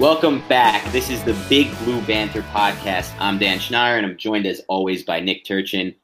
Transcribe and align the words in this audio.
Welcome 0.00 0.42
back. 0.48 0.90
This 0.92 1.10
is 1.10 1.22
the 1.24 1.34
Big 1.50 1.76
Blue 1.80 2.00
Banter 2.06 2.40
podcast. 2.40 3.12
I'm 3.20 3.38
Dan 3.38 3.58
Schneier, 3.58 3.98
and 3.98 4.06
I'm 4.06 4.16
joined 4.16 4.46
as 4.46 4.62
always 4.66 5.02
by 5.02 5.20
Nick 5.20 5.44
Turchyn. 5.44 5.94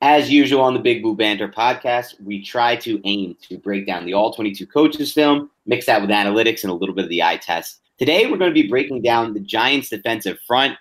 As 0.00 0.28
usual 0.28 0.62
on 0.62 0.74
the 0.74 0.80
Big 0.80 1.00
Blue 1.00 1.14
Banter 1.14 1.46
podcast, 1.46 2.20
we 2.20 2.44
try 2.44 2.74
to 2.74 3.00
aim 3.04 3.36
to 3.42 3.56
break 3.56 3.86
down 3.86 4.04
the 4.04 4.14
All 4.14 4.32
22 4.32 4.66
coaches 4.66 5.12
film, 5.12 5.48
mix 5.64 5.86
that 5.86 6.00
with 6.00 6.10
analytics 6.10 6.64
and 6.64 6.72
a 6.72 6.74
little 6.74 6.92
bit 6.92 7.04
of 7.04 7.08
the 7.08 7.22
eye 7.22 7.36
test. 7.36 7.82
Today, 8.00 8.28
we're 8.28 8.36
going 8.36 8.52
to 8.52 8.62
be 8.62 8.66
breaking 8.66 9.02
down 9.02 9.32
the 9.32 9.38
Giants' 9.38 9.90
defensive 9.90 10.40
front, 10.44 10.76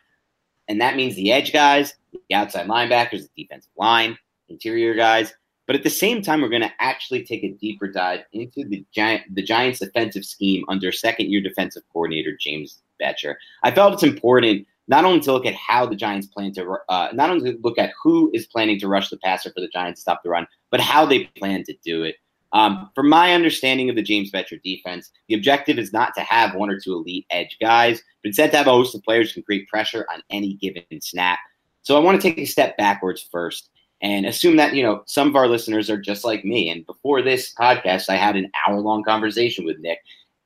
and 0.67 0.81
that 0.81 0.95
means 0.95 1.15
the 1.15 1.31
edge 1.31 1.53
guys, 1.53 1.93
the 2.13 2.35
outside 2.35 2.67
linebackers, 2.67 3.27
the 3.35 3.43
defensive 3.43 3.73
line, 3.77 4.17
interior 4.49 4.95
guys. 4.95 5.35
But 5.67 5.75
at 5.75 5.83
the 5.83 5.89
same 5.89 6.21
time, 6.21 6.41
we're 6.41 6.49
going 6.49 6.61
to 6.61 6.71
actually 6.79 7.23
take 7.23 7.43
a 7.43 7.51
deeper 7.53 7.87
dive 7.87 8.21
into 8.33 8.67
the 8.67 8.85
Giant, 8.93 9.23
the 9.33 9.41
Giants' 9.41 9.79
defensive 9.79 10.25
scheme 10.25 10.63
under 10.67 10.91
second-year 10.91 11.41
defensive 11.41 11.83
coordinator 11.91 12.37
James 12.39 12.81
Bettcher. 13.01 13.35
I 13.63 13.71
felt 13.71 13.93
it's 13.93 14.03
important 14.03 14.67
not 14.87 15.05
only 15.05 15.19
to 15.21 15.31
look 15.31 15.45
at 15.45 15.55
how 15.55 15.85
the 15.85 15.95
Giants 15.95 16.27
plan 16.27 16.53
to, 16.53 16.77
uh, 16.89 17.09
not 17.13 17.29
only 17.31 17.53
to 17.53 17.59
look 17.63 17.79
at 17.79 17.93
who 18.01 18.29
is 18.33 18.45
planning 18.45 18.79
to 18.79 18.87
rush 18.87 19.09
the 19.09 19.17
passer 19.17 19.51
for 19.51 19.61
the 19.61 19.67
Giants 19.69 19.99
to 19.99 20.01
stop 20.03 20.21
the 20.23 20.29
run, 20.29 20.45
but 20.69 20.79
how 20.79 21.05
they 21.05 21.23
plan 21.39 21.63
to 21.63 21.75
do 21.83 22.03
it. 22.03 22.15
Um, 22.53 22.89
from 22.95 23.09
my 23.09 23.33
understanding 23.33 23.89
of 23.89 23.95
the 23.95 24.03
James 24.03 24.31
Bettcher 24.31 24.61
defense, 24.63 25.11
the 25.27 25.35
objective 25.35 25.77
is 25.79 25.91
not 25.91 26.13
to 26.15 26.21
have 26.21 26.55
one 26.55 26.69
or 26.69 26.79
two 26.79 26.93
elite 26.93 27.25
edge 27.31 27.57
guys, 27.59 28.01
but 28.23 28.29
instead 28.29 28.51
to 28.51 28.57
have 28.57 28.67
a 28.67 28.71
host 28.71 28.95
of 28.95 29.03
players 29.03 29.31
who 29.31 29.35
can 29.35 29.43
create 29.43 29.67
pressure 29.67 30.05
on 30.13 30.21
any 30.29 30.53
given 30.53 30.83
snap. 31.01 31.39
So 31.81 31.97
I 31.97 31.99
want 31.99 32.21
to 32.21 32.27
take 32.27 32.37
a 32.37 32.45
step 32.45 32.77
backwards 32.77 33.27
first 33.29 33.71
and 34.01 34.25
assume 34.25 34.57
that 34.57 34.73
you 34.73 34.83
know 34.83 35.03
some 35.05 35.27
of 35.27 35.35
our 35.35 35.47
listeners 35.47 35.89
are 35.89 35.99
just 35.99 36.23
like 36.23 36.45
me. 36.45 36.69
And 36.69 36.85
before 36.85 37.21
this 37.21 37.53
podcast 37.53 38.09
i 38.09 38.15
had 38.15 38.35
an 38.35 38.51
hour 38.67 38.79
long 38.79 39.03
conversation 39.03 39.65
with 39.65 39.79
nick. 39.79 39.99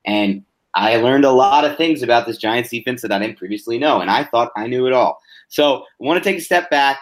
And 0.05 0.43
i 0.75 0.97
learned 0.97 1.25
a 1.25 1.31
lot 1.31 1.65
of 1.65 1.77
things 1.77 2.03
about 2.03 2.27
this 2.27 2.37
giants 2.37 2.69
defense 2.69 3.01
that 3.01 3.11
i 3.11 3.19
didn't 3.19 3.37
previously 3.37 3.77
know. 3.77 4.01
And 4.01 4.09
i 4.09 4.23
thought 4.23 4.51
i 4.55 4.67
knew 4.67 4.87
it 4.87 4.93
all. 4.93 5.19
So 5.49 5.77
i 5.77 5.83
want 5.99 6.23
to 6.23 6.29
take 6.29 6.39
a 6.39 6.43
step 6.43 6.69
back. 6.69 6.99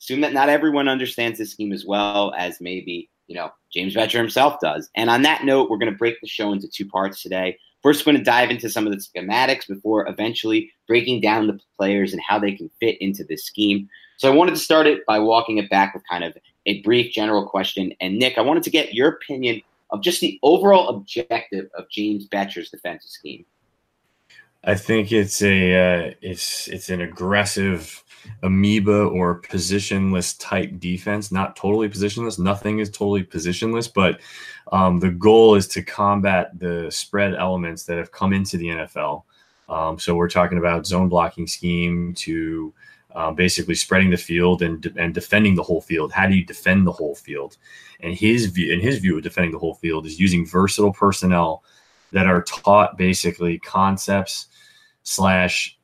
Assume 0.00 0.22
that 0.22 0.32
not 0.32 0.48
everyone 0.48 0.88
understands 0.88 1.38
this 1.38 1.52
scheme 1.52 1.72
as 1.72 1.84
well 1.84 2.32
as 2.36 2.60
maybe 2.60 3.10
you 3.26 3.34
know 3.34 3.50
james 3.72 3.94
Bettcher 3.94 4.18
himself 4.18 4.60
does. 4.60 4.90
And 4.94 5.10
on 5.10 5.22
that 5.22 5.44
note 5.44 5.70
we're 5.70 5.78
going 5.78 5.92
to 5.92 5.98
break 5.98 6.20
the 6.20 6.28
show 6.28 6.52
into 6.52 6.68
two 6.68 6.86
parts 6.86 7.22
today. 7.22 7.58
First, 7.82 8.04
we're 8.04 8.12
going 8.12 8.22
to 8.22 8.30
dive 8.30 8.50
into 8.50 8.68
some 8.68 8.86
of 8.86 8.92
the 8.92 8.98
schematics 8.98 9.66
before 9.66 10.06
eventually 10.06 10.70
breaking 10.86 11.22
down 11.22 11.46
the 11.46 11.58
players 11.78 12.12
and 12.12 12.20
how 12.20 12.38
they 12.38 12.52
can 12.52 12.70
fit 12.78 13.00
into 13.00 13.24
this 13.24 13.44
scheme. 13.44 13.88
So 14.20 14.30
I 14.30 14.34
wanted 14.34 14.50
to 14.50 14.60
start 14.60 14.86
it 14.86 15.06
by 15.06 15.18
walking 15.18 15.56
it 15.56 15.70
back 15.70 15.94
with 15.94 16.06
kind 16.06 16.24
of 16.24 16.36
a 16.66 16.82
brief 16.82 17.10
general 17.10 17.48
question. 17.48 17.94
And 18.02 18.18
Nick, 18.18 18.36
I 18.36 18.42
wanted 18.42 18.62
to 18.64 18.70
get 18.70 18.92
your 18.92 19.08
opinion 19.08 19.62
of 19.88 20.02
just 20.02 20.20
the 20.20 20.38
overall 20.42 20.90
objective 20.90 21.70
of 21.74 21.88
James 21.88 22.28
Bettcher's 22.28 22.68
defensive 22.68 23.08
scheme. 23.08 23.46
I 24.62 24.74
think 24.74 25.10
it's 25.10 25.40
a 25.40 25.74
uh, 25.74 26.14
it's 26.20 26.68
it's 26.68 26.90
an 26.90 27.00
aggressive 27.00 28.04
amoeba 28.42 29.04
or 29.04 29.40
positionless 29.40 30.38
type 30.38 30.78
defense. 30.78 31.32
Not 31.32 31.56
totally 31.56 31.88
positionless. 31.88 32.38
Nothing 32.38 32.80
is 32.80 32.90
totally 32.90 33.24
positionless, 33.24 33.90
but 33.90 34.20
um, 34.70 35.00
the 35.00 35.12
goal 35.12 35.54
is 35.54 35.66
to 35.68 35.82
combat 35.82 36.58
the 36.58 36.90
spread 36.90 37.34
elements 37.36 37.84
that 37.84 37.96
have 37.96 38.12
come 38.12 38.34
into 38.34 38.58
the 38.58 38.66
NFL. 38.66 39.22
Um, 39.70 39.98
so 39.98 40.14
we're 40.14 40.28
talking 40.28 40.58
about 40.58 40.84
zone 40.84 41.08
blocking 41.08 41.46
scheme 41.46 42.12
to 42.16 42.74
uh, 43.14 43.30
basically 43.32 43.74
spreading 43.74 44.10
the 44.10 44.16
field 44.16 44.62
and 44.62 44.92
and 44.96 45.14
defending 45.14 45.54
the 45.54 45.62
whole 45.62 45.80
field. 45.80 46.12
How 46.12 46.26
do 46.26 46.34
you 46.34 46.44
defend 46.44 46.86
the 46.86 46.92
whole 46.92 47.14
field? 47.14 47.56
And 48.00 48.14
his 48.14 48.46
view, 48.46 48.72
in 48.72 48.80
his 48.80 48.98
view 48.98 49.16
of 49.16 49.22
defending 49.22 49.52
the 49.52 49.58
whole 49.58 49.74
field, 49.74 50.06
is 50.06 50.20
using 50.20 50.46
versatile 50.46 50.92
personnel 50.92 51.62
that 52.12 52.26
are 52.26 52.42
taught 52.42 52.96
basically 52.96 53.58
concepts 53.58 54.46
slash 55.02 55.76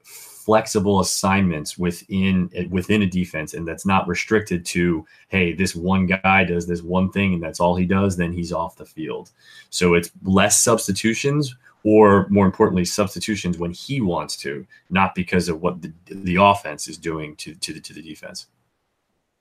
flexible 0.47 1.01
assignments 1.01 1.77
within 1.77 2.49
within 2.71 3.03
a 3.03 3.07
defense 3.07 3.53
and 3.53 3.67
that's 3.67 3.85
not 3.85 4.07
restricted 4.07 4.65
to 4.65 5.05
hey 5.27 5.53
this 5.53 5.75
one 5.75 6.07
guy 6.07 6.45
does 6.45 6.69
this 6.69 6.83
one 6.83 7.11
thing 7.11 7.35
and 7.35 7.43
that's 7.43 7.59
all 7.59 7.75
he 7.75 7.85
does 7.85 8.17
then 8.17 8.33
he's 8.33 8.53
off 8.53 8.77
the 8.77 8.85
field 8.85 9.33
so 9.71 9.95
it's 9.95 10.13
less 10.23 10.63
substitutions 10.63 11.57
or 11.87 12.27
more 12.31 12.45
importantly 12.45 12.85
substitutions 12.85 13.59
when 13.59 13.71
he 13.71 14.01
wants 14.01 14.37
to 14.37 14.67
not 14.91 15.15
because 15.15 15.49
of 15.49 15.63
what 15.63 15.81
the, 15.81 15.93
the 16.07 16.37
offense 16.37 16.89
is 16.89 16.99
doing 16.99 17.37
to 17.37 17.55
to 17.55 17.73
the, 17.73 17.81
to 17.81 17.95
the 17.95 18.03
defense 18.03 18.49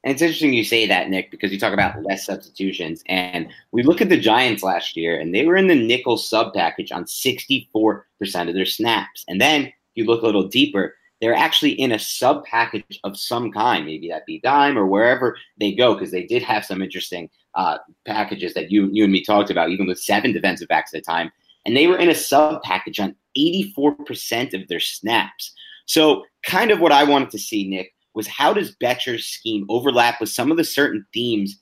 and 0.06 0.14
it's 0.14 0.22
interesting 0.22 0.54
you 0.54 0.64
say 0.64 0.86
that, 0.86 1.10
Nick, 1.10 1.32
because 1.32 1.52
you 1.52 1.60
talk 1.60 1.74
about 1.74 2.04
less 2.04 2.28
substitutions. 2.28 3.04
And 3.08 3.48
we 3.72 3.82
look 3.82 4.02
at 4.02 4.10
the 4.10 4.20
Giants 4.20 4.62
last 4.62 4.96
year, 4.96 5.20
and 5.20 5.34
they 5.34 5.48
were 5.48 5.58
in 5.58 5.66
the 5.66 5.74
nickel 5.74 6.16
sub 6.16 6.54
package 6.54 6.92
on 6.92 7.06
64% 7.06 8.04
of 8.48 8.54
their 8.54 8.68
snaps. 8.68 9.26
And 9.28 9.42
then 9.42 9.64
if 9.64 9.74
you 9.96 10.06
look 10.06 10.22
a 10.22 10.26
little 10.28 10.48
deeper, 10.48 10.94
they're 11.22 11.34
actually 11.34 11.72
in 11.72 11.92
a 11.92 11.98
sub 11.98 12.46
package 12.46 13.00
of 13.04 13.18
some 13.18 13.52
kind, 13.52 13.84
maybe 13.84 14.08
that 14.10 14.28
be 14.28 14.40
dime 14.42 14.78
or 14.78 14.86
wherever 14.86 15.38
they 15.60 15.74
go, 15.74 15.96
because 15.96 16.12
they 16.12 16.28
did 16.28 16.44
have 16.44 16.66
some 16.66 16.84
interesting 16.84 17.28
uh, 17.56 17.80
packages 18.06 18.54
that 18.54 18.70
you 18.70 18.88
you 18.92 19.06
and 19.06 19.14
me 19.14 19.24
talked 19.24 19.50
about, 19.50 19.72
even 19.72 19.88
with 19.88 20.00
seven 20.00 20.32
defensive 20.32 20.68
backs 20.68 20.94
at 20.94 21.02
the 21.04 21.12
time. 21.12 21.32
And 21.66 21.76
they 21.76 21.88
were 21.88 21.98
in 21.98 22.10
a 22.10 22.16
sub 22.16 22.62
package 22.64 23.00
on 23.00 23.16
84% 23.38 24.54
of 24.54 24.68
their 24.68 24.80
snaps. 24.80 25.54
So, 25.88 26.24
kind 26.46 26.72
of 26.72 26.80
what 26.80 26.92
I 26.92 27.04
wanted 27.04 27.32
to 27.32 27.40
see, 27.40 27.68
Nick, 27.68 27.94
was 28.14 28.28
how 28.28 28.54
does 28.54 28.76
Bettcher's 28.76 29.26
scheme 29.26 29.66
overlap 29.70 30.20
with 30.20 30.30
some 30.30 30.52
of 30.52 30.58
the 30.58 30.64
certain 30.64 31.06
themes 31.14 31.60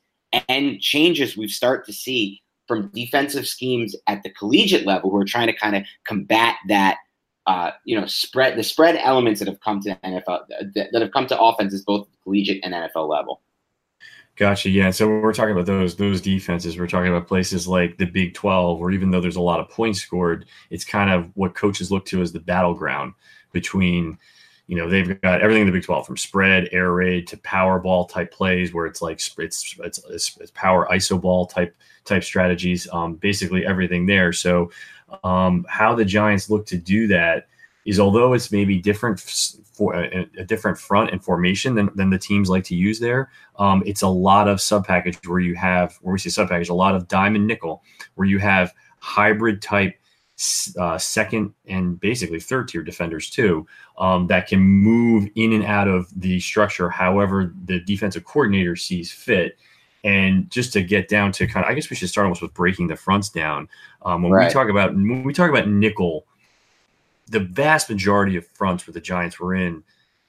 and 0.47 0.79
changes 0.79 1.35
we've 1.35 1.50
started 1.50 1.85
to 1.85 1.94
see 1.94 2.41
from 2.67 2.89
defensive 2.94 3.47
schemes 3.47 3.95
at 4.07 4.23
the 4.23 4.29
collegiate 4.29 4.85
level? 4.85 5.11
We're 5.11 5.25
trying 5.25 5.47
to 5.47 5.53
kind 5.53 5.75
of 5.75 5.83
combat 6.06 6.56
that 6.67 6.97
uh, 7.45 7.71
you 7.83 7.99
know, 7.99 8.06
spread 8.06 8.57
the 8.57 8.63
spread 8.63 8.95
elements 8.95 9.39
that 9.39 9.49
have 9.49 9.59
come 9.59 9.81
to 9.81 9.95
NFL 10.03 10.47
that 10.75 11.01
have 11.01 11.11
come 11.11 11.27
to 11.27 11.39
offenses 11.39 11.83
both 11.83 12.07
collegiate 12.23 12.63
and 12.63 12.73
NFL 12.73 13.09
level. 13.09 13.41
Gotcha. 14.35 14.71
Yeah. 14.71 14.89
So 14.89 15.07
we're 15.07 15.33
talking 15.33 15.51
about 15.51 15.68
those 15.68 15.95
those 15.95 16.19
defenses. 16.19 16.77
We're 16.77 16.88
talking 16.88 17.12
about 17.12 17.27
places 17.27 17.68
like 17.68 17.97
the 17.97 18.06
Big 18.06 18.33
Twelve, 18.33 18.80
where 18.80 18.89
even 18.89 19.12
though 19.12 19.21
there's 19.21 19.35
a 19.35 19.41
lot 19.41 19.59
of 19.59 19.69
points 19.69 20.01
scored, 20.01 20.45
it's 20.71 20.83
kind 20.83 21.12
of 21.12 21.30
what 21.35 21.53
coaches 21.53 21.91
look 21.91 22.06
to 22.06 22.21
as 22.21 22.31
the 22.31 22.39
battleground 22.39 23.13
between, 23.51 24.18
you 24.65 24.75
know, 24.75 24.89
they've 24.89 25.21
got 25.21 25.41
everything 25.41 25.62
in 25.62 25.68
the 25.68 25.74
Big 25.74 25.83
Twelve 25.83 26.07
from 26.07 26.18
spread, 26.18 26.68
air 26.71 26.94
raid 26.94 27.27
to 27.27 27.38
power 27.38 27.77
ball 27.77 28.06
type 28.06 28.31
plays, 28.31 28.74
where 28.74 28.88
it's 28.88 29.03
like 29.03 29.21
it's 29.38 29.75
it's, 29.80 30.35
it's, 30.39 30.51
power 30.56 30.88
iso 30.91 31.21
ball 31.21 31.45
type 31.45 31.75
type 32.03 32.24
strategies. 32.24 32.88
Um, 32.91 33.13
basically 33.13 33.68
everything 33.68 34.07
there. 34.07 34.33
So, 34.33 34.71
um, 35.24 35.63
how 35.69 35.94
the 35.94 36.06
Giants 36.06 36.50
look 36.50 36.65
to 36.68 36.77
do 36.77 37.06
that 37.07 37.50
is 37.85 38.00
although 38.00 38.33
it's 38.33 38.51
maybe 38.51 38.80
different 38.80 39.19
for 39.19 39.95
a, 39.95 40.27
a, 40.38 40.44
different 40.44 40.77
front 40.77 41.12
and 41.12 41.24
formation 41.24 41.75
than, 41.75 41.89
than 41.95 42.09
the 42.09 42.18
teams 42.18 42.50
like 42.50 42.63
to 42.63 42.75
use 42.75 43.00
there, 43.00 43.30
um, 43.57 43.83
it's 43.85 44.01
a 44.01 44.07
lot 44.07 44.47
of 44.47 44.62
sub 44.62 44.85
package 44.85 45.18
where 45.27 45.39
you 45.39 45.56
have, 45.56 45.97
where 46.01 46.13
we 46.13 46.19
say 46.19 46.30
sub 46.30 46.50
package, 46.50 46.69
a 46.69 46.74
lot 46.74 46.95
of 46.95 47.07
diamond 47.07 47.47
nickel, 47.47 47.83
where 48.15 48.27
you 48.27 48.39
have 48.39 48.74
hybrid 49.00 49.62
type 49.62 49.95
uh, 50.80 50.97
second 50.97 51.53
and 51.68 52.00
basically 52.00 52.39
third 52.39 52.68
tier 52.68 52.81
defenders 52.81 53.30
too 53.30 53.65
um, 54.00 54.27
that 54.27 54.47
can 54.47 54.59
move 54.59 55.30
in 55.35 55.53
and 55.53 55.63
out 55.63 55.88
of 55.88 56.07
the 56.19 56.39
structure 56.39 56.89
however 56.89 57.53
the 57.65 57.80
defensive 57.81 58.24
coordinator 58.25 58.75
sees 58.75 59.12
fit. 59.12 59.57
And 60.03 60.50
just 60.51 60.74
to 60.74 60.81
get 60.81 61.07
down 61.07 61.31
to 61.33 61.47
kind 61.47 61.65
of, 61.65 61.71
I 61.71 61.75
guess 61.75 61.89
we 61.89 61.95
should 61.95 62.09
start 62.09 62.25
almost 62.25 62.41
with 62.41 62.53
breaking 62.53 62.88
the 62.88 62.95
fronts 62.97 63.30
down. 63.30 63.69
Um, 64.01 64.21
when 64.24 64.33
right. 64.33 64.47
we 64.47 64.53
talk 64.53 64.68
about 64.68 64.94
when 64.94 65.24
we 65.24 65.31
talk 65.31 65.50
about 65.50 65.69
nickel, 65.69 66.25
the 67.27 67.39
vast 67.39 67.89
majority 67.89 68.35
of 68.35 68.47
fronts 68.47 68.85
where 68.85 68.93
the 68.93 69.01
Giants 69.01 69.39
were 69.39 69.55
in, 69.55 69.83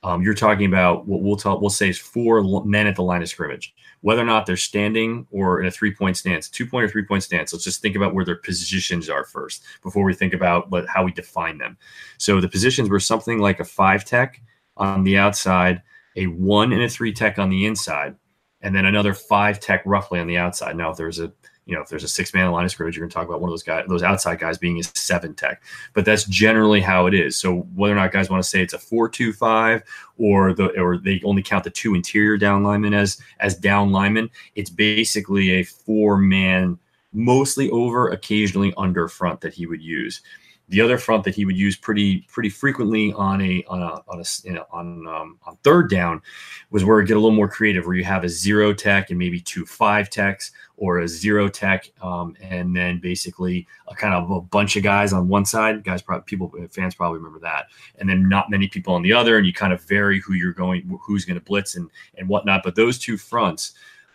um, 0.05 0.23
you're 0.23 0.35
talking 0.35 0.67
about 0.67 1.07
what 1.07 1.23
we'll 1.23 1.37
tell 1.37 1.59
we'll 1.59 1.71
say 1.71 1.89
is 1.89 1.99
four 1.99 2.65
men 2.65 2.87
at 2.87 2.95
the 2.95 3.03
line 3.03 3.23
of 3.23 3.29
scrimmage, 3.29 3.75
whether 4.03 4.21
or 4.21 4.27
not 4.27 4.45
they're 4.45 4.57
standing 4.57 5.27
or 5.31 5.61
in 5.61 5.67
a 5.67 5.71
three 5.71 5.95
point 5.95 6.19
stance, 6.19 6.49
two 6.49 6.67
point 6.67 6.85
or 6.85 6.89
three 6.89 7.05
point 7.05 7.23
stance. 7.23 7.53
Let's 7.53 7.65
just 7.65 7.81
think 7.81 7.97
about 7.97 8.15
where 8.15 8.25
their 8.25 8.37
positions 8.37 9.09
are 9.09 9.25
first 9.25 9.63
before 9.83 10.05
we 10.05 10.13
think 10.13 10.35
about 10.35 10.71
what, 10.71 10.87
how 10.89 11.05
we 11.05 11.13
define 11.13 11.57
them. 11.57 11.79
So 12.19 12.39
the 12.39 12.51
positions 12.51 12.91
were 12.91 13.01
something 13.01 13.39
like 13.39 13.61
a 13.61 13.65
five 13.65 14.05
tech 14.05 14.43
on 14.77 15.05
the 15.05 15.17
outside, 15.17 15.83
a 16.17 16.27
one 16.27 16.73
and 16.73 16.83
a 16.83 16.89
three 16.89 17.13
tech 17.15 17.39
on 17.39 17.49
the 17.49 17.65
inside, 17.65 18.15
and 18.61 18.75
then 18.75 18.85
another 18.85 19.15
five 19.15 19.59
tech 19.59 19.83
roughly 19.87 20.21
on 20.21 20.27
the 20.27 20.37
outside. 20.37 20.77
Now, 20.77 20.91
if 20.91 20.99
there's 20.99 21.19
a 21.19 21.33
you 21.67 21.75
know, 21.75 21.81
if 21.81 21.89
there's 21.89 22.05
a 22.05 22.09
six 22.09 22.35
man 22.35 22.51
line 22.51 22.65
of 22.65 22.71
scrimmage, 22.71 22.97
you're 22.97 23.03
going 23.03 23.11
to 23.11 23.15
talk 23.15 23.27
about 23.27 23.41
one 23.41 23.49
of 23.49 23.53
those 23.53 23.63
guys, 23.63 23.87
those 23.89 24.03
outside 24.03 24.39
guys 24.39 24.59
being 24.59 24.79
a 24.79 24.83
seven 24.83 25.35
tech. 25.35 25.63
But 25.95 26.05
that's 26.05 26.25
generally 26.25 26.81
how 26.81 27.07
it 27.07 27.15
is. 27.15 27.37
So 27.39 27.61
whether 27.75 27.95
or 27.95 27.97
not 27.97 28.13
guys 28.13 28.29
want 28.29 28.43
to 28.43 28.49
say 28.49 28.63
it's 28.63 28.75
a 28.75 28.79
four 28.79 29.09
two 29.09 29.33
five 29.33 29.83
or 30.19 30.53
the 30.53 30.69
or 30.79 30.99
they 30.99 31.21
only 31.25 31.43
count 31.43 31.65
the 31.65 31.71
two 31.71 31.95
interior 31.95 32.37
down 32.37 32.63
linemen 32.63 32.93
as 32.93 33.19
as 33.41 33.57
down 33.57 33.93
linemen, 33.93 34.31
it's 34.55 34.71
basically 34.71 35.53
a 35.53 35.63
four 35.63 36.19
man, 36.19 36.79
mostly 37.13 37.71
over, 37.71 38.11
occasionally 38.11 38.75
under 38.77 39.09
front 39.09 39.41
that 39.41 39.55
he 39.55 39.67
would 39.67 39.83
use. 39.83 40.21
The 40.69 40.81
other 40.81 40.97
front 40.97 41.25
that 41.25 41.35
he 41.35 41.45
would 41.45 41.57
use 41.57 41.77
pretty 41.77 42.27
pretty 42.29 42.49
frequently 42.49 43.13
on 43.13 43.43
a 43.43 43.63
on 43.69 43.83
a 43.83 44.03
on 44.09 44.21
a 44.21 44.25
you 44.45 44.55
know, 44.55 44.65
on 44.71 45.07
um, 45.07 45.39
on 45.45 45.57
third 45.63 45.91
down 45.91 46.23
was 46.71 46.85
where 46.85 47.01
it 47.01 47.07
get 47.07 47.17
a 47.17 47.21
little 47.21 47.37
more 47.37 47.49
creative, 47.49 47.87
where 47.87 47.95
you 47.95 48.05
have 48.05 48.25
a 48.25 48.29
zero 48.29 48.73
tech 48.73 49.11
and 49.11 49.19
maybe 49.19 49.41
two 49.41 49.67
five 49.67 50.09
techs 50.09 50.53
or 50.77 51.01
a 51.01 51.09
zero 51.09 51.49
tech, 51.49 51.91
um, 52.03 52.35
and 52.41 52.75
then 52.75 52.99
basically 52.99 53.67
a 53.89 53.95
kind 53.95 54.15
of 54.15 54.31
a 54.31 54.41
bunch 54.41 54.77
of 54.77 54.83
guys 54.83 55.13
on 55.13 55.29
one 55.29 55.45
side. 55.45 55.85
Guys, 55.85 56.01
probably 56.01 56.25
people 56.25 56.53
fans 56.71 56.95
probably 56.95 57.19
remember 57.19 57.41
that, 57.41 57.67
and 57.99 58.09
then 58.09 58.29
not 58.29 58.51
many 58.51 58.67
people 58.67 58.95
on 58.95 59.03
the 59.03 59.13
other, 59.13 59.37
and 59.37 59.47
you 59.47 59.53
kind 59.53 59.73
of 59.73 59.83
vary 59.83 60.19
who 60.21 60.33
you're 60.33 60.53
going, 60.53 60.99
who's 61.03 61.25
going 61.25 61.39
to 61.39 61.45
blitz 61.45 61.77
and 61.77 61.91
and 62.17 62.29
whatnot. 62.29 62.63
But 62.65 62.75
those 62.75 62.99
two 62.99 63.19
fronts 63.19 63.75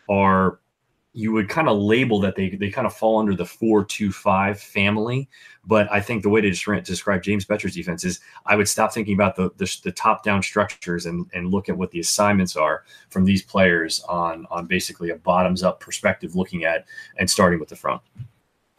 are 0.10 0.60
you 1.14 1.32
would 1.32 1.50
kind 1.50 1.68
of 1.68 1.78
label 1.78 2.20
that 2.20 2.36
they 2.36 2.50
they 2.50 2.70
kind 2.70 2.86
of 2.86 2.94
fall 2.94 3.20
under 3.20 3.36
the 3.36 3.46
four 3.46 3.84
two 3.84 4.12
five 4.12 4.60
family. 4.60 5.28
But 5.66 5.92
I 5.92 6.02
think 6.02 6.24
the 6.24 6.30
way 6.30 6.42
to 6.42 6.82
describe 6.82 7.24
James 7.24 7.46
Bettcher's 7.46 7.74
defense 7.74 8.04
is 8.04 8.20
I 8.46 8.56
would 8.56 8.68
stop 8.68 8.94
thinking 8.94 9.16
about 9.16 9.36
the 9.36 9.50
the, 9.58 9.78
the 9.84 9.92
top 9.92 10.24
down 10.24 10.44
structures 10.44 11.06
and 11.06 11.26
and 11.34 11.50
look 11.50 11.68
at 11.68 11.78
what 11.78 11.92
the 11.92 12.00
assignments 12.00 12.56
are 12.56 12.84
from 13.10 13.26
these 13.26 13.42
players 13.42 14.02
on 14.08 14.46
on 14.52 14.68
basically 14.68 15.10
a 15.10 15.16
bottoms 15.16 15.64
up 15.64 15.80
perspective, 15.80 16.36
looking 16.36 16.64
at 16.64 16.86
and 17.18 17.30
starting 17.30 17.60
with 17.60 17.70
the 17.70 17.76
front. 17.76 18.02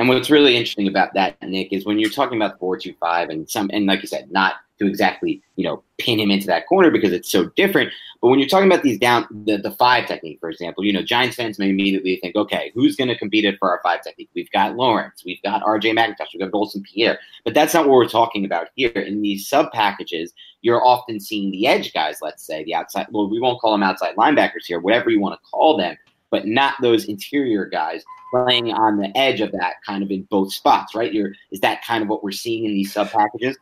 And 0.01 0.09
what's 0.09 0.31
really 0.31 0.57
interesting 0.57 0.89
about 0.89 1.13
that, 1.13 1.37
Nick, 1.43 1.75
is 1.75 1.85
when 1.85 1.99
you're 1.99 2.09
talking 2.09 2.41
about 2.41 2.59
four 2.59 2.79
two 2.79 2.95
five 2.99 3.29
and 3.29 3.49
some 3.49 3.69
and 3.71 3.85
like 3.85 4.01
you 4.01 4.09
said, 4.09 4.31
not 4.31 4.55
to 4.79 4.87
exactly 4.87 5.43
you 5.57 5.65
know 5.65 5.83
pin 5.99 6.19
him 6.19 6.31
into 6.31 6.47
that 6.47 6.67
corner 6.67 6.91
because 6.91 7.13
it's 7.13 7.31
so 7.31 7.51
different. 7.55 7.93
But 8.23 8.29
when 8.29 8.39
you're 8.39 8.49
talking 8.49 8.67
about 8.67 8.83
these 8.83 8.99
down 8.99 9.27
the, 9.45 9.59
the 9.59 9.73
five 9.73 10.07
technique, 10.07 10.39
for 10.41 10.49
example, 10.49 10.87
you 10.87 10.93
know 10.95 11.03
Giants 11.03 11.37
fans 11.37 11.59
may 11.59 11.69
immediately 11.69 12.17
think, 12.17 12.35
okay, 12.35 12.73
who's 12.75 12.97
going 12.97 13.09
to 13.09 13.19
compete 13.19 13.45
it 13.45 13.59
for 13.59 13.69
our 13.69 13.79
five 13.83 14.03
technique? 14.03 14.31
We've 14.35 14.51
got 14.53 14.75
Lawrence, 14.75 15.23
we've 15.23 15.43
got 15.43 15.63
R.J. 15.63 15.95
McIntosh, 15.95 16.29
we've 16.33 16.41
got 16.41 16.55
Olsen 16.55 16.83
Pierre, 16.83 17.19
but 17.45 17.53
that's 17.53 17.75
not 17.75 17.87
what 17.87 17.93
we're 17.93 18.09
talking 18.09 18.47
about 18.47 18.69
here. 18.77 18.89
In 18.93 19.21
these 19.21 19.47
sub 19.47 19.71
packages, 19.71 20.33
you're 20.63 20.83
often 20.83 21.21
seeing 21.21 21.51
the 21.51 21.67
edge 21.67 21.93
guys. 21.93 22.21
Let's 22.23 22.43
say 22.43 22.65
the 22.65 22.75
outside. 22.75 23.09
Well, 23.11 23.29
we 23.29 23.39
won't 23.39 23.61
call 23.61 23.73
them 23.73 23.83
outside 23.83 24.17
linebackers 24.17 24.65
here, 24.65 24.81
whatever 24.81 25.11
you 25.11 25.21
want 25.21 25.39
to 25.39 25.51
call 25.51 25.77
them, 25.77 25.95
but 26.31 26.47
not 26.47 26.77
those 26.81 27.05
interior 27.05 27.67
guys 27.67 28.03
playing 28.31 28.73
on 28.73 28.97
the 28.97 29.17
edge 29.17 29.41
of 29.41 29.53
that 29.53 29.75
kind 29.87 30.03
of 30.03 30.11
in 30.11 30.23
both 30.31 30.53
spots, 30.53 30.95
right? 30.95 31.13
You're 31.13 31.33
is 31.51 31.61
that 31.61 31.85
kind 31.85 32.03
of 32.03 32.09
what 32.09 32.23
we're 32.23 32.33
seeing 32.33 32.65
in 32.65 32.73
these 32.73 32.93
sub 32.93 33.11
packages? 33.11 33.57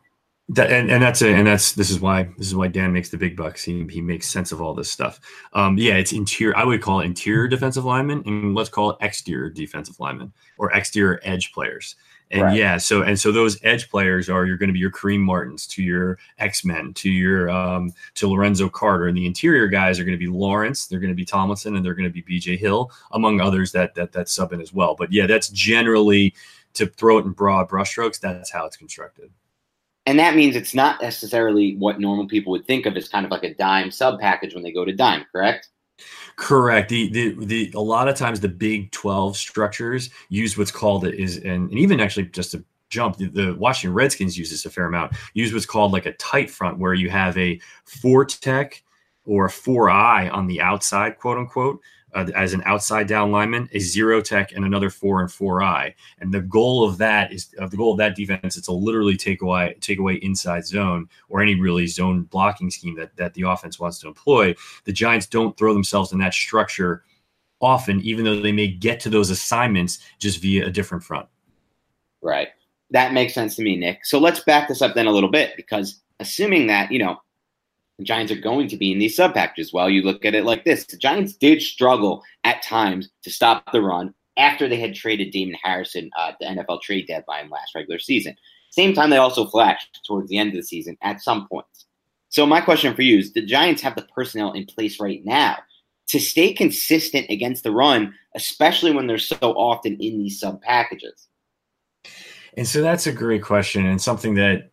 That, 0.51 0.73
and, 0.73 0.91
and 0.91 1.03
that's 1.03 1.21
it. 1.21 1.35
And 1.35 1.47
that's 1.47 1.73
this 1.73 1.91
is 1.91 2.01
why 2.01 2.31
this 2.39 2.47
is 2.47 2.55
why 2.55 2.69
Dan 2.69 2.93
makes 2.93 3.11
the 3.11 3.19
big 3.19 3.37
bucks. 3.37 3.63
He, 3.63 3.87
he 3.91 4.01
makes 4.01 4.29
sense 4.29 4.51
of 4.51 4.63
all 4.63 4.75
this 4.75 4.91
stuff. 4.91 5.21
Um, 5.53 5.77
yeah, 5.77 5.95
it's 5.95 6.13
interior. 6.13 6.57
I 6.57 6.65
would 6.65 6.81
call 6.81 7.01
it 7.01 7.05
interior 7.05 7.49
defensive 7.49 7.85
lineman, 7.85 8.23
and 8.25 8.55
let's 8.55 8.71
call 8.71 8.91
it 8.91 8.97
exterior 9.03 9.51
defensive 9.51 10.01
lineman 10.01 10.33
or 10.57 10.73
exterior 10.73 11.21
edge 11.23 11.53
players. 11.53 11.97
And 12.31 12.43
right. 12.43 12.57
yeah, 12.57 12.77
so 12.77 13.03
and 13.03 13.19
so 13.19 13.33
those 13.33 13.59
edge 13.63 13.89
players 13.89 14.29
are 14.29 14.45
you're 14.45 14.59
going 14.59 14.69
to 14.69 14.75
be 14.75 14.79
your 14.79 14.91
Kareem 14.91 15.21
Martins 15.21 15.67
to 15.69 15.83
your 15.83 16.19
X 16.39 16.63
Men 16.63 16.93
to 16.95 17.11
your 17.11 17.49
um, 17.49 17.91
to 18.17 18.29
Lorenzo 18.29 18.69
Carter, 18.69 19.07
and 19.07 19.17
the 19.17 19.25
interior 19.25 19.67
guys 19.67 19.99
are 19.99 20.05
going 20.05 20.17
to 20.17 20.19
be 20.19 20.31
Lawrence, 20.31 20.87
they're 20.87 21.01
going 21.01 21.13
to 21.13 21.17
be 21.17 21.25
Tomlinson, 21.25 21.77
and 21.77 21.85
they're 21.85 21.95
going 21.95 22.09
to 22.09 22.13
be 22.13 22.21
B.J. 22.21 22.57
Hill, 22.57 22.91
among 23.13 23.41
others 23.41 23.73
that 23.73 23.95
that 23.95 24.13
that 24.13 24.29
sub 24.29 24.53
in 24.53 24.61
as 24.61 24.75
well. 24.75 24.95
But 24.95 25.11
yeah, 25.11 25.27
that's 25.27 25.49
generally 25.49 26.35
to 26.75 26.87
throw 26.87 27.19
it 27.19 27.25
in 27.25 27.33
broad 27.33 27.69
brushstrokes. 27.69 28.21
That's 28.21 28.51
how 28.51 28.67
it's 28.67 28.77
constructed. 28.77 29.31
And 30.05 30.19
that 30.19 30.37
means 30.37 30.57
it's 30.57 30.75
not 30.75 31.03
necessarily 31.03 31.77
what 31.77 32.01
normal 32.01 32.27
people 32.27 32.51
would 32.53 32.67
think 32.67 32.87
of 32.87 32.97
as 32.97 33.09
kind 33.09 33.27
of 33.27 33.31
like 33.31 33.45
a 33.45 33.55
dime 33.55 33.91
sub 33.91 34.21
package 34.21 34.55
when 34.55 34.63
they 34.63 34.73
go 34.73 34.85
to 34.85 34.93
dime, 34.93 35.27
correct? 35.33 35.69
Correct. 36.39 36.89
The, 36.89 37.09
the 37.11 37.45
the 37.45 37.73
a 37.75 37.81
lot 37.81 38.07
of 38.09 38.15
times 38.15 38.39
the 38.39 38.49
Big 38.49 38.93
Twelve 38.93 39.37
structures 39.37 40.09
use 40.29 40.57
what's 40.57 40.71
called 40.71 41.05
is 41.05 41.39
and, 41.39 41.69
and 41.69 41.73
even 41.73 41.99
actually 41.99 42.27
just 42.27 42.53
to 42.53 42.65
jump 42.91 43.17
the, 43.17 43.27
the, 43.27 43.55
Washington 43.57 43.93
Redskins 43.93 44.39
use 44.39 44.49
this 44.49 44.65
a 44.65 44.71
fair 44.71 44.87
amount. 44.87 45.15
Use 45.35 45.53
what's 45.53 45.67
called 45.67 45.93
like 45.93 46.07
a 46.07 46.13
tight 46.13 46.49
front 46.49 46.79
where 46.79 46.95
you 46.95 47.11
have 47.11 47.37
a 47.37 47.61
four 47.85 48.25
tech 48.25 48.85
or 49.27 49.47
a 49.47 49.51
four 49.51 49.91
eye 49.91 50.29
on 50.29 50.47
the 50.47 50.61
outside, 50.61 51.19
quote 51.19 51.39
unquote, 51.39 51.81
uh, 52.19 52.31
as 52.35 52.53
an 52.53 52.63
outside 52.65 53.07
down 53.07 53.31
lineman, 53.31 53.69
a 53.73 53.79
zero 53.79 54.21
tech, 54.21 54.53
and 54.53 54.65
another 54.65 54.91
four 54.91 55.21
and 55.21 55.31
four 55.31 55.63
eye. 55.63 55.95
And 56.19 56.35
the 56.35 56.41
goal 56.41 56.85
of 56.85 56.99
that 56.99 57.33
is 57.33 57.55
uh, 57.61 57.69
the 57.69 57.77
goal 57.77 57.93
of 57.93 57.99
that 57.99 58.17
defense. 58.17 58.57
It's 58.57 58.69
a 58.69 58.73
literally 58.73 59.17
take 59.17 59.41
away 59.41 59.77
take 59.81 59.99
away 59.99 60.15
inside 60.15 60.67
zone 60.67 61.09
or 61.29 61.41
any 61.41 61.55
really 61.55 61.87
zone 61.87 62.23
blocking 62.23 62.71
scheme 62.71 62.97
that 62.97 63.15
that 63.17 63.35
the 63.35 63.43
offense 63.43 63.79
wants 63.79 64.01
to 64.01 64.09
employ. 64.09 64.55
The 64.85 64.93
Giants 64.93 65.27
don't 65.27 65.57
throw 65.57 65.73
themselves 65.73 66.13
in 66.13 66.19
that 66.19 66.35
structure 66.35 67.05
often, 67.61 68.01
even 68.01 68.25
though 68.25 68.41
they 68.41 68.53
may 68.53 68.69
get 68.69 69.01
to 69.01 69.11
those 69.11 69.31
assignments 69.31 69.99
just 70.19 70.41
via 70.41 70.67
a 70.67 70.71
different 70.71 71.05
front. 71.05 71.29
Right. 72.21 72.49
That 72.91 73.13
makes 73.13 73.35
sense 73.35 73.55
to 73.57 73.63
me, 73.63 73.77
Nick. 73.77 74.05
So 74.05 74.19
let's 74.19 74.41
back 74.41 74.69
this 74.69 74.83
up 74.83 74.95
then 74.95 75.07
a 75.07 75.13
little 75.13 75.31
bit 75.31 75.55
because 75.57 76.01
assuming 76.21 76.67
that 76.67 76.91
you 76.91 76.99
know 76.99 77.21
the 77.99 78.05
Giants 78.05 78.33
are 78.33 78.41
going 78.41 78.69
to 78.69 78.77
be 78.77 78.93
in 78.93 78.99
these 78.99 79.17
sub 79.17 79.35
packages. 79.35 79.73
Well, 79.73 79.91
you 79.91 80.03
look 80.03 80.25
at 80.25 80.35
it 80.35 80.45
like 80.45 80.65
this 80.65 80.87
the 80.87 80.97
Giants 80.97 81.35
did 81.35 81.61
struggle 81.61 82.23
at 82.45 82.63
times 82.63 83.11
to 83.25 83.31
stop 83.31 83.73
the 83.73 83.83
run 83.83 84.15
after 84.37 84.69
they 84.69 84.79
had 84.79 84.95
traded 84.95 85.33
Damon 85.33 85.59
Harrison 85.63 86.11
uh, 86.17 86.29
at 86.29 86.37
the 86.39 86.47
NFL 86.47 86.81
trade 86.81 87.07
deadline 87.09 87.51
last 87.51 87.75
regular 87.75 87.99
season. 87.99 88.37
Same 88.71 88.95
time, 88.95 89.11
they 89.11 89.17
also 89.17 89.47
flashed 89.47 90.01
towards 90.07 90.29
the 90.29 90.39
end 90.39 90.51
of 90.51 90.57
the 90.57 90.63
season 90.63 90.97
at 91.03 91.21
some 91.21 91.49
points. 91.49 91.87
So, 92.29 92.47
my 92.47 92.61
question 92.61 92.95
for 92.95 93.03
you 93.03 93.19
is 93.19 93.33
the 93.33 93.45
Giants 93.45 93.83
have 93.83 93.97
the 93.97 94.07
personnel 94.15 94.53
in 94.53 94.67
place 94.67 95.01
right 95.01 95.25
now 95.25 95.59
to 96.09 96.21
stay 96.21 96.53
consistent 96.53 97.27
against 97.31 97.65
the 97.65 97.73
run, 97.73 98.15
especially 98.35 98.93
when 98.93 99.07
they're 99.07 99.19
so 99.19 99.37
often 99.41 99.95
in 99.95 100.19
these 100.19 100.39
sub 100.39 100.61
packages? 100.63 101.29
And 102.57 102.67
so 102.67 102.83
that's 102.83 103.07
a 103.07 103.13
great 103.13 103.43
question 103.43 103.87
and 103.87 104.01
something 104.01 104.35
that 104.35 104.71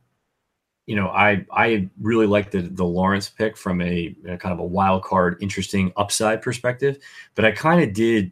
you 0.86 0.96
know, 0.96 1.08
I 1.10 1.46
I 1.51 1.89
really 2.00 2.27
like 2.27 2.51
the 2.51 2.62
the 2.62 2.86
Lawrence 2.86 3.30
pick 3.30 3.58
from 3.58 3.82
a, 3.82 4.15
a 4.27 4.38
kind 4.38 4.54
of 4.54 4.60
a 4.60 4.65
wild 4.65 5.04
card, 5.04 5.38
interesting 5.42 5.92
upside 5.98 6.42
perspective. 6.42 7.00
But 7.34 7.46
I 7.46 7.51
kind 7.51 7.82
of 7.82 7.94
did 7.94 8.32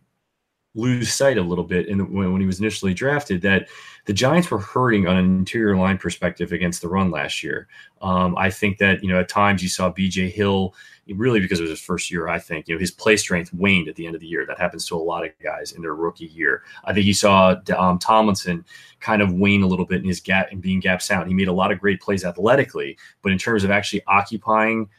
lose 0.76 1.14
sight 1.14 1.38
a 1.38 1.42
little 1.42 1.64
bit 1.64 1.88
in 1.88 2.00
the, 2.00 2.04
when, 2.04 2.40
he 2.40 2.48
was 2.48 2.60
initially 2.60 2.94
drafted 2.94 3.42
that 3.42 3.68
the 4.06 4.14
Giants 4.14 4.50
were 4.50 4.60
hurting 4.60 5.08
on 5.08 5.18
an 5.18 5.26
interior 5.26 5.78
line 5.78 5.98
perspective 5.98 6.52
against 6.52 6.82
the 6.82 6.90
run 6.90 7.12
last 7.12 7.44
year. 7.44 7.68
Um, 8.02 8.36
I 8.38 8.50
think 8.50 8.80
that 8.80 9.04
you 9.04 9.10
know 9.10 9.20
at 9.20 9.30
times 9.30 9.62
you 9.62 9.70
saw 9.70 9.90
B.J. 9.90 10.30
Hill 10.30 10.74
really 11.16 11.40
because 11.40 11.60
it 11.60 11.64
was 11.64 11.70
his 11.70 11.82
first 11.82 12.10
year. 12.10 12.28
I 12.28 12.40
think 12.40 12.68
you 12.68 12.76
know 12.76 12.80
his 12.80 12.92
play 12.92 13.18
strength 13.18 13.54
waned 13.54 13.88
at 13.88 13.96
the 13.96 14.06
end 14.06 14.16
of 14.16 14.22
the 14.22 14.28
year. 14.28 14.46
That 14.46 14.60
happens 14.60 14.88
to 14.88 14.96
a 14.96 14.98
lot 14.98 15.26
of 15.26 15.32
guys 15.42 15.74
in 15.74 15.82
their 15.82 15.96
rookie 15.96 16.26
year. 16.26 16.64
I 16.86 16.94
think 16.94 17.06
you 17.06 17.14
saw 17.14 17.56
um, 17.78 18.00
Tomlinson 18.00 18.66
kind 19.00 19.22
of 19.22 19.34
wane 19.34 19.62
a 19.62 19.68
little 19.68 19.86
bit 19.86 20.02
in 20.02 20.08
his 20.08 20.22
gap 20.22 20.52
and 20.52 20.62
being 20.62 20.80
gap 20.80 21.02
sound. 21.02 21.28
He 21.28 21.34
made 21.34 21.50
a 21.50 21.54
lot 21.54 21.72
of 21.72 21.80
great 21.80 22.02
plays 22.02 22.26
athletically, 22.26 22.98
but 23.22 23.32
in 23.32 23.38
terms 23.38 23.64
of 23.64 23.72
actually 23.72 24.04
occupying 24.08 24.90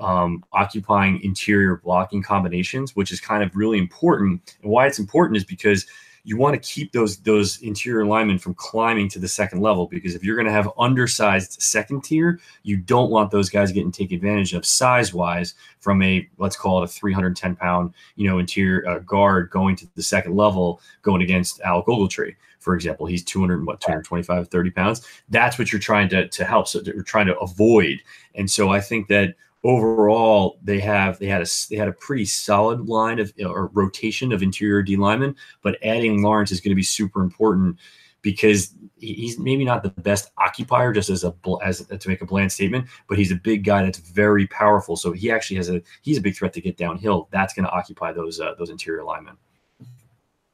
um, 0.00 0.44
occupying 0.52 1.22
interior 1.22 1.76
blocking 1.76 2.22
combinations, 2.22 2.96
which 2.96 3.12
is 3.12 3.20
kind 3.20 3.42
of 3.42 3.54
really 3.54 3.78
important. 3.78 4.56
And 4.62 4.70
why 4.70 4.86
it's 4.86 4.98
important 4.98 5.36
is 5.36 5.44
because 5.44 5.86
you 6.24 6.36
want 6.36 6.60
to 6.60 6.68
keep 6.68 6.92
those 6.92 7.18
those 7.18 7.60
interior 7.62 8.04
linemen 8.04 8.38
from 8.38 8.54
climbing 8.54 9.08
to 9.08 9.18
the 9.18 9.28
second 9.28 9.60
level 9.60 9.86
because 9.86 10.14
if 10.14 10.22
you're 10.22 10.36
going 10.36 10.46
to 10.46 10.52
have 10.52 10.68
undersized 10.78 11.60
second 11.62 12.04
tier, 12.04 12.40
you 12.62 12.76
don't 12.76 13.10
want 13.10 13.30
those 13.30 13.48
guys 13.48 13.72
getting 13.72 13.92
taken 13.92 14.16
advantage 14.16 14.52
of 14.52 14.66
size 14.66 15.14
wise 15.14 15.54
from 15.80 16.02
a 16.02 16.28
let's 16.38 16.56
call 16.56 16.82
it 16.82 16.84
a 16.84 16.88
310 16.88 17.56
pound 17.56 17.94
you 18.16 18.28
know 18.28 18.38
interior 18.38 18.86
uh, 18.88 18.98
guard 19.00 19.50
going 19.50 19.76
to 19.76 19.88
the 19.94 20.02
second 20.02 20.36
level 20.36 20.80
going 21.02 21.22
against 21.22 21.60
Al 21.62 21.82
Ogletree 21.84 22.34
for 22.60 22.74
example. 22.74 23.06
He's 23.06 23.24
200, 23.24 23.66
what, 23.66 23.80
225, 23.80 24.48
30 24.48 24.70
pounds. 24.70 25.06
That's 25.30 25.58
what 25.58 25.72
you're 25.72 25.80
trying 25.80 26.10
to, 26.10 26.28
to 26.28 26.44
help. 26.44 26.68
So 26.68 26.80
you're 26.84 27.02
trying 27.02 27.26
to 27.26 27.38
avoid. 27.38 28.00
And 28.34 28.50
so 28.50 28.68
I 28.68 28.80
think 28.80 29.08
that 29.08 29.34
overall 29.62 30.58
they 30.62 30.80
have 30.80 31.18
they 31.18 31.26
had 31.26 31.42
a 31.42 31.46
they 31.68 31.76
had 31.76 31.88
a 31.88 31.92
pretty 31.92 32.24
solid 32.24 32.88
line 32.88 33.18
of 33.18 33.32
or 33.44 33.66
rotation 33.68 34.32
of 34.32 34.42
interior 34.42 34.82
D 34.82 34.96
linemen, 34.96 35.36
but 35.62 35.78
adding 35.82 36.22
Lawrence 36.22 36.50
is 36.50 36.60
going 36.60 36.70
to 36.70 36.76
be 36.76 36.82
super 36.82 37.22
important 37.22 37.76
because 38.22 38.74
he's 38.98 39.38
maybe 39.38 39.64
not 39.64 39.82
the 39.82 39.90
best 39.90 40.30
occupier 40.38 40.92
just 40.92 41.10
as 41.10 41.24
a 41.24 41.34
as 41.62 41.86
to 41.86 42.08
make 42.08 42.20
a 42.20 42.26
bland 42.26 42.52
statement, 42.52 42.86
but 43.08 43.18
he's 43.18 43.32
a 43.32 43.36
big 43.36 43.64
guy 43.64 43.82
that's 43.82 43.98
very 43.98 44.46
powerful. 44.48 44.96
So 44.96 45.12
he 45.12 45.30
actually 45.30 45.56
has 45.56 45.70
a 45.70 45.82
he's 46.02 46.18
a 46.18 46.20
big 46.20 46.36
threat 46.36 46.52
to 46.54 46.60
get 46.60 46.76
downhill. 46.76 47.28
That's 47.30 47.54
going 47.54 47.64
to 47.64 47.72
occupy 47.72 48.12
those 48.12 48.40
uh, 48.40 48.54
those 48.58 48.70
interior 48.70 49.04
linemen. 49.04 49.36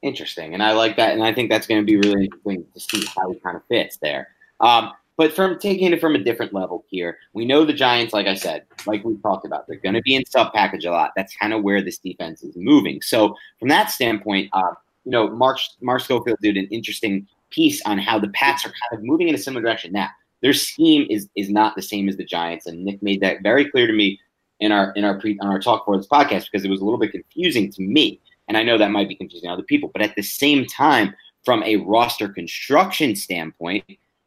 Interesting, 0.03 0.55
and 0.55 0.63
I 0.63 0.73
like 0.73 0.97
that, 0.97 1.15
and 1.15 1.23
I 1.23 1.33
think 1.33 1.51
that's 1.51 1.67
going 1.67 1.81
to 1.81 1.85
be 1.85 1.97
really 1.97 2.27
interesting 2.27 2.65
to 2.75 2.81
see 2.81 3.05
how 3.17 3.31
he 3.31 3.39
kind 3.41 3.57
of 3.57 3.63
fits 3.69 3.97
there. 3.97 4.29
Um, 4.61 4.93
but 5.17 5.33
from 5.33 5.59
taking 5.59 5.93
it 5.93 6.01
from 6.01 6.15
a 6.15 6.23
different 6.23 6.53
level 6.53 6.85
here, 6.89 7.19
we 7.33 7.47
know 7.47 7.65
the 7.65 7.73
Giants, 7.73 8.13
like 8.13 8.27
I 8.27 8.35
said, 8.35 8.65
like 8.87 9.05
we 9.05 9.17
talked 9.19 9.47
about, 9.47 9.67
they're 9.67 9.79
going 9.79 9.95
to 9.95 10.03
be 10.03 10.15
in 10.15 10.27
sub 10.27 10.53
package 10.53 10.85
a 10.85 10.91
lot. 10.91 11.13
That's 11.17 11.35
kind 11.37 11.55
of 11.55 11.63
where 11.63 11.83
this 11.83 11.99
defense 11.99 12.43
is 12.43 12.55
moving. 12.57 13.01
So 13.01 13.35
from 13.59 13.69
that 13.69 13.91
standpoint, 13.91 14.51
uh, 14.53 14.73
you 15.05 15.13
know, 15.13 15.29
Mark 15.29 15.59
Mark 15.81 16.03
Schofield 16.03 16.39
did 16.43 16.57
an 16.57 16.67
interesting 16.71 17.27
piece 17.51 17.81
on 17.87 17.99
how 17.99 18.19
the 18.19 18.29
Pats 18.29 18.67
are 18.67 18.71
kind 18.71 18.99
of 18.99 19.05
moving 19.05 19.29
in 19.29 19.35
a 19.35 19.39
similar 19.39 19.63
direction. 19.63 19.93
Now, 19.93 20.09
their 20.43 20.53
scheme 20.53 21.07
is 21.09 21.29
is 21.37 21.49
not 21.49 21.77
the 21.77 21.83
same 21.83 22.09
as 22.09 22.17
the 22.17 22.25
Giants, 22.25 22.67
and 22.67 22.85
Nick 22.85 23.03
made 23.03 23.21
that 23.23 23.43
very 23.43 23.71
clear 23.71 23.87
to 23.87 23.93
me 23.93 24.21
in 24.61 24.73
our 24.73 24.93
in 24.93 25.05
our 25.05 25.19
pre 25.19 25.39
on 25.41 25.49
our 25.49 25.61
talk 25.61 25.85
for 25.85 25.97
this 25.97 26.09
podcast 26.09 26.47
because 26.51 26.65
it 26.65 26.71
was 26.71 26.81
a 26.81 26.85
little 26.85 26.99
bit 26.99 27.13
confusing 27.13 27.71
to 27.73 27.83
me, 27.83 28.21
and 28.49 28.57
I 28.57 28.63
know 28.63 28.77
that 28.77 28.91
might 28.91 29.09
be 29.09 29.15
confusing 29.15 29.49
to 29.49 29.53
other 29.55 29.63
people. 29.63 29.91
But 29.93 30.03
at 30.03 30.15
the 30.17 30.23
same 30.23 30.67
time, 30.67 31.15
from 31.45 31.63
a 31.63 31.77
roster 31.77 32.29
construction 32.29 33.17
standpoint 33.17 33.85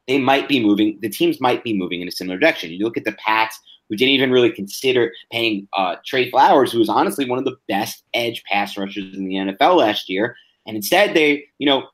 they 0.10 0.18
might 0.18 0.48
be 0.48 0.60
moving, 0.60 0.98
the 1.02 1.10
teams 1.10 1.40
might 1.40 1.64
be 1.64 1.72
moving 1.72 2.02
in 2.02 2.08
a 2.08 2.12
similar 2.12 2.40
direction. 2.40 2.72
You 2.72 2.84
look 2.84 2.98
at 2.98 3.06
the 3.06 3.12
Pats, 3.14 3.60
who 3.88 3.96
didn't 3.96 4.16
even 4.16 4.32
really 4.32 4.52
consider 4.52 5.14
paying 5.32 5.68
uh, 5.78 5.98
Trey 6.04 6.32
Flowers, 6.32 6.72
who 6.72 6.80
was 6.80 6.90
honestly 6.90 7.30
one 7.30 7.38
of 7.38 7.46
the 7.46 7.58
best 7.68 8.04
edge 8.16 8.44
pass 8.46 8.76
rushers 8.76 9.16
in 9.16 9.28
the 9.28 9.36
NFL 9.36 9.78
last 9.78 10.10
year. 10.10 10.36
And 10.66 10.76
instead, 10.76 11.14
they, 11.14 11.46
you 11.60 11.68
know, 11.68 11.88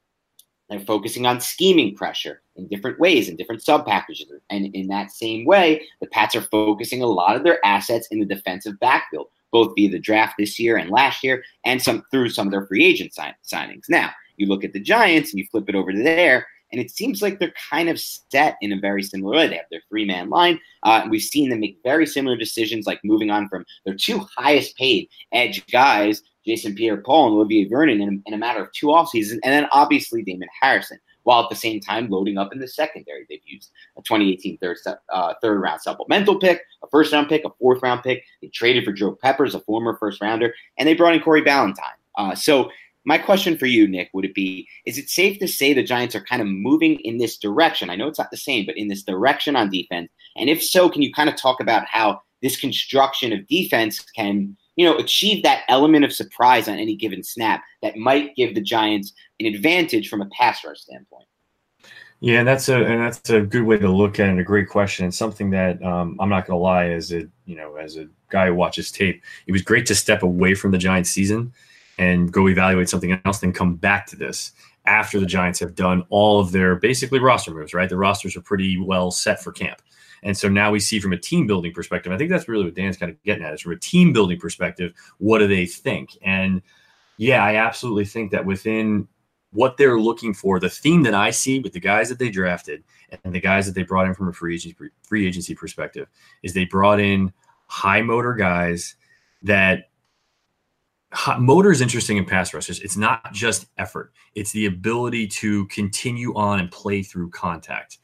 they're 0.69 0.79
focusing 0.79 1.25
on 1.25 1.41
scheming 1.41 1.93
pressure 1.93 2.41
in 2.55 2.67
different 2.69 3.01
ways, 3.01 3.27
in 3.27 3.35
different 3.35 3.61
sub 3.61 3.85
packages. 3.85 4.31
And 4.49 4.73
in 4.73 4.87
that 4.87 5.11
same 5.11 5.45
way, 5.45 5.83
the 5.99 6.07
Pats 6.07 6.37
are 6.37 6.41
focusing 6.41 7.01
a 7.01 7.07
lot 7.07 7.35
of 7.35 7.43
their 7.43 7.63
assets 7.65 8.07
in 8.11 8.19
the 8.19 8.25
defensive 8.25 8.79
backfield, 8.79 9.27
both 9.51 9.73
via 9.75 9.89
the 9.89 9.99
draft 9.99 10.35
this 10.39 10.57
year 10.57 10.77
and 10.77 10.89
last 10.89 11.21
year, 11.21 11.43
and 11.65 11.81
some 11.81 12.03
through 12.11 12.29
some 12.29 12.47
of 12.47 12.51
their 12.51 12.65
free 12.65 12.85
agent 12.85 13.13
sign- 13.13 13.35
signings. 13.45 13.89
Now, 13.89 14.11
you 14.37 14.47
look 14.47 14.63
at 14.63 14.71
the 14.71 14.79
Giants 14.79 15.31
and 15.31 15.39
you 15.39 15.47
flip 15.51 15.67
it 15.67 15.75
over 15.75 15.91
to 15.91 16.01
there, 16.01 16.47
and 16.75 16.83
it 16.83 16.91
seems 16.91 17.21
like 17.21 17.39
they're 17.39 17.53
kind 17.69 17.87
of 17.87 17.97
set 17.97 18.57
in 18.59 18.73
a 18.73 18.79
very 18.79 19.01
similar 19.01 19.37
way. 19.37 19.47
They 19.47 19.55
have 19.55 19.65
their 19.71 19.81
three 19.87 20.03
man 20.03 20.29
line. 20.29 20.59
Uh, 20.83 20.99
and 21.03 21.09
we've 21.09 21.21
seen 21.21 21.49
them 21.49 21.61
make 21.61 21.79
very 21.85 22.05
similar 22.05 22.35
decisions, 22.35 22.85
like 22.85 22.99
moving 23.01 23.31
on 23.31 23.47
from 23.47 23.65
their 23.85 23.95
two 23.95 24.19
highest 24.35 24.75
paid 24.75 25.07
edge 25.31 25.65
guys, 25.67 26.21
Jason 26.45 26.75
Pierre 26.75 26.97
Paul 26.97 27.27
and 27.27 27.35
Olivier 27.35 27.69
Vernon, 27.69 28.01
in, 28.01 28.21
in 28.25 28.33
a 28.33 28.37
matter 28.37 28.61
of 28.61 28.73
two 28.73 28.91
off 28.91 29.07
seasons. 29.07 29.39
And 29.45 29.53
then 29.53 29.69
obviously 29.71 30.21
Damon 30.21 30.49
Harrison, 30.61 30.99
while 31.23 31.43
at 31.43 31.49
the 31.49 31.55
same 31.55 31.79
time 31.79 32.09
loading 32.09 32.37
up 32.37 32.51
in 32.51 32.59
the 32.59 32.67
secondary. 32.67 33.25
They've 33.29 33.39
used 33.45 33.71
a 33.97 34.01
2018 34.01 34.57
third, 34.57 34.75
uh, 35.13 35.33
third 35.41 35.61
round 35.61 35.79
supplemental 35.79 36.37
pick, 36.39 36.61
a 36.83 36.87
first 36.89 37.13
round 37.13 37.29
pick, 37.29 37.45
a 37.45 37.51
fourth 37.57 37.81
round 37.83 38.03
pick. 38.03 38.21
They 38.41 38.49
traded 38.49 38.83
for 38.83 38.91
Jabrill 38.91 39.17
Peppers, 39.17 39.55
a 39.55 39.61
former 39.61 39.95
first 39.95 40.21
rounder, 40.21 40.53
and 40.77 40.85
they 40.85 40.93
brought 40.93 41.15
in 41.15 41.21
Corey 41.21 41.41
Ballentine. 41.41 41.95
Uh, 42.17 42.35
so 42.35 42.69
my 43.05 43.19
question 43.19 43.57
for 43.57 43.67
you, 43.67 43.87
Nick, 43.87 44.09
would 44.13 44.25
it 44.25 44.33
be 44.33 44.67
is 44.85 44.97
it 44.97 45.09
safe 45.09 45.39
to 45.39 45.47
say 45.47 45.73
the 45.73 45.83
Giants 45.83 46.15
are 46.15 46.23
kind 46.23 46.41
of 46.41 46.47
moving 46.47 46.99
in 47.01 47.17
this 47.17 47.37
direction? 47.37 47.89
I 47.89 47.95
know 47.95 48.07
it's 48.07 48.19
not 48.19 48.31
the 48.31 48.37
same, 48.37 48.65
but 48.65 48.77
in 48.77 48.87
this 48.87 49.03
direction 49.03 49.55
on 49.55 49.69
defense. 49.69 50.09
And 50.35 50.49
if 50.49 50.63
so, 50.63 50.89
can 50.89 51.01
you 51.01 51.13
kind 51.13 51.29
of 51.29 51.35
talk 51.35 51.59
about 51.59 51.85
how 51.85 52.21
this 52.41 52.59
construction 52.59 53.31
of 53.31 53.47
defense 53.47 53.99
can, 54.15 54.57
you 54.75 54.85
know, 54.85 54.97
achieve 54.97 55.43
that 55.43 55.63
element 55.69 56.03
of 56.03 56.11
surprise 56.11 56.67
on 56.67 56.79
any 56.79 56.95
given 56.95 57.23
snap 57.23 57.63
that 57.81 57.95
might 57.95 58.35
give 58.35 58.55
the 58.55 58.61
Giants 58.61 59.13
an 59.39 59.45
advantage 59.45 60.09
from 60.09 60.21
a 60.21 60.29
pass 60.37 60.65
rush 60.65 60.79
standpoint? 60.79 61.27
Yeah, 62.21 62.39
and 62.39 62.47
that's 62.47 62.69
a 62.69 62.83
and 62.83 63.01
that's 63.01 63.29
a 63.29 63.41
good 63.41 63.63
way 63.63 63.77
to 63.77 63.91
look 63.91 64.19
at 64.19 64.29
it. 64.29 64.39
A 64.39 64.43
great 64.43 64.69
question, 64.69 65.05
and 65.05 65.13
something 65.13 65.51
that 65.51 65.83
um, 65.83 66.17
I'm 66.19 66.29
not 66.29 66.47
going 66.47 66.57
to 66.57 66.63
lie, 66.63 66.89
as 66.89 67.11
a 67.11 67.27
you 67.45 67.55
know, 67.55 67.75
as 67.75 67.97
a 67.97 68.07
guy 68.29 68.47
who 68.47 68.55
watches 68.55 68.89
tape, 68.89 69.21
it 69.45 69.51
was 69.51 69.61
great 69.61 69.85
to 69.87 69.95
step 69.95 70.23
away 70.23 70.55
from 70.55 70.71
the 70.71 70.77
Giants 70.79 71.11
season 71.11 71.53
and 71.97 72.31
go 72.31 72.47
evaluate 72.49 72.89
something 72.89 73.19
else, 73.25 73.39
then 73.39 73.53
come 73.53 73.75
back 73.75 74.05
to 74.07 74.15
this 74.15 74.51
after 74.85 75.19
the 75.19 75.25
Giants 75.25 75.59
have 75.59 75.75
done 75.75 76.03
all 76.09 76.39
of 76.39 76.51
their 76.51 76.75
basically 76.75 77.19
roster 77.19 77.51
moves, 77.51 77.73
right? 77.73 77.89
The 77.89 77.97
rosters 77.97 78.35
are 78.35 78.41
pretty 78.41 78.77
well 78.77 79.11
set 79.11 79.41
for 79.41 79.51
camp. 79.51 79.81
And 80.23 80.37
so 80.37 80.49
now 80.49 80.71
we 80.71 80.79
see 80.79 80.99
from 80.99 81.13
a 81.13 81.17
team 81.17 81.45
building 81.47 81.73
perspective, 81.73 82.11
I 82.11 82.17
think 82.17 82.29
that's 82.29 82.47
really 82.47 82.65
what 82.65 82.73
Dan's 82.73 82.97
kind 82.97 83.11
of 83.11 83.21
getting 83.23 83.43
at 83.43 83.53
is 83.53 83.61
from 83.61 83.73
a 83.73 83.79
team 83.79 84.11
building 84.11 84.39
perspective, 84.39 84.93
what 85.19 85.39
do 85.39 85.47
they 85.47 85.65
think? 85.65 86.17
And 86.23 86.61
yeah, 87.17 87.43
I 87.43 87.55
absolutely 87.55 88.05
think 88.05 88.31
that 88.31 88.45
within 88.45 89.07
what 89.51 89.77
they're 89.77 89.99
looking 89.99 90.33
for, 90.33 90.59
the 90.59 90.69
theme 90.69 91.03
that 91.03 91.13
I 91.13 91.29
see 91.29 91.59
with 91.59 91.73
the 91.73 91.79
guys 91.79 92.09
that 92.09 92.19
they 92.19 92.29
drafted 92.29 92.83
and 93.23 93.33
the 93.33 93.39
guys 93.39 93.65
that 93.65 93.73
they 93.73 93.83
brought 93.83 94.07
in 94.07 94.13
from 94.13 94.27
a 94.27 94.33
free 94.33 94.55
agency, 94.55 94.75
free 95.03 95.27
agency 95.27 95.55
perspective 95.55 96.07
is 96.43 96.53
they 96.53 96.65
brought 96.65 96.99
in 96.99 97.31
high 97.67 98.01
motor 98.01 98.33
guys 98.33 98.95
that 99.43 99.89
motor 101.39 101.71
is 101.71 101.81
interesting 101.81 102.17
in 102.17 102.25
pass 102.25 102.53
rushers. 102.53 102.79
It's 102.79 102.97
not 102.97 103.33
just 103.33 103.67
effort; 103.77 104.13
it's 104.35 104.51
the 104.51 104.65
ability 104.65 105.27
to 105.27 105.65
continue 105.67 106.33
on 106.35 106.59
and 106.59 106.71
play 106.71 107.03
through 107.03 107.29
contact. 107.29 107.99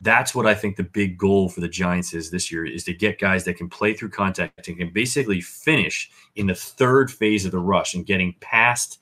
That's 0.00 0.34
what 0.34 0.46
I 0.46 0.54
think 0.54 0.76
the 0.76 0.84
big 0.84 1.18
goal 1.18 1.48
for 1.48 1.60
the 1.60 1.68
Giants 1.68 2.14
is 2.14 2.30
this 2.30 2.50
year: 2.52 2.64
is 2.64 2.84
to 2.84 2.94
get 2.94 3.18
guys 3.18 3.44
that 3.44 3.56
can 3.56 3.68
play 3.68 3.94
through 3.94 4.10
contact 4.10 4.68
and 4.68 4.78
can 4.78 4.92
basically 4.92 5.40
finish 5.40 6.10
in 6.36 6.46
the 6.46 6.54
third 6.54 7.10
phase 7.10 7.44
of 7.44 7.52
the 7.52 7.58
rush 7.58 7.94
and 7.94 8.06
getting 8.06 8.34
past 8.40 8.98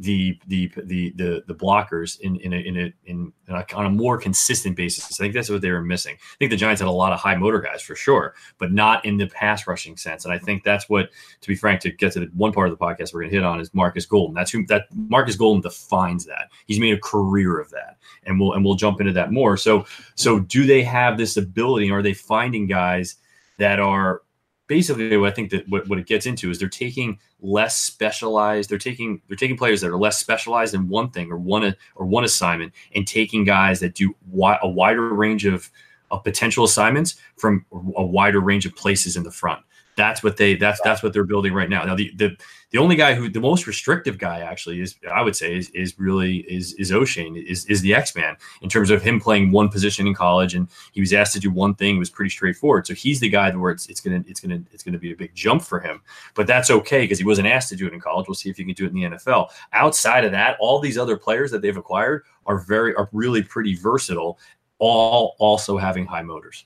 the 0.00 0.40
the 0.46 0.72
the 0.84 1.12
the, 1.14 1.44
the 1.46 1.54
blockers 1.54 2.18
in 2.20 2.36
in 2.36 2.54
a, 2.54 2.56
in 2.56 2.76
a, 2.78 2.92
in 3.04 3.32
a, 3.48 3.64
on 3.74 3.84
a 3.84 3.90
more 3.90 4.16
consistent 4.16 4.74
basis. 4.74 5.20
I 5.20 5.24
think 5.24 5.34
that's 5.34 5.50
what 5.50 5.60
they 5.60 5.70
were 5.70 5.82
missing. 5.82 6.16
I 6.18 6.36
think 6.38 6.50
the 6.50 6.56
Giants 6.56 6.80
had 6.80 6.88
a 6.88 6.92
lot 6.92 7.12
of 7.12 7.20
high 7.20 7.36
motor 7.36 7.60
guys 7.60 7.82
for 7.82 7.94
sure, 7.94 8.34
but 8.58 8.72
not 8.72 9.04
in 9.04 9.18
the 9.18 9.26
pass 9.26 9.66
rushing 9.66 9.98
sense. 9.98 10.24
And 10.24 10.32
I 10.32 10.38
think 10.38 10.64
that's 10.64 10.88
what, 10.88 11.10
to 11.42 11.48
be 11.48 11.54
frank, 11.54 11.82
to 11.82 11.90
get 11.90 12.12
to 12.12 12.20
the 12.20 12.30
one 12.34 12.52
part 12.52 12.70
of 12.70 12.78
the 12.78 12.82
podcast 12.82 13.12
we're 13.12 13.20
going 13.20 13.30
to 13.30 13.36
hit 13.36 13.44
on 13.44 13.60
is 13.60 13.74
Marcus 13.74 14.06
Golden. 14.06 14.34
That's 14.34 14.50
who 14.50 14.64
that 14.66 14.86
Marcus 14.94 15.36
Golden 15.36 15.60
defines 15.60 16.24
that. 16.24 16.48
He's 16.66 16.80
made 16.80 16.94
a 16.94 17.00
career 17.00 17.60
of 17.60 17.70
that, 17.70 17.98
and 18.24 18.40
we'll 18.40 18.54
and 18.54 18.64
we'll 18.64 18.76
jump 18.76 19.00
into 19.00 19.12
that 19.12 19.32
more. 19.32 19.58
So 19.58 19.84
so 20.14 20.40
do 20.40 20.64
they 20.64 20.82
have 20.82 21.18
this 21.18 21.36
ability? 21.36 21.90
Are 21.90 22.02
they 22.02 22.14
finding 22.14 22.66
guys 22.66 23.16
that 23.58 23.78
are 23.78 24.22
basically 24.70 25.16
what 25.16 25.32
I 25.32 25.34
think 25.34 25.50
that 25.50 25.68
what, 25.68 25.88
what 25.88 25.98
it 25.98 26.06
gets 26.06 26.26
into 26.26 26.48
is 26.48 26.60
they're 26.60 26.68
taking 26.68 27.18
less 27.40 27.76
specialized. 27.76 28.70
They're 28.70 28.78
taking 28.78 29.20
they're 29.26 29.36
taking 29.36 29.56
players 29.56 29.80
that 29.80 29.90
are 29.90 29.98
less 29.98 30.20
specialized 30.20 30.74
in 30.74 30.88
one 30.88 31.10
thing 31.10 31.32
or 31.32 31.36
one 31.36 31.74
or 31.96 32.06
one 32.06 32.22
assignment, 32.22 32.72
and 32.94 33.04
taking 33.04 33.44
guys 33.44 33.80
that 33.80 33.96
do 33.96 34.14
wi- 34.30 34.60
a 34.62 34.68
wider 34.68 35.12
range 35.12 35.44
of, 35.44 35.70
of 36.12 36.22
potential 36.22 36.62
assignments 36.62 37.16
from 37.36 37.66
a 37.96 38.06
wider 38.06 38.38
range 38.38 38.64
of 38.64 38.76
places 38.76 39.16
in 39.16 39.24
the 39.24 39.32
front. 39.32 39.60
That's 39.96 40.22
what 40.22 40.36
they 40.36 40.54
that's 40.54 40.80
that's 40.82 41.02
what 41.02 41.12
they're 41.12 41.24
building 41.24 41.52
right 41.52 41.68
now. 41.68 41.84
Now 41.84 41.94
the 41.94 42.12
the 42.16 42.36
the 42.70 42.78
only 42.78 42.94
guy 42.94 43.14
who 43.14 43.28
the 43.28 43.40
most 43.40 43.66
restrictive 43.66 44.16
guy 44.16 44.40
actually 44.40 44.80
is 44.80 44.94
I 45.12 45.22
would 45.22 45.34
say 45.34 45.56
is, 45.56 45.70
is 45.70 45.98
really 45.98 46.38
is 46.38 46.72
is 46.74 46.90
Oshane 46.90 47.42
is 47.44 47.66
is 47.66 47.82
the 47.82 47.94
X 47.94 48.14
Man 48.14 48.36
in 48.62 48.68
terms 48.68 48.90
of 48.90 49.02
him 49.02 49.20
playing 49.20 49.50
one 49.50 49.68
position 49.68 50.06
in 50.06 50.14
college 50.14 50.54
and 50.54 50.68
he 50.92 51.00
was 51.00 51.12
asked 51.12 51.32
to 51.34 51.40
do 51.40 51.50
one 51.50 51.74
thing. 51.74 51.96
It 51.96 51.98
was 51.98 52.10
pretty 52.10 52.30
straightforward. 52.30 52.86
So 52.86 52.94
he's 52.94 53.20
the 53.20 53.28
guy 53.28 53.50
where 53.54 53.72
it's 53.72 53.88
it's 53.88 54.00
gonna 54.00 54.24
it's 54.26 54.40
gonna 54.40 54.62
it's 54.70 54.82
gonna 54.82 54.98
be 54.98 55.12
a 55.12 55.16
big 55.16 55.34
jump 55.34 55.62
for 55.62 55.80
him. 55.80 56.00
But 56.34 56.46
that's 56.46 56.70
okay 56.70 57.02
because 57.02 57.18
he 57.18 57.24
wasn't 57.24 57.48
asked 57.48 57.68
to 57.70 57.76
do 57.76 57.86
it 57.86 57.92
in 57.92 58.00
college. 58.00 58.28
We'll 58.28 58.36
see 58.36 58.50
if 58.50 58.56
he 58.56 58.64
can 58.64 58.74
do 58.74 58.84
it 58.84 58.88
in 58.88 58.94
the 58.94 59.16
NFL. 59.16 59.48
Outside 59.72 60.24
of 60.24 60.32
that, 60.32 60.56
all 60.60 60.78
these 60.78 60.98
other 60.98 61.16
players 61.16 61.50
that 61.50 61.62
they've 61.62 61.76
acquired 61.76 62.24
are 62.46 62.58
very 62.58 62.94
are 62.94 63.08
really 63.12 63.42
pretty 63.42 63.74
versatile. 63.74 64.38
All 64.78 65.34
also 65.38 65.76
having 65.76 66.06
high 66.06 66.22
motors. 66.22 66.64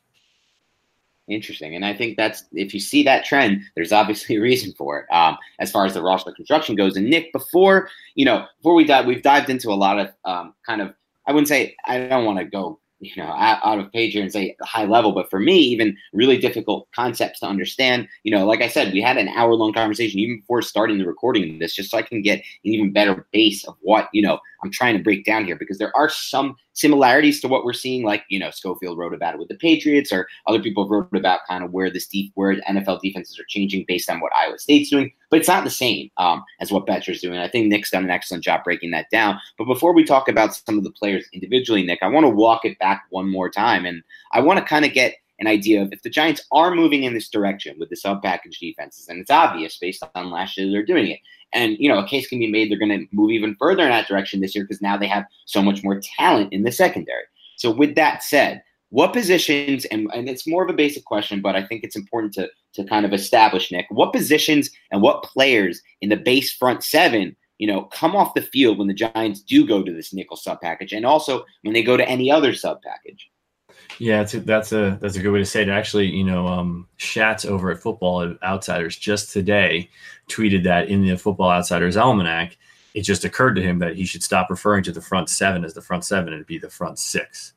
Interesting. 1.27 1.75
And 1.75 1.87
I 1.87 1.95
think 1.95 2.17
that's 2.17 2.45
if 2.53 2.75
you 2.75 2.81
see 2.81 3.03
that 3.05 3.25
trend, 3.25 3.63
there's 3.75 3.93
obviously 3.93 4.37
a 4.37 4.41
reason 4.41 4.75
for 4.77 5.01
it. 5.01 5.15
Um, 5.15 5.39
as 5.59 5.71
far 5.71 5.87
as 5.87 5.95
the 5.95 6.03
roster 6.03 6.33
construction 6.33 6.77
goes. 6.77 6.97
And 6.97 7.09
Nick, 7.09 7.33
before 7.33 7.89
you 8.15 8.27
know, 8.27 8.47
before 8.59 8.75
we 8.75 8.85
dive, 8.85 9.07
we've 9.07 9.23
dived 9.23 9.49
into 9.49 9.71
a 9.71 9.75
lot 9.75 9.99
of 9.99 10.11
um, 10.27 10.55
kind 10.67 10.83
of 10.83 10.95
I 11.27 11.33
wouldn't 11.33 11.49
say 11.49 11.77
I 11.87 11.99
don't 12.07 12.27
want 12.27 12.39
to 12.41 12.45
go 12.45 12.79
you 13.01 13.23
know 13.23 13.31
out, 13.31 13.79
of 13.79 13.93
page 13.93 14.13
here 14.13 14.23
and 14.23 14.33
say 14.33 14.57
high 14.63 14.85
level, 14.85 15.13
but 15.13 15.31
for 15.31 15.41
me, 15.41 15.57
even 15.59 15.97
really 16.13 16.39
difficult 16.39 16.89
concepts 16.95 17.41
to 17.41 17.47
understand. 17.47 18.09
You 18.23 18.37
know, 18.37 18.47
like 18.47 18.61
I 18.61 18.69
said, 18.69 18.93
we 18.93 19.01
had 19.01 19.17
an 19.17 19.29
hour 19.29 19.55
long 19.55 19.73
conversation 19.73 20.21
even 20.21 20.41
before 20.41 20.63
starting 20.63 20.99
the 20.99 21.07
recording 21.07 21.55
of 21.55 21.59
this, 21.61 21.75
just 21.75 21.91
so 21.91 21.99
I 21.99 22.03
can 22.03 22.23
get 22.23 22.39
an 22.39 22.45
even 22.65 22.93
better 22.93 23.27
base 23.33 23.65
of 23.65 23.77
what 23.81 24.09
you 24.13 24.23
know 24.23 24.39
I'm 24.65 24.71
trying 24.71 24.97
to 24.97 25.03
break 25.03 25.25
down 25.25 25.45
here 25.45 25.57
because 25.57 25.79
there 25.79 25.95
are 25.95 26.09
some 26.09 26.57
similarities 26.73 27.41
to 27.43 27.49
what 27.49 27.65
we're 27.65 27.75
seeing. 27.75 28.03
Like, 28.03 28.25
you 28.29 28.39
know, 28.39 28.51
Schofield 28.51 28.97
wrote 28.97 29.13
about 29.13 29.35
it 29.35 29.39
with 29.39 29.49
the 29.49 29.57
Patriots, 29.57 30.11
or 30.11 30.27
other 30.47 30.61
people 30.61 30.89
wrote 30.89 31.15
about 31.15 31.41
kind 31.47 31.63
of 31.63 31.73
where 31.73 31.91
this 31.91 32.07
deep, 32.07 32.33
where 32.35 32.57
NFL 32.63 33.01
defenses 33.03 33.39
are 33.39 33.45
changing 33.47 33.85
based 33.87 34.09
on 34.09 34.21
what 34.21 34.35
Iowa 34.35 34.59
State's 34.59 34.91
doing. 34.91 35.13
But 35.31 35.41
it's 35.41 35.49
not 35.49 35.65
the 35.65 35.71
same 35.71 36.11
um, 36.17 36.43
as 36.61 36.73
what 36.73 36.87
Bettcher's 36.87 37.21
doing. 37.21 37.39
I 37.39 37.49
think 37.49 37.67
Nick's 37.67 37.91
done 37.91 38.05
an 38.05 38.11
excellent 38.11 38.43
job 38.43 38.65
breaking 38.65 38.93
that 38.93 39.11
down. 39.11 39.39
But 39.59 39.67
before 39.67 39.93
we 39.93 40.05
talk 40.05 40.29
about 40.29 40.55
some 40.55 40.79
of 40.79 40.85
the 40.85 40.93
players 40.93 41.29
individually, 41.33 41.85
Nick, 41.85 41.99
I 42.03 42.09
want 42.09 42.25
to 42.25 42.31
walk 42.31 42.65
it 42.65 42.79
back 42.79 43.05
one 43.11 43.31
more 43.31 43.51
time, 43.51 43.85
and 43.85 44.03
I 44.33 44.41
want 44.41 44.59
to 44.59 44.65
kind 44.65 44.85
of 44.85 44.93
get 44.93 45.15
an 45.39 45.47
idea 45.47 45.83
of 45.83 45.93
if 45.93 46.03
the 46.03 46.11
Giants 46.11 46.45
are 46.53 46.75
moving 46.75 47.03
in 47.05 47.15
this 47.15 47.29
direction 47.29 47.77
with 47.79 47.91
the 47.91 47.97
sub 47.97 48.23
package 48.23 48.59
defenses, 48.59 49.09
and 49.09 49.21
it's 49.21 49.31
obvious 49.31 49.79
based 49.79 50.03
on 50.15 50.31
last 50.31 50.57
year 50.57 50.71
they're 50.71 50.85
doing 50.85 51.09
it. 51.09 51.21
And 51.53 51.77
you 51.79 51.89
know, 51.89 51.99
a 51.99 52.07
case 52.07 52.29
can 52.29 52.39
be 52.39 52.51
made 52.51 52.71
they're 52.71 52.79
going 52.79 52.91
to 52.91 53.07
move 53.13 53.31
even 53.31 53.57
further 53.59 53.83
in 53.85 53.91
that 53.91 54.09
direction 54.09 54.41
this 54.41 54.55
year 54.55 54.65
because 54.65 54.83
now 54.83 54.97
they 54.97 55.07
have 55.07 55.25
so 55.47 55.63
much 55.63 55.83
more 55.83 56.01
talent 56.17 56.53
in 56.53 56.63
the 56.63 56.73
secondary. 56.73 57.25
So 57.57 57.71
with 57.71 57.95
that 57.95 58.23
said, 58.23 58.63
what 58.91 59.13
positions 59.13 59.85
and, 59.87 60.09
and 60.15 60.29
it's 60.29 60.47
more 60.47 60.63
of 60.63 60.71
a 60.71 60.75
basic 60.75 61.05
question, 61.05 61.41
but 61.41 61.57
I 61.57 61.67
think 61.67 61.83
it's 61.83 61.97
important 61.97 62.33
to 62.35 62.49
to 62.75 62.85
kind 62.85 63.07
of 63.07 63.13
establish, 63.13 63.71
Nick, 63.71 63.87
what 63.89 64.13
positions 64.13 64.71
and 64.91 65.01
what 65.01 65.23
players 65.23 65.81
in 66.01 66.09
the 66.09 66.17
base 66.17 66.53
front 66.53 66.83
seven 66.83 67.37
you 67.59 67.67
know, 67.67 67.83
come 67.85 68.17
off 68.17 68.35
the 68.35 68.43
field 68.43 68.79
when 68.79 68.89
the 68.89 68.95
Giants 68.95 69.41
do 69.41 69.67
go 69.67 69.83
to 69.83 69.93
this 69.93 70.13
nickel 70.13 70.37
sub 70.37 70.61
package, 70.61 70.93
and 70.93 71.07
also 71.07 71.45
when 71.63 71.73
they 71.73 71.83
go 71.83 71.97
to 71.97 72.09
any 72.09 72.31
other 72.31 72.55
sub 72.55 72.83
package. 72.83 73.29
Yeah, 73.99 74.19
that's 74.19 74.35
a, 74.35 74.41
that's 74.41 74.73
a 74.73 74.99
that's 75.01 75.17
a 75.17 75.21
good 75.21 75.31
way 75.31 75.39
to 75.39 75.47
say 75.47 75.63
it. 75.63 75.69
Actually, 75.69 76.09
you 76.09 76.25
know, 76.25 76.47
um, 76.49 76.89
Schatz 76.97 77.45
over 77.45 77.71
at 77.71 77.79
Football 77.79 78.35
Outsiders 78.43 78.97
just 78.97 79.33
today 79.33 79.89
tweeted 80.29 80.65
that 80.65 80.89
in 80.89 81.05
the 81.07 81.17
Football 81.17 81.51
Outsiders 81.51 81.97
almanac, 81.97 82.57
it 82.95 83.03
just 83.03 83.25
occurred 83.25 83.55
to 83.55 83.63
him 83.63 83.79
that 83.81 83.97
he 83.97 84.05
should 84.05 84.23
stop 84.23 84.51
referring 84.51 84.83
to 84.85 84.93
the 84.93 85.01
front 85.01 85.29
seven 85.29 85.65
as 85.65 85.75
the 85.75 85.83
front 85.83 86.05
seven 86.05 86.33
and 86.33 86.47
be 86.47 86.59
the 86.59 86.71
front 86.71 86.99
six. 86.99 87.53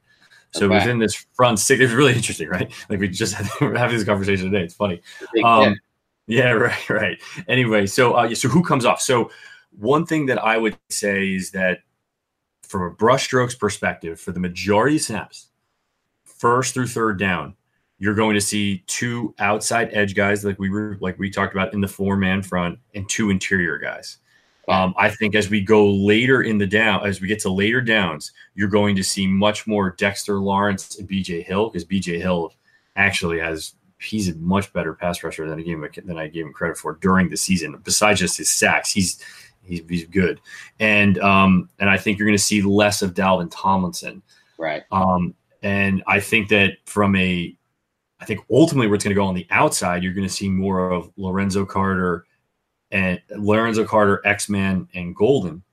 So 0.52 0.66
okay. 0.66 0.76
within 0.76 1.00
this 1.00 1.14
front 1.34 1.60
six, 1.60 1.82
it's 1.82 1.94
really 1.94 2.14
interesting, 2.14 2.50
right? 2.50 2.72
Like 2.90 3.00
we 3.00 3.08
just 3.08 3.34
had, 3.34 3.48
we're 3.62 3.78
having 3.78 3.98
this 3.98 4.06
conversation 4.06 4.52
today. 4.52 4.64
It's 4.64 4.74
funny. 4.74 5.02
Um, 5.44 5.76
yeah, 6.28 6.52
right, 6.52 6.90
right. 6.90 7.22
Anyway, 7.48 7.88
so 7.88 8.14
uh, 8.14 8.34
so 8.36 8.48
who 8.48 8.64
comes 8.64 8.86
off? 8.86 9.02
So 9.02 9.32
one 9.78 10.06
thing 10.06 10.26
that 10.28 10.44
I 10.44 10.58
would 10.58 10.78
say 10.90 11.34
is 11.34 11.52
that 11.52 11.80
from 12.64 12.84
a 12.84 12.92
brushstrokes 12.92 13.58
perspective, 13.58 14.20
for 14.20 14.32
the 14.32 14.40
majority 14.40 14.98
of 14.98 15.02
snaps, 15.04 15.48
first 16.38 16.74
through 16.74 16.88
third 16.88 17.20
down, 17.20 17.56
you're 18.00 18.16
going 18.16 18.36
to 18.36 18.42
see 18.42 18.84
two 18.88 19.34
outside 19.40 19.90
edge 19.92 20.16
guys 20.16 20.46
like 20.46 20.60
we 20.60 20.70
were 20.70 20.98
like 21.02 21.18
we 21.18 21.30
talked 21.30 21.54
about 21.54 21.74
in 21.74 21.82
the 21.82 21.88
four 21.88 22.16
man 22.16 22.42
front 22.42 22.80
and 22.94 23.08
two 23.10 23.30
interior 23.30 23.78
guys. 23.78 24.18
Um, 24.70 24.94
I 24.98 25.10
think 25.10 25.34
as 25.34 25.50
we 25.50 25.62
go 25.62 25.90
later 25.90 26.42
in 26.42 26.58
the 26.58 26.68
down, 26.68 27.08
as 27.08 27.22
we 27.22 27.28
get 27.28 27.40
to 27.40 27.50
later 27.50 27.82
downs, 27.82 28.34
you're 28.54 28.68
going 28.68 28.98
to 28.98 29.04
see 29.04 29.26
much 29.26 29.66
more 29.66 29.92
Dexter 29.92 30.40
Lawrence 30.40 31.00
and 31.00 31.10
BJ 31.10 31.44
Hill 31.44 31.70
because 31.70 31.86
BJ 31.86 32.20
Hill 32.20 32.54
actually 32.98 33.40
has 33.40 33.74
he's 34.00 34.30
a 34.30 34.36
much 34.36 34.72
better 34.74 34.94
pass 34.94 35.24
rusher 35.24 35.48
than 35.48 35.60
I 35.60 35.64
gave 35.64 35.82
him 35.82 35.90
than 36.06 36.18
I 36.18 36.28
gave 36.28 36.46
him 36.46 36.54
credit 36.54 36.78
for 36.78 36.96
during 36.96 37.30
the 37.30 37.38
season. 37.38 37.80
Besides 37.84 38.20
just 38.20 38.38
his 38.38 38.50
sacks, 38.50 38.92
he's 38.92 39.24
he's, 39.64 39.82
he's 39.88 40.06
good, 40.06 40.42
and 40.80 41.18
um, 41.20 41.70
and 41.80 41.90
I 41.90 41.98
think 41.98 42.20
you're 42.20 42.28
going 42.28 42.38
to 42.38 42.44
see 42.44 42.62
less 42.62 43.02
of 43.02 43.14
Dalvin 43.14 43.50
Tomlinson. 43.50 44.22
Right. 44.58 44.84
Um, 44.92 45.34
and 45.64 46.04
I 46.08 46.20
think 46.20 46.50
that 46.50 46.78
from 46.86 47.16
a, 47.16 47.56
I 48.20 48.26
think 48.26 48.42
ultimately 48.50 48.88
where 48.88 48.96
it's 48.96 49.04
going 49.04 49.16
to 49.16 49.20
go 49.20 49.26
on 49.26 49.36
the 49.36 49.48
outside, 49.50 50.04
you're 50.04 50.14
going 50.14 50.28
to 50.28 50.34
see 50.34 50.50
more 50.50 50.90
of 50.90 51.12
Lorenzo 51.18 51.66
Carter 51.66 52.26
and 52.92 53.22
Lorenzo 53.36 53.86
Carter, 53.86 54.22
X 54.26 54.50
Man, 54.50 54.88
and 54.94 55.16
Golden, 55.16 55.64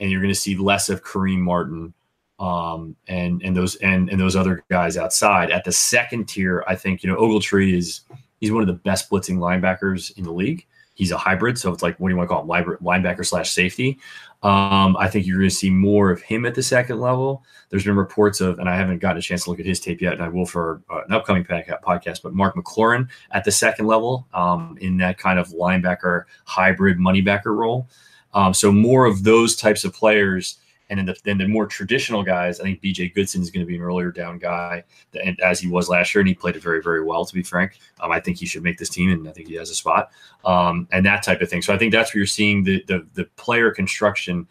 and 0.00 0.10
you're 0.10 0.20
going 0.20 0.34
to 0.34 0.38
see 0.38 0.56
less 0.56 0.88
of 0.88 1.04
Kareem 1.04 1.38
Martin 1.38 1.94
um, 2.38 2.96
and 3.08 3.40
and 3.42 3.56
those 3.56 3.76
and 3.76 4.10
and 4.10 4.20
those 4.20 4.36
other 4.36 4.64
guys 4.68 4.96
outside. 4.96 5.50
At 5.50 5.64
the 5.64 5.72
second 5.72 6.26
tier, 6.28 6.64
I 6.66 6.74
think 6.74 7.02
you 7.02 7.10
know 7.10 7.16
Ogletree 7.16 7.74
is 7.74 8.02
he's 8.40 8.52
one 8.52 8.62
of 8.62 8.66
the 8.66 8.74
best 8.74 9.08
blitzing 9.10 9.38
linebackers 9.38 10.16
in 10.18 10.24
the 10.24 10.32
league 10.32 10.66
he's 10.96 11.12
a 11.12 11.16
hybrid. 11.16 11.58
So 11.58 11.72
it's 11.72 11.82
like, 11.82 12.00
what 12.00 12.08
do 12.08 12.14
you 12.14 12.16
want 12.16 12.28
to 12.28 12.34
call 12.34 12.42
him? 12.42 12.78
Linebacker 12.82 13.24
slash 13.24 13.50
safety. 13.50 13.98
Um, 14.42 14.96
I 14.98 15.08
think 15.08 15.26
you're 15.26 15.38
going 15.38 15.50
to 15.50 15.54
see 15.54 15.70
more 15.70 16.10
of 16.10 16.22
him 16.22 16.46
at 16.46 16.54
the 16.54 16.62
second 16.62 17.00
level. 17.00 17.44
There's 17.70 17.84
been 17.84 17.96
reports 17.96 18.40
of, 18.40 18.58
and 18.58 18.68
I 18.68 18.76
haven't 18.76 18.98
gotten 18.98 19.18
a 19.18 19.22
chance 19.22 19.44
to 19.44 19.50
look 19.50 19.58
at 19.58 19.66
his 19.66 19.80
tape 19.80 20.00
yet, 20.00 20.12
and 20.12 20.22
I 20.22 20.28
will 20.28 20.46
for 20.46 20.82
uh, 20.90 21.00
an 21.08 21.12
upcoming 21.12 21.44
podcast, 21.44 22.22
but 22.22 22.34
Mark 22.34 22.54
McLaurin 22.54 23.08
at 23.32 23.44
the 23.44 23.50
second 23.50 23.86
level 23.86 24.26
um, 24.34 24.78
in 24.80 24.98
that 24.98 25.18
kind 25.18 25.38
of 25.38 25.48
linebacker 25.48 26.24
hybrid 26.44 26.98
money 26.98 27.22
backer 27.22 27.54
role. 27.54 27.88
Um, 28.34 28.52
so 28.52 28.70
more 28.70 29.06
of 29.06 29.24
those 29.24 29.56
types 29.56 29.84
of 29.84 29.94
players 29.94 30.58
and 30.88 30.98
then 30.98 31.06
the, 31.06 31.16
then 31.24 31.38
the 31.38 31.48
more 31.48 31.66
traditional 31.66 32.22
guys, 32.22 32.60
I 32.60 32.64
think 32.64 32.80
BJ 32.80 33.12
Goodson 33.14 33.42
is 33.42 33.50
going 33.50 33.64
to 33.64 33.68
be 33.68 33.76
an 33.76 33.82
earlier 33.82 34.12
down 34.12 34.38
guy, 34.38 34.84
and 35.22 35.38
as 35.40 35.60
he 35.60 35.68
was 35.68 35.88
last 35.88 36.14
year, 36.14 36.20
and 36.20 36.28
he 36.28 36.34
played 36.34 36.56
it 36.56 36.62
very, 36.62 36.82
very 36.82 37.02
well. 37.02 37.24
To 37.24 37.34
be 37.34 37.42
frank, 37.42 37.78
um, 38.00 38.12
I 38.12 38.20
think 38.20 38.38
he 38.38 38.46
should 38.46 38.62
make 38.62 38.78
this 38.78 38.88
team, 38.88 39.10
and 39.10 39.28
I 39.28 39.32
think 39.32 39.48
he 39.48 39.54
has 39.54 39.70
a 39.70 39.74
spot, 39.74 40.10
um, 40.44 40.88
and 40.92 41.04
that 41.06 41.22
type 41.22 41.40
of 41.40 41.48
thing. 41.48 41.62
So 41.62 41.74
I 41.74 41.78
think 41.78 41.92
that's 41.92 42.14
where 42.14 42.20
you're 42.20 42.26
seeing 42.26 42.64
the 42.64 42.82
the, 42.86 43.06
the 43.14 43.24
player 43.36 43.70
construction 43.70 44.46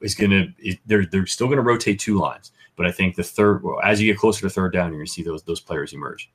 is 0.00 0.14
going 0.14 0.30
to 0.30 0.76
they're 0.86 1.06
they're 1.06 1.26
still 1.26 1.46
going 1.46 1.58
to 1.58 1.62
rotate 1.62 1.98
two 1.98 2.18
lines, 2.18 2.52
but 2.76 2.86
I 2.86 2.92
think 2.92 3.16
the 3.16 3.24
third 3.24 3.62
as 3.82 4.00
you 4.00 4.12
get 4.12 4.18
closer 4.18 4.42
to 4.42 4.50
third 4.50 4.72
down, 4.72 4.88
you're 4.88 4.98
going 4.98 5.06
to 5.06 5.12
see 5.12 5.22
those 5.22 5.42
those 5.44 5.60
players 5.60 5.92
emerge. 5.92 6.30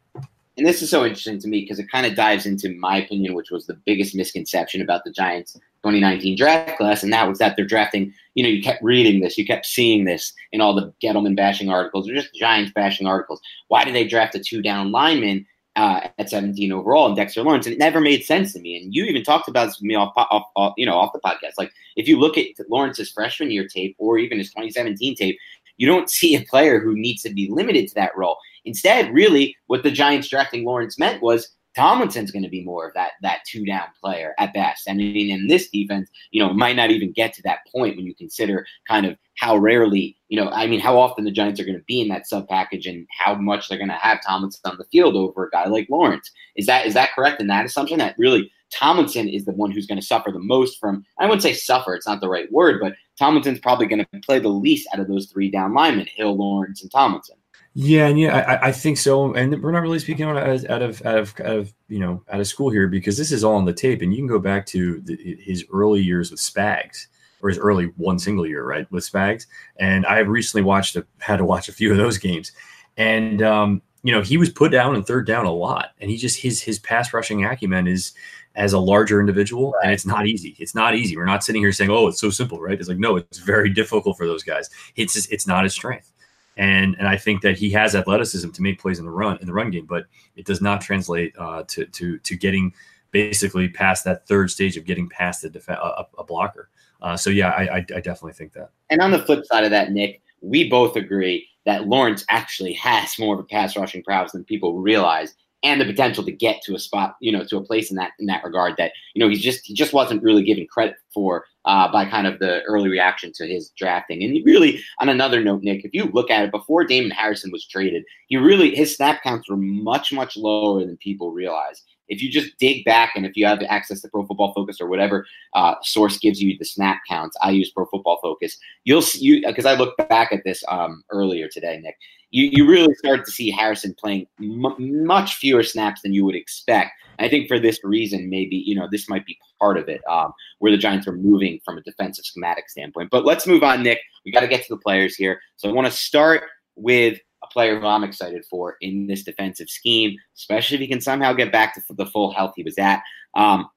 And 0.57 0.65
this 0.65 0.81
is 0.81 0.89
so 0.89 1.03
interesting 1.03 1.39
to 1.39 1.47
me 1.47 1.61
because 1.61 1.79
it 1.79 1.91
kind 1.91 2.05
of 2.05 2.15
dives 2.15 2.45
into 2.45 2.73
my 2.77 2.97
opinion, 2.97 3.33
which 3.33 3.51
was 3.51 3.67
the 3.67 3.73
biggest 3.73 4.15
misconception 4.15 4.81
about 4.81 5.03
the 5.03 5.11
Giants 5.11 5.53
2019 5.53 6.37
draft 6.37 6.77
class, 6.77 7.03
and 7.03 7.11
that 7.11 7.27
was 7.27 7.39
that 7.39 7.55
they're 7.55 7.65
drafting. 7.65 8.13
You 8.35 8.43
know, 8.43 8.49
you 8.49 8.63
kept 8.63 8.83
reading 8.83 9.19
this, 9.19 9.37
you 9.37 9.45
kept 9.45 9.65
seeing 9.65 10.05
this 10.05 10.33
in 10.51 10.61
all 10.61 10.73
the 10.73 10.93
Gettleman 11.03 11.35
bashing 11.35 11.69
articles, 11.69 12.09
or 12.09 12.13
just 12.13 12.33
Giants 12.33 12.71
bashing 12.73 13.05
articles. 13.05 13.41
Why 13.67 13.83
did 13.83 13.93
they 13.93 14.07
draft 14.07 14.35
a 14.35 14.39
two 14.39 14.61
down 14.61 14.91
lineman 14.91 15.45
uh, 15.75 16.07
at 16.17 16.29
17 16.29 16.71
overall 16.71 17.07
and 17.07 17.17
Dexter 17.17 17.43
Lawrence? 17.43 17.65
And 17.65 17.75
it 17.75 17.79
never 17.79 17.99
made 17.99 18.23
sense 18.23 18.53
to 18.53 18.59
me. 18.59 18.81
And 18.81 18.95
you 18.95 19.03
even 19.05 19.23
talked 19.23 19.49
about 19.49 19.65
this 19.65 19.77
with 19.77 19.87
me 19.87 19.95
off, 19.95 20.13
off, 20.15 20.47
off, 20.55 20.73
you 20.77 20.85
know, 20.85 20.95
off 20.95 21.11
the 21.13 21.19
podcast. 21.19 21.53
Like 21.57 21.71
if 21.97 22.07
you 22.07 22.17
look 22.17 22.37
at 22.37 22.47
Lawrence's 22.69 23.11
freshman 23.11 23.51
year 23.51 23.67
tape 23.67 23.95
or 23.99 24.17
even 24.17 24.37
his 24.37 24.49
2017 24.49 25.15
tape, 25.15 25.37
you 25.77 25.87
don't 25.87 26.09
see 26.09 26.35
a 26.35 26.41
player 26.41 26.79
who 26.79 26.95
needs 26.95 27.21
to 27.23 27.29
be 27.29 27.49
limited 27.49 27.87
to 27.89 27.95
that 27.95 28.15
role. 28.15 28.37
Instead, 28.65 29.13
really, 29.13 29.55
what 29.67 29.83
the 29.83 29.91
Giants 29.91 30.27
drafting 30.27 30.65
Lawrence 30.65 30.99
meant 30.99 31.21
was 31.21 31.55
Tomlinson's 31.75 32.31
going 32.31 32.43
to 32.43 32.49
be 32.49 32.63
more 32.63 32.87
of 32.87 32.93
that 32.93 33.11
that 33.21 33.39
two 33.45 33.65
down 33.65 33.87
player 34.01 34.33
at 34.39 34.53
best. 34.53 34.87
And 34.87 34.99
I 34.99 35.03
mean, 35.03 35.29
in 35.29 35.47
this 35.47 35.69
defense, 35.69 36.09
you 36.31 36.41
know, 36.41 36.53
might 36.53 36.77
not 36.77 36.89
even 36.89 37.11
get 37.11 37.33
to 37.33 37.41
that 37.43 37.59
point 37.71 37.97
when 37.97 38.05
you 38.05 38.15
consider 38.15 38.65
kind 38.87 39.05
of 39.05 39.17
how 39.35 39.57
rarely, 39.57 40.15
you 40.29 40.41
know, 40.41 40.49
I 40.49 40.67
mean, 40.67 40.79
how 40.79 40.97
often 40.97 41.25
the 41.25 41.31
Giants 41.31 41.59
are 41.59 41.65
going 41.65 41.77
to 41.77 41.83
be 41.83 41.99
in 41.99 42.07
that 42.07 42.27
sub 42.27 42.47
package 42.47 42.87
and 42.87 43.05
how 43.17 43.35
much 43.35 43.67
they're 43.67 43.77
going 43.77 43.89
to 43.89 43.95
have 43.95 44.23
Tomlinson 44.25 44.61
on 44.71 44.77
the 44.77 44.85
field 44.85 45.15
over 45.15 45.47
a 45.47 45.49
guy 45.49 45.67
like 45.67 45.89
Lawrence. 45.89 46.31
Is 46.55 46.65
that 46.67 46.85
is 46.85 46.93
that 46.93 47.13
correct 47.13 47.41
in 47.41 47.47
that 47.47 47.65
assumption 47.65 47.99
that 47.99 48.15
really 48.17 48.49
Tomlinson 48.71 49.27
is 49.27 49.43
the 49.43 49.51
one 49.51 49.71
who's 49.71 49.85
going 49.85 49.99
to 49.99 50.05
suffer 50.05 50.31
the 50.31 50.39
most 50.39 50.79
from? 50.79 51.05
I 51.19 51.25
wouldn't 51.25 51.43
say 51.43 51.53
suffer; 51.53 51.93
it's 51.93 52.07
not 52.07 52.21
the 52.21 52.29
right 52.29 52.51
word, 52.51 52.79
but 52.81 52.93
Tomlinson's 53.19 53.59
probably 53.59 53.87
going 53.87 54.05
to 54.05 54.19
play 54.21 54.39
the 54.39 54.47
least 54.47 54.87
out 54.93 55.01
of 55.01 55.09
those 55.09 55.27
three 55.27 55.51
down 55.51 55.73
linemen: 55.73 56.07
Hill, 56.15 56.37
Lawrence, 56.37 56.81
and 56.81 56.91
Tomlinson. 56.91 57.35
Yeah, 57.77 58.07
and 58.07 58.17
yeah, 58.17 58.37
I, 58.37 58.67
I 58.67 58.71
think 58.71 58.97
so. 58.97 59.33
And 59.33 59.61
we're 59.61 59.73
not 59.73 59.81
really 59.81 59.99
speaking 59.99 60.25
out 60.25 60.37
of, 60.37 60.65
out 60.69 60.81
of 60.81 61.05
out 61.05 61.17
of 61.17 61.39
out 61.41 61.57
of 61.57 61.73
you 61.89 61.99
know 61.99 62.23
out 62.31 62.39
of 62.39 62.47
school 62.47 62.69
here 62.69 62.87
because 62.87 63.17
this 63.17 63.33
is 63.33 63.43
all 63.43 63.55
on 63.55 63.65
the 63.65 63.73
tape, 63.73 64.01
and 64.01 64.13
you 64.13 64.19
can 64.19 64.27
go 64.27 64.39
back 64.39 64.65
to 64.67 65.01
the, 65.01 65.37
his 65.41 65.65
early 65.73 66.01
years 66.01 66.31
with 66.31 66.39
Spags 66.39 67.07
or 67.41 67.49
his 67.49 67.57
early 67.57 67.87
one 67.97 68.17
single 68.17 68.47
year, 68.47 68.63
right, 68.63 68.89
with 68.93 69.03
Spags. 69.03 69.45
And 69.77 70.05
I 70.05 70.19
recently 70.19 70.63
watched 70.63 70.95
a, 70.95 71.05
had 71.19 71.37
to 71.37 71.45
watch 71.45 71.67
a 71.67 71.73
few 71.73 71.91
of 71.91 71.97
those 71.97 72.17
games, 72.17 72.53
and 72.95 73.41
um, 73.41 73.81
you 74.03 74.13
know, 74.13 74.21
he 74.21 74.37
was 74.37 74.49
put 74.49 74.71
down 74.71 74.95
in 74.95 75.03
third 75.03 75.27
down 75.27 75.45
a 75.45 75.51
lot, 75.51 75.89
and 75.99 76.09
he 76.09 76.15
just 76.15 76.39
his 76.39 76.61
his 76.61 76.79
pass 76.79 77.11
rushing 77.13 77.43
acumen 77.43 77.87
is 77.87 78.13
as 78.55 78.71
a 78.71 78.79
larger 78.79 79.19
individual, 79.19 79.75
and 79.83 79.91
it's 79.91 80.05
not 80.05 80.27
easy. 80.27 80.55
It's 80.59 80.75
not 80.75 80.95
easy. 80.95 81.17
We're 81.17 81.25
not 81.25 81.43
sitting 81.43 81.61
here 81.61 81.73
saying, 81.73 81.89
"Oh, 81.89 82.07
it's 82.07 82.21
so 82.21 82.29
simple," 82.29 82.61
right? 82.61 82.79
It's 82.79 82.87
like 82.87 82.99
no, 82.99 83.17
it's 83.17 83.39
very 83.39 83.69
difficult 83.69 84.15
for 84.15 84.27
those 84.27 84.43
guys. 84.43 84.69
It's 84.95 85.15
just, 85.15 85.29
it's 85.29 85.45
not 85.45 85.63
his 85.65 85.73
strength, 85.73 86.13
and 86.57 86.95
and 86.97 87.07
I 87.07 87.17
think 87.17 87.41
that 87.41 87.57
he 87.57 87.69
has 87.71 87.95
athleticism 87.95 88.49
to 88.51 88.61
make 88.61 88.79
plays 88.79 88.99
in 88.99 89.05
the 89.05 89.11
run 89.11 89.37
in 89.39 89.47
the 89.47 89.53
run 89.53 89.71
game, 89.71 89.85
but 89.85 90.05
it 90.35 90.45
does 90.45 90.61
not 90.61 90.81
translate 90.81 91.33
uh, 91.37 91.63
to 91.67 91.85
to 91.85 92.17
to 92.19 92.35
getting 92.35 92.73
basically 93.11 93.69
past 93.69 94.03
that 94.03 94.27
third 94.27 94.51
stage 94.51 94.75
of 94.77 94.85
getting 94.85 95.07
past 95.07 95.41
the 95.41 95.49
def- 95.49 95.69
a, 95.69 96.05
a 96.17 96.23
blocker. 96.23 96.69
Uh, 97.01 97.15
so 97.15 97.29
yeah, 97.29 97.49
I, 97.49 97.63
I, 97.63 97.77
I 97.77 98.01
definitely 98.01 98.33
think 98.33 98.53
that. 98.53 98.71
And 98.89 98.99
on 98.99 99.11
the 99.11 99.19
flip 99.19 99.45
side 99.45 99.63
of 99.63 99.71
that, 99.71 99.91
Nick, 99.91 100.21
we 100.41 100.69
both 100.69 100.95
agree 100.95 101.47
that 101.65 101.87
Lawrence 101.87 102.25
actually 102.29 102.73
has 102.73 103.17
more 103.19 103.33
of 103.33 103.39
a 103.39 103.43
pass 103.43 103.75
rushing 103.75 104.03
prowess 104.03 104.31
than 104.31 104.43
people 104.43 104.79
realize 104.79 105.33
and 105.65 105.81
the 105.81 105.85
potential 105.85 106.23
to 106.23 106.31
get 106.31 106.61
to 106.61 106.75
a 106.75 106.79
spot, 106.79 107.15
you 107.19 107.31
know, 107.31 107.43
to 107.43 107.57
a 107.57 107.63
place 107.63 107.89
in 107.89 107.97
that 107.97 108.11
in 108.19 108.27
that 108.27 108.43
regard 108.43 108.75
that 108.77 108.93
you 109.13 109.19
know 109.19 109.27
he's 109.27 109.41
just 109.41 109.65
he 109.65 109.73
just 109.73 109.93
wasn't 109.93 110.23
really 110.23 110.43
given 110.43 110.67
credit 110.67 110.95
for 111.13 111.45
uh, 111.65 111.91
by 111.91 112.05
kind 112.05 112.27
of 112.27 112.37
the 112.39 112.61
early 112.63 112.87
reaction 112.87 113.31
to 113.33 113.47
his 113.47 113.71
drafting. 113.75 114.23
And 114.23 114.45
really, 114.45 114.79
on 115.01 115.09
another 115.09 115.43
note, 115.43 115.63
Nick, 115.63 115.83
if 115.83 115.91
you 115.93 116.05
look 116.13 116.29
at 116.29 116.45
it 116.45 116.51
before 116.51 116.83
Damon 116.83 117.11
Harrison 117.11 117.51
was 117.51 117.65
traded, 117.65 118.03
he 118.27 118.37
really 118.37 118.75
his 118.75 118.95
snap 118.95 119.23
counts 119.23 119.49
were 119.49 119.57
much 119.57 120.13
much 120.13 120.37
lower 120.37 120.85
than 120.85 120.97
people 120.97 121.31
realize 121.31 121.83
if 122.07 122.21
you 122.21 122.29
just 122.29 122.57
dig 122.57 122.85
back 122.85 123.13
and 123.15 123.25
if 123.25 123.35
you 123.35 123.45
have 123.45 123.61
access 123.63 124.01
to 124.01 124.09
Pro 124.09 124.25
Football 124.25 124.53
Focus 124.53 124.79
or 124.79 124.87
whatever 124.87 125.25
uh, 125.53 125.75
source 125.81 126.17
gives 126.17 126.41
you 126.41 126.57
the 126.57 126.65
snap 126.65 126.99
counts, 127.07 127.35
I 127.41 127.51
use 127.51 127.71
Pro 127.71 127.85
Football 127.85 128.19
Focus. 128.21 128.57
You'll 128.83 129.01
see 129.01 129.19
you 129.19 129.43
because 129.45 129.65
I 129.65 129.75
looked 129.75 129.97
back 130.09 130.31
at 130.31 130.43
this 130.43 130.63
um, 130.67 131.03
earlier 131.09 131.47
today, 131.47 131.79
Nick. 131.81 131.95
You 132.31 132.49
you 132.51 132.67
really 132.67 132.93
start 132.95 133.25
to 133.25 133.31
see 133.31 133.51
Harrison 133.51 133.95
playing 133.99 134.27
m- 134.39 135.05
much 135.05 135.35
fewer 135.35 135.63
snaps 135.63 136.01
than 136.01 136.13
you 136.13 136.25
would 136.25 136.35
expect. 136.35 136.91
I 137.19 137.29
think 137.29 137.47
for 137.47 137.59
this 137.59 137.79
reason, 137.83 138.29
maybe 138.29 138.57
you 138.57 138.75
know 138.75 138.87
this 138.91 139.07
might 139.07 139.25
be 139.25 139.37
part 139.59 139.77
of 139.77 139.87
it, 139.87 140.01
um, 140.09 140.33
where 140.59 140.71
the 140.71 140.77
Giants 140.77 141.07
are 141.07 141.13
moving 141.13 141.59
from 141.63 141.77
a 141.77 141.81
defensive 141.81 142.25
schematic 142.25 142.69
standpoint. 142.69 143.09
But 143.09 143.25
let's 143.25 143.47
move 143.47 143.63
on, 143.63 143.83
Nick. 143.83 143.99
We 144.25 144.31
got 144.31 144.41
to 144.41 144.47
get 144.47 144.63
to 144.63 144.73
the 144.73 144.81
players 144.81 145.15
here. 145.15 145.39
So 145.55 145.69
I 145.69 145.71
want 145.71 145.87
to 145.87 145.91
start 145.91 146.43
with 146.75 147.19
player 147.55 147.79
who 147.79 147.87
I'm 147.87 148.03
excited 148.03 148.43
for 148.49 148.75
in 148.81 149.07
this 149.07 149.23
defensive 149.23 149.69
scheme, 149.69 150.17
especially 150.35 150.75
if 150.75 150.81
he 150.81 150.87
can 150.87 150.99
somehow 150.99 151.31
get 151.31 151.53
back 151.53 151.73
to 151.75 151.81
the 151.93 152.05
full 152.05 152.33
health 152.33 152.51
he 152.57 152.63
was 152.63 152.77
at. 152.77 153.01
Um, 153.33 153.69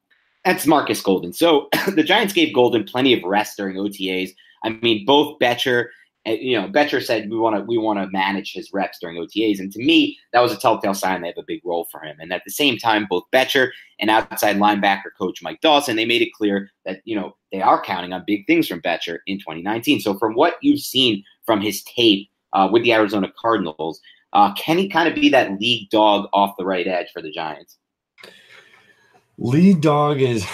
that's 0.45 0.67
Marcus 0.67 1.01
Golden. 1.01 1.33
So 1.33 1.69
the 1.95 2.03
Giants 2.03 2.35
gave 2.35 2.53
Golden 2.53 2.83
plenty 2.83 3.13
of 3.13 3.23
rest 3.23 3.57
during 3.57 3.77
OTAs. 3.77 4.31
I 4.65 4.71
mean, 4.71 5.05
both 5.07 5.39
Bettcher, 5.39 5.87
eh, 6.27 6.39
you 6.41 6.61
know, 6.61 6.67
Bettcher 6.69 7.01
said 7.01 7.31
we 7.31 7.39
want 7.39 7.55
to 7.55 7.63
we 7.63 7.79
want 7.79 8.01
to 8.01 8.11
manage 8.11 8.53
his 8.53 8.73
reps 8.73 8.99
during 9.01 9.17
OTAs, 9.17 9.61
and 9.61 9.71
to 9.73 9.79
me, 9.79 10.19
that 10.33 10.41
was 10.41 10.53
a 10.53 10.57
telltale 10.57 10.95
sign 10.95 11.23
they 11.23 11.29
have 11.29 11.39
a 11.39 11.45
big 11.47 11.61
role 11.65 11.87
for 11.93 12.01
him. 12.01 12.17
And 12.19 12.33
at 12.33 12.43
the 12.45 12.51
same 12.51 12.79
time, 12.79 13.07
both 13.09 13.25
Bettcher 13.33 13.71
and 14.01 14.11
outside 14.11 14.57
linebacker 14.57 15.11
coach 15.17 15.41
Mike 15.41 15.61
Dawson, 15.61 15.95
they 15.95 16.05
made 16.05 16.23
it 16.23 16.33
clear 16.33 16.69
that 16.85 17.01
you 17.05 17.15
know 17.15 17.37
they 17.53 17.61
are 17.61 17.81
counting 17.81 18.13
on 18.13 18.25
big 18.27 18.45
things 18.49 18.67
from 18.67 18.83
Bettcher 18.83 19.19
in 19.29 19.39
2019. 19.39 20.01
So 20.01 20.19
from 20.19 20.35
what 20.35 20.57
you've 20.63 20.81
seen 20.81 21.23
from 21.47 21.61
his 21.61 21.85
tape 21.85 22.29
uh, 22.53 22.69
with 22.71 22.83
the 22.83 22.93
Arizona 22.93 23.33
Cardinals. 23.41 24.01
Uh, 24.33 24.53
can 24.55 24.79
he 24.79 24.89
kind 24.89 25.09
of 25.09 25.15
be 25.15 25.29
that 25.31 25.59
lead 25.59 25.89
dog 25.91 26.29
off 26.33 26.55
the 26.59 26.65
right 26.65 26.87
edge 26.87 27.09
for 27.13 27.23
the 27.23 27.31
Giants? 27.31 27.79
Lead 29.39 29.81
dog 29.81 30.21
is, 30.21 30.45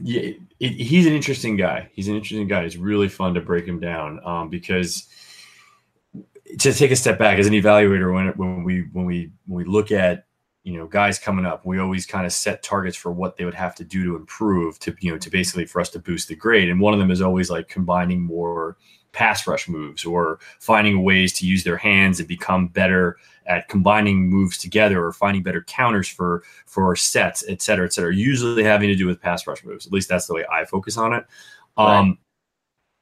yeah, 0.00 0.32
it, 0.60 0.72
he's 0.72 1.06
an 1.06 1.12
interesting 1.12 1.56
guy. 1.56 1.90
He's 1.92 2.08
an 2.08 2.14
interesting 2.14 2.46
guy. 2.48 2.62
It's 2.62 2.76
really 2.76 3.08
fun 3.08 3.34
to 3.34 3.40
break 3.40 3.66
him 3.66 3.80
down 3.80 4.20
um, 4.24 4.48
because 4.48 5.08
to 6.58 6.72
take 6.72 6.90
a 6.90 6.96
step 6.96 7.18
back 7.18 7.38
as 7.38 7.46
an 7.46 7.52
evaluator, 7.52 8.12
when 8.14 8.28
when 8.36 8.64
we 8.64 8.88
when 8.92 9.04
we 9.04 9.32
when 9.46 9.64
we 9.64 9.70
look 9.70 9.92
at 9.92 10.24
you 10.68 10.76
know 10.76 10.86
guys 10.86 11.18
coming 11.18 11.46
up, 11.46 11.64
we 11.64 11.78
always 11.78 12.04
kind 12.04 12.26
of 12.26 12.32
set 12.32 12.62
targets 12.62 12.94
for 12.94 13.10
what 13.10 13.38
they 13.38 13.46
would 13.46 13.54
have 13.54 13.74
to 13.76 13.84
do 13.84 14.04
to 14.04 14.16
improve 14.16 14.78
to 14.80 14.94
you 15.00 15.10
know 15.10 15.16
to 15.16 15.30
basically 15.30 15.64
for 15.64 15.80
us 15.80 15.88
to 15.90 15.98
boost 15.98 16.28
the 16.28 16.36
grade. 16.36 16.68
And 16.68 16.78
one 16.78 16.92
of 16.92 17.00
them 17.00 17.10
is 17.10 17.22
always 17.22 17.48
like 17.48 17.68
combining 17.68 18.20
more 18.20 18.76
pass 19.12 19.46
rush 19.46 19.66
moves 19.66 20.04
or 20.04 20.38
finding 20.60 21.02
ways 21.02 21.32
to 21.38 21.46
use 21.46 21.64
their 21.64 21.78
hands 21.78 22.18
and 22.18 22.28
become 22.28 22.68
better 22.68 23.16
at 23.46 23.68
combining 23.68 24.28
moves 24.28 24.58
together 24.58 25.02
or 25.02 25.10
finding 25.10 25.42
better 25.42 25.62
counters 25.62 26.06
for 26.06 26.42
for 26.66 26.94
sets, 26.94 27.42
et 27.48 27.62
cetera, 27.62 27.86
et 27.86 27.94
cetera. 27.94 28.14
Usually 28.14 28.62
having 28.62 28.88
to 28.90 28.94
do 28.94 29.06
with 29.06 29.22
pass 29.22 29.46
rush 29.46 29.64
moves. 29.64 29.86
At 29.86 29.92
least 29.92 30.10
that's 30.10 30.26
the 30.26 30.34
way 30.34 30.44
I 30.52 30.66
focus 30.66 30.98
on 30.98 31.14
it. 31.14 31.24
Right. 31.78 31.98
Um, 31.98 32.18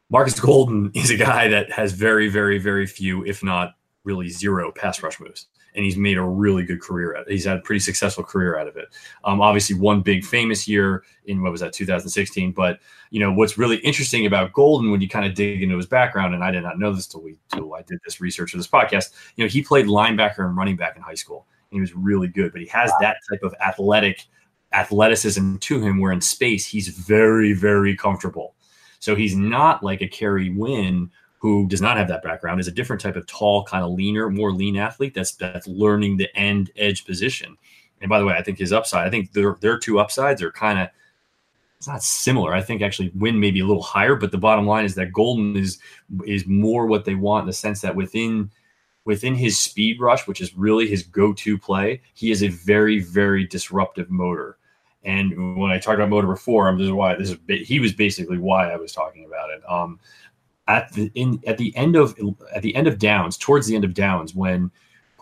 Marcus 0.08 0.38
Golden 0.38 0.92
is 0.94 1.10
a 1.10 1.16
guy 1.16 1.48
that 1.48 1.72
has 1.72 1.90
very, 1.90 2.28
very, 2.28 2.58
very 2.58 2.86
few, 2.86 3.24
if 3.26 3.42
not 3.42 3.74
really 4.04 4.28
zero, 4.28 4.70
pass 4.70 5.02
rush 5.02 5.18
moves 5.18 5.48
and 5.76 5.84
he's 5.84 5.96
made 5.96 6.16
a 6.16 6.22
really 6.22 6.64
good 6.64 6.80
career. 6.80 7.22
He's 7.28 7.44
had 7.44 7.58
a 7.58 7.60
pretty 7.60 7.80
successful 7.80 8.24
career 8.24 8.58
out 8.58 8.66
of 8.66 8.76
it. 8.76 8.88
Um, 9.24 9.42
obviously, 9.42 9.76
one 9.76 10.00
big 10.00 10.24
famous 10.24 10.66
year 10.66 11.04
in 11.26 11.42
what 11.42 11.52
was 11.52 11.60
that 11.60 11.74
2016. 11.74 12.52
But 12.52 12.80
you 13.10 13.20
know 13.20 13.32
what's 13.32 13.58
really 13.58 13.76
interesting 13.78 14.26
about 14.26 14.54
Golden 14.54 14.90
when 14.90 15.02
you 15.02 15.08
kind 15.08 15.26
of 15.26 15.34
dig 15.34 15.62
into 15.62 15.76
his 15.76 15.86
background, 15.86 16.34
and 16.34 16.42
I 16.42 16.50
did 16.50 16.62
not 16.62 16.78
know 16.78 16.92
this 16.92 17.06
till 17.06 17.22
we 17.22 17.36
till 17.54 17.74
I 17.74 17.82
did 17.82 17.98
this 18.04 18.20
research 18.20 18.50
for 18.50 18.56
this 18.56 18.66
podcast. 18.66 19.12
You 19.36 19.44
know, 19.44 19.48
he 19.48 19.62
played 19.62 19.86
linebacker 19.86 20.46
and 20.46 20.56
running 20.56 20.76
back 20.76 20.96
in 20.96 21.02
high 21.02 21.14
school. 21.14 21.46
And 21.70 21.76
he 21.76 21.80
was 21.80 21.94
really 21.94 22.28
good, 22.28 22.52
but 22.52 22.60
he 22.60 22.68
has 22.68 22.90
wow. 22.90 22.98
that 23.00 23.16
type 23.30 23.42
of 23.42 23.54
athletic 23.60 24.24
athleticism 24.72 25.56
to 25.56 25.80
him 25.80 26.00
where 26.00 26.12
in 26.12 26.20
space 26.20 26.66
he's 26.66 26.88
very 26.88 27.52
very 27.52 27.94
comfortable. 27.94 28.54
So 28.98 29.14
he's 29.14 29.36
not 29.36 29.82
like 29.82 30.00
a 30.00 30.08
Kerry 30.08 30.50
Wynn 30.50 31.10
who 31.38 31.66
does 31.68 31.80
not 31.80 31.96
have 31.96 32.08
that 32.08 32.22
background 32.22 32.60
is 32.60 32.68
a 32.68 32.72
different 32.72 33.02
type 33.02 33.16
of 33.16 33.26
tall, 33.26 33.64
kind 33.64 33.84
of 33.84 33.92
leaner, 33.92 34.30
more 34.30 34.52
lean 34.52 34.76
athlete 34.76 35.14
that's 35.14 35.32
that's 35.32 35.66
learning 35.66 36.16
the 36.16 36.34
end 36.36 36.70
edge 36.76 37.04
position. 37.04 37.56
And 38.00 38.08
by 38.08 38.18
the 38.18 38.24
way, 38.24 38.34
I 38.34 38.42
think 38.42 38.58
his 38.58 38.72
upside, 38.72 39.06
I 39.06 39.10
think 39.10 39.32
their 39.32 39.56
their 39.60 39.78
two 39.78 39.98
upsides 39.98 40.42
are 40.42 40.52
kind 40.52 40.78
of 40.78 40.88
it's 41.78 41.88
not 41.88 42.02
similar. 42.02 42.54
I 42.54 42.62
think 42.62 42.80
actually 42.80 43.12
Wynn 43.14 43.38
may 43.38 43.50
be 43.50 43.60
a 43.60 43.66
little 43.66 43.82
higher, 43.82 44.16
but 44.16 44.32
the 44.32 44.38
bottom 44.38 44.66
line 44.66 44.84
is 44.84 44.94
that 44.94 45.12
Golden 45.12 45.56
is 45.56 45.78
is 46.24 46.46
more 46.46 46.86
what 46.86 47.04
they 47.04 47.14
want 47.14 47.42
in 47.42 47.46
the 47.46 47.52
sense 47.52 47.80
that 47.82 47.94
within 47.94 48.50
within 49.04 49.34
his 49.34 49.58
speed 49.58 50.00
rush, 50.00 50.26
which 50.26 50.40
is 50.40 50.56
really 50.56 50.88
his 50.88 51.04
go-to 51.04 51.56
play, 51.56 52.02
he 52.12 52.32
is 52.32 52.42
a 52.42 52.48
very, 52.48 52.98
very 52.98 53.46
disruptive 53.46 54.10
motor. 54.10 54.58
And 55.04 55.56
when 55.56 55.70
I 55.70 55.78
talked 55.78 55.94
about 55.94 56.08
motor 56.08 56.26
before, 56.26 56.70
this 56.76 56.86
is 56.86 56.92
why 56.92 57.14
this 57.14 57.30
is 57.30 57.38
he 57.68 57.78
was 57.78 57.92
basically 57.92 58.38
why 58.38 58.72
I 58.72 58.76
was 58.76 58.92
talking 58.92 59.24
about 59.24 59.50
it. 59.50 59.62
Um, 59.70 60.00
at 60.68 60.92
the 60.92 61.10
in 61.14 61.40
at 61.46 61.58
the 61.58 61.74
end 61.76 61.96
of 61.96 62.18
at 62.54 62.62
the 62.62 62.74
end 62.74 62.86
of 62.86 62.98
downs, 62.98 63.36
towards 63.36 63.66
the 63.66 63.74
end 63.74 63.84
of 63.84 63.94
downs, 63.94 64.34
when 64.34 64.70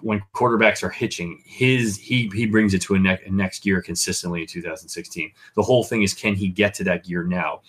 when 0.00 0.22
quarterbacks 0.34 0.82
are 0.82 0.90
hitching, 0.90 1.42
his 1.44 1.96
he 1.96 2.30
he 2.34 2.46
brings 2.46 2.74
it 2.74 2.82
to 2.82 2.94
a, 2.94 2.98
ne- 2.98 3.18
next 3.30 3.62
gear 3.62 3.80
consistently 3.80 4.42
in 4.42 4.46
2016. 4.46 5.32
The 5.54 5.62
whole 5.62 5.84
thing 5.84 6.02
is, 6.02 6.14
can 6.14 6.34
he 6.34 6.48
get 6.48 6.74
to 6.74 6.84
that 6.84 7.04
gear 7.04 7.24
now? 7.24 7.62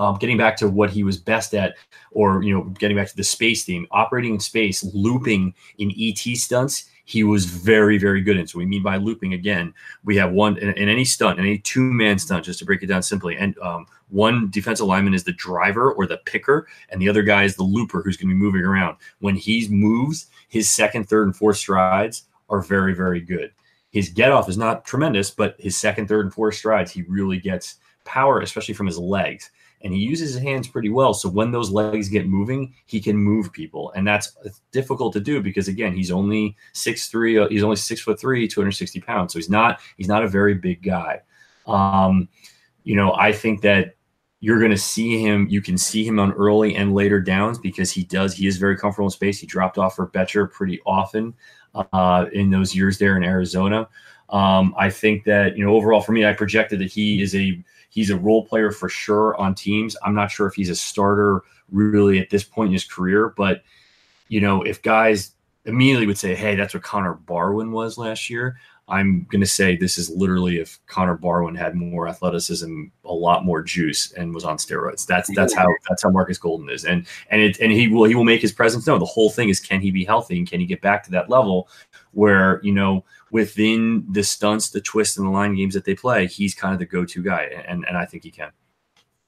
Um, 0.00 0.16
getting 0.16 0.38
back 0.38 0.56
to 0.56 0.68
what 0.68 0.90
he 0.90 1.04
was 1.04 1.18
best 1.18 1.54
at, 1.54 1.74
or 2.12 2.42
you 2.42 2.54
know, 2.54 2.64
getting 2.64 2.96
back 2.96 3.08
to 3.08 3.16
the 3.16 3.24
space 3.24 3.64
theme, 3.64 3.86
operating 3.90 4.34
in 4.34 4.40
space, 4.40 4.82
looping 4.94 5.54
in 5.78 5.92
ET 5.98 6.18
stunts 6.18 6.88
he 7.12 7.24
was 7.24 7.44
very, 7.44 7.98
very 7.98 8.22
good 8.22 8.38
in. 8.38 8.46
So 8.46 8.58
we 8.58 8.64
mean 8.64 8.82
by 8.82 8.96
looping 8.96 9.34
again, 9.34 9.74
we 10.02 10.16
have 10.16 10.32
one 10.32 10.56
in, 10.56 10.70
in 10.70 10.88
any 10.88 11.04
stunt, 11.04 11.38
in 11.38 11.44
any 11.44 11.58
two-man 11.58 12.18
stunt, 12.18 12.46
just 12.46 12.58
to 12.60 12.64
break 12.64 12.82
it 12.82 12.86
down 12.86 13.02
simply. 13.02 13.36
And 13.36 13.56
um, 13.58 13.86
one 14.08 14.48
defensive 14.48 14.86
lineman 14.86 15.12
is 15.12 15.22
the 15.22 15.34
driver 15.34 15.92
or 15.92 16.06
the 16.06 16.16
picker, 16.24 16.66
and 16.88 17.02
the 17.02 17.10
other 17.10 17.22
guy 17.22 17.44
is 17.44 17.54
the 17.54 17.64
looper 17.64 18.00
who's 18.00 18.16
going 18.16 18.30
to 18.30 18.34
be 18.34 18.40
moving 18.40 18.62
around. 18.62 18.96
When 19.18 19.36
he 19.36 19.68
moves, 19.68 20.28
his 20.48 20.70
second, 20.70 21.06
third, 21.06 21.26
and 21.26 21.36
fourth 21.36 21.58
strides 21.58 22.24
are 22.48 22.62
very, 22.62 22.94
very 22.94 23.20
good. 23.20 23.52
His 23.90 24.08
get 24.08 24.32
off 24.32 24.48
is 24.48 24.56
not 24.56 24.86
tremendous, 24.86 25.30
but 25.30 25.56
his 25.58 25.76
second, 25.76 26.08
third, 26.08 26.24
and 26.24 26.32
fourth 26.32 26.54
strides, 26.54 26.90
he 26.90 27.02
really 27.02 27.38
gets 27.38 27.76
power, 28.04 28.40
especially 28.40 28.72
from 28.72 28.86
his 28.86 28.98
legs 28.98 29.50
and 29.82 29.92
he 29.92 30.00
uses 30.00 30.34
his 30.34 30.42
hands 30.42 30.68
pretty 30.68 30.88
well. 30.88 31.12
So 31.14 31.28
when 31.28 31.50
those 31.50 31.70
legs 31.70 32.08
get 32.08 32.26
moving, 32.28 32.74
he 32.86 33.00
can 33.00 33.16
move 33.16 33.52
people, 33.52 33.92
and 33.96 34.06
that's 34.06 34.36
difficult 34.70 35.12
to 35.14 35.20
do 35.20 35.42
because 35.42 35.68
again, 35.68 35.94
he's 35.94 36.10
only 36.10 36.56
six 36.72 37.08
three. 37.08 37.38
Uh, 37.38 37.48
he's 37.48 37.62
only 37.62 37.76
six 37.76 38.00
foot 38.00 38.20
three, 38.20 38.46
two 38.46 38.60
hundred 38.60 38.72
sixty 38.72 39.00
pounds. 39.00 39.32
So 39.32 39.38
he's 39.38 39.50
not 39.50 39.80
he's 39.96 40.08
not 40.08 40.24
a 40.24 40.28
very 40.28 40.54
big 40.54 40.82
guy. 40.82 41.20
Um, 41.66 42.28
you 42.84 42.96
know, 42.96 43.14
I 43.14 43.32
think 43.32 43.62
that 43.62 43.96
you're 44.40 44.58
going 44.58 44.72
to 44.72 44.78
see 44.78 45.22
him. 45.22 45.46
You 45.48 45.62
can 45.62 45.78
see 45.78 46.04
him 46.04 46.18
on 46.18 46.32
early 46.32 46.74
and 46.74 46.94
later 46.94 47.20
downs 47.20 47.58
because 47.58 47.92
he 47.92 48.04
does. 48.04 48.34
He 48.34 48.46
is 48.46 48.56
very 48.56 48.76
comfortable 48.76 49.06
in 49.06 49.10
space. 49.10 49.38
He 49.38 49.46
dropped 49.46 49.78
off 49.78 49.96
for 49.96 50.08
Bettcher 50.08 50.50
pretty 50.50 50.80
often 50.84 51.34
uh, 51.74 52.26
in 52.32 52.50
those 52.50 52.74
years 52.74 52.98
there 52.98 53.16
in 53.16 53.24
Arizona. 53.24 53.88
Um, 54.30 54.74
I 54.78 54.90
think 54.90 55.24
that 55.24 55.56
you 55.56 55.64
know 55.64 55.74
overall 55.74 56.00
for 56.00 56.12
me, 56.12 56.24
I 56.24 56.32
projected 56.32 56.80
that 56.80 56.90
he 56.90 57.22
is 57.22 57.34
a 57.34 57.62
He's 57.92 58.08
a 58.08 58.16
role 58.16 58.46
player 58.46 58.72
for 58.72 58.88
sure 58.88 59.36
on 59.36 59.54
teams. 59.54 59.96
I'm 60.02 60.14
not 60.14 60.30
sure 60.30 60.46
if 60.46 60.54
he's 60.54 60.70
a 60.70 60.74
starter 60.74 61.42
really 61.70 62.18
at 62.18 62.30
this 62.30 62.42
point 62.42 62.68
in 62.68 62.72
his 62.72 62.86
career, 62.86 63.34
but 63.36 63.62
you 64.28 64.40
know, 64.40 64.62
if 64.62 64.80
guys 64.80 65.32
immediately 65.66 66.06
would 66.06 66.16
say, 66.16 66.34
"Hey, 66.34 66.54
that's 66.54 66.72
what 66.72 66.82
Connor 66.82 67.12
Barwin 67.12 67.70
was 67.70 67.98
last 67.98 68.30
year," 68.30 68.56
I'm 68.88 69.26
going 69.30 69.42
to 69.42 69.46
say 69.46 69.76
this 69.76 69.98
is 69.98 70.08
literally 70.08 70.58
if 70.58 70.80
Connor 70.86 71.18
Barwin 71.18 71.54
had 71.54 71.74
more 71.74 72.08
athleticism, 72.08 72.84
a 73.04 73.12
lot 73.12 73.44
more 73.44 73.62
juice, 73.62 74.10
and 74.12 74.34
was 74.34 74.44
on 74.44 74.56
steroids. 74.56 75.04
That's 75.04 75.30
that's 75.34 75.52
how 75.54 75.68
that's 75.86 76.02
how 76.02 76.08
Marcus 76.08 76.38
Golden 76.38 76.70
is, 76.70 76.86
and 76.86 77.06
and 77.30 77.42
it 77.42 77.60
and 77.60 77.70
he 77.70 77.88
will 77.88 78.04
he 78.04 78.14
will 78.14 78.24
make 78.24 78.40
his 78.40 78.52
presence 78.52 78.86
known. 78.86 79.00
The 79.00 79.04
whole 79.04 79.28
thing 79.28 79.50
is 79.50 79.60
can 79.60 79.82
he 79.82 79.90
be 79.90 80.04
healthy 80.04 80.38
and 80.38 80.48
can 80.48 80.60
he 80.60 80.66
get 80.66 80.80
back 80.80 81.04
to 81.04 81.10
that 81.10 81.28
level 81.28 81.68
where 82.12 82.58
you 82.62 82.72
know 82.72 83.04
within 83.32 84.04
the 84.08 84.22
stunts, 84.22 84.70
the 84.70 84.80
twists, 84.80 85.16
and 85.16 85.26
the 85.26 85.30
line 85.30 85.56
games 85.56 85.74
that 85.74 85.84
they 85.84 85.94
play, 85.94 86.26
he's 86.26 86.54
kind 86.54 86.72
of 86.72 86.78
the 86.78 86.86
go-to 86.86 87.22
guy, 87.22 87.50
and 87.66 87.84
and 87.88 87.96
I 87.96 88.06
think 88.06 88.22
he 88.22 88.30
can. 88.30 88.52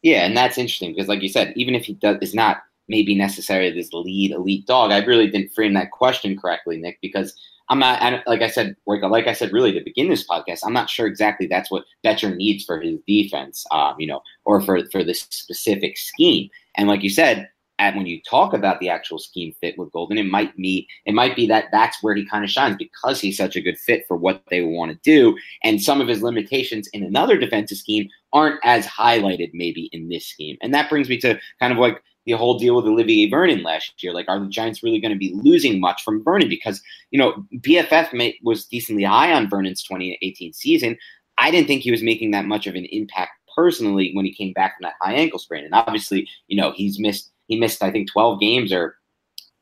Yeah, 0.03 0.25
and 0.27 0.37
that's 0.37 0.59
interesting 0.59 0.93
because, 0.93 1.09
like 1.09 1.23
you 1.23 1.29
said, 1.29 1.53
even 1.57 1.75
if 1.75 1.85
he 1.85 1.95
does 1.95 2.19
is 2.21 2.35
not 2.35 2.59
maybe 2.87 3.15
necessarily 3.15 3.73
this 3.73 3.93
lead 3.93 4.31
elite 4.31 4.67
dog, 4.67 4.93
I 4.93 4.99
really 5.05 5.29
didn't 5.29 5.53
frame 5.53 5.73
that 5.75 5.91
question 5.91 6.39
correctly, 6.39 6.77
Nick, 6.77 6.99
because 7.01 7.35
I'm 7.71 7.79
not 7.79 8.03
I 8.03 8.23
like 8.27 8.43
I 8.43 8.49
said, 8.49 8.77
like, 8.87 9.27
I 9.27 9.33
said, 9.33 9.53
really 9.53 9.73
to 9.73 9.81
begin 9.83 10.11
this 10.11 10.27
podcast, 10.27 10.61
I'm 10.65 10.75
not 10.75 10.91
sure 10.91 11.07
exactly 11.07 11.47
that's 11.47 11.71
what 11.71 11.87
Bettcher 12.05 12.37
needs 12.37 12.65
for 12.65 12.79
his 12.79 12.99
defense, 13.07 13.65
um, 13.71 13.95
you 13.99 14.07
know, 14.07 14.21
or 14.45 14.61
for 14.61 14.85
for 14.91 15.03
this 15.03 15.21
specific 15.31 15.97
scheme. 15.97 16.51
And 16.77 16.89
like 16.89 17.03
you 17.03 17.11
said, 17.11 17.49
when 17.93 18.07
you 18.07 18.21
talk 18.23 18.55
about 18.55 18.81
the 18.81 18.89
actual 18.89 19.19
scheme 19.19 19.55
fit 19.61 19.79
with 19.79 19.93
Golden, 19.93 20.19
it 20.19 20.27
might 20.27 20.57
be 20.57 20.87
it 21.07 21.15
might 21.15 21.37
be 21.37 21.47
that 21.49 21.67
that's 21.73 22.03
where 22.03 22.15
he 22.15 22.27
kind 22.27 22.45
of 22.45 22.51
shines 22.51 22.77
because 22.77 23.21
he's 23.21 23.37
such 23.37 23.57
a 23.57 23.61
good 23.61 23.79
fit 23.79 24.05
for 24.07 24.17
what 24.17 24.43
they 24.51 24.63
want 24.63 24.93
to 24.93 24.99
do, 25.03 25.37
and 25.63 25.83
some 25.83 26.01
of 26.01 26.09
his 26.09 26.23
limitations 26.23 26.89
in 26.89 27.03
another 27.03 27.37
defensive 27.37 27.79
scheme 27.79 28.09
aren't 28.33 28.61
as 28.65 28.87
highlighted 28.87 29.51
maybe 29.55 29.89
in 29.93 30.09
this 30.09 30.27
scheme. 30.27 30.57
And 30.61 30.75
that 30.75 30.91
brings 30.91 31.09
me 31.09 31.19
to 31.19 31.39
kind 31.61 31.73
of 31.73 31.79
like 31.79 32.03
the 32.27 32.33
whole 32.33 32.59
deal 32.59 32.77
with 32.77 32.87
Olivier 32.87 33.29
Vernon 33.29 33.63
last 33.63 34.03
year. 34.03 34.13
Like, 34.13 34.29
are 34.29 34.41
the 34.41 34.49
Giants 34.49 34.83
really 34.83 35.01
going 35.01 35.13
to 35.13 35.19
be 35.19 35.35
losing 35.35 35.81
much 35.81 36.03
from 36.03 36.25
Vernon? 36.25 36.49
Because, 36.49 36.83
you 37.11 37.19
know, 37.19 37.45
PFF 37.59 38.13
may, 38.13 38.39
was 38.43 38.67
decently 38.67 39.05
high 39.05 39.33
on 39.33 39.49
Vernon's 39.49 39.83
2018 39.83 40.53
season. 40.53 40.97
I 41.39 41.51
didn't 41.51 41.67
think 41.67 41.83
he 41.83 41.91
was 41.91 42.03
making 42.03 42.31
that 42.31 42.47
much 42.47 42.67
of 42.67 42.75
an 42.75 42.87
impact 42.87 43.33
personally 43.55 44.13
when 44.15 44.25
he 44.25 44.33
came 44.33 44.53
back 44.53 44.77
from 44.77 44.85
that 44.85 44.95
high 45.01 45.15
ankle 45.15 45.39
sprain. 45.39 45.65
And 45.65 45.75
obviously, 45.75 46.29
you 46.49 46.57
know, 46.57 46.73
he's 46.73 46.99
missed, 46.99 47.31
he 47.55 47.61
missed, 47.61 47.83
I 47.83 47.91
think, 47.91 48.11
12 48.11 48.41
games 48.41 48.73
or 48.73 48.97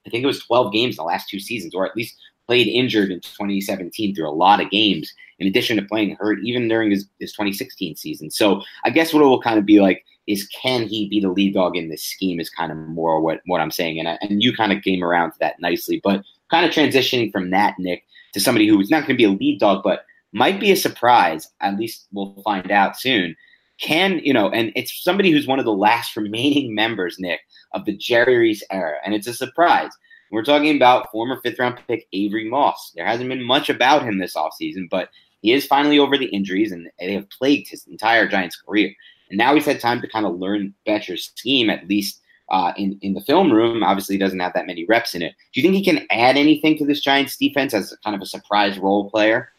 I 0.07 0.11
think 0.11 0.25
it 0.25 0.27
was 0.27 0.45
12 0.45 0.73
games 0.73 0.95
in 0.95 1.03
the 1.03 1.05
last 1.05 1.29
two 1.29 1.39
seasons, 1.39 1.75
or 1.75 1.87
at 1.87 1.97
least 1.97 2.17
played 2.47 2.67
injured 2.67 3.11
in 3.11 3.21
2017 3.21 4.15
through 4.15 4.29
a 4.29 4.31
lot 4.31 4.61
of 4.61 4.71
games, 4.71 5.13
in 5.39 5.47
addition 5.47 5.77
to 5.77 5.83
playing 5.83 6.17
hurt 6.17 6.41
even 6.43 6.69
during 6.69 6.91
his, 6.91 7.07
his 7.21 7.33
2016 7.33 7.97
season. 7.97 8.31
So 8.31 8.63
I 8.85 8.91
guess 8.91 9.13
what 9.13 9.23
it 9.23 9.27
will 9.27 9.41
kind 9.41 9.59
of 9.59 9.67
be 9.67 9.81
like 9.81 10.05
is 10.27 10.49
can 10.49 10.87
he 10.87 11.09
be 11.09 11.21
the 11.21 11.31
lead 11.31 11.55
dog 11.55 11.77
in 11.77 11.89
this 11.89 12.03
scheme 12.03 12.41
is 12.41 12.51
kind 12.51 12.71
of 12.71 12.79
more 12.79 13.21
what, 13.21 13.41
what 13.47 13.61
I'm 13.61 13.71
saying. 13.71 13.99
And, 13.99 14.09
I, 14.09 14.19
and 14.21 14.43
you 14.43 14.55
kind 14.55 14.73
of 14.73 14.83
came 14.83 15.03
around 15.03 15.33
to 15.33 15.39
that 15.41 15.61
nicely. 15.61 16.01
But 16.03 16.25
kind 16.51 16.67
of 16.67 16.73
transitioning 16.73 17.33
from 17.33 17.51
that, 17.51 17.79
Nick, 17.79 18.05
to 18.35 18.41
somebody 18.41 18.69
who's 18.69 18.91
not 18.91 19.01
going 19.01 19.17
to 19.17 19.23
be 19.23 19.25
a 19.25 19.31
lead 19.31 19.61
dog, 19.61 19.83
but 19.83 20.05
might 20.33 20.61
be 20.61 20.71
a 20.71 20.77
surprise. 20.77 21.49
At 21.61 21.77
least 21.77 22.07
we'll 22.13 22.41
find 22.45 22.71
out 22.71 22.99
soon. 22.99 23.37
Can, 23.83 24.21
you 24.23 24.33
know, 24.33 24.49
and 24.51 24.73
it's 24.77 25.03
somebody 25.03 25.31
who's 25.31 25.47
one 25.47 25.59
of 25.59 25.65
the 25.65 25.73
last 25.73 26.17
remaining 26.17 26.75
members, 26.83 27.17
Nick, 27.19 27.41
of 27.73 27.85
the 27.85 27.97
Jerry 27.97 28.37
Reese 28.37 28.63
era. 28.71 28.97
And 29.05 29.15
it's 29.15 29.27
a 29.27 29.35
surprise. 29.35 29.91
We're 30.31 30.45
talking 30.45 30.75
about 30.75 31.11
former 31.13 31.41
fifth 31.43 31.59
round 31.59 31.79
pick 31.87 32.07
Avery 32.13 32.49
Moss. 32.49 32.93
There 32.97 33.05
hasn't 33.05 33.29
been 33.29 33.43
much 33.43 33.69
about 33.69 34.03
him 34.03 34.19
this 34.19 34.35
offseason, 34.35 34.89
but 34.89 35.11
he 35.43 35.53
is 35.53 35.67
finally 35.67 35.99
over 35.99 36.17
the 36.17 36.27
injuries 36.27 36.73
and 36.73 36.89
they 36.99 37.13
have 37.13 37.29
plagued 37.29 37.69
his 37.69 37.87
entire 37.87 38.27
Giants 38.27 38.57
career. 38.57 38.95
And 39.29 39.37
now 39.37 39.55
he's 39.55 39.67
had 39.67 39.81
time 39.81 40.01
to 40.01 40.09
kind 40.09 40.25
of 40.25 40.39
learn 40.39 40.75
Bettcher's 40.87 41.33
scheme, 41.37 41.69
at 41.69 41.87
least 41.89 42.23
uh, 42.51 42.73
in, 42.77 42.99
in 43.03 43.15
the 43.15 43.21
film 43.23 43.53
room. 43.53 43.83
Obviously, 43.83 44.15
he 44.15 44.19
doesn't 44.19 44.41
have 44.41 44.55
that 44.55 44.67
many 44.67 44.85
reps 44.87 45.15
in 45.15 45.23
it. 45.23 45.35
Do 45.53 45.61
you 45.61 45.63
think 45.63 45.75
he 45.75 45.85
can 45.85 46.07
add 46.11 46.37
anything 46.37 46.79
to 46.79 46.87
this 46.87 47.01
Giants 47.01 47.37
defense 47.37 47.75
as 47.75 47.97
kind 48.05 48.15
of 48.15 48.23
a 48.23 48.27
surprise 48.27 48.79
role 48.79 49.11
player? 49.11 49.51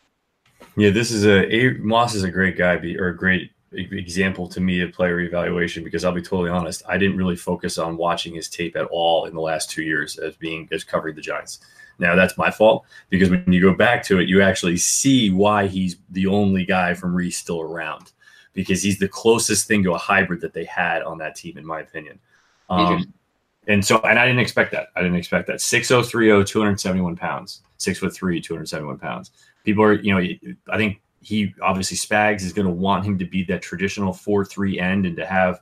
Yeah, 0.77 0.91
this 0.91 1.11
is 1.11 1.25
a, 1.25 1.53
a 1.53 1.73
Moss 1.79 2.15
is 2.15 2.23
a 2.23 2.31
great 2.31 2.57
guy, 2.57 2.75
or 2.97 3.09
a 3.09 3.17
great 3.17 3.51
example 3.73 4.47
to 4.47 4.59
me 4.59 4.81
of 4.81 4.91
player 4.91 5.19
evaluation 5.19 5.83
because 5.83 6.05
I'll 6.05 6.11
be 6.11 6.21
totally 6.21 6.49
honest, 6.49 6.83
I 6.87 6.97
didn't 6.97 7.17
really 7.17 7.35
focus 7.35 7.77
on 7.77 7.97
watching 7.97 8.35
his 8.35 8.49
tape 8.49 8.75
at 8.75 8.85
all 8.85 9.25
in 9.25 9.33
the 9.33 9.41
last 9.41 9.69
two 9.69 9.83
years 9.83 10.17
as 10.17 10.35
being 10.35 10.67
as 10.71 10.83
covering 10.83 11.15
the 11.15 11.21
Giants. 11.21 11.59
Now 11.99 12.15
that's 12.15 12.37
my 12.37 12.49
fault 12.49 12.85
because 13.09 13.29
when 13.29 13.51
you 13.51 13.61
go 13.61 13.73
back 13.73 14.03
to 14.05 14.19
it, 14.19 14.27
you 14.27 14.41
actually 14.41 14.77
see 14.77 15.29
why 15.29 15.67
he's 15.67 15.97
the 16.09 16.27
only 16.27 16.65
guy 16.65 16.93
from 16.93 17.13
Reese 17.13 17.37
still 17.37 17.61
around 17.61 18.11
because 18.53 18.81
he's 18.81 18.99
the 18.99 19.07
closest 19.07 19.67
thing 19.67 19.83
to 19.83 19.93
a 19.93 19.97
hybrid 19.97 20.41
that 20.41 20.53
they 20.53 20.65
had 20.65 21.01
on 21.03 21.17
that 21.19 21.35
team, 21.35 21.57
in 21.57 21.65
my 21.65 21.81
opinion. 21.81 22.19
Um, 22.69 23.13
and 23.67 23.83
so, 23.83 23.99
and 24.01 24.19
I 24.19 24.25
didn't 24.25 24.41
expect 24.41 24.71
that. 24.71 24.87
I 24.95 25.01
didn't 25.01 25.17
expect 25.17 25.47
that. 25.47 25.61
6030, 25.61 26.45
271 26.45 27.15
pounds, 27.15 27.61
six 27.77 27.99
foot 27.99 28.13
three, 28.13 28.41
271 28.41 28.97
pounds. 28.97 29.31
People 29.63 29.83
are, 29.83 29.93
you 29.93 30.13
know, 30.13 30.55
I 30.69 30.77
think 30.77 31.01
he 31.23 31.53
obviously 31.61 31.97
Spags 31.97 32.43
is 32.43 32.53
going 32.53 32.67
to 32.67 32.73
want 32.73 33.05
him 33.05 33.17
to 33.19 33.25
be 33.25 33.43
that 33.45 33.61
traditional 33.61 34.13
4 34.13 34.45
3 34.45 34.79
end 34.79 35.05
and 35.05 35.15
to 35.17 35.25
have, 35.25 35.61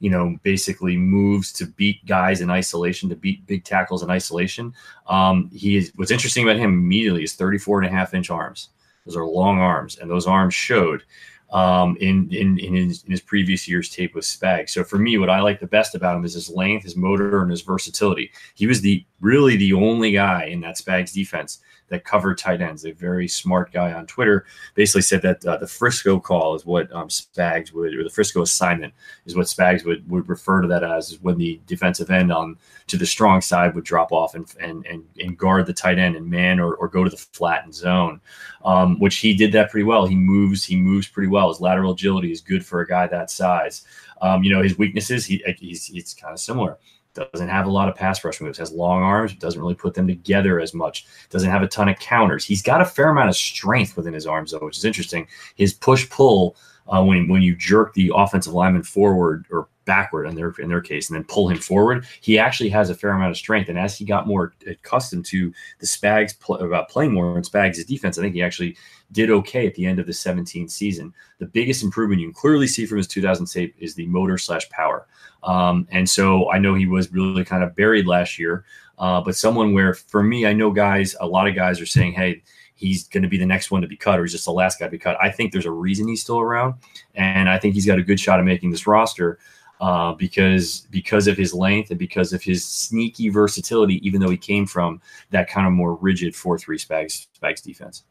you 0.00 0.10
know, 0.10 0.36
basically 0.42 0.96
moves 0.96 1.52
to 1.54 1.66
beat 1.66 2.04
guys 2.06 2.40
in 2.40 2.50
isolation, 2.50 3.08
to 3.08 3.16
beat 3.16 3.46
big 3.46 3.64
tackles 3.64 4.02
in 4.02 4.10
isolation. 4.10 4.72
Um, 5.06 5.50
he 5.52 5.76
is, 5.76 5.92
what's 5.96 6.10
interesting 6.10 6.44
about 6.44 6.56
him 6.56 6.72
immediately 6.72 7.24
is 7.24 7.34
34 7.34 7.82
and 7.82 7.92
a 7.92 7.96
half 7.96 8.14
inch 8.14 8.30
arms. 8.30 8.68
Those 9.06 9.16
are 9.16 9.26
long 9.26 9.58
arms, 9.58 9.98
and 9.98 10.10
those 10.10 10.26
arms 10.26 10.54
showed 10.54 11.02
um, 11.50 11.96
in, 12.00 12.30
in, 12.32 12.58
in, 12.58 12.74
his, 12.74 13.04
in 13.04 13.10
his 13.10 13.22
previous 13.22 13.66
year's 13.66 13.88
tape 13.88 14.14
with 14.14 14.24
Spag. 14.24 14.68
So 14.68 14.84
for 14.84 14.98
me, 14.98 15.16
what 15.16 15.30
I 15.30 15.40
like 15.40 15.60
the 15.60 15.66
best 15.66 15.94
about 15.94 16.16
him 16.16 16.24
is 16.24 16.34
his 16.34 16.50
length, 16.50 16.84
his 16.84 16.96
motor, 16.96 17.40
and 17.40 17.50
his 17.50 17.62
versatility. 17.62 18.30
He 18.54 18.66
was 18.66 18.80
the 18.80 19.04
really 19.20 19.56
the 19.56 19.72
only 19.72 20.12
guy 20.12 20.44
in 20.44 20.60
that 20.60 20.76
Spags 20.76 21.12
defense 21.12 21.58
that 21.88 22.04
covered 22.04 22.38
tight 22.38 22.60
ends. 22.60 22.84
A 22.84 22.92
very 22.92 23.26
smart 23.28 23.72
guy 23.72 23.92
on 23.92 24.06
Twitter 24.06 24.44
basically 24.74 25.02
said 25.02 25.22
that 25.22 25.44
uh, 25.44 25.56
the 25.56 25.66
Frisco 25.66 26.20
call 26.20 26.54
is 26.54 26.64
what 26.64 26.92
um, 26.92 27.08
Spags 27.08 27.72
would, 27.72 27.94
or 27.94 28.04
the 28.04 28.10
Frisco 28.10 28.42
assignment 28.42 28.94
is 29.26 29.36
what 29.36 29.46
Spags 29.46 29.84
would, 29.84 30.08
would 30.10 30.28
refer 30.28 30.60
to 30.60 30.68
that 30.68 30.84
as, 30.84 31.12
is 31.12 31.20
when 31.20 31.38
the 31.38 31.60
defensive 31.66 32.10
end 32.10 32.32
on 32.32 32.56
to 32.88 32.96
the 32.96 33.06
strong 33.06 33.40
side 33.40 33.74
would 33.74 33.84
drop 33.84 34.12
off 34.12 34.34
and 34.34 34.46
and 34.60 34.86
and, 34.86 35.04
and 35.18 35.38
guard 35.38 35.66
the 35.66 35.72
tight 35.72 35.98
end 35.98 36.16
and 36.16 36.28
man 36.28 36.60
or, 36.60 36.74
or 36.74 36.88
go 36.88 37.04
to 37.04 37.10
the 37.10 37.16
flattened 37.16 37.74
zone, 37.74 38.20
um, 38.64 38.98
which 39.00 39.16
he 39.16 39.34
did 39.34 39.52
that 39.52 39.70
pretty 39.70 39.84
well. 39.84 40.06
He 40.06 40.14
moves 40.14 40.64
he 40.64 40.76
moves 40.76 41.08
pretty 41.08 41.28
well. 41.28 41.48
His 41.48 41.60
lateral 41.60 41.92
agility 41.92 42.32
is 42.32 42.40
good 42.40 42.64
for 42.64 42.80
a 42.80 42.86
guy 42.86 43.06
that 43.06 43.30
size. 43.30 43.84
Um, 44.20 44.42
you 44.42 44.52
know 44.52 44.62
his 44.62 44.76
weaknesses 44.76 45.24
he 45.24 45.42
he's, 45.58 45.86
he's 45.86 46.12
kind 46.12 46.34
of 46.34 46.40
similar 46.40 46.78
doesn't 47.18 47.48
have 47.48 47.66
a 47.66 47.70
lot 47.70 47.88
of 47.88 47.94
pass 47.94 48.22
rush 48.24 48.40
moves, 48.40 48.58
has 48.58 48.72
long 48.72 49.02
arms, 49.02 49.34
doesn't 49.34 49.60
really 49.60 49.74
put 49.74 49.94
them 49.94 50.06
together 50.06 50.60
as 50.60 50.74
much, 50.74 51.06
doesn't 51.30 51.50
have 51.50 51.62
a 51.62 51.68
ton 51.68 51.88
of 51.88 51.98
counters. 51.98 52.44
He's 52.44 52.62
got 52.62 52.80
a 52.80 52.86
fair 52.86 53.10
amount 53.10 53.28
of 53.28 53.36
strength 53.36 53.96
within 53.96 54.14
his 54.14 54.26
arms, 54.26 54.52
though, 54.52 54.58
which 54.58 54.78
is 54.78 54.84
interesting. 54.84 55.26
His 55.56 55.72
push 55.74 56.08
pull, 56.10 56.56
uh, 56.88 57.02
when, 57.02 57.28
when 57.28 57.42
you 57.42 57.54
jerk 57.54 57.94
the 57.94 58.10
offensive 58.14 58.52
lineman 58.52 58.82
forward 58.82 59.46
or 59.50 59.68
backward 59.84 60.26
in 60.26 60.34
their 60.34 60.50
in 60.58 60.68
their 60.68 60.82
case 60.82 61.08
and 61.08 61.16
then 61.16 61.24
pull 61.24 61.48
him 61.48 61.56
forward 61.56 62.04
he 62.20 62.38
actually 62.38 62.68
has 62.68 62.90
a 62.90 62.94
fair 62.94 63.10
amount 63.10 63.30
of 63.30 63.36
strength. 63.38 63.70
And 63.70 63.78
as 63.78 63.96
he 63.96 64.04
got 64.04 64.26
more 64.26 64.52
accustomed 64.66 65.24
to 65.26 65.50
the 65.78 65.86
spags 65.86 66.34
about 66.60 66.90
playing 66.90 67.14
more 67.14 67.38
in 67.38 67.42
spags' 67.42 67.86
defense 67.86 68.18
i 68.18 68.22
think 68.22 68.34
he 68.34 68.42
actually 68.42 68.76
did 69.12 69.30
okay 69.30 69.66
at 69.66 69.74
the 69.74 69.86
end 69.86 69.98
of 69.98 70.06
the 70.06 70.12
17th 70.12 70.70
season. 70.70 71.14
The 71.38 71.46
biggest 71.46 71.82
improvement 71.82 72.20
you 72.20 72.28
can 72.28 72.34
clearly 72.34 72.66
see 72.66 72.86
from 72.86 72.98
his 72.98 73.06
2000 73.06 73.46
tape 73.46 73.74
is 73.78 73.94
the 73.94 74.06
motor 74.06 74.38
slash 74.38 74.68
power. 74.70 75.06
Um, 75.42 75.86
and 75.90 76.08
so 76.08 76.50
I 76.50 76.58
know 76.58 76.74
he 76.74 76.86
was 76.86 77.12
really 77.12 77.44
kind 77.44 77.62
of 77.62 77.74
buried 77.74 78.06
last 78.06 78.38
year, 78.38 78.64
uh, 78.98 79.20
but 79.20 79.36
someone 79.36 79.72
where 79.72 79.94
for 79.94 80.22
me, 80.22 80.46
I 80.46 80.52
know 80.52 80.70
guys, 80.70 81.16
a 81.20 81.26
lot 81.26 81.48
of 81.48 81.54
guys 81.54 81.80
are 81.80 81.86
saying, 81.86 82.12
hey, 82.12 82.42
he's 82.78 83.08
going 83.08 83.22
to 83.22 83.28
be 83.28 83.38
the 83.38 83.46
next 83.46 83.70
one 83.70 83.82
to 83.82 83.88
be 83.88 83.96
cut 83.96 84.18
or 84.18 84.22
he's 84.22 84.32
just 84.32 84.44
the 84.44 84.52
last 84.52 84.78
guy 84.78 84.86
to 84.86 84.90
be 84.90 84.98
cut. 84.98 85.16
I 85.20 85.30
think 85.30 85.52
there's 85.52 85.66
a 85.66 85.70
reason 85.70 86.08
he's 86.08 86.22
still 86.22 86.40
around. 86.40 86.74
And 87.14 87.48
I 87.48 87.58
think 87.58 87.74
he's 87.74 87.86
got 87.86 87.98
a 87.98 88.02
good 88.02 88.20
shot 88.20 88.38
of 88.38 88.46
making 88.46 88.70
this 88.70 88.86
roster. 88.86 89.38
Uh, 89.80 90.12
because 90.14 90.88
because 90.90 91.28
of 91.28 91.36
his 91.36 91.54
length 91.54 91.90
and 91.90 92.00
because 92.00 92.32
of 92.32 92.42
his 92.42 92.64
sneaky 92.64 93.28
versatility, 93.28 94.04
even 94.04 94.20
though 94.20 94.28
he 94.28 94.36
came 94.36 94.66
from 94.66 95.00
that 95.30 95.48
kind 95.48 95.68
of 95.68 95.72
more 95.72 95.94
rigid 95.94 96.34
four 96.34 96.58
three 96.58 96.76
Spags 96.76 97.28
Spags 97.40 97.62
defense. 97.62 98.02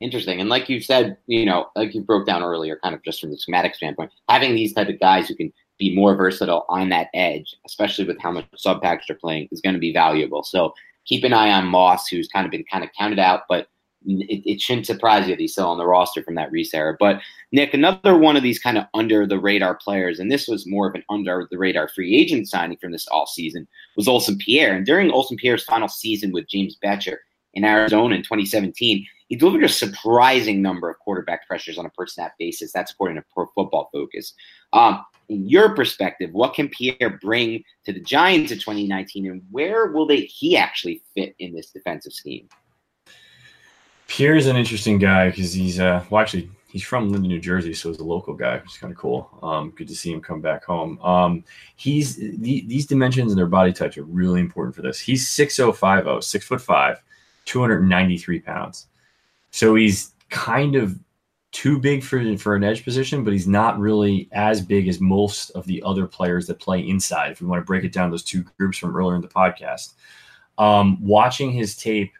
Interesting, 0.00 0.40
and 0.40 0.50
like 0.50 0.68
you 0.68 0.80
said, 0.80 1.16
you 1.28 1.44
know, 1.44 1.70
like 1.76 1.94
you 1.94 2.00
broke 2.00 2.26
down 2.26 2.42
earlier, 2.42 2.80
kind 2.82 2.96
of 2.96 3.04
just 3.04 3.20
from 3.20 3.30
the 3.30 3.38
schematic 3.38 3.76
standpoint, 3.76 4.10
having 4.28 4.56
these 4.56 4.72
type 4.72 4.88
of 4.88 4.98
guys 4.98 5.28
who 5.28 5.36
can 5.36 5.52
be 5.78 5.94
more 5.94 6.16
versatile 6.16 6.66
on 6.68 6.88
that 6.88 7.10
edge, 7.14 7.54
especially 7.64 8.04
with 8.04 8.20
how 8.20 8.32
much 8.32 8.46
sub 8.56 8.82
package 8.82 9.06
they're 9.06 9.16
playing, 9.16 9.48
is 9.52 9.60
going 9.60 9.74
to 9.74 9.80
be 9.80 9.92
valuable. 9.92 10.42
So 10.42 10.74
keep 11.04 11.22
an 11.24 11.32
eye 11.32 11.50
on 11.50 11.66
Moss, 11.66 12.08
who's 12.08 12.28
kind 12.28 12.44
of 12.44 12.50
been 12.50 12.64
kind 12.70 12.82
of 12.82 12.90
counted 12.98 13.18
out, 13.20 13.42
but 13.48 13.68
it, 14.08 14.42
it 14.44 14.60
shouldn't 14.60 14.86
surprise 14.86 15.28
you 15.28 15.34
that 15.34 15.40
he's 15.40 15.52
still 15.52 15.68
on 15.68 15.78
the 15.78 15.86
roster 15.86 16.22
from 16.22 16.34
that 16.36 16.50
Reese 16.50 16.72
era. 16.72 16.96
But 16.98 17.20
Nick, 17.52 17.74
another 17.74 18.16
one 18.16 18.36
of 18.36 18.42
these 18.42 18.58
kind 18.58 18.78
of 18.78 18.84
under 18.94 19.26
the 19.26 19.38
radar 19.38 19.74
players, 19.74 20.18
and 20.18 20.32
this 20.32 20.48
was 20.48 20.66
more 20.66 20.88
of 20.88 20.94
an 20.94 21.04
under 21.10 21.46
the 21.50 21.58
radar 21.58 21.88
free 21.88 22.16
agent 22.16 22.48
signing 22.48 22.78
from 22.78 22.92
this 22.92 23.06
all 23.08 23.26
season, 23.26 23.68
was 23.96 24.08
Olsen 24.08 24.38
Pierre. 24.38 24.74
And 24.74 24.86
during 24.86 25.10
Olsen 25.10 25.36
Pierre's 25.36 25.64
final 25.64 25.88
season 25.88 26.32
with 26.32 26.48
James 26.48 26.76
Bettcher 26.82 27.16
in 27.54 27.64
Arizona 27.64 28.16
in 28.16 28.22
2017, 28.22 29.06
he 29.28 29.36
delivered 29.36 29.64
a 29.64 29.68
surprising 29.68 30.62
number 30.62 30.88
of 30.88 30.98
quarterback 31.00 31.46
pressures 31.46 31.78
on 31.78 31.84
a 31.84 31.90
per 31.90 32.06
snap 32.06 32.32
basis. 32.38 32.72
That's 32.72 32.92
according 32.92 33.16
to 33.16 33.24
Pro 33.34 33.46
Football 33.54 33.90
Focus. 33.92 34.32
Um, 34.72 35.04
in 35.28 35.46
your 35.46 35.74
perspective, 35.74 36.30
what 36.32 36.54
can 36.54 36.68
Pierre 36.68 37.18
bring 37.20 37.62
to 37.84 37.92
the 37.92 38.00
Giants 38.00 38.50
in 38.50 38.58
2019, 38.58 39.30
and 39.30 39.42
where 39.50 39.88
will 39.88 40.06
they 40.06 40.22
he 40.22 40.56
actually 40.56 41.02
fit 41.14 41.34
in 41.38 41.54
this 41.54 41.70
defensive 41.70 42.14
scheme? 42.14 42.48
Pierre 44.08 44.34
is 44.34 44.46
an 44.46 44.56
interesting 44.56 44.98
guy 44.98 45.30
because 45.30 45.52
he's 45.52 45.78
uh 45.78 46.04
well 46.10 46.20
actually 46.20 46.50
he's 46.68 46.82
from 46.82 47.10
Linden, 47.10 47.28
New 47.28 47.40
Jersey, 47.40 47.72
so 47.72 47.90
he's 47.90 47.98
a 47.98 48.04
local 48.04 48.34
guy, 48.34 48.56
which 48.56 48.72
is 48.72 48.76
kind 48.76 48.92
of 48.92 48.98
cool. 48.98 49.30
Um, 49.42 49.70
good 49.70 49.88
to 49.88 49.96
see 49.96 50.12
him 50.12 50.20
come 50.20 50.40
back 50.40 50.64
home. 50.64 51.00
Um, 51.00 51.44
he's 51.76 52.16
the, 52.16 52.64
these 52.66 52.86
dimensions 52.86 53.32
and 53.32 53.38
their 53.38 53.46
body 53.46 53.72
types 53.72 53.96
are 53.96 54.04
really 54.04 54.40
important 54.40 54.76
for 54.76 54.82
this. 54.82 55.00
He's 55.00 55.28
6050, 55.28 56.20
six 56.20 56.46
foot 56.46 56.60
five, 56.60 57.02
293 57.46 58.40
pounds. 58.40 58.86
So 59.50 59.74
he's 59.74 60.12
kind 60.30 60.76
of 60.76 60.98
too 61.52 61.78
big 61.78 62.02
for 62.02 62.36
for 62.36 62.54
an 62.54 62.64
edge 62.64 62.84
position, 62.84 63.24
but 63.24 63.32
he's 63.32 63.48
not 63.48 63.78
really 63.78 64.28
as 64.32 64.60
big 64.60 64.88
as 64.88 65.00
most 65.00 65.50
of 65.50 65.64
the 65.66 65.82
other 65.82 66.06
players 66.06 66.46
that 66.46 66.60
play 66.60 66.86
inside. 66.86 67.32
If 67.32 67.40
we 67.40 67.46
want 67.46 67.60
to 67.60 67.66
break 67.66 67.84
it 67.84 67.92
down, 67.92 68.10
those 68.10 68.24
two 68.24 68.44
groups 68.58 68.78
from 68.78 68.94
earlier 68.94 69.16
in 69.16 69.22
the 69.22 69.28
podcast. 69.28 69.94
Um, 70.58 70.98
watching 71.00 71.52
his 71.52 71.76
tape 71.76 72.12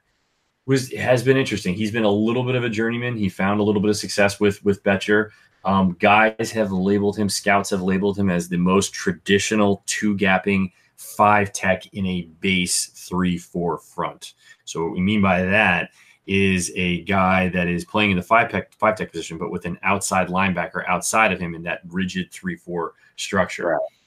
was 0.68 0.92
has 0.92 1.24
been 1.24 1.38
interesting. 1.38 1.74
He's 1.74 1.90
been 1.90 2.04
a 2.04 2.11
little 2.11 2.44
bit 2.44 2.54
of 2.54 2.62
a 2.62 2.68
journeyman. 2.68 3.16
He 3.16 3.28
found 3.28 3.59
a 3.59 3.62
little 3.62 3.81
bit 3.81 3.88
of 3.88 3.96
success 3.96 4.38
with 4.38 4.62
with 4.64 4.85
Bettcher. 4.85 5.31
Um, 5.64 5.96
guys 5.98 6.52
have 6.52 6.70
labeled 6.70 7.16
him, 7.16 7.28
scouts 7.28 7.70
have 7.70 7.83
labeled 7.83 8.16
him 8.16 8.31
as 8.31 8.48
the 8.48 8.59
most 8.59 8.92
traditional 8.92 9.83
two 9.87 10.16
gapping 10.16 10.70
five 10.96 11.52
tech 11.52 11.87
in 11.94 12.07
a 12.07 12.28
base 12.40 12.87
three 12.87 13.38
four 13.38 13.78
front. 13.78 14.35
So 14.66 14.85
what 14.85 14.92
we 14.92 15.00
mean 15.00 15.22
by 15.22 15.42
that 15.42 15.90
is 16.26 16.70
a 16.76 17.02
guy 17.04 17.48
that 17.48 17.66
is 17.66 17.87
playing 17.87 18.11
in 18.11 18.18
the 18.18 18.22
five 18.22 18.50
tech 18.50 18.72
five 18.74 18.96
tech 18.96 19.11
position, 19.11 19.38
but 19.38 19.50
with 19.50 19.64
an 19.64 19.78
outside 19.83 20.28
linebacker 20.28 20.87
outside 20.87 21.33
of 21.33 21.40
him 21.40 21.54
in 21.54 21.62
that 21.62 21.81
rigid 21.88 22.31
three 22.31 22.57
four 22.57 22.92
structure. 23.16 23.68
Right 23.68 23.97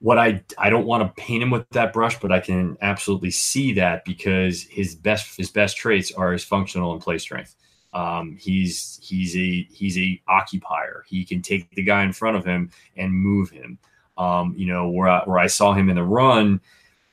what 0.00 0.18
I 0.18 0.42
I 0.58 0.70
don't 0.70 0.86
want 0.86 1.02
to 1.02 1.22
paint 1.22 1.42
him 1.42 1.50
with 1.50 1.68
that 1.70 1.92
brush, 1.92 2.18
but 2.18 2.32
I 2.32 2.40
can 2.40 2.76
absolutely 2.80 3.30
see 3.30 3.72
that 3.74 4.04
because 4.04 4.62
his 4.62 4.94
best 4.94 5.36
his 5.36 5.50
best 5.50 5.76
traits 5.76 6.10
are 6.12 6.32
his 6.32 6.42
functional 6.42 6.92
and 6.92 7.00
play 7.00 7.18
strength. 7.18 7.54
Um, 7.92 8.36
he's 8.40 8.98
he's 9.02 9.36
a 9.36 9.68
he's 9.70 9.98
a 9.98 10.20
occupier. 10.26 11.04
He 11.06 11.24
can 11.24 11.42
take 11.42 11.70
the 11.74 11.82
guy 11.82 12.02
in 12.02 12.12
front 12.12 12.36
of 12.36 12.44
him 12.44 12.70
and 12.96 13.12
move 13.12 13.50
him. 13.50 13.78
Um, 14.16 14.54
you 14.56 14.66
know 14.66 14.88
where 14.88 15.08
I, 15.08 15.22
where 15.24 15.38
I 15.38 15.46
saw 15.46 15.74
him 15.74 15.90
in 15.90 15.96
the 15.96 16.02
run, 16.02 16.60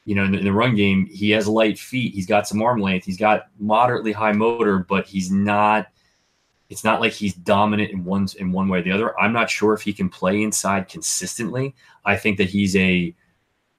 you 0.05 0.15
know 0.15 0.23
in 0.23 0.31
the, 0.31 0.39
in 0.39 0.45
the 0.45 0.53
run 0.53 0.75
game, 0.75 1.07
he 1.07 1.31
has 1.31 1.47
light 1.47 1.77
feet. 1.77 2.13
He's 2.13 2.27
got 2.27 2.47
some 2.47 2.61
arm 2.61 2.79
length. 2.79 3.05
He's 3.05 3.17
got 3.17 3.47
moderately 3.59 4.13
high 4.13 4.33
motor, 4.33 4.79
but 4.79 5.05
he's 5.07 5.29
not 5.29 5.87
it's 6.69 6.83
not 6.83 6.99
like 6.99 7.13
he's 7.13 7.33
dominant 7.33 7.91
in 7.91 8.03
one 8.03 8.27
in 8.37 8.51
one 8.51 8.67
way 8.67 8.79
or 8.79 8.81
the 8.81 8.91
other. 8.91 9.17
I'm 9.19 9.33
not 9.33 9.49
sure 9.49 9.73
if 9.73 9.81
he 9.81 9.93
can 9.93 10.09
play 10.09 10.41
inside 10.41 10.89
consistently. 10.89 11.75
I 12.05 12.17
think 12.17 12.37
that 12.37 12.49
he's 12.49 12.75
a 12.75 13.15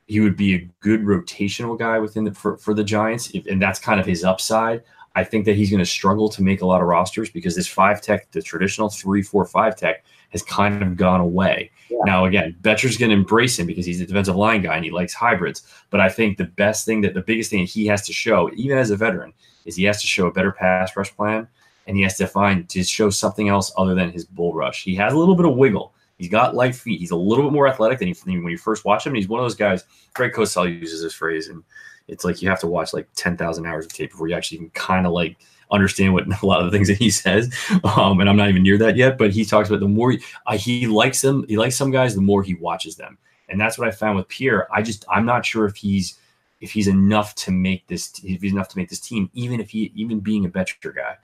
he 0.06 0.20
would 0.20 0.36
be 0.36 0.54
a 0.54 0.68
good 0.80 1.02
rotational 1.02 1.78
guy 1.78 1.98
within 1.98 2.24
the 2.24 2.32
for, 2.32 2.56
for 2.56 2.72
the 2.72 2.84
Giants, 2.84 3.30
if, 3.34 3.46
and 3.46 3.60
that's 3.60 3.78
kind 3.78 4.00
of 4.00 4.06
his 4.06 4.24
upside. 4.24 4.82
I 5.14 5.24
think 5.24 5.44
that 5.46 5.56
he's 5.56 5.70
going 5.70 5.80
to 5.80 5.86
struggle 5.86 6.28
to 6.28 6.42
make 6.42 6.62
a 6.62 6.66
lot 6.66 6.80
of 6.80 6.86
rosters 6.86 7.28
because 7.30 7.56
this 7.56 7.66
five 7.66 8.00
tech, 8.00 8.30
the 8.30 8.40
traditional 8.40 8.88
three, 8.88 9.22
four, 9.22 9.44
five 9.44 9.76
tech, 9.76 10.04
has 10.30 10.42
kind 10.42 10.82
of 10.82 10.96
gone 10.96 11.20
away. 11.20 11.70
Yeah. 11.90 11.98
Now, 12.04 12.24
again, 12.24 12.56
Bettcher's 12.60 12.96
going 12.96 13.10
to 13.10 13.16
embrace 13.16 13.58
him 13.58 13.66
because 13.66 13.84
he's 13.84 14.00
a 14.00 14.06
defensive 14.06 14.36
line 14.36 14.62
guy 14.62 14.76
and 14.76 14.84
he 14.84 14.90
likes 14.90 15.12
hybrids. 15.12 15.62
But 15.90 16.00
I 16.00 16.08
think 16.08 16.36
the 16.36 16.44
best 16.44 16.84
thing 16.84 17.00
that 17.00 17.14
the 17.14 17.22
biggest 17.22 17.50
thing 17.50 17.60
that 17.60 17.70
he 17.70 17.86
has 17.86 18.06
to 18.06 18.12
show, 18.12 18.50
even 18.54 18.78
as 18.78 18.90
a 18.90 18.96
veteran, 18.96 19.32
is 19.64 19.76
he 19.76 19.84
has 19.84 20.00
to 20.02 20.06
show 20.06 20.26
a 20.26 20.32
better 20.32 20.52
pass 20.52 20.96
rush 20.96 21.14
plan 21.16 21.48
and 21.88 21.96
he 21.96 22.02
has 22.02 22.18
to 22.18 22.26
find 22.26 22.68
to 22.68 22.84
show 22.84 23.08
something 23.08 23.48
else 23.48 23.72
other 23.78 23.94
than 23.94 24.12
his 24.12 24.24
bull 24.24 24.52
rush. 24.52 24.84
He 24.84 24.94
has 24.96 25.14
a 25.14 25.18
little 25.18 25.34
bit 25.34 25.46
of 25.46 25.56
wiggle. 25.56 25.94
He's 26.18 26.28
got 26.28 26.54
light 26.54 26.74
feet. 26.74 27.00
He's 27.00 27.12
a 27.12 27.16
little 27.16 27.44
bit 27.44 27.52
more 27.52 27.66
athletic 27.66 27.98
than, 27.98 28.08
he, 28.08 28.14
when 28.38 28.50
you 28.50 28.58
first 28.58 28.84
watch 28.84 29.06
him. 29.06 29.14
He's 29.14 29.26
one 29.26 29.40
of 29.40 29.44
those 29.44 29.54
guys. 29.54 29.84
Greg 30.12 30.32
Cosell 30.32 30.80
uses 30.80 31.02
this 31.02 31.14
phrase, 31.14 31.48
and 31.48 31.64
it's 32.06 32.24
like 32.24 32.42
you 32.42 32.48
have 32.50 32.60
to 32.60 32.66
watch 32.66 32.92
like 32.92 33.08
ten 33.14 33.36
thousand 33.38 33.66
hours 33.66 33.86
of 33.86 33.92
tape 33.92 34.10
before 34.10 34.28
you 34.28 34.34
actually 34.34 34.58
can 34.58 34.70
kind 34.70 35.06
of 35.06 35.12
like 35.12 35.38
understand 35.70 36.12
what 36.12 36.26
a 36.42 36.46
lot 36.46 36.60
of 36.60 36.70
the 36.70 36.76
things 36.76 36.88
that 36.88 36.98
he 36.98 37.10
says. 37.10 37.54
Um, 37.96 38.20
and 38.20 38.28
I'm 38.28 38.36
not 38.36 38.50
even 38.50 38.62
near 38.62 38.78
that 38.78 38.96
yet. 38.96 39.16
But 39.16 39.30
he 39.30 39.46
talks 39.46 39.70
about 39.70 39.80
the 39.80 39.88
more 39.88 40.10
he, 40.10 40.20
uh, 40.46 40.58
he 40.58 40.86
likes 40.86 41.22
them, 41.22 41.46
he 41.48 41.56
likes 41.56 41.76
some 41.76 41.90
guys, 41.90 42.14
the 42.14 42.20
more 42.20 42.42
he 42.42 42.54
watches 42.54 42.96
them. 42.96 43.16
And 43.48 43.58
that's 43.58 43.78
what 43.78 43.88
I 43.88 43.92
found 43.92 44.16
with 44.16 44.28
Pierre. 44.28 44.68
I 44.74 44.82
just 44.82 45.06
I'm 45.08 45.24
not 45.24 45.46
sure 45.46 45.64
if 45.64 45.76
he's 45.76 46.18
if 46.60 46.70
he's 46.70 46.88
enough 46.88 47.34
to 47.36 47.50
make 47.50 47.86
this 47.86 48.12
if 48.22 48.42
he's 48.42 48.52
enough 48.52 48.68
to 48.68 48.76
make 48.76 48.90
this 48.90 49.00
team, 49.00 49.30
even 49.32 49.58
if 49.58 49.70
he 49.70 49.90
even 49.94 50.20
being 50.20 50.44
a 50.44 50.50
Bettcher 50.50 50.94
guy 50.94 51.16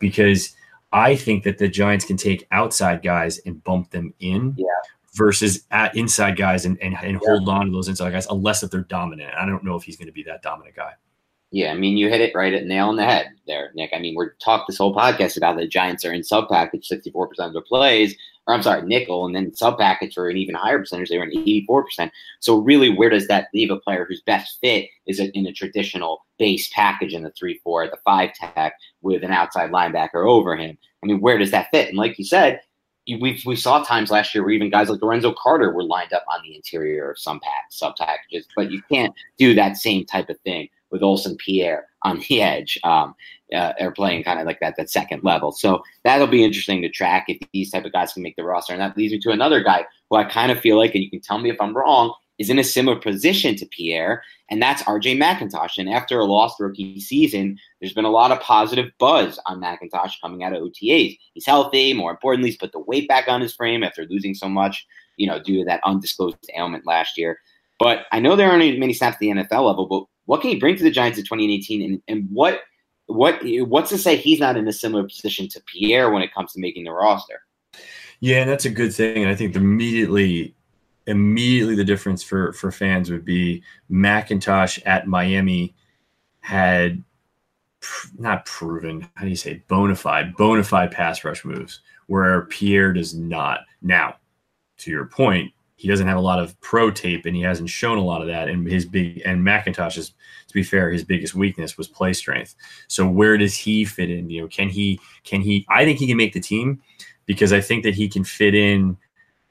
because 0.00 0.56
I 0.92 1.14
think 1.14 1.44
that 1.44 1.58
the 1.58 1.68
Giants 1.68 2.04
can 2.04 2.16
take 2.16 2.48
outside 2.50 3.02
guys 3.02 3.38
and 3.46 3.62
bump 3.62 3.90
them 3.90 4.12
in 4.18 4.54
yeah. 4.58 4.66
versus 5.14 5.64
at 5.70 5.96
inside 5.96 6.36
guys 6.36 6.64
and, 6.64 6.76
and, 6.82 6.96
and 7.00 7.12
yeah. 7.12 7.28
hold 7.28 7.48
on 7.48 7.66
to 7.66 7.72
those 7.72 7.86
inside 7.86 8.10
guys 8.10 8.26
unless 8.28 8.64
if 8.64 8.72
they're 8.72 8.80
dominant. 8.82 9.32
I 9.38 9.46
don't 9.46 9.62
know 9.62 9.76
if 9.76 9.84
he's 9.84 9.96
going 9.96 10.08
to 10.08 10.12
be 10.12 10.24
that 10.24 10.42
dominant 10.42 10.74
guy. 10.74 10.94
Yeah, 11.52 11.72
I 11.72 11.74
mean, 11.74 11.96
you 11.96 12.08
hit 12.08 12.20
it 12.20 12.34
right 12.34 12.54
at 12.54 12.66
nail 12.66 12.88
on 12.88 12.96
the 12.96 13.04
head 13.04 13.32
there, 13.48 13.72
Nick. 13.74 13.90
I 13.92 13.98
mean, 13.98 14.14
we're 14.14 14.34
talked 14.34 14.68
this 14.68 14.78
whole 14.78 14.94
podcast 14.94 15.36
about 15.36 15.56
the 15.56 15.66
Giants 15.66 16.04
are 16.04 16.12
in 16.12 16.22
sub 16.22 16.48
package 16.48 16.88
64% 16.88 17.28
of 17.40 17.52
their 17.52 17.62
plays, 17.62 18.14
or 18.46 18.54
I'm 18.54 18.62
sorry, 18.62 18.82
nickel, 18.82 19.26
and 19.26 19.34
then 19.34 19.52
sub 19.52 19.76
package 19.76 20.14
for 20.14 20.28
an 20.28 20.36
even 20.36 20.54
higher 20.54 20.78
percentage. 20.78 21.08
They 21.08 21.18
were 21.18 21.24
in 21.24 21.44
84%. 21.44 22.12
So, 22.38 22.58
really, 22.58 22.90
where 22.90 23.10
does 23.10 23.26
that 23.26 23.48
leave 23.52 23.72
a 23.72 23.80
player 23.80 24.04
whose 24.04 24.22
best 24.22 24.60
fit 24.60 24.88
is 25.06 25.18
in 25.18 25.44
a 25.44 25.52
traditional 25.52 26.24
base 26.38 26.70
package 26.72 27.14
in 27.14 27.24
the 27.24 27.32
3 27.32 27.58
4, 27.64 27.88
the 27.88 27.98
5 28.04 28.30
tech 28.34 28.74
with 29.02 29.24
an 29.24 29.32
outside 29.32 29.72
linebacker 29.72 30.24
over 30.24 30.56
him? 30.56 30.78
I 31.02 31.06
mean, 31.06 31.20
where 31.20 31.38
does 31.38 31.50
that 31.50 31.68
fit? 31.72 31.88
And 31.88 31.98
like 31.98 32.16
you 32.16 32.24
said, 32.24 32.60
we 33.08 33.42
we 33.44 33.56
saw 33.56 33.82
times 33.82 34.12
last 34.12 34.32
year 34.36 34.44
where 34.44 34.52
even 34.52 34.70
guys 34.70 34.88
like 34.88 35.02
Lorenzo 35.02 35.34
Carter 35.36 35.72
were 35.72 35.82
lined 35.82 36.12
up 36.12 36.24
on 36.32 36.42
the 36.44 36.54
interior 36.54 37.10
of 37.10 37.18
some 37.18 37.40
pack, 37.40 37.64
sub 37.70 37.96
packages, 37.96 38.46
but 38.54 38.70
you 38.70 38.80
can't 38.82 39.12
do 39.36 39.52
that 39.54 39.76
same 39.76 40.04
type 40.04 40.28
of 40.28 40.38
thing 40.42 40.68
with 40.90 41.02
Olsen 41.02 41.36
Pierre 41.36 41.86
on 42.02 42.22
the 42.28 42.42
edge, 42.42 42.78
um, 42.84 43.14
uh, 43.54 43.72
are 43.80 43.92
playing 43.92 44.22
kind 44.22 44.38
of 44.38 44.46
like 44.46 44.60
that 44.60 44.76
that 44.76 44.90
second 44.90 45.24
level. 45.24 45.52
So 45.52 45.82
that'll 46.04 46.26
be 46.26 46.44
interesting 46.44 46.82
to 46.82 46.88
track 46.88 47.24
if 47.28 47.38
these 47.52 47.70
type 47.70 47.84
of 47.84 47.92
guys 47.92 48.12
can 48.12 48.22
make 48.22 48.36
the 48.36 48.44
roster. 48.44 48.72
And 48.72 48.80
that 48.80 48.96
leads 48.96 49.12
me 49.12 49.20
to 49.20 49.30
another 49.30 49.62
guy 49.62 49.86
who 50.08 50.16
I 50.16 50.24
kind 50.24 50.52
of 50.52 50.60
feel 50.60 50.76
like, 50.76 50.94
and 50.94 51.02
you 51.02 51.10
can 51.10 51.20
tell 51.20 51.38
me 51.38 51.50
if 51.50 51.60
I'm 51.60 51.76
wrong, 51.76 52.14
is 52.40 52.48
in 52.48 52.58
a 52.58 52.64
similar 52.64 52.98
position 52.98 53.54
to 53.54 53.66
Pierre, 53.66 54.22
and 54.48 54.62
that's 54.62 54.82
RJ 54.84 55.20
McIntosh. 55.20 55.76
And 55.76 55.90
after 55.90 56.18
a 56.18 56.24
lost 56.24 56.58
rookie 56.58 56.98
season, 56.98 57.58
there's 57.80 57.92
been 57.92 58.06
a 58.06 58.10
lot 58.10 58.32
of 58.32 58.40
positive 58.40 58.90
buzz 58.98 59.38
on 59.44 59.60
McIntosh 59.60 60.14
coming 60.22 60.42
out 60.42 60.54
of 60.54 60.62
OTAs. 60.62 61.18
He's 61.34 61.46
healthy. 61.46 61.92
More 61.92 62.10
importantly, 62.10 62.48
he's 62.48 62.58
put 62.58 62.72
the 62.72 62.80
weight 62.80 63.06
back 63.06 63.28
on 63.28 63.42
his 63.42 63.54
frame 63.54 63.84
after 63.84 64.06
losing 64.08 64.34
so 64.34 64.48
much, 64.48 64.86
you 65.18 65.26
know, 65.26 65.40
due 65.40 65.58
to 65.58 65.64
that 65.66 65.82
undisclosed 65.84 66.36
ailment 66.56 66.86
last 66.86 67.18
year. 67.18 67.38
But 67.78 68.06
I 68.10 68.20
know 68.20 68.36
there 68.36 68.50
aren't 68.50 68.78
many 68.78 68.94
snaps 68.94 69.16
at 69.16 69.20
the 69.20 69.28
NFL 69.28 69.66
level, 69.66 69.86
but 69.86 70.04
what 70.30 70.42
can 70.42 70.50
he 70.50 70.56
bring 70.60 70.76
to 70.76 70.84
the 70.84 70.92
Giants 70.92 71.18
in 71.18 71.24
2018, 71.24 71.82
and, 71.82 72.02
and 72.06 72.28
what 72.30 72.60
what 73.06 73.40
what's 73.66 73.90
to 73.90 73.98
say 73.98 74.14
he's 74.14 74.38
not 74.38 74.56
in 74.56 74.68
a 74.68 74.72
similar 74.72 75.02
position 75.02 75.48
to 75.48 75.60
Pierre 75.62 76.12
when 76.12 76.22
it 76.22 76.32
comes 76.32 76.52
to 76.52 76.60
making 76.60 76.84
the 76.84 76.92
roster? 76.92 77.42
Yeah, 78.20 78.36
and 78.36 78.48
that's 78.48 78.64
a 78.64 78.70
good 78.70 78.94
thing. 78.94 79.24
And 79.24 79.28
I 79.28 79.34
think 79.34 79.56
immediately 79.56 80.54
immediately 81.08 81.74
the 81.74 81.82
difference 81.82 82.22
for 82.22 82.52
for 82.52 82.70
fans 82.70 83.10
would 83.10 83.24
be 83.24 83.64
McIntosh 83.90 84.80
at 84.86 85.08
Miami 85.08 85.74
had 86.38 87.02
pr- 87.80 88.06
not 88.16 88.46
proven 88.46 89.08
how 89.16 89.24
do 89.24 89.30
you 89.30 89.34
say 89.34 89.64
bona 89.66 89.96
fide 89.96 90.36
bona 90.36 90.62
fide 90.62 90.92
pass 90.92 91.24
rush 91.24 91.44
moves 91.44 91.80
where 92.06 92.42
Pierre 92.42 92.92
does 92.92 93.16
not. 93.16 93.62
Now, 93.82 94.14
to 94.78 94.92
your 94.92 95.06
point, 95.06 95.52
he 95.80 95.88
doesn't 95.88 96.08
have 96.08 96.18
a 96.18 96.20
lot 96.20 96.38
of 96.38 96.60
pro 96.60 96.90
tape 96.90 97.24
and 97.24 97.34
he 97.34 97.40
hasn't 97.40 97.70
shown 97.70 97.96
a 97.96 98.04
lot 98.04 98.20
of 98.20 98.26
that. 98.28 98.50
And 98.50 98.70
his 98.70 98.84
big 98.84 99.22
and 99.24 99.40
McIntosh 99.40 99.96
is, 99.96 100.10
to 100.10 100.52
be 100.52 100.62
fair, 100.62 100.90
his 100.90 101.04
biggest 101.04 101.34
weakness 101.34 101.78
was 101.78 101.88
play 101.88 102.12
strength. 102.12 102.54
So 102.86 103.08
where 103.08 103.38
does 103.38 103.56
he 103.56 103.86
fit 103.86 104.10
in? 104.10 104.28
You 104.28 104.42
know, 104.42 104.48
can 104.48 104.68
he 104.68 105.00
can 105.24 105.40
he 105.40 105.64
I 105.70 105.86
think 105.86 105.98
he 105.98 106.06
can 106.06 106.18
make 106.18 106.34
the 106.34 106.40
team 106.40 106.82
because 107.24 107.50
I 107.54 107.62
think 107.62 107.82
that 107.84 107.94
he 107.94 108.10
can 108.10 108.24
fit 108.24 108.54
in 108.54 108.98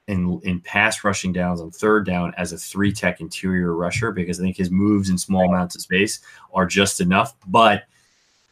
in 0.06 0.40
in 0.44 0.60
pass 0.60 1.02
rushing 1.02 1.32
downs 1.32 1.60
on 1.60 1.72
third 1.72 2.06
down 2.06 2.32
as 2.36 2.52
a 2.52 2.58
three 2.58 2.92
tech 2.92 3.20
interior 3.20 3.74
rusher 3.74 4.12
because 4.12 4.38
I 4.38 4.44
think 4.44 4.56
his 4.56 4.70
moves 4.70 5.10
in 5.10 5.18
small 5.18 5.48
amounts 5.48 5.74
of 5.74 5.80
space 5.80 6.20
are 6.54 6.64
just 6.64 7.00
enough. 7.00 7.34
But 7.48 7.86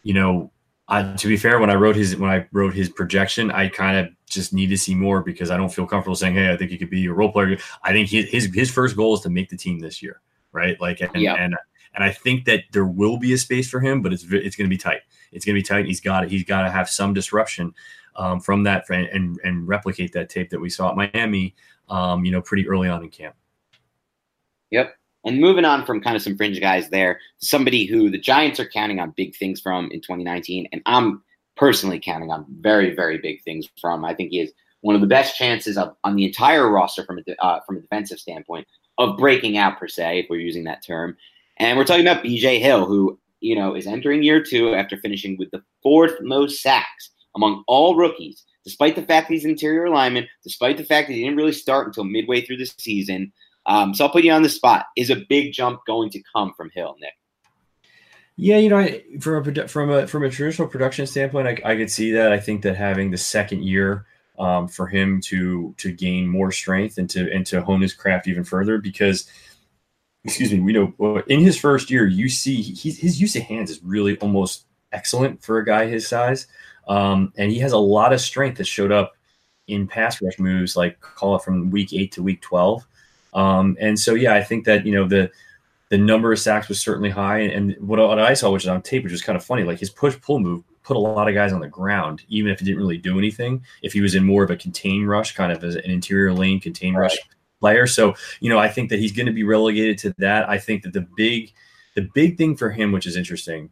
you 0.03 0.15
know, 0.15 0.51
uh, 0.89 1.17
to 1.17 1.29
be 1.29 1.37
fair, 1.37 1.59
when 1.59 1.71
I 1.71 1.75
wrote 1.75 1.97
his 1.97 2.17
when 2.17 2.31
I 2.31 2.47
wrote 2.53 2.73
his 2.73 2.89
projection, 2.89 3.51
I 3.51 3.69
kind 3.69 3.99
of 3.99 4.13
just 4.27 4.55
need 4.55 4.69
to 4.69 4.79
see 4.79 4.95
more 4.95 5.23
because 5.23 5.51
I 5.51 5.57
don't 5.57 5.73
feel 5.73 5.87
comfortable 5.87 6.17
saying, 6.17 6.35
"Hey, 6.35 6.51
I 6.51 6.57
think 6.57 6.71
he 6.71 6.79
could 6.79 6.89
be 6.89 7.07
a 7.07 7.13
role 7.13 7.31
player." 7.31 7.59
I 7.83 7.93
think 7.93 8.09
his 8.09 8.29
his, 8.31 8.55
his 8.55 8.71
first 8.71 8.97
goal 8.97 9.15
is 9.15 9.21
to 9.23 9.31
make 9.31 9.51
the 9.51 9.57
team 9.57 9.81
this 9.81 10.03
year, 10.03 10.21
right? 10.53 10.81
Like, 10.81 11.01
and, 11.03 11.15
yeah. 11.17 11.35
and 11.35 11.55
and 11.95 12.05
I 12.05 12.11
think 12.11 12.47
that 12.47 12.65
there 12.73 12.87
will 12.87 13.19
be 13.19 13.35
a 13.35 13.39
space 13.39 13.69
for 13.69 13.81
him, 13.81 14.01
but 14.01 14.15
it's 14.15 14.25
it's 14.25 14.57
going 14.57 14.69
to 14.69 14.75
be 14.75 14.79
tight. 14.79 15.03
It's 15.31 15.45
going 15.45 15.55
to 15.55 15.61
be 15.61 15.65
tight. 15.65 15.85
He's 15.85 16.01
got 16.01 16.29
he's 16.29 16.45
got 16.45 16.63
to 16.63 16.71
have 16.71 16.89
some 16.89 17.13
disruption 17.13 17.75
um, 18.17 18.41
from 18.41 18.63
that 18.63 18.89
and 18.89 19.39
and 19.45 19.69
replicate 19.69 20.13
that 20.13 20.31
tape 20.31 20.49
that 20.51 20.61
we 20.61 20.71
saw 20.71 20.91
at 20.91 20.97
Miami, 20.97 21.55
um, 21.91 22.25
you 22.25 22.33
know, 22.33 22.41
pretty 22.41 22.67
early 22.67 22.89
on 22.89 23.03
in 23.03 23.11
camp. 23.11 23.35
Yep. 24.71 24.98
And 25.29 25.41
moving 25.41 25.65
on 25.65 25.85
from 25.85 26.01
kind 26.01 26.17
of 26.17 26.23
some 26.23 26.37
fringe 26.37 26.61
guys 26.61 26.89
there, 26.91 27.21
somebody 27.39 27.87
who 27.87 28.11
the 28.11 28.19
Giants 28.19 28.59
are 28.59 28.69
counting 28.69 28.99
on 28.99 29.13
big 29.17 29.37
things 29.37 29.61
from 29.61 29.91
in 29.91 30.01
2019, 30.01 30.69
and 30.73 30.83
I'm 30.87 31.23
personally 31.57 32.01
counting 32.01 32.31
on 32.31 32.47
very, 32.61 32.95
very 32.95 33.19
big 33.19 33.43
things 33.43 33.69
from. 33.81 34.05
I 34.05 34.15
think 34.15 34.31
he 34.31 34.41
is 34.41 34.53
one 34.81 34.95
of 34.95 35.01
the 35.01 35.07
best 35.07 35.37
chances 35.37 35.77
of 35.77 35.95
on 36.03 36.17
the 36.17 36.25
entire 36.25 36.71
roster 36.71 37.05
from 37.05 37.19
a 37.19 37.45
uh, 37.45 37.61
from 37.67 37.77
a 37.77 37.81
defensive 37.81 38.19
standpoint 38.19 38.67
of 38.97 39.17
breaking 39.19 39.57
out 39.59 39.79
per 39.79 39.87
se, 39.87 40.21
if 40.21 40.27
we're 40.31 40.41
using 40.41 40.65
that 40.65 40.85
term. 40.85 41.17
And 41.59 41.77
we're 41.77 41.85
talking 41.85 42.07
about 42.07 42.23
B.J. 42.23 42.61
Hill, 42.61 42.87
who 42.87 43.19
you 43.41 43.55
know, 43.55 43.75
is 43.75 43.87
entering 43.87 44.23
year 44.23 44.43
two 44.43 44.75
after 44.75 44.97
finishing 44.97 45.37
with 45.39 45.51
the 45.51 45.63
fourth 45.83 46.15
most 46.21 46.63
sacks 46.63 47.11
among 47.37 47.63
all 47.67 47.97
rookies, 47.97 48.45
despite 48.65 48.97
the 48.97 49.03
fact 49.03 49.29
that 49.29 49.35
he's 49.35 49.45
interior 49.45 49.89
lineman, 49.89 50.27
despite 50.43 50.77
the 50.77 50.85
fact 50.85 51.09
that 51.09 51.15
he 51.15 51.23
didn't 51.23 51.37
really 51.37 51.53
start 51.53 51.87
until 51.87 52.05
midway 52.05 52.41
through 52.41 52.57
the 52.57 52.71
season. 52.79 53.33
Um, 53.69 53.95
so 53.95 54.05
I'll 54.05 54.11
put 54.11 54.25
you 54.25 54.33
on 54.33 54.43
the 54.43 54.49
spot. 54.49 54.87
Is 54.97 55.11
a 55.11 55.25
big 55.29 55.53
jump 55.53 55.83
going 55.87 56.11
to 56.11 56.23
come 56.35 56.55
from 56.57 56.71
Hill, 56.75 56.97
Nick? 57.01 57.13
Yeah, 58.37 58.57
you 58.57 58.69
know, 58.69 58.89
from 59.21 59.47
a 59.47 59.69
from 59.69 59.91
a 59.91 60.07
from 60.07 60.25
a 60.25 60.31
traditional 60.31 60.69
production 60.69 61.07
standpoint, 61.07 61.49
I, 61.49 61.73
I 61.73 61.77
could 61.77 61.91
see 61.91 62.13
that. 62.13 62.33
I 62.33 62.41
think 62.41 62.63
that 62.63 62.77
having 62.77 63.11
the 63.11 63.19
second 63.19 63.65
year 63.65 64.07
um, 64.39 64.69
for 64.69 64.87
him 64.87 65.21
to 65.23 65.75
to 65.79 65.93
gain 65.93 66.27
more 66.27 66.51
strength 66.51 66.99
and 66.99 67.11
to 67.11 67.31
and 67.33 67.45
to 67.47 67.61
hone 67.61 67.83
his 67.83 67.93
craft 67.93 68.27
even 68.27 68.45
further, 68.45 68.79
because 68.79 69.29
excuse 70.25 70.53
me, 70.53 70.61
we 70.61 70.73
know 70.73 71.23
in 71.27 71.41
his 71.41 71.59
first 71.59 71.91
year, 71.91 72.07
you 72.07 72.29
see 72.29 72.63
his 72.63 73.21
use 73.21 73.37
of 73.37 73.43
hands 73.43 73.71
is 73.71 73.83
really 73.83 74.17
almost 74.19 74.67
excellent 74.93 75.43
for 75.43 75.59
a 75.59 75.65
guy 75.65 75.87
his 75.87 76.07
size, 76.07 76.47
um, 76.89 77.33
and 77.37 77.51
he 77.51 77.59
has 77.59 77.73
a 77.73 77.79
lot 77.79 78.13
of 78.13 78.21
strength 78.21 78.59
that 78.59 78.67
showed 78.67 78.93
up 78.93 79.15
in 79.67 79.87
pass 79.89 80.23
rush 80.23 80.39
moves, 80.39 80.77
like 80.77 81.01
call 81.01 81.37
it 81.37 81.43
from 81.43 81.71
week 81.71 81.93
eight 81.93 82.13
to 82.13 82.23
week 82.23 82.41
twelve. 82.41 82.87
Um, 83.35 83.77
and 83.81 83.99
so, 83.99 84.15
yeah, 84.15 84.35
I 84.35 84.43
think 84.43 84.65
that 84.65 84.87
you 84.87 84.93
know 84.93 85.07
the 85.07 85.31
the 85.91 85.99
number 85.99 86.33
of 86.33 86.39
sacks 86.39 86.69
was 86.69 86.81
certainly 86.81 87.11
high. 87.11 87.41
And 87.41 87.75
what, 87.81 87.99
what 87.99 88.19
I 88.19 88.35
saw, 88.35 88.51
which 88.51 88.65
is 88.65 88.69
on 88.69 88.83
tape, 88.83 89.05
which 89.05 89.13
was 89.13 89.23
kind 89.23 89.37
of 89.37 89.45
funny, 89.45 89.65
like 89.65 89.79
his 89.79 89.91
push 89.91 90.21
pull 90.21 90.39
move 90.39 90.63
put 90.83 90.97
a 90.97 91.01
lot 91.01 91.29
of 91.29 91.35
guys 91.35 91.53
on 91.53 91.61
the 91.61 91.69
ground, 91.69 92.23
even 92.29 92.51
if 92.51 92.61
he 92.61 92.65
didn't 92.65 92.79
really 92.79 92.97
do 92.97 93.19
anything. 93.19 93.63
If 93.83 93.93
he 93.93 94.01
was 94.01 94.15
in 94.15 94.25
more 94.25 94.43
of 94.43 94.51
a 94.51 94.57
contain 94.57 95.05
rush, 95.05 95.35
kind 95.35 95.53
of 95.53 95.63
as 95.63 95.77
an 95.77 95.91
interior 95.91 96.33
lane 96.33 96.61
contain 96.61 96.95
right. 96.95 97.03
rush 97.03 97.17
player. 97.61 97.87
So, 97.87 98.15
you 98.41 98.49
know, 98.49 98.59
I 98.59 98.69
think 98.69 98.89
that 98.89 98.99
he's 98.99 99.13
going 99.13 99.27
to 99.27 99.33
be 99.33 99.45
relegated 99.45 99.99
to 99.99 100.15
that. 100.17 100.49
I 100.49 100.59
think 100.59 100.83
that 100.85 100.95
the 100.95 101.07
big, 101.15 101.53
the 101.95 102.09
big 102.15 102.39
thing 102.39 102.57
for 102.57 102.71
him, 102.71 102.91
which 102.91 103.07
is 103.07 103.17
interesting, 103.17 103.71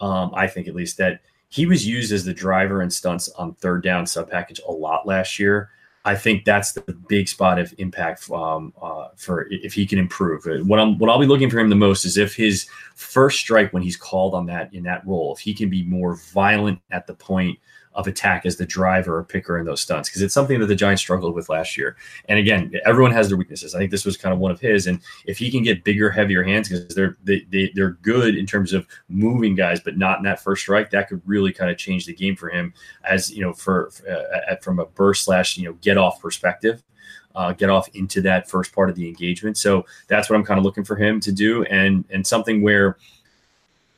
um, 0.00 0.32
I 0.34 0.46
think 0.46 0.68
at 0.68 0.74
least 0.74 0.98
that 0.98 1.20
he 1.48 1.64
was 1.64 1.86
used 1.86 2.12
as 2.12 2.26
the 2.26 2.34
driver 2.34 2.82
and 2.82 2.92
stunts 2.92 3.30
on 3.30 3.54
third 3.54 3.82
down 3.82 4.06
sub 4.06 4.30
package 4.30 4.60
a 4.68 4.72
lot 4.72 5.06
last 5.06 5.38
year. 5.38 5.70
I 6.04 6.14
think 6.14 6.44
that's 6.44 6.72
the 6.72 6.96
big 7.08 7.28
spot 7.28 7.58
of 7.58 7.74
impact 7.76 8.30
um, 8.30 8.72
uh, 8.80 9.08
for 9.16 9.46
if 9.50 9.74
he 9.74 9.86
can 9.86 9.98
improve. 9.98 10.46
What 10.66 10.80
I'm 10.80 10.96
what 10.98 11.10
I'll 11.10 11.18
be 11.18 11.26
looking 11.26 11.50
for 11.50 11.58
him 11.58 11.68
the 11.68 11.76
most 11.76 12.04
is 12.04 12.16
if 12.16 12.34
his 12.34 12.66
first 12.94 13.38
strike 13.38 13.72
when 13.72 13.82
he's 13.82 13.96
called 13.96 14.34
on 14.34 14.46
that 14.46 14.72
in 14.72 14.82
that 14.84 15.06
role, 15.06 15.34
if 15.34 15.40
he 15.40 15.52
can 15.52 15.68
be 15.68 15.82
more 15.82 16.16
violent 16.32 16.80
at 16.90 17.06
the 17.06 17.14
point 17.14 17.58
of 17.94 18.06
attack 18.06 18.46
as 18.46 18.56
the 18.56 18.66
driver 18.66 19.18
or 19.18 19.24
picker 19.24 19.58
in 19.58 19.66
those 19.66 19.80
stunts 19.80 20.08
because 20.08 20.22
it's 20.22 20.32
something 20.32 20.60
that 20.60 20.66
the 20.66 20.76
Giants 20.76 21.02
struggled 21.02 21.34
with 21.34 21.48
last 21.48 21.76
year. 21.76 21.96
And 22.28 22.38
again, 22.38 22.72
everyone 22.84 23.10
has 23.12 23.28
their 23.28 23.36
weaknesses. 23.36 23.74
I 23.74 23.78
think 23.78 23.90
this 23.90 24.04
was 24.04 24.16
kind 24.16 24.32
of 24.32 24.38
one 24.38 24.52
of 24.52 24.60
his. 24.60 24.86
And 24.86 25.00
if 25.26 25.38
he 25.38 25.50
can 25.50 25.64
get 25.64 25.82
bigger, 25.82 26.08
heavier 26.10 26.44
hands 26.44 26.68
because 26.68 26.94
they're 26.94 27.16
they, 27.24 27.40
they 27.50 27.72
they're 27.74 27.92
good 28.02 28.36
in 28.36 28.46
terms 28.46 28.72
of 28.72 28.86
moving 29.08 29.56
guys, 29.56 29.80
but 29.80 29.98
not 29.98 30.18
in 30.18 30.24
that 30.24 30.40
first 30.40 30.62
strike, 30.62 30.90
that 30.90 31.08
could 31.08 31.20
really 31.26 31.52
kind 31.52 31.70
of 31.70 31.78
change 31.78 32.06
the 32.06 32.14
game 32.14 32.36
for 32.36 32.48
him 32.48 32.72
as 33.04 33.30
you 33.30 33.42
know 33.42 33.52
for 33.52 33.90
uh, 34.08 34.54
from 34.62 34.78
a 34.78 34.86
burst 34.86 35.24
slash 35.24 35.56
you 35.56 35.64
know 35.64 35.72
get 35.80 35.96
off 35.98 36.20
perspective. 36.20 36.82
Uh, 37.32 37.52
get 37.52 37.70
off 37.70 37.88
into 37.94 38.20
that 38.20 38.50
first 38.50 38.72
part 38.72 38.90
of 38.90 38.96
the 38.96 39.06
engagement. 39.06 39.56
So 39.56 39.86
that's 40.08 40.28
what 40.28 40.34
I'm 40.34 40.44
kind 40.44 40.58
of 40.58 40.64
looking 40.64 40.82
for 40.82 40.96
him 40.96 41.20
to 41.20 41.30
do, 41.30 41.62
and 41.64 42.04
and 42.10 42.26
something 42.26 42.60
where 42.60 42.96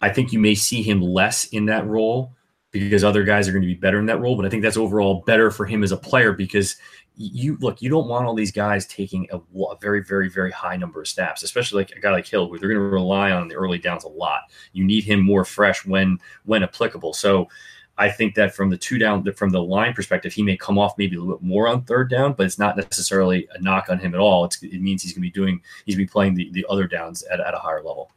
I 0.02 0.10
think 0.10 0.32
you 0.32 0.38
may 0.38 0.54
see 0.54 0.82
him 0.82 1.00
less 1.00 1.46
in 1.46 1.66
that 1.66 1.86
role 1.86 2.34
because 2.72 3.04
other 3.04 3.22
guys 3.22 3.46
are 3.46 3.52
going 3.52 3.62
to 3.62 3.68
be 3.68 3.74
better 3.74 3.98
in 3.98 4.06
that 4.06 4.20
role. 4.20 4.34
But 4.34 4.46
I 4.46 4.48
think 4.48 4.62
that's 4.62 4.76
overall 4.76 5.22
better 5.26 5.50
for 5.50 5.66
him 5.66 5.84
as 5.84 5.92
a 5.92 5.96
player 5.96 6.32
because 6.32 6.76
you 7.16 7.58
look, 7.60 7.82
you 7.82 7.90
don't 7.90 8.08
want 8.08 8.26
all 8.26 8.34
these 8.34 8.50
guys 8.50 8.86
taking 8.86 9.28
a, 9.30 9.36
a, 9.36 9.76
very, 9.80 10.02
very, 10.02 10.30
very 10.30 10.50
high 10.50 10.76
number 10.76 11.02
of 11.02 11.08
snaps, 11.08 11.42
especially 11.42 11.82
like 11.82 11.90
a 11.92 12.00
guy 12.00 12.10
like 12.10 12.26
Hill, 12.26 12.48
where 12.48 12.58
they're 12.58 12.70
going 12.70 12.80
to 12.80 12.88
rely 12.88 13.30
on 13.30 13.48
the 13.48 13.54
early 13.54 13.78
downs 13.78 14.04
a 14.04 14.08
lot. 14.08 14.40
You 14.72 14.84
need 14.84 15.04
him 15.04 15.20
more 15.20 15.44
fresh 15.44 15.84
when 15.84 16.18
when 16.44 16.62
applicable. 16.62 17.12
So 17.12 17.48
I 17.98 18.08
think 18.08 18.34
that 18.36 18.54
from 18.54 18.70
the 18.70 18.78
two 18.78 18.96
down, 18.96 19.30
from 19.34 19.50
the 19.50 19.62
line 19.62 19.92
perspective, 19.92 20.32
he 20.32 20.42
may 20.42 20.56
come 20.56 20.78
off 20.78 20.96
maybe 20.96 21.16
a 21.16 21.20
little 21.20 21.36
bit 21.36 21.46
more 21.46 21.68
on 21.68 21.84
third 21.84 22.08
down, 22.08 22.32
but 22.32 22.46
it's 22.46 22.58
not 22.58 22.76
necessarily 22.76 23.46
a 23.54 23.60
knock 23.60 23.90
on 23.90 23.98
him 23.98 24.14
at 24.14 24.20
all. 24.20 24.46
It's, 24.46 24.62
it 24.62 24.80
means 24.80 25.02
he's 25.02 25.12
going 25.12 25.22
to 25.22 25.28
be 25.28 25.30
doing, 25.30 25.60
he's 25.84 25.94
going 25.94 26.06
to 26.06 26.10
be 26.10 26.12
playing 26.12 26.34
the, 26.34 26.50
the 26.52 26.64
other 26.70 26.86
downs 26.86 27.22
at, 27.24 27.40
at 27.40 27.52
a 27.52 27.58
higher 27.58 27.82
level. 27.82 28.10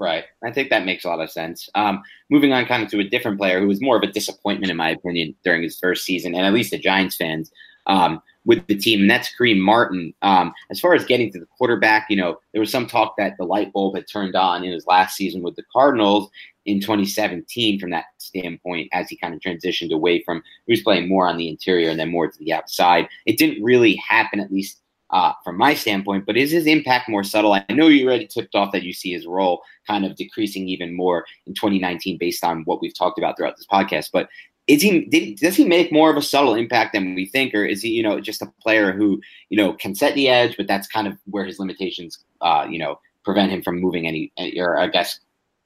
Right. 0.00 0.24
I 0.44 0.52
think 0.52 0.70
that 0.70 0.84
makes 0.84 1.04
a 1.04 1.08
lot 1.08 1.20
of 1.20 1.30
sense. 1.30 1.68
Um, 1.74 2.02
moving 2.30 2.52
on 2.52 2.66
kind 2.66 2.84
of 2.84 2.90
to 2.90 3.00
a 3.00 3.04
different 3.04 3.36
player 3.36 3.60
who 3.60 3.66
was 3.66 3.82
more 3.82 3.96
of 3.96 4.02
a 4.04 4.12
disappointment, 4.12 4.70
in 4.70 4.76
my 4.76 4.90
opinion, 4.90 5.34
during 5.44 5.62
his 5.62 5.78
first 5.78 6.04
season, 6.04 6.36
and 6.36 6.46
at 6.46 6.52
least 6.52 6.70
the 6.70 6.78
Giants 6.78 7.16
fans 7.16 7.50
um, 7.88 8.22
with 8.44 8.64
the 8.66 8.76
team, 8.76 9.00
and 9.00 9.10
that's 9.10 9.30
Kareem 9.36 9.58
Martin. 9.58 10.14
Um, 10.22 10.52
as 10.70 10.78
far 10.78 10.94
as 10.94 11.04
getting 11.04 11.32
to 11.32 11.40
the 11.40 11.46
quarterback, 11.46 12.06
you 12.08 12.16
know, 12.16 12.38
there 12.52 12.60
was 12.60 12.70
some 12.70 12.86
talk 12.86 13.14
that 13.18 13.36
the 13.38 13.44
light 13.44 13.72
bulb 13.72 13.96
had 13.96 14.06
turned 14.08 14.36
on 14.36 14.62
in 14.62 14.72
his 14.72 14.86
last 14.86 15.16
season 15.16 15.42
with 15.42 15.56
the 15.56 15.64
Cardinals 15.72 16.30
in 16.64 16.80
2017 16.80 17.80
from 17.80 17.90
that 17.90 18.04
standpoint 18.18 18.88
as 18.92 19.08
he 19.08 19.16
kind 19.16 19.34
of 19.34 19.40
transitioned 19.40 19.90
away 19.90 20.22
from 20.22 20.42
he 20.66 20.72
was 20.72 20.82
playing 20.82 21.08
more 21.08 21.26
on 21.26 21.38
the 21.38 21.48
interior 21.48 21.90
and 21.90 21.98
then 21.98 22.10
more 22.10 22.30
to 22.30 22.38
the 22.38 22.52
outside. 22.52 23.08
It 23.26 23.38
didn't 23.38 23.62
really 23.62 23.96
happen, 23.96 24.38
at 24.38 24.52
least 24.52 24.80
uh, 25.10 25.32
from 25.42 25.56
my 25.56 25.74
standpoint, 25.74 26.26
but 26.26 26.36
is 26.36 26.50
his 26.50 26.66
impact 26.66 27.08
more 27.08 27.24
subtle? 27.24 27.52
I 27.52 27.64
know 27.70 27.88
you 27.88 28.06
already 28.06 28.26
tipped 28.26 28.54
off 28.54 28.72
that 28.72 28.82
you 28.82 28.92
see 28.92 29.12
his 29.12 29.26
role 29.26 29.62
kind 29.86 30.04
of 30.04 30.16
decreasing 30.16 30.68
even 30.68 30.94
more 30.94 31.24
in 31.46 31.54
2019 31.54 32.18
based 32.18 32.44
on 32.44 32.62
what 32.64 32.80
we've 32.80 32.96
talked 32.96 33.18
about 33.18 33.36
throughout 33.36 33.56
this 33.56 33.66
podcast. 33.66 34.10
But 34.12 34.28
is 34.66 34.82
he 34.82 35.06
did, 35.06 35.38
does 35.38 35.56
he 35.56 35.64
make 35.64 35.90
more 35.90 36.10
of 36.10 36.16
a 36.16 36.22
subtle 36.22 36.54
impact 36.54 36.92
than 36.92 37.14
we 37.14 37.26
think, 37.26 37.54
or 37.54 37.64
is 37.64 37.82
he 37.82 37.88
you 37.88 38.02
know 38.02 38.20
just 38.20 38.42
a 38.42 38.52
player 38.62 38.92
who 38.92 39.20
you 39.48 39.56
know 39.56 39.72
can 39.72 39.94
set 39.94 40.14
the 40.14 40.28
edge, 40.28 40.56
but 40.56 40.66
that's 40.66 40.86
kind 40.86 41.08
of 41.08 41.16
where 41.24 41.44
his 41.44 41.58
limitations 41.58 42.18
uh, 42.42 42.66
you 42.68 42.78
know 42.78 43.00
prevent 43.24 43.50
him 43.50 43.62
from 43.62 43.80
moving 43.80 44.06
any, 44.06 44.32
or 44.58 44.78
I 44.78 44.88
guess 44.88 45.20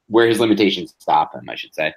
where 0.06 0.28
his 0.28 0.40
limitations 0.40 0.94
stop 0.98 1.34
him, 1.34 1.48
I 1.48 1.56
should 1.56 1.74
say. 1.74 1.92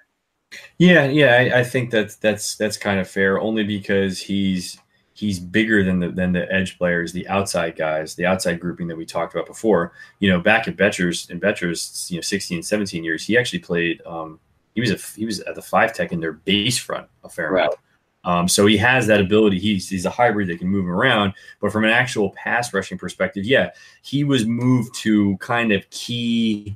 Yeah, 0.77 1.05
yeah, 1.05 1.35
I, 1.35 1.59
I 1.59 1.63
think 1.63 1.91
that's 1.91 2.15
that's 2.15 2.55
that's 2.55 2.77
kind 2.77 2.99
of 2.99 3.09
fair, 3.09 3.39
only 3.39 3.63
because 3.63 4.19
he's 4.19 4.79
he's 5.15 5.39
bigger 5.39 5.83
than 5.83 5.99
the 5.99 6.09
than 6.09 6.33
the 6.33 6.51
edge 6.51 6.77
players, 6.77 7.11
the 7.11 7.27
outside 7.27 7.75
guys, 7.75 8.13
the 8.15 8.25
outside 8.25 8.59
grouping 8.59 8.87
that 8.87 8.97
we 8.97 9.05
talked 9.05 9.33
about 9.33 9.47
before. 9.47 9.93
You 10.19 10.29
know, 10.29 10.39
back 10.39 10.67
at 10.67 10.75
Bettcher's 10.75 11.29
in 11.29 11.39
Bettcher's, 11.39 12.07
you 12.11 12.17
know, 12.17 12.21
16, 12.21 12.61
17 12.61 13.03
years, 13.03 13.25
he 13.25 13.37
actually 13.37 13.59
played 13.59 14.01
um 14.05 14.39
he 14.75 14.81
was 14.81 14.91
a 14.91 14.97
he 15.17 15.25
was 15.25 15.39
at 15.39 15.55
the 15.55 15.61
five 15.61 15.93
tech 15.93 16.11
in 16.11 16.19
their 16.19 16.33
base 16.33 16.77
front 16.77 17.07
a 17.23 17.29
fair 17.29 17.51
right. 17.51 17.61
amount. 17.61 17.75
Um, 18.25 18.47
so 18.47 18.65
he 18.65 18.75
has 18.77 19.07
that 19.07 19.21
ability. 19.21 19.59
He's 19.59 19.87
he's 19.87 20.05
a 20.05 20.09
hybrid 20.09 20.49
that 20.49 20.59
can 20.59 20.67
move 20.67 20.87
around. 20.87 21.33
But 21.61 21.71
from 21.71 21.85
an 21.85 21.91
actual 21.91 22.31
pass 22.31 22.73
rushing 22.73 22.97
perspective, 22.97 23.45
yeah, 23.45 23.71
he 24.01 24.23
was 24.23 24.45
moved 24.45 24.95
to 24.95 25.37
kind 25.37 25.71
of 25.71 25.89
key 25.91 26.75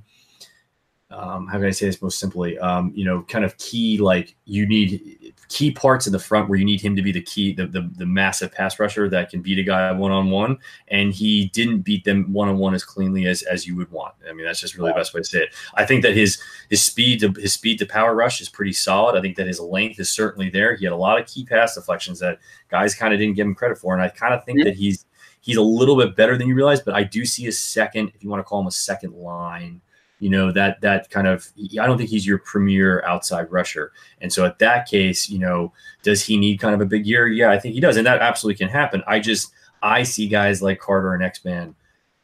um, 1.12 1.48
how 1.48 1.58
can 1.58 1.66
I 1.66 1.72
say 1.72 1.88
this 1.88 2.02
most 2.02 2.20
simply? 2.20 2.58
Um, 2.60 2.92
you 2.94 3.04
know, 3.04 3.24
kind 3.24 3.44
of 3.44 3.58
key 3.58 3.98
like 3.98 4.36
you 4.46 4.68
need 4.68 5.34
key 5.48 5.72
parts 5.72 6.06
in 6.06 6.14
the 6.14 6.20
front 6.20 6.48
where 6.48 6.60
you 6.60 6.66
need 6.66 6.80
him 6.80 6.96
to 6.96 7.02
be 7.02 7.12
the 7.12 7.22
key, 7.22 7.52
the 7.52 7.66
the, 7.66 7.90
the 7.96 8.06
massive 8.06 8.52
pass 8.52 8.80
rusher 8.80 9.10
that 9.10 9.32
can 9.32 9.42
beat 9.42 9.58
a 9.58 9.64
guy 9.64 9.92
one 9.92 10.12
on 10.12 10.30
one, 10.30 10.60
and 10.90 11.12
he 11.12 11.46
didn't 11.48 11.82
beat 11.82 12.04
them 12.04 12.32
one 12.32 12.48
on 12.48 12.60
one 12.60 12.76
as 12.76 12.84
cleanly 12.84 13.26
as 13.26 13.42
as 13.44 13.66
you 13.66 13.76
would 13.76 13.92
want. 13.92 14.14
I 14.30 14.34
mean, 14.34 14.46
that's 14.46 14.60
just 14.60 14.76
really 14.76 14.92
wow. 14.92 14.98
the 14.98 15.00
best 15.00 15.16
way 15.16 15.22
to 15.22 15.28
say 15.28 15.40
it. 15.40 15.56
I 15.74 15.84
think 15.84 16.04
that 16.04 16.16
his 16.16 16.40
his 16.70 16.84
speed 16.84 17.22
to 17.22 17.32
his 17.32 17.54
speed 17.54 17.80
to 17.80 17.88
power 17.88 18.14
rush 18.14 18.40
is 18.40 18.50
pretty 18.50 18.74
solid. 18.74 19.18
I 19.18 19.22
think 19.22 19.36
that 19.38 19.48
his 19.48 19.60
length 19.60 20.00
is 20.00 20.12
certainly 20.12 20.52
there. 20.52 20.76
He 20.76 20.86
had 20.86 20.94
a 20.94 20.98
lot 20.98 21.20
of 21.20 21.26
key 21.26 21.44
pass 21.44 21.74
deflections 21.74 22.20
that 22.20 22.38
guys 22.70 22.94
kind 22.94 23.16
of 23.16 23.20
didn't 23.20 23.36
give 23.36 23.48
him 23.48 23.56
credit 23.56 23.80
for, 23.80 23.94
and 23.94 24.04
I 24.04 24.10
kind 24.10 24.36
of 24.36 24.46
think 24.46 24.60
mm-hmm. 24.60 24.66
that 24.66 24.76
he's 24.76 25.06
he's 25.42 25.58
a 25.58 25.62
little 25.64 25.98
bit 25.98 26.16
better 26.16 26.38
than 26.38 26.48
you 26.48 26.54
realize. 26.54 26.82
But 26.82 26.94
I 26.94 27.02
do 27.02 27.26
see 27.26 27.48
a 27.48 27.52
second, 27.52 28.12
if 28.14 28.24
you 28.24 28.30
want 28.30 28.42
to 28.42 28.44
call 28.44 28.62
him 28.62 28.68
a 28.68 28.72
second 28.72 29.16
line 29.16 29.82
you 30.20 30.30
know 30.30 30.52
that 30.52 30.82
that 30.82 31.10
kind 31.10 31.28
of 31.28 31.48
i 31.80 31.86
don't 31.86 31.98
think 31.98 32.10
he's 32.10 32.28
your 32.28 32.38
premier 32.40 33.04
outside 33.06 33.52
rusher. 33.52 33.92
And 34.22 34.32
so 34.32 34.46
at 34.46 34.60
that 34.60 34.88
case 34.88 35.30
you 35.30 35.40
know 35.40 35.74
does 36.04 36.24
he 36.24 36.38
need 36.38 36.60
kind 36.60 36.76
of 36.76 36.82
a 36.82 36.86
big 36.86 37.06
year? 37.06 37.28
Yeah 37.28 37.52
i 37.52 37.60
think 37.60 37.74
he 37.74 37.82
does. 37.82 37.98
And 37.98 38.06
that 38.06 38.22
absolutely 38.22 38.58
can 38.58 38.70
happen. 38.70 39.04
I 39.08 39.20
just 39.20 39.52
i 39.82 40.04
see 40.04 40.28
guys 40.28 40.62
like 40.62 40.80
carter 40.80 41.14
and 41.14 41.24
x-man 41.24 41.76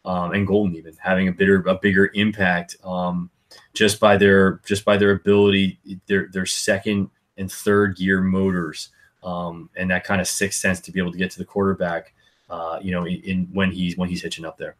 um, 0.05 0.33
and 0.33 0.45
golden 0.45 0.75
even 0.75 0.95
having 0.99 1.27
a 1.27 1.31
bigger 1.31 1.61
a 1.67 1.75
bigger 1.75 2.11
impact 2.13 2.77
um, 2.83 3.29
just 3.73 3.99
by 3.99 4.17
their 4.17 4.61
just 4.65 4.85
by 4.85 4.97
their 4.97 5.11
ability 5.11 5.79
their 6.07 6.29
their 6.31 6.45
second 6.45 7.09
and 7.37 7.51
third 7.51 7.97
gear 7.97 8.21
motors 8.21 8.89
um, 9.23 9.69
and 9.75 9.89
that 9.89 10.03
kind 10.03 10.21
of 10.21 10.27
sixth 10.27 10.59
sense 10.59 10.79
to 10.79 10.91
be 10.91 10.99
able 10.99 11.11
to 11.11 11.17
get 11.17 11.31
to 11.31 11.39
the 11.39 11.45
quarterback 11.45 12.13
uh, 12.49 12.79
you 12.81 12.91
know 12.91 13.05
in, 13.05 13.21
in 13.21 13.49
when 13.51 13.71
he's 13.71 13.97
when 13.97 14.09
he's 14.09 14.21
hitching 14.21 14.45
up 14.45 14.57
there 14.57 14.75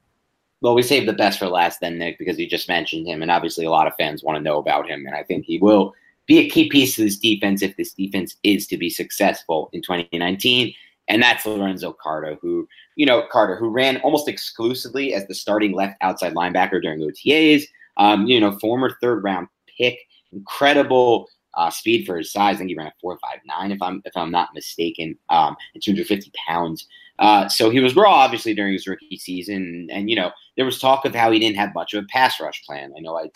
well, 0.62 0.76
we 0.76 0.82
saved 0.82 1.08
the 1.08 1.14
best 1.14 1.40
for 1.40 1.48
last 1.48 1.80
then, 1.80 1.98
Nick, 1.98 2.18
because 2.18 2.40
you 2.40 2.48
just 2.48 2.70
mentioned 2.70 3.08
him, 3.08 3.22
and 3.22 3.32
obviously 3.32 3.66
a 3.66 3.72
lot 3.72 3.88
of 3.88 3.96
fans 3.98 4.24
want 4.24 4.38
to 4.38 4.44
know 4.44 4.58
about 4.58 4.90
him, 4.90 5.06
and 5.06 5.16
I 5.16 5.24
think 5.24 5.46
he 5.46 5.60
will 5.60 5.94
be 6.26 6.40
a 6.40 6.50
key 6.50 6.70
piece 6.70 6.96
to 6.96 7.04
this 7.04 7.18
defense 7.18 7.62
if 7.62 7.76
this 7.78 7.94
defense 7.94 8.36
is 8.44 8.68
to 8.68 8.78
be 8.78 8.90
successful 8.90 9.70
in 9.74 9.82
2019. 9.82 10.74
And 11.08 11.22
that's 11.22 11.46
Lorenzo 11.46 11.94
Carter, 11.94 12.38
who, 12.42 12.68
you 12.96 13.06
know, 13.06 13.28
Carter, 13.32 13.56
who 13.56 13.70
ran 13.70 13.98
almost 13.98 14.28
exclusively 14.28 15.14
as 15.14 15.28
the 15.28 15.36
starting 15.36 15.74
left 15.74 15.98
outside 16.02 16.34
linebacker 16.34 16.82
during 16.82 17.00
OTAs. 17.00 17.64
Um, 17.98 18.26
you 18.26 18.40
know, 18.40 18.58
former 18.60 18.98
third 19.02 19.24
round 19.24 19.48
pick, 19.78 20.00
incredible 20.34 21.30
uh, 21.56 21.70
speed 21.70 22.06
for 22.06 22.18
his 22.18 22.32
size. 22.32 22.56
I 22.56 22.58
think 22.60 22.70
he 22.70 22.76
ran 22.76 22.88
a 22.88 22.94
four 23.02 23.18
five 23.20 23.40
nine, 23.46 23.72
if 23.72 23.82
I'm 23.82 24.02
if 24.06 24.16
I'm 24.16 24.32
not 24.32 24.50
mistaken, 24.54 25.18
um, 25.30 25.56
and 25.74 25.84
250 25.84 26.32
pounds. 26.48 26.88
Uh, 27.20 27.48
so 27.48 27.70
he 27.70 27.80
was 27.80 27.96
raw, 27.96 28.14
obviously, 28.14 28.54
during 28.54 28.74
his 28.74 28.88
rookie 28.88 29.18
season. 29.18 29.88
And, 29.92 30.10
you 30.10 30.16
know, 30.16 30.32
there 30.58 30.66
was 30.66 30.80
talk 30.80 31.06
of 31.06 31.16
how 31.16 31.32
he 31.32 31.40
didn't 31.40 31.58
have 31.58 31.74
much 31.74 31.94
of 31.94 32.04
a 32.04 32.08
pass 32.08 32.40
rush 32.42 32.64
plan. 32.66 32.94
I 32.96 33.00
know 33.00 33.18
I 33.18 33.30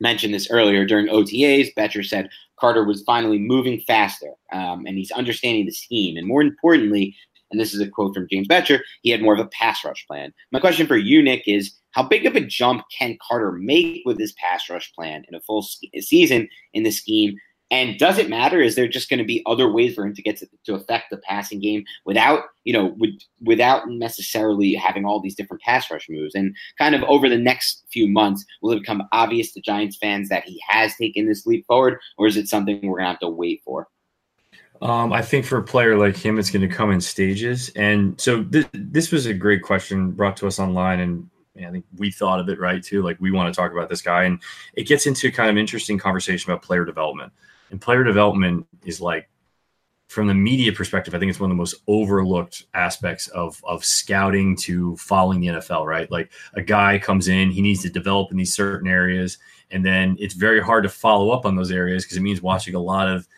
mentioned 0.00 0.34
this 0.34 0.50
earlier 0.50 0.84
during 0.84 1.06
OTAs. 1.06 1.74
Bettcher 1.74 2.04
said 2.04 2.28
Carter 2.58 2.84
was 2.84 3.02
finally 3.02 3.38
moving 3.38 3.80
faster 3.86 4.32
um, 4.52 4.84
and 4.86 4.98
he's 4.98 5.10
understanding 5.12 5.66
the 5.66 5.72
scheme. 5.72 6.16
And 6.16 6.26
more 6.26 6.42
importantly, 6.42 7.16
and 7.50 7.60
this 7.60 7.74
is 7.74 7.80
a 7.80 7.88
quote 7.88 8.14
from 8.14 8.28
James 8.30 8.48
Bettcher, 8.48 8.80
he 9.02 9.10
had 9.10 9.22
more 9.22 9.34
of 9.34 9.40
a 9.40 9.48
pass 9.48 9.84
rush 9.84 10.06
plan. 10.06 10.32
My 10.52 10.60
question 10.60 10.86
for 10.86 10.96
you, 10.96 11.22
Nick, 11.22 11.44
is 11.46 11.74
how 11.92 12.02
big 12.02 12.26
of 12.26 12.36
a 12.36 12.40
jump 12.40 12.84
can 12.96 13.18
Carter 13.26 13.52
make 13.52 14.02
with 14.04 14.18
his 14.18 14.32
pass 14.32 14.68
rush 14.68 14.92
plan 14.94 15.24
in 15.28 15.34
a 15.34 15.40
full 15.40 15.62
season 15.62 16.48
in 16.72 16.82
the 16.82 16.90
scheme? 16.90 17.36
And 17.72 17.98
does 17.98 18.18
it 18.18 18.28
matter? 18.28 18.60
Is 18.60 18.74
there 18.74 18.88
just 18.88 19.08
going 19.08 19.18
to 19.18 19.24
be 19.24 19.44
other 19.46 19.70
ways 19.70 19.94
for 19.94 20.04
him 20.04 20.12
to 20.14 20.22
get 20.22 20.36
to, 20.38 20.48
to 20.64 20.74
affect 20.74 21.10
the 21.10 21.18
passing 21.18 21.60
game 21.60 21.84
without, 22.04 22.42
you 22.64 22.72
know, 22.72 22.96
with, 22.98 23.16
without 23.42 23.88
necessarily 23.88 24.74
having 24.74 25.04
all 25.04 25.20
these 25.20 25.36
different 25.36 25.62
pass 25.62 25.88
rush 25.88 26.08
moves? 26.08 26.34
And 26.34 26.56
kind 26.78 26.96
of 26.96 27.04
over 27.04 27.28
the 27.28 27.38
next 27.38 27.84
few 27.92 28.08
months, 28.08 28.44
will 28.60 28.72
it 28.72 28.80
become 28.80 29.04
obvious 29.12 29.52
to 29.52 29.60
Giants 29.60 29.96
fans 29.96 30.28
that 30.30 30.44
he 30.44 30.60
has 30.68 30.96
taken 30.96 31.28
this 31.28 31.46
leap 31.46 31.64
forward, 31.66 32.00
or 32.18 32.26
is 32.26 32.36
it 32.36 32.48
something 32.48 32.80
we're 32.82 32.98
going 32.98 33.04
to 33.04 33.10
have 33.10 33.20
to 33.20 33.28
wait 33.28 33.62
for? 33.64 33.86
Um, 34.82 35.12
I 35.12 35.22
think 35.22 35.44
for 35.44 35.58
a 35.58 35.62
player 35.62 35.96
like 35.96 36.16
him, 36.16 36.40
it's 36.40 36.50
going 36.50 36.68
to 36.68 36.74
come 36.74 36.90
in 36.90 37.00
stages. 37.00 37.70
And 37.76 38.20
so 38.20 38.42
th- 38.42 38.66
this 38.72 39.12
was 39.12 39.26
a 39.26 39.34
great 39.34 39.62
question 39.62 40.10
brought 40.10 40.36
to 40.38 40.48
us 40.48 40.58
online, 40.58 40.98
and 40.98 41.29
I 41.56 41.70
think 41.70 41.84
we 41.96 42.10
thought 42.10 42.40
of 42.40 42.48
it 42.48 42.58
right 42.58 42.82
too. 42.82 43.02
Like 43.02 43.20
we 43.20 43.30
want 43.30 43.52
to 43.52 43.60
talk 43.60 43.72
about 43.72 43.88
this 43.88 44.02
guy, 44.02 44.24
and 44.24 44.40
it 44.74 44.86
gets 44.86 45.06
into 45.06 45.32
kind 45.32 45.50
of 45.50 45.56
interesting 45.56 45.98
conversation 45.98 46.50
about 46.50 46.62
player 46.62 46.84
development. 46.84 47.32
And 47.70 47.80
player 47.80 48.04
development 48.04 48.66
is 48.84 49.00
like, 49.00 49.28
from 50.08 50.26
the 50.26 50.34
media 50.34 50.72
perspective, 50.72 51.14
I 51.14 51.20
think 51.20 51.30
it's 51.30 51.38
one 51.38 51.50
of 51.50 51.56
the 51.56 51.60
most 51.60 51.76
overlooked 51.86 52.64
aspects 52.74 53.28
of 53.28 53.60
of 53.64 53.84
scouting 53.84 54.56
to 54.56 54.96
following 54.96 55.40
the 55.40 55.48
NFL. 55.48 55.86
Right, 55.86 56.10
like 56.10 56.32
a 56.54 56.62
guy 56.62 56.98
comes 56.98 57.28
in, 57.28 57.50
he 57.50 57.62
needs 57.62 57.82
to 57.82 57.90
develop 57.90 58.30
in 58.30 58.36
these 58.36 58.54
certain 58.54 58.88
areas, 58.88 59.38
and 59.70 59.84
then 59.84 60.16
it's 60.18 60.34
very 60.34 60.60
hard 60.60 60.84
to 60.84 60.88
follow 60.88 61.30
up 61.30 61.46
on 61.46 61.56
those 61.56 61.70
areas 61.70 62.04
because 62.04 62.16
it 62.16 62.22
means 62.22 62.42
watching 62.42 62.74
a 62.74 62.80
lot 62.80 63.08
of 63.08 63.28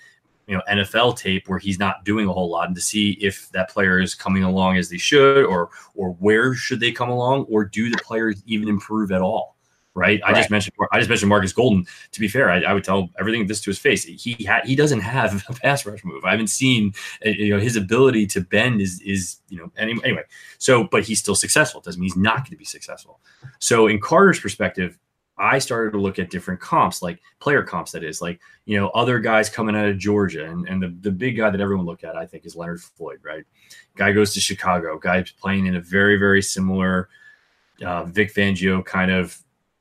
you 0.46 0.56
know 0.56 0.62
NFL 0.68 1.16
tape 1.16 1.48
where 1.48 1.58
he's 1.58 1.78
not 1.78 2.04
doing 2.04 2.26
a 2.26 2.32
whole 2.32 2.50
lot 2.50 2.66
and 2.66 2.74
to 2.74 2.82
see 2.82 3.12
if 3.20 3.50
that 3.52 3.70
player 3.70 4.00
is 4.00 4.14
coming 4.14 4.44
along 4.44 4.76
as 4.76 4.88
they 4.88 4.98
should 4.98 5.44
or 5.44 5.70
or 5.94 6.10
where 6.14 6.54
should 6.54 6.80
they 6.80 6.92
come 6.92 7.08
along 7.08 7.46
or 7.48 7.64
do 7.64 7.90
the 7.90 7.98
players 7.98 8.42
even 8.46 8.68
improve 8.68 9.12
at 9.12 9.20
all 9.20 9.56
right, 9.94 10.20
right. 10.22 10.34
I 10.34 10.38
just 10.38 10.50
mentioned 10.50 10.74
I 10.90 10.98
just 10.98 11.08
mentioned 11.08 11.28
Markus 11.28 11.52
Golden. 11.52 11.86
To 12.12 12.20
be 12.20 12.28
fair 12.28 12.50
I, 12.50 12.62
I 12.62 12.72
would 12.74 12.84
tell 12.84 13.08
everything 13.18 13.46
this 13.46 13.60
to 13.62 13.70
his 13.70 13.78
face. 13.78 14.04
He 14.04 14.44
ha- 14.44 14.62
he 14.64 14.74
doesn't 14.74 15.00
have 15.00 15.44
a 15.48 15.52
pass 15.54 15.86
rush 15.86 16.04
move. 16.04 16.24
I 16.24 16.32
haven't 16.32 16.48
seen 16.48 16.94
uh, 17.24 17.30
you 17.30 17.54
know 17.54 17.60
his 17.60 17.76
ability 17.76 18.26
to 18.28 18.40
bend 18.40 18.80
is 18.80 19.00
is 19.02 19.38
you 19.48 19.58
know 19.58 19.70
any, 19.76 19.92
anyway. 20.04 20.24
So 20.58 20.84
but 20.84 21.04
he's 21.04 21.18
still 21.18 21.36
successful. 21.36 21.80
Doesn't 21.80 22.00
mean 22.00 22.08
he's 22.08 22.16
not 22.16 22.38
going 22.38 22.50
to 22.50 22.56
be 22.56 22.64
successful. 22.64 23.20
So 23.58 23.86
in 23.86 24.00
Carter's 24.00 24.40
perspective 24.40 24.98
I 25.38 25.58
started 25.58 25.92
to 25.92 26.00
look 26.00 26.18
at 26.18 26.30
different 26.30 26.60
comps, 26.60 27.02
like 27.02 27.20
player 27.40 27.62
comps, 27.62 27.92
that 27.92 28.04
is, 28.04 28.20
like, 28.20 28.38
you 28.66 28.78
know, 28.78 28.88
other 28.90 29.18
guys 29.18 29.48
coming 29.48 29.74
out 29.74 29.88
of 29.88 29.98
Georgia. 29.98 30.44
And, 30.44 30.68
and 30.68 30.82
the, 30.82 30.94
the 31.00 31.10
big 31.10 31.36
guy 31.36 31.50
that 31.50 31.60
everyone 31.60 31.86
look 31.86 32.04
at, 32.04 32.16
I 32.16 32.26
think, 32.26 32.44
is 32.44 32.54
Leonard 32.54 32.80
Floyd, 32.80 33.18
right? 33.22 33.44
Guy 33.96 34.12
goes 34.12 34.34
to 34.34 34.40
Chicago, 34.40 34.98
guy 34.98 35.24
playing 35.40 35.66
in 35.66 35.76
a 35.76 35.80
very, 35.80 36.16
very 36.16 36.42
similar 36.42 37.08
uh, 37.84 38.04
Vic 38.04 38.32
Fangio 38.32 38.84
kind 38.84 39.10
of, 39.10 39.36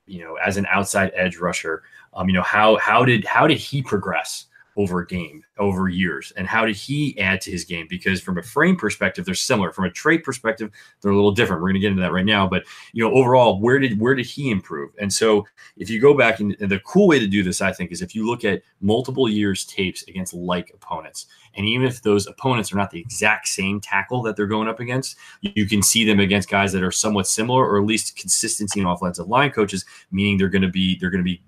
you 0.08 0.24
know, 0.24 0.36
as 0.36 0.58
an 0.58 0.66
outside 0.70 1.12
edge 1.16 1.38
rusher. 1.38 1.84
Um, 2.14 2.28
you 2.28 2.34
know, 2.34 2.42
how 2.42 2.78
how 2.78 3.06
did 3.06 3.24
how 3.24 3.48
did 3.48 3.58
he 3.58 3.82
progress? 3.82 4.48
Over 4.78 5.02
a 5.02 5.08
game 5.08 5.44
over 5.58 5.90
years. 5.90 6.32
And 6.38 6.48
how 6.48 6.66
did 6.66 6.76
he 6.76 7.18
add 7.20 7.42
to 7.42 7.52
his 7.52 7.66
game? 7.66 7.88
Because 7.90 8.22
from 8.22 8.38
a 8.38 8.44
frame 8.44 8.76
perspective 8.76 9.26
they're 9.26 9.36
similar. 9.36 9.72
From 9.72 9.86
a 9.86 9.92
trait 9.92 10.24
perspective 10.24 10.72
they're 11.02 11.12
a 11.12 11.16
little 11.16 11.32
different. 11.32 11.62
We're 11.62 11.70
going 11.70 11.76
to 11.76 11.80
get 11.82 11.92
into 11.92 12.02
that 12.02 12.14
right 12.14 12.26
now. 12.26 12.48
But 12.48 12.64
you 12.94 13.04
know 13.04 13.14
overall 13.14 13.60
where 13.60 13.80
did 13.80 14.00
where 14.00 14.16
did 14.16 14.26
he 14.26 14.50
improve? 14.50 14.92
And 15.00 15.12
so 15.12 15.46
if 15.78 15.90
you 15.90 16.02
go 16.02 16.14
back 16.16 16.40
and, 16.40 16.56
and 16.60 16.70
the 16.70 16.80
cool 16.80 17.08
way 17.08 17.20
to 17.20 17.28
do 17.28 17.44
this 17.44 17.62
i 17.62 17.72
think 17.72 17.92
is 17.92 18.02
if 18.02 18.16
you 18.16 18.26
look 18.26 18.44
at 18.44 18.62
multiple 18.82 19.30
years 19.30 19.66
tapes 19.66 20.04
against 20.08 20.34
like 20.34 20.72
opponents 20.74 21.28
and 21.56 21.66
even 21.66 21.86
if 21.86 22.02
those 22.02 22.28
opponents 22.28 22.72
are 22.72 22.78
not 22.78 22.92
the 22.92 23.00
exact 23.00 23.48
same 23.48 23.82
tackle 23.82 24.22
that 24.24 24.36
they're 24.36 24.48
going 24.48 24.68
up 24.68 24.80
against, 24.80 25.18
you 25.42 25.66
can 25.66 25.82
see 25.82 26.06
them 26.06 26.20
against 26.20 26.50
guys 26.50 26.72
that 26.72 26.84
are 26.84 26.92
somewhat 26.92 27.28
similar 27.28 27.66
or 27.66 27.80
at 27.80 27.86
least 27.86 28.18
consistency 28.18 28.80
in 28.80 28.86
offensive 28.86 29.28
line 29.28 29.52
coaches, 29.52 29.86
meaning 30.12 30.38
they're 30.38 30.50
going 30.50 30.62
to 30.62 30.70
be 30.70 30.98
they're 31.00 31.10
going 31.10 31.24
to 31.24 31.30
be 31.30 31.44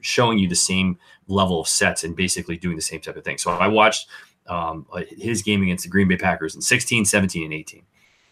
showing 0.00 0.38
you 0.38 0.48
the 0.48 0.54
same 0.54 0.98
level 1.28 1.60
of 1.60 1.68
sets 1.68 2.04
and 2.04 2.16
basically 2.16 2.56
doing 2.56 2.76
the 2.76 2.82
same 2.82 3.00
type 3.00 3.16
of 3.16 3.24
thing. 3.24 3.38
So 3.38 3.50
I 3.50 3.68
watched 3.68 4.08
um, 4.46 4.86
his 5.08 5.42
game 5.42 5.62
against 5.62 5.84
the 5.84 5.90
Green 5.90 6.08
Bay 6.08 6.16
Packers 6.16 6.54
in 6.54 6.60
16, 6.60 7.04
17, 7.04 7.44
and 7.44 7.52
18. 7.52 7.82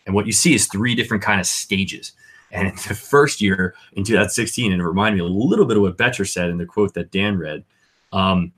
And 0.06 0.14
what 0.14 0.26
you 0.26 0.32
see 0.32 0.54
is 0.54 0.66
three 0.66 0.94
different 0.94 1.22
kind 1.22 1.40
of 1.40 1.46
stages. 1.46 2.12
And 2.50 2.76
the 2.88 2.94
first 2.94 3.40
year 3.40 3.74
in 3.92 4.04
2016, 4.04 4.72
and 4.72 4.80
it 4.80 4.84
reminded 4.84 5.18
me 5.18 5.24
a 5.24 5.28
little 5.28 5.64
bit 5.64 5.76
of 5.76 5.82
what 5.82 5.96
Bettcher 5.96 6.28
said 6.28 6.50
in 6.50 6.58
the 6.58 6.66
quote 6.66 6.94
that 6.94 7.10
Dan 7.10 7.38
read. 7.38 7.64
Um, 8.12 8.52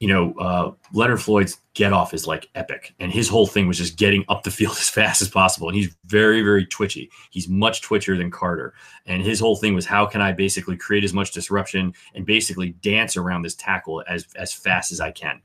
you 0.00 0.06
know, 0.06 0.32
uh, 0.34 0.70
Leonard 0.92 1.20
Floyd's 1.20 1.58
get 1.74 1.92
off 1.92 2.14
is 2.14 2.26
like 2.26 2.48
epic. 2.54 2.94
And 3.00 3.10
his 3.10 3.28
whole 3.28 3.46
thing 3.46 3.66
was 3.66 3.78
just 3.78 3.96
getting 3.96 4.24
up 4.28 4.42
the 4.42 4.50
field 4.58 4.76
as 4.76 4.88
fast 4.88 5.20
as 5.22 5.28
possible. 5.28 5.68
And 5.68 5.76
he's 5.76 5.94
very, 6.06 6.42
very 6.42 6.66
twitchy. 6.66 7.10
He's 7.30 7.48
much 7.48 7.82
twitchier 7.82 8.16
than 8.16 8.30
Carter. 8.30 8.74
And 9.06 9.22
his 9.22 9.40
whole 9.40 9.56
thing 9.56 9.74
was 9.74 9.86
how 9.86 10.06
can 10.06 10.20
I 10.20 10.32
basically 10.32 10.76
create 10.76 11.04
as 11.04 11.12
much 11.12 11.32
disruption 11.32 11.94
and 12.14 12.24
basically 12.24 12.70
dance 12.70 13.16
around 13.16 13.42
this 13.42 13.56
tackle 13.56 14.04
as, 14.08 14.26
as 14.36 14.52
fast 14.52 14.92
as 14.92 15.00
I 15.00 15.10
can. 15.10 15.40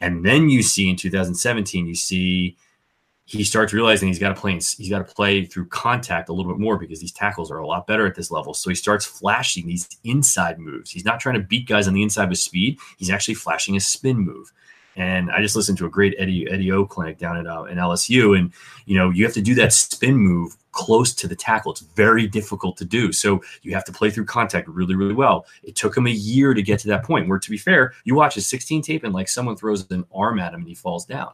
And 0.00 0.24
then 0.24 0.48
you 0.48 0.62
see 0.62 0.88
in 0.88 0.96
2017, 0.96 1.86
you 1.86 1.94
see 1.94 2.56
he 3.26 3.42
starts 3.42 3.72
realizing 3.72 4.08
he's 4.08 4.18
got 4.18 4.34
to 4.34 4.40
play 4.40 4.52
he's 4.52 4.90
got 4.90 4.98
to 5.06 5.14
play 5.14 5.44
through 5.44 5.66
contact 5.66 6.28
a 6.28 6.32
little 6.32 6.52
bit 6.52 6.60
more 6.60 6.76
because 6.76 7.00
these 7.00 7.12
tackles 7.12 7.50
are 7.50 7.58
a 7.58 7.66
lot 7.66 7.86
better 7.86 8.06
at 8.06 8.14
this 8.14 8.30
level. 8.30 8.52
So 8.52 8.68
he 8.68 8.76
starts 8.76 9.06
flashing 9.06 9.66
these 9.66 9.88
inside 10.04 10.58
moves. 10.58 10.90
He's 10.90 11.04
not 11.04 11.20
trying 11.20 11.36
to 11.36 11.40
beat 11.40 11.66
guys 11.66 11.88
on 11.88 11.94
the 11.94 12.02
inside 12.02 12.28
with 12.28 12.38
speed. 12.38 12.78
He's 12.98 13.10
actually 13.10 13.34
flashing 13.34 13.76
a 13.76 13.80
spin 13.80 14.18
move. 14.18 14.52
And 14.96 15.30
I 15.30 15.40
just 15.40 15.56
listened 15.56 15.78
to 15.78 15.86
a 15.86 15.90
great 15.90 16.14
Eddie 16.18 16.48
Eddie 16.48 16.70
O 16.70 16.84
clinic 16.84 17.18
down 17.18 17.36
at 17.36 17.46
uh, 17.46 17.64
in 17.64 17.78
LSU, 17.78 18.38
and 18.38 18.52
you 18.86 18.96
know 18.96 19.10
you 19.10 19.24
have 19.24 19.34
to 19.34 19.42
do 19.42 19.54
that 19.56 19.72
spin 19.72 20.16
move 20.16 20.56
close 20.70 21.12
to 21.14 21.26
the 21.26 21.34
tackle. 21.34 21.72
It's 21.72 21.80
very 21.80 22.28
difficult 22.28 22.76
to 22.76 22.84
do. 22.84 23.10
So 23.10 23.42
you 23.62 23.74
have 23.74 23.84
to 23.86 23.92
play 23.92 24.10
through 24.10 24.26
contact 24.26 24.68
really, 24.68 24.94
really 24.94 25.14
well. 25.14 25.46
It 25.62 25.76
took 25.76 25.96
him 25.96 26.06
a 26.06 26.10
year 26.10 26.52
to 26.52 26.62
get 26.62 26.78
to 26.80 26.88
that 26.88 27.04
point. 27.04 27.28
Where 27.28 27.38
to 27.38 27.50
be 27.50 27.56
fair, 27.56 27.94
you 28.04 28.14
watch 28.14 28.34
his 28.34 28.46
16 28.46 28.82
tape 28.82 29.02
and 29.02 29.14
like 29.14 29.28
someone 29.28 29.56
throws 29.56 29.88
an 29.90 30.04
arm 30.14 30.38
at 30.38 30.52
him 30.52 30.60
and 30.60 30.68
he 30.68 30.74
falls 30.74 31.06
down 31.06 31.32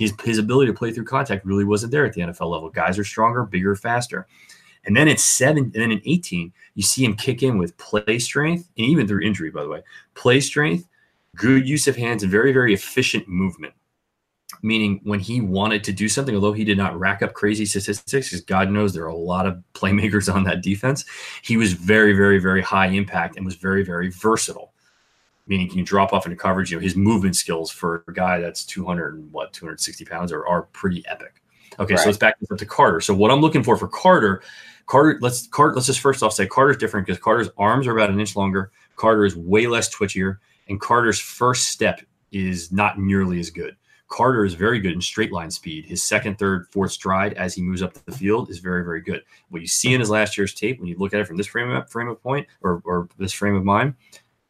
his, 0.00 0.14
his 0.24 0.38
ability 0.38 0.72
to 0.72 0.76
play 0.76 0.90
through 0.90 1.04
contact 1.04 1.44
really 1.44 1.62
wasn't 1.62 1.92
there 1.92 2.06
at 2.06 2.14
the 2.14 2.22
NFL 2.22 2.50
level. 2.50 2.70
Guys 2.70 2.98
are 2.98 3.04
stronger, 3.04 3.44
bigger, 3.44 3.76
faster. 3.76 4.26
And 4.86 4.96
then 4.96 5.08
at 5.08 5.20
seven, 5.20 5.64
and 5.64 5.74
then 5.74 5.92
in 5.92 6.00
18, 6.06 6.50
you 6.74 6.82
see 6.82 7.04
him 7.04 7.14
kick 7.14 7.42
in 7.42 7.58
with 7.58 7.76
play 7.76 8.18
strength, 8.18 8.66
and 8.78 8.86
even 8.86 9.06
through 9.06 9.20
injury, 9.20 9.50
by 9.50 9.62
the 9.62 9.68
way, 9.68 9.82
play 10.14 10.40
strength, 10.40 10.88
good 11.36 11.68
use 11.68 11.86
of 11.86 11.96
hands, 11.96 12.22
and 12.22 12.32
very, 12.32 12.50
very 12.50 12.72
efficient 12.72 13.28
movement. 13.28 13.74
Meaning, 14.62 15.00
when 15.04 15.20
he 15.20 15.42
wanted 15.42 15.84
to 15.84 15.92
do 15.92 16.08
something, 16.08 16.34
although 16.34 16.54
he 16.54 16.64
did 16.64 16.78
not 16.78 16.98
rack 16.98 17.20
up 17.20 17.34
crazy 17.34 17.66
statistics, 17.66 18.30
because 18.30 18.40
God 18.40 18.70
knows 18.70 18.94
there 18.94 19.04
are 19.04 19.08
a 19.08 19.14
lot 19.14 19.44
of 19.44 19.62
playmakers 19.74 20.34
on 20.34 20.44
that 20.44 20.62
defense, 20.62 21.04
he 21.42 21.58
was 21.58 21.74
very, 21.74 22.14
very, 22.14 22.38
very 22.38 22.62
high 22.62 22.86
impact 22.86 23.36
and 23.36 23.44
was 23.44 23.56
very, 23.56 23.84
very 23.84 24.08
versatile 24.08 24.69
meaning 25.46 25.68
can 25.68 25.84
drop 25.84 26.12
off 26.12 26.26
into 26.26 26.36
coverage. 26.36 26.70
You 26.70 26.78
know, 26.78 26.82
his 26.82 26.96
movement 26.96 27.36
skills 27.36 27.70
for 27.70 28.04
a 28.06 28.12
guy 28.12 28.40
that's 28.40 28.64
200 28.64 29.14
and 29.14 29.32
what 29.32 29.52
260 29.52 30.04
pounds 30.04 30.32
are, 30.32 30.46
are 30.46 30.62
pretty 30.62 31.04
epic. 31.06 31.42
Okay, 31.78 31.94
right. 31.94 32.00
so 32.00 32.06
let's 32.06 32.18
back 32.18 32.36
up 32.50 32.58
to 32.58 32.66
Carter. 32.66 33.00
So 33.00 33.14
what 33.14 33.30
I'm 33.30 33.40
looking 33.40 33.62
for 33.62 33.76
for 33.76 33.88
Carter, 33.88 34.42
Carter, 34.86 35.18
let's 35.20 35.46
Carter, 35.46 35.74
let's 35.74 35.86
just 35.86 36.00
first 36.00 36.22
off 36.22 36.32
say 36.32 36.46
Carter's 36.46 36.76
different 36.76 37.06
because 37.06 37.20
Carter's 37.20 37.48
arms 37.56 37.86
are 37.86 37.96
about 37.96 38.10
an 38.10 38.20
inch 38.20 38.36
longer. 38.36 38.70
Carter 38.96 39.24
is 39.24 39.36
way 39.36 39.66
less 39.66 39.92
twitchier, 39.94 40.38
and 40.68 40.80
Carter's 40.80 41.20
first 41.20 41.68
step 41.68 42.00
is 42.32 42.70
not 42.70 42.98
nearly 42.98 43.40
as 43.40 43.50
good. 43.50 43.76
Carter 44.10 44.44
is 44.44 44.54
very 44.54 44.80
good 44.80 44.92
in 44.92 45.00
straight 45.00 45.32
line 45.32 45.50
speed. 45.50 45.86
His 45.86 46.02
second, 46.02 46.36
third, 46.36 46.66
fourth 46.72 46.90
stride 46.90 47.34
as 47.34 47.54
he 47.54 47.62
moves 47.62 47.80
up 47.80 47.94
the 47.94 48.12
field 48.12 48.50
is 48.50 48.58
very, 48.58 48.82
very 48.82 49.00
good. 49.00 49.22
What 49.50 49.62
you 49.62 49.68
see 49.68 49.94
in 49.94 50.00
his 50.00 50.10
last 50.10 50.36
year's 50.36 50.52
tape, 50.52 50.80
when 50.80 50.88
you 50.88 50.96
look 50.98 51.14
at 51.14 51.20
it 51.20 51.28
from 51.28 51.36
this 51.36 51.46
frame 51.46 51.70
of 51.70 51.88
frame 51.88 52.08
of 52.08 52.20
point 52.20 52.48
or, 52.60 52.82
or 52.84 53.08
this 53.18 53.32
frame 53.32 53.54
of 53.54 53.64
mind, 53.64 53.94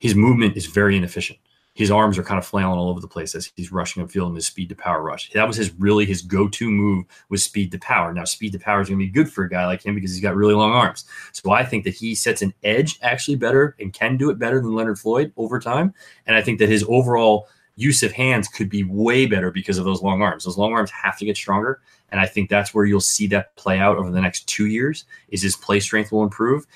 his 0.01 0.17
movement 0.17 0.57
is 0.57 0.67
very 0.67 0.97
inefficient. 0.97 1.39
His 1.75 1.91
arms 1.91 2.19
are 2.19 2.25
kind 2.25 2.39
of 2.39 2.45
flailing 2.45 2.77
all 2.77 2.89
over 2.89 3.01
the 3.01 3.07
place 3.07 3.35
as 3.35 3.53
he's 3.55 3.71
rushing 3.71 4.05
upfield 4.05 4.29
in 4.29 4.35
his 4.35 4.47
speed 4.47 4.69
to 4.71 4.75
power 4.75 5.03
rush. 5.03 5.31
That 5.33 5.47
was 5.47 5.57
his 5.57 5.73
really 5.75 6.05
his 6.05 6.21
go-to 6.21 6.69
move 6.69 7.07
was 7.29 7.45
speed 7.45 7.71
to 7.73 7.79
power. 7.79 8.13
Now 8.13 8.25
speed 8.25 8.53
to 8.53 8.59
power 8.59 8.81
is 8.81 8.89
going 8.89 8.99
to 8.99 9.07
be 9.07 9.11
good 9.11 9.31
for 9.33 9.45
a 9.45 9.49
guy 9.49 9.65
like 9.67 9.87
him 9.87 9.95
because 9.95 10.11
he's 10.11 10.21
got 10.21 10.35
really 10.35 10.55
long 10.55 10.73
arms. 10.73 11.05
So 11.33 11.53
I 11.53 11.65
think 11.65 11.85
that 11.85 11.95
he 11.95 12.17
sets 12.17 12.43
an 12.43 12.53
edge 12.65 12.99
actually 13.03 13.37
better 13.37 13.77
and 13.79 13.93
can 13.93 14.17
do 14.17 14.31
it 14.31 14.39
better 14.39 14.61
than 14.61 14.75
Leonard 14.75 14.99
Floyd 14.99 15.33
over 15.37 15.61
time. 15.61 15.95
And 16.27 16.35
I 16.35 16.43
think 16.43 16.59
that 16.59 16.69
his 16.69 16.85
overall 16.89 17.47
use 17.77 18.03
of 18.03 18.13
hands 18.13 18.49
could 18.49 18.69
be 18.69 18.85
way 18.85 19.27
better 19.27 19.51
because 19.51 19.79
of 19.79 19.85
those 19.85 20.03
long 20.03 20.23
arms. 20.23 20.45
Those 20.45 20.59
long 20.59 20.73
arms 20.73 20.91
have 20.91 21.17
to 21.19 21.25
get 21.25 21.37
stronger, 21.37 21.81
and 22.11 22.21
I 22.21 22.27
think 22.27 22.51
that's 22.51 22.75
where 22.75 22.85
you'll 22.85 23.01
see 23.01 23.27
that 23.29 23.57
play 23.57 23.79
out 23.79 23.97
over 23.97 24.11
the 24.11 24.21
next 24.21 24.47
two 24.47 24.67
years. 24.67 25.05
Is 25.29 25.41
his 25.41 25.57
play 25.57 25.81
strength 25.81 26.13
will 26.13 26.23
improve, 26.23 26.67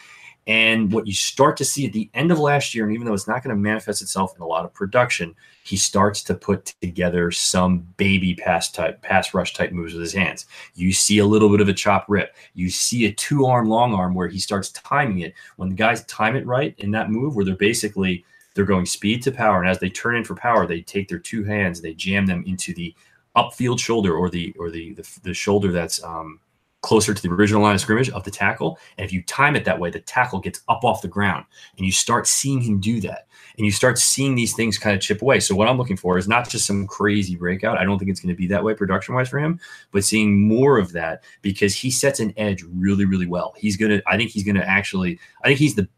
And 0.46 0.92
what 0.92 1.06
you 1.06 1.14
start 1.14 1.56
to 1.56 1.64
see 1.64 1.86
at 1.86 1.92
the 1.92 2.10
end 2.12 2.30
of 2.30 2.38
last 2.38 2.74
year, 2.74 2.84
and 2.84 2.92
even 2.92 3.06
though 3.06 3.14
it's 3.14 3.26
not 3.26 3.42
going 3.42 3.56
to 3.56 3.60
manifest 3.60 4.02
itself 4.02 4.34
in 4.36 4.42
a 4.42 4.46
lot 4.46 4.66
of 4.66 4.74
production, 4.74 5.34
he 5.62 5.76
starts 5.76 6.22
to 6.24 6.34
put 6.34 6.74
together 6.82 7.30
some 7.30 7.78
baby 7.96 8.34
pass 8.34 8.70
type, 8.70 9.00
pass 9.00 9.32
rush 9.32 9.54
type 9.54 9.72
moves 9.72 9.94
with 9.94 10.02
his 10.02 10.12
hands. 10.12 10.44
You 10.74 10.92
see 10.92 11.18
a 11.18 11.26
little 11.26 11.48
bit 11.48 11.62
of 11.62 11.68
a 11.68 11.72
chop 11.72 12.04
rip. 12.08 12.36
You 12.52 12.68
see 12.68 13.06
a 13.06 13.12
two 13.12 13.46
arm, 13.46 13.68
long 13.70 13.94
arm 13.94 14.14
where 14.14 14.28
he 14.28 14.38
starts 14.38 14.70
timing 14.70 15.20
it. 15.20 15.32
When 15.56 15.70
the 15.70 15.74
guys 15.74 16.04
time 16.04 16.36
it 16.36 16.46
right 16.46 16.74
in 16.78 16.90
that 16.90 17.10
move, 17.10 17.34
where 17.34 17.44
they're 17.44 17.56
basically 17.56 18.24
they're 18.54 18.66
going 18.66 18.86
speed 18.86 19.22
to 19.22 19.32
power, 19.32 19.60
and 19.60 19.70
as 19.70 19.78
they 19.78 19.90
turn 19.90 20.16
in 20.16 20.24
for 20.24 20.34
power, 20.34 20.66
they 20.66 20.82
take 20.82 21.08
their 21.08 21.18
two 21.18 21.42
hands, 21.42 21.80
they 21.80 21.94
jam 21.94 22.26
them 22.26 22.44
into 22.46 22.74
the 22.74 22.94
upfield 23.34 23.80
shoulder 23.80 24.14
or 24.14 24.30
the 24.30 24.54
or 24.58 24.70
the 24.70 24.92
the, 24.94 25.20
the 25.24 25.34
shoulder 25.34 25.72
that's 25.72 26.02
um, 26.04 26.38
closer 26.84 27.14
to 27.14 27.22
the 27.22 27.30
original 27.30 27.62
line 27.62 27.74
of 27.74 27.80
scrimmage 27.80 28.10
of 28.10 28.24
the 28.24 28.30
tackle. 28.30 28.78
And 28.98 29.06
if 29.06 29.12
you 29.12 29.22
time 29.22 29.56
it 29.56 29.64
that 29.64 29.80
way, 29.80 29.88
the 29.88 30.00
tackle 30.00 30.38
gets 30.38 30.60
up 30.68 30.84
off 30.84 31.00
the 31.00 31.08
ground 31.08 31.46
and 31.78 31.86
you 31.86 31.90
start 31.90 32.26
seeing 32.26 32.60
him 32.60 32.78
do 32.78 33.00
that. 33.00 33.26
And 33.56 33.64
you 33.64 33.72
start 33.72 33.98
seeing 33.98 34.34
these 34.34 34.54
things 34.54 34.76
kind 34.76 34.94
of 34.94 35.00
chip 35.00 35.22
away. 35.22 35.40
So, 35.40 35.54
what 35.54 35.68
I'm 35.68 35.78
looking 35.78 35.96
for 35.96 36.18
is 36.18 36.28
not 36.28 36.48
just 36.48 36.66
some 36.66 36.86
crazy 36.86 37.36
breakout. 37.36 37.78
I 37.78 37.84
don't 37.84 37.98
think 37.98 38.10
it's 38.10 38.20
going 38.20 38.34
to 38.34 38.38
be 38.38 38.48
that 38.48 38.64
way 38.64 38.74
production 38.74 39.14
wise 39.14 39.28
for 39.28 39.38
him, 39.38 39.60
but 39.92 40.04
seeing 40.04 40.46
more 40.46 40.76
of 40.76 40.92
that 40.92 41.22
because 41.40 41.74
he 41.74 41.90
sets 41.90 42.20
an 42.20 42.34
edge 42.36 42.64
really, 42.64 43.04
really 43.04 43.26
well. 43.26 43.54
He's 43.56 43.76
going 43.76 43.92
to, 43.92 44.02
I 44.08 44.16
think 44.16 44.30
he's 44.30 44.44
going 44.44 44.56
to 44.56 44.68
actually, 44.68 45.20
I 45.42 45.48
think 45.48 45.60
he's 45.60 45.76
the, 45.76 45.88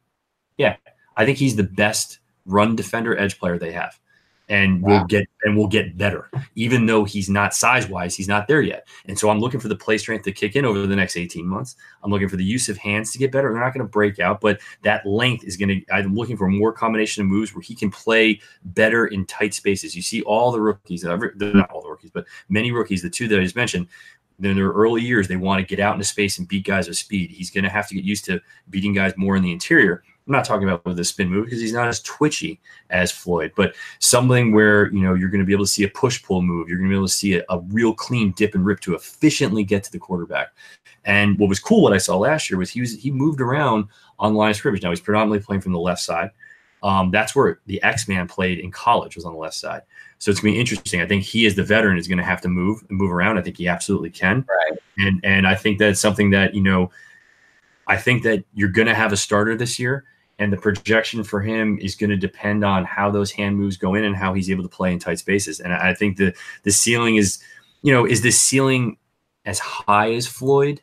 yeah, 0.59 0.77
I 1.17 1.25
think 1.25 1.39
he's 1.39 1.57
the 1.57 1.65
best 1.65 2.19
run 2.45 2.77
defender 2.77 3.19
edge 3.19 3.39
player 3.39 3.59
they 3.59 3.73
have 3.73 3.99
and 4.49 4.83
wow. 4.83 4.91
we'll 4.91 5.05
get 5.07 5.29
and 5.43 5.57
we'll 5.57 5.67
get 5.67 5.97
better. 5.97 6.31
Even 6.55 6.87
though 6.87 7.05
he's 7.05 7.29
not 7.29 7.55
size 7.55 7.89
wise 7.89 8.15
he's 8.15 8.29
not 8.29 8.47
there 8.47 8.63
yet. 8.63 8.87
And 9.07 9.19
so 9.19 9.29
i'm 9.29 9.41
looking 9.41 9.61
for 9.61 9.69
the 9.69 9.77
play 9.77 9.99
strength 9.99 10.25
to 10.25 10.33
kick 10.33 10.57
in 10.57 10.65
over 10.65 10.87
the 10.87 10.97
next 10.97 11.17
18 11.17 11.47
months. 11.47 11.77
I'm 12.03 12.11
looking 12.11 12.29
for 12.29 12.37
the 12.37 12.45
use 12.45 12.69
of 12.69 12.77
hands 12.77 13.13
to 13.13 13.19
get 13.19 13.33
better. 13.33 13.53
They're 13.53 13.63
not 13.63 13.75
going 13.75 13.87
to 13.87 13.91
break 13.91 14.19
out 14.19 14.41
but 14.41 14.61
that 14.83 15.07
length 15.07 15.45
is 15.45 15.57
going 15.57 15.69
to 15.69 15.93
i'm 15.93 16.15
looking 16.15 16.37
for 16.37 16.49
more 16.49 16.73
combination 16.73 17.23
of 17.23 17.29
moves 17.29 17.55
where 17.55 17.63
he 17.63 17.75
can 17.75 17.91
play 17.91 18.41
better 18.65 19.07
in 19.07 19.27
tight 19.27 19.55
spaces. 19.55 19.95
You 19.95 20.03
see 20.03 20.23
all 20.23 20.53
the 20.53 20.61
rookies 20.61 21.05
uh, 21.05 21.17
not 21.41 21.71
all 21.71 21.83
the 21.83 21.91
rookies 21.91 22.11
but 22.11 22.27
many 22.49 22.73
rookies 22.73 23.03
the 23.03 23.11
two 23.11 23.29
that 23.29 23.39
i 23.39 23.43
just 23.43 23.57
mentioned 23.57 23.89
in 24.43 24.57
their 24.57 24.71
early 24.71 25.03
years 25.03 25.29
they 25.29 25.37
want 25.37 25.61
to 25.61 25.67
get 25.67 25.83
out 25.83 25.95
into 25.95 26.05
space 26.05 26.39
and 26.39 26.47
beat 26.47 26.67
guys 26.67 26.89
with 26.89 26.99
speed. 26.99 27.31
He's 27.31 27.51
going 27.51 27.65
to 27.65 27.71
have 27.71 27.89
to 27.89 27.95
get 27.95 28.05
used 28.05 28.25
to 28.27 28.41
beating 28.69 28.93
guys 28.93 29.15
more 29.17 29.37
in 29.37 29.43
the 29.43 29.53
interior 29.53 30.03
I'm 30.27 30.33
not 30.33 30.45
talking 30.45 30.69
about 30.69 30.85
with 30.85 30.97
the 30.97 31.05
spin 31.05 31.31
move 31.31 31.45
because 31.45 31.61
he's 31.61 31.73
not 31.73 31.87
as 31.87 32.03
twitchy 32.03 32.61
as 32.91 33.13
Floyd, 33.13 33.53
but 33.55 33.75
something 34.01 34.53
where 34.53 34.93
you 34.93 35.01
know 35.01 35.15
you're 35.15 35.29
going 35.29 35.41
to 35.41 35.47
be 35.47 35.53
able 35.53 35.65
to 35.65 35.71
see 35.71 35.85
a 35.85 35.89
push 35.89 36.23
pull 36.23 36.43
move. 36.43 36.69
You're 36.69 36.79
going 36.79 36.91
to 36.91 36.93
be 36.93 36.97
able 36.97 37.07
to 37.07 37.13
see 37.13 37.35
a, 37.35 37.45
a, 37.49 37.61
real 37.71 37.95
clean 37.95 38.33
dip 38.33 38.55
and 38.57 38.67
rip 38.67 38.81
to 38.81 38.95
efficiently 38.95 39.63
get 39.63 39.85
to 39.85 39.93
the 39.93 40.01
quarterback. 40.01 40.49
And 41.05 41.39
what 41.39 41.49
was 41.49 41.61
cool, 41.61 41.83
what 41.83 41.93
I 41.93 41.99
saw 41.99 42.17
last 42.17 42.51
year 42.51 42.59
was 42.59 42.71
he 42.71 42.81
was 42.81 42.95
he 42.95 43.13
moved 43.13 43.41
around 43.41 43.87
on 44.19 44.35
line 44.35 44.51
of 44.51 44.57
scrimmage. 44.57 44.83
Now 44.83 44.91
he's 44.91 45.01
predominantly 45.01 45.45
playing 45.45 45.61
from 45.61 45.73
the 45.73 45.79
left 45.79 46.01
side. 46.01 46.31
Um, 46.83 47.13
that's 47.13 47.35
where 47.37 47.61
the 47.67 47.81
X 47.85 48.09
Man 48.09 48.27
played 48.27 48.59
in 48.59 48.73
college 48.73 49.15
was 49.15 49.25
on 49.25 49.33
the 49.33 49.39
left 49.39 49.55
side. 49.55 49.83
So 50.19 50.31
it's 50.31 50.41
going 50.41 50.55
to 50.55 50.57
be 50.57 50.61
interesting. 50.61 51.01
I 51.01 51.07
think 51.07 51.23
he, 51.23 51.47
as 51.47 51.55
the 51.55 51.63
veteran, 51.63 51.99
is 51.99 52.09
going 52.09 52.19
to 52.19 52.25
have 52.25 52.41
to 52.41 52.49
move 52.49 52.85
and 52.89 52.99
move 52.99 53.13
around. 53.13 53.39
I 53.39 53.43
think 53.43 53.59
he 53.59 53.69
absolutely 53.69 54.11
can. 54.11 54.45
Right. 54.49 54.79
And 54.99 55.21
and 55.25 55.47
I 55.47 55.55
think 55.55 55.79
that's 55.79 56.01
something 56.01 56.31
that 56.31 56.55
you 56.55 56.63
know. 56.63 56.91
I 57.89 57.97
think 57.97 58.25
that 58.25 58.45
you're 58.53 58.69
going 58.69 58.89
to 58.89 58.95
have 58.95 59.13
a 59.13 59.17
starter 59.17 59.55
this 59.55 59.79
year 59.79 60.05
and 60.39 60.53
the 60.53 60.57
projection 60.57 61.25
for 61.25 61.41
him 61.41 61.79
is 61.81 61.95
going 61.95 62.11
to 62.11 62.17
depend 62.17 62.65
on 62.65 62.85
how 62.85 63.11
those 63.11 63.31
hand 63.31 63.57
moves 63.57 63.77
go 63.77 63.95
in 63.95 64.05
and 64.05 64.15
how 64.15 64.35
he's 64.35 64.51
able 64.51 64.63
to 64.63 64.69
play 64.69 64.93
in 64.93 64.99
tight 64.99 65.19
spaces. 65.19 65.61
And 65.61 65.73
I 65.73 65.95
think 65.95 66.19
the 66.19 66.35
the 66.63 66.73
ceiling 66.73 67.17
is, 67.17 67.39
you 67.83 67.93
know, 67.93 68.05
is 68.05 68.21
the 68.23 68.31
ceiling 68.31 68.99
as 69.45 69.59
high 69.59 70.13
as 70.13 70.27
Floyd? 70.27 70.83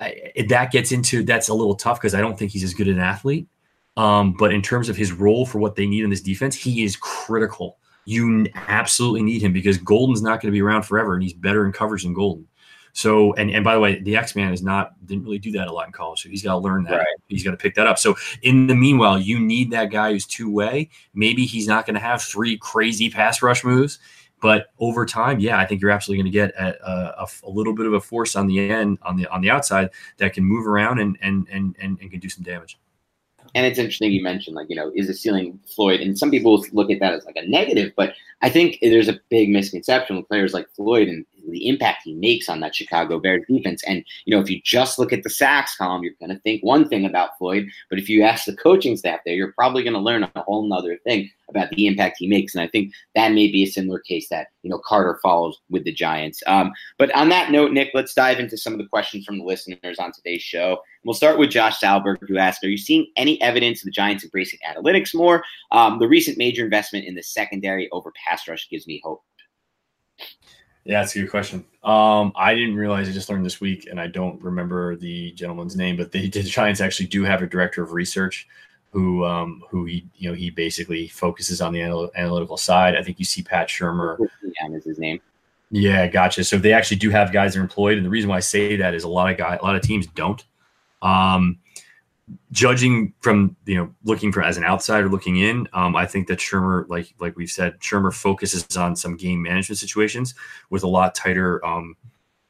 I, 0.00 0.32
that 0.48 0.72
gets 0.72 0.92
into 0.92 1.22
that's 1.22 1.48
a 1.48 1.54
little 1.54 1.74
tough 1.74 2.00
because 2.00 2.14
I 2.14 2.20
don't 2.20 2.38
think 2.38 2.50
he's 2.50 2.64
as 2.64 2.74
good 2.74 2.88
an 2.88 2.98
athlete. 2.98 3.48
Um, 3.96 4.32
but 4.32 4.52
in 4.52 4.62
terms 4.62 4.88
of 4.88 4.96
his 4.96 5.12
role 5.12 5.44
for 5.44 5.58
what 5.58 5.74
they 5.74 5.86
need 5.86 6.04
in 6.04 6.10
this 6.10 6.20
defense, 6.20 6.54
he 6.54 6.84
is 6.84 6.96
critical. 6.96 7.78
You 8.04 8.46
absolutely 8.54 9.22
need 9.22 9.42
him 9.42 9.52
because 9.52 9.76
Golden's 9.76 10.22
not 10.22 10.40
going 10.40 10.50
to 10.50 10.56
be 10.56 10.62
around 10.62 10.84
forever, 10.84 11.14
and 11.14 11.22
he's 11.22 11.34
better 11.34 11.66
in 11.66 11.72
coverage 11.72 12.04
than 12.04 12.14
Golden. 12.14 12.47
So, 12.98 13.32
and 13.34 13.48
and 13.52 13.62
by 13.62 13.74
the 13.74 13.80
way, 13.80 14.00
the 14.00 14.16
X 14.16 14.34
Man 14.34 14.52
is 14.52 14.60
not 14.60 14.90
didn't 15.06 15.22
really 15.22 15.38
do 15.38 15.52
that 15.52 15.68
a 15.68 15.72
lot 15.72 15.86
in 15.86 15.92
college, 15.92 16.20
so 16.20 16.28
he's 16.28 16.42
got 16.42 16.54
to 16.54 16.58
learn 16.58 16.82
that. 16.82 16.96
Right. 16.96 17.06
He's 17.28 17.44
got 17.44 17.52
to 17.52 17.56
pick 17.56 17.76
that 17.76 17.86
up. 17.86 17.96
So, 17.96 18.16
in 18.42 18.66
the 18.66 18.74
meanwhile, 18.74 19.20
you 19.20 19.38
need 19.38 19.70
that 19.70 19.92
guy 19.92 20.10
who's 20.10 20.26
two 20.26 20.50
way. 20.50 20.90
Maybe 21.14 21.46
he's 21.46 21.68
not 21.68 21.86
going 21.86 21.94
to 21.94 22.00
have 22.00 22.20
three 22.20 22.58
crazy 22.58 23.08
pass 23.08 23.40
rush 23.40 23.62
moves, 23.62 24.00
but 24.42 24.72
over 24.80 25.06
time, 25.06 25.38
yeah, 25.38 25.60
I 25.60 25.64
think 25.64 25.80
you're 25.80 25.92
absolutely 25.92 26.24
going 26.24 26.32
to 26.32 26.36
get 26.36 26.60
a, 26.60 27.22
a, 27.22 27.28
a, 27.44 27.48
little 27.48 27.72
bit 27.72 27.86
of 27.86 27.92
a 27.92 28.00
force 28.00 28.34
on 28.34 28.48
the 28.48 28.68
end 28.68 28.98
on 29.02 29.16
the 29.16 29.28
on 29.28 29.42
the 29.42 29.50
outside 29.50 29.90
that 30.16 30.32
can 30.32 30.42
move 30.42 30.66
around 30.66 30.98
and 30.98 31.16
and 31.22 31.46
and 31.52 31.76
and, 31.80 31.98
and 32.00 32.10
can 32.10 32.18
do 32.18 32.28
some 32.28 32.42
damage. 32.42 32.80
And 33.54 33.64
it's 33.64 33.78
interesting 33.78 34.10
you 34.10 34.24
mentioned 34.24 34.56
like 34.56 34.68
you 34.68 34.74
know 34.74 34.90
is 34.96 35.06
the 35.06 35.14
ceiling 35.14 35.60
Floyd, 35.72 36.00
and 36.00 36.18
some 36.18 36.32
people 36.32 36.66
look 36.72 36.90
at 36.90 36.98
that 36.98 37.14
as 37.14 37.24
like 37.26 37.36
a 37.36 37.46
negative, 37.46 37.92
but 37.96 38.14
I 38.42 38.50
think 38.50 38.78
there's 38.82 39.08
a 39.08 39.20
big 39.28 39.50
misconception 39.50 40.16
with 40.16 40.26
players 40.26 40.52
like 40.52 40.68
Floyd 40.74 41.06
and 41.06 41.24
the 41.50 41.68
impact 41.68 42.02
he 42.04 42.14
makes 42.14 42.48
on 42.48 42.60
that 42.60 42.74
Chicago 42.74 43.18
Bears 43.18 43.44
defense. 43.48 43.82
And, 43.84 44.04
you 44.24 44.34
know, 44.34 44.40
if 44.40 44.50
you 44.50 44.60
just 44.64 44.98
look 44.98 45.12
at 45.12 45.22
the 45.22 45.30
sacks 45.30 45.76
column, 45.76 46.02
you're 46.02 46.14
going 46.20 46.34
to 46.34 46.40
think 46.42 46.62
one 46.62 46.88
thing 46.88 47.04
about 47.04 47.36
Floyd. 47.38 47.68
But 47.90 47.98
if 47.98 48.08
you 48.08 48.22
ask 48.22 48.44
the 48.44 48.56
coaching 48.56 48.96
staff 48.96 49.20
there, 49.24 49.34
you're 49.34 49.52
probably 49.52 49.82
going 49.82 49.94
to 49.94 50.00
learn 50.00 50.22
a 50.22 50.42
whole 50.42 50.68
nother 50.68 50.98
thing 51.04 51.30
about 51.48 51.70
the 51.70 51.86
impact 51.86 52.16
he 52.18 52.26
makes. 52.26 52.54
And 52.54 52.62
I 52.62 52.68
think 52.68 52.92
that 53.14 53.32
may 53.32 53.50
be 53.50 53.62
a 53.62 53.66
similar 53.66 54.00
case 54.00 54.28
that, 54.28 54.48
you 54.62 54.70
know, 54.70 54.80
Carter 54.84 55.18
follows 55.22 55.58
with 55.70 55.84
the 55.84 55.92
Giants. 55.92 56.42
Um, 56.46 56.72
but 56.98 57.14
on 57.14 57.28
that 57.30 57.50
note, 57.50 57.72
Nick, 57.72 57.90
let's 57.94 58.14
dive 58.14 58.38
into 58.38 58.56
some 58.56 58.72
of 58.72 58.78
the 58.78 58.86
questions 58.86 59.24
from 59.24 59.38
the 59.38 59.44
listeners 59.44 59.98
on 59.98 60.12
today's 60.12 60.42
show. 60.42 60.78
We'll 61.04 61.14
start 61.14 61.38
with 61.38 61.50
Josh 61.50 61.80
Salberg, 61.80 62.16
who 62.28 62.38
asked, 62.38 62.64
Are 62.64 62.68
you 62.68 62.76
seeing 62.76 63.06
any 63.16 63.40
evidence 63.40 63.80
of 63.80 63.86
the 63.86 63.92
Giants 63.92 64.24
embracing 64.24 64.58
analytics 64.68 65.14
more? 65.14 65.42
Um, 65.72 65.98
the 65.98 66.08
recent 66.08 66.36
major 66.38 66.64
investment 66.64 67.06
in 67.06 67.14
the 67.14 67.22
secondary 67.22 67.88
over 67.92 68.12
pass 68.26 68.46
rush 68.46 68.68
gives 68.68 68.86
me 68.86 69.00
hope. 69.02 69.22
Yeah, 70.88 71.00
that's 71.02 71.14
a 71.14 71.20
good 71.20 71.30
question. 71.30 71.66
Um, 71.84 72.32
I 72.34 72.54
didn't 72.54 72.76
realize 72.76 73.10
I 73.10 73.12
just 73.12 73.28
learned 73.28 73.44
this 73.44 73.60
week, 73.60 73.88
and 73.90 74.00
I 74.00 74.06
don't 74.06 74.42
remember 74.42 74.96
the 74.96 75.32
gentleman's 75.32 75.76
name, 75.76 75.98
but 75.98 76.12
the, 76.12 76.30
the 76.30 76.42
Giants 76.42 76.80
actually 76.80 77.08
do 77.08 77.24
have 77.24 77.42
a 77.42 77.46
director 77.46 77.82
of 77.82 77.92
research 77.92 78.48
who 78.90 79.22
um, 79.22 79.62
who 79.68 79.84
he 79.84 80.06
you 80.16 80.30
know 80.30 80.34
he 80.34 80.48
basically 80.48 81.06
focuses 81.06 81.60
on 81.60 81.74
the 81.74 81.82
anal- 81.82 82.10
analytical 82.16 82.56
side. 82.56 82.96
I 82.96 83.02
think 83.02 83.18
you 83.18 83.26
see 83.26 83.42
Pat 83.42 83.68
Shurmur. 83.68 84.16
Yeah, 84.42 84.74
is 84.74 84.84
his 84.84 84.98
name. 84.98 85.20
Yeah, 85.70 86.06
gotcha. 86.06 86.42
So 86.42 86.56
they 86.56 86.72
actually 86.72 86.96
do 86.96 87.10
have 87.10 87.34
guys 87.34 87.52
that 87.52 87.60
are 87.60 87.62
employed, 87.62 87.98
and 87.98 88.06
the 88.06 88.10
reason 88.10 88.30
why 88.30 88.38
I 88.38 88.40
say 88.40 88.76
that 88.76 88.94
is 88.94 89.04
a 89.04 89.08
lot 89.08 89.30
of 89.30 89.36
guys, 89.36 89.58
a 89.60 89.64
lot 89.66 89.76
of 89.76 89.82
teams 89.82 90.06
don't. 90.06 90.42
Um, 91.02 91.58
judging 92.52 93.12
from 93.20 93.56
you 93.66 93.76
know 93.76 93.94
looking 94.04 94.32
for 94.32 94.42
as 94.42 94.56
an 94.56 94.64
outsider 94.64 95.08
looking 95.08 95.36
in, 95.36 95.68
um, 95.72 95.96
I 95.96 96.06
think 96.06 96.28
that 96.28 96.38
Shurmur, 96.38 96.88
like 96.88 97.14
like 97.18 97.36
we've 97.36 97.50
said, 97.50 97.78
Shurmur 97.80 98.12
focuses 98.12 98.76
on 98.76 98.96
some 98.96 99.16
game 99.16 99.42
management 99.42 99.78
situations 99.78 100.34
with 100.70 100.82
a 100.82 100.88
lot 100.88 101.14
tighter, 101.14 101.64
um, 101.64 101.96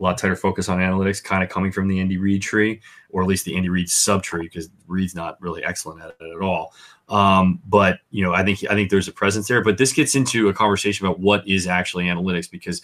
a 0.00 0.02
lot 0.02 0.18
tighter 0.18 0.36
focus 0.36 0.68
on 0.68 0.78
analytics, 0.78 1.22
kind 1.22 1.42
of 1.42 1.48
coming 1.48 1.72
from 1.72 1.88
the 1.88 2.00
Andy 2.00 2.16
Reid 2.16 2.42
tree, 2.42 2.80
or 3.10 3.22
at 3.22 3.28
least 3.28 3.44
the 3.44 3.56
Andy 3.56 3.68
Reid 3.68 3.88
subtree, 3.88 4.42
because 4.42 4.68
Reid's 4.86 5.14
not 5.14 5.40
really 5.40 5.64
excellent 5.64 6.02
at 6.02 6.10
it 6.20 6.34
at 6.34 6.42
all. 6.42 6.72
Um, 7.08 7.60
but 7.66 8.00
you 8.10 8.22
know, 8.22 8.34
I 8.34 8.44
think 8.44 8.64
I 8.70 8.74
think 8.74 8.90
there's 8.90 9.08
a 9.08 9.12
presence 9.12 9.48
there. 9.48 9.62
But 9.62 9.78
this 9.78 9.92
gets 9.92 10.14
into 10.14 10.48
a 10.48 10.54
conversation 10.54 11.06
about 11.06 11.20
what 11.20 11.46
is 11.46 11.66
actually 11.66 12.04
analytics, 12.04 12.50
because 12.50 12.82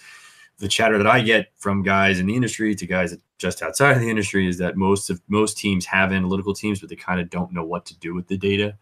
the 0.59 0.67
chatter 0.67 0.97
that 0.97 1.07
I 1.07 1.21
get 1.21 1.51
from 1.57 1.83
guys 1.83 2.19
in 2.19 2.27
the 2.27 2.35
industry 2.35 2.75
to 2.75 2.85
guys 2.85 3.15
just 3.37 3.61
outside 3.61 3.91
of 3.91 3.99
the 3.99 4.09
industry 4.09 4.47
is 4.47 4.57
that 4.59 4.77
most 4.77 5.09
of 5.09 5.21
most 5.27 5.57
teams 5.57 5.85
have 5.85 6.13
analytical 6.13 6.53
teams, 6.53 6.79
but 6.79 6.89
they 6.89 6.95
kind 6.95 7.19
of 7.19 7.29
don't 7.29 7.51
know 7.51 7.63
what 7.63 7.85
to 7.87 7.97
do 7.99 8.13
with 8.13 8.27
the 8.27 8.37
data, 8.37 8.77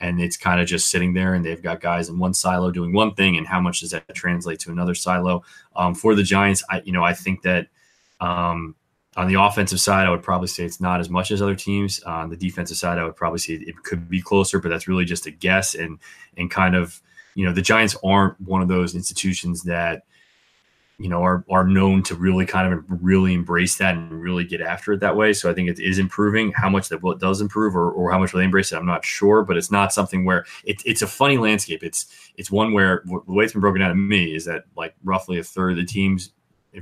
and 0.00 0.20
it's 0.20 0.36
kind 0.36 0.60
of 0.60 0.66
just 0.66 0.90
sitting 0.90 1.14
there. 1.14 1.34
And 1.34 1.44
they've 1.44 1.62
got 1.62 1.80
guys 1.80 2.08
in 2.08 2.18
one 2.18 2.34
silo 2.34 2.70
doing 2.70 2.92
one 2.92 3.14
thing, 3.14 3.36
and 3.36 3.46
how 3.46 3.60
much 3.60 3.80
does 3.80 3.90
that 3.90 4.14
translate 4.14 4.60
to 4.60 4.70
another 4.70 4.94
silo? 4.94 5.42
Um, 5.74 5.94
for 5.94 6.14
the 6.14 6.22
Giants, 6.22 6.62
I 6.70 6.82
you 6.84 6.92
know 6.92 7.02
I 7.02 7.12
think 7.12 7.42
that 7.42 7.68
um, 8.20 8.76
on 9.16 9.26
the 9.26 9.40
offensive 9.40 9.80
side, 9.80 10.06
I 10.06 10.10
would 10.10 10.22
probably 10.22 10.48
say 10.48 10.64
it's 10.64 10.80
not 10.80 11.00
as 11.00 11.10
much 11.10 11.32
as 11.32 11.42
other 11.42 11.56
teams. 11.56 12.00
On 12.04 12.30
the 12.30 12.36
defensive 12.36 12.76
side, 12.76 12.98
I 12.98 13.04
would 13.04 13.16
probably 13.16 13.40
say 13.40 13.54
it 13.54 13.82
could 13.82 14.08
be 14.08 14.22
closer, 14.22 14.60
but 14.60 14.68
that's 14.68 14.86
really 14.86 15.04
just 15.04 15.26
a 15.26 15.32
guess 15.32 15.74
and 15.74 15.98
and 16.36 16.50
kind 16.50 16.76
of 16.76 17.02
you 17.34 17.44
know 17.44 17.52
the 17.52 17.62
Giants 17.62 17.96
aren't 18.04 18.40
one 18.40 18.62
of 18.62 18.68
those 18.68 18.94
institutions 18.94 19.64
that 19.64 20.04
you 20.98 21.08
know, 21.08 21.22
are 21.22 21.44
are 21.50 21.66
known 21.66 22.02
to 22.04 22.14
really 22.14 22.46
kind 22.46 22.72
of 22.72 22.84
really 22.88 23.34
embrace 23.34 23.76
that 23.76 23.96
and 23.96 24.10
really 24.22 24.44
get 24.44 24.60
after 24.60 24.92
it 24.92 25.00
that 25.00 25.16
way. 25.16 25.32
So 25.32 25.50
I 25.50 25.54
think 25.54 25.68
it 25.68 25.78
is 25.78 25.98
improving. 25.98 26.52
How 26.52 26.70
much 26.70 26.88
that 26.88 27.02
what 27.02 27.20
does 27.20 27.40
improve 27.40 27.76
or, 27.76 27.90
or 27.90 28.10
how 28.10 28.18
much 28.18 28.32
they 28.32 28.44
embrace 28.44 28.72
it, 28.72 28.76
I'm 28.76 28.86
not 28.86 29.04
sure. 29.04 29.44
But 29.44 29.56
it's 29.56 29.70
not 29.70 29.92
something 29.92 30.24
where 30.24 30.46
it, 30.64 30.82
it's 30.86 31.02
a 31.02 31.06
funny 31.06 31.36
landscape. 31.36 31.82
It's 31.82 32.06
it's 32.36 32.50
one 32.50 32.72
where 32.72 33.02
the 33.04 33.20
way 33.26 33.44
it's 33.44 33.52
been 33.52 33.60
broken 33.60 33.80
down 33.80 33.90
to 33.90 33.94
me 33.94 34.34
is 34.34 34.46
that 34.46 34.64
like 34.76 34.94
roughly 35.04 35.38
a 35.38 35.44
third 35.44 35.72
of 35.72 35.76
the 35.76 35.84
teams 35.84 36.32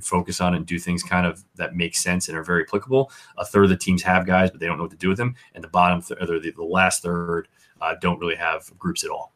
focus 0.02 0.40
on 0.40 0.54
and 0.54 0.66
do 0.66 0.78
things 0.78 1.02
kind 1.02 1.26
of 1.26 1.44
that 1.56 1.76
make 1.76 1.94
sense 1.96 2.28
and 2.28 2.36
are 2.36 2.42
very 2.42 2.62
applicable. 2.62 3.10
A 3.38 3.44
third 3.44 3.64
of 3.64 3.70
the 3.70 3.76
teams 3.76 4.02
have 4.02 4.26
guys, 4.26 4.50
but 4.50 4.60
they 4.60 4.66
don't 4.66 4.76
know 4.76 4.84
what 4.84 4.90
to 4.90 4.96
do 4.96 5.08
with 5.08 5.18
them. 5.18 5.34
And 5.54 5.62
the 5.62 5.68
bottom, 5.68 6.02
th- 6.02 6.20
or 6.20 6.40
the, 6.40 6.50
the 6.50 6.64
last 6.64 7.02
third, 7.02 7.48
uh, 7.80 7.94
don't 8.00 8.18
really 8.18 8.34
have 8.36 8.76
groups 8.78 9.04
at 9.04 9.10
all. 9.10 9.33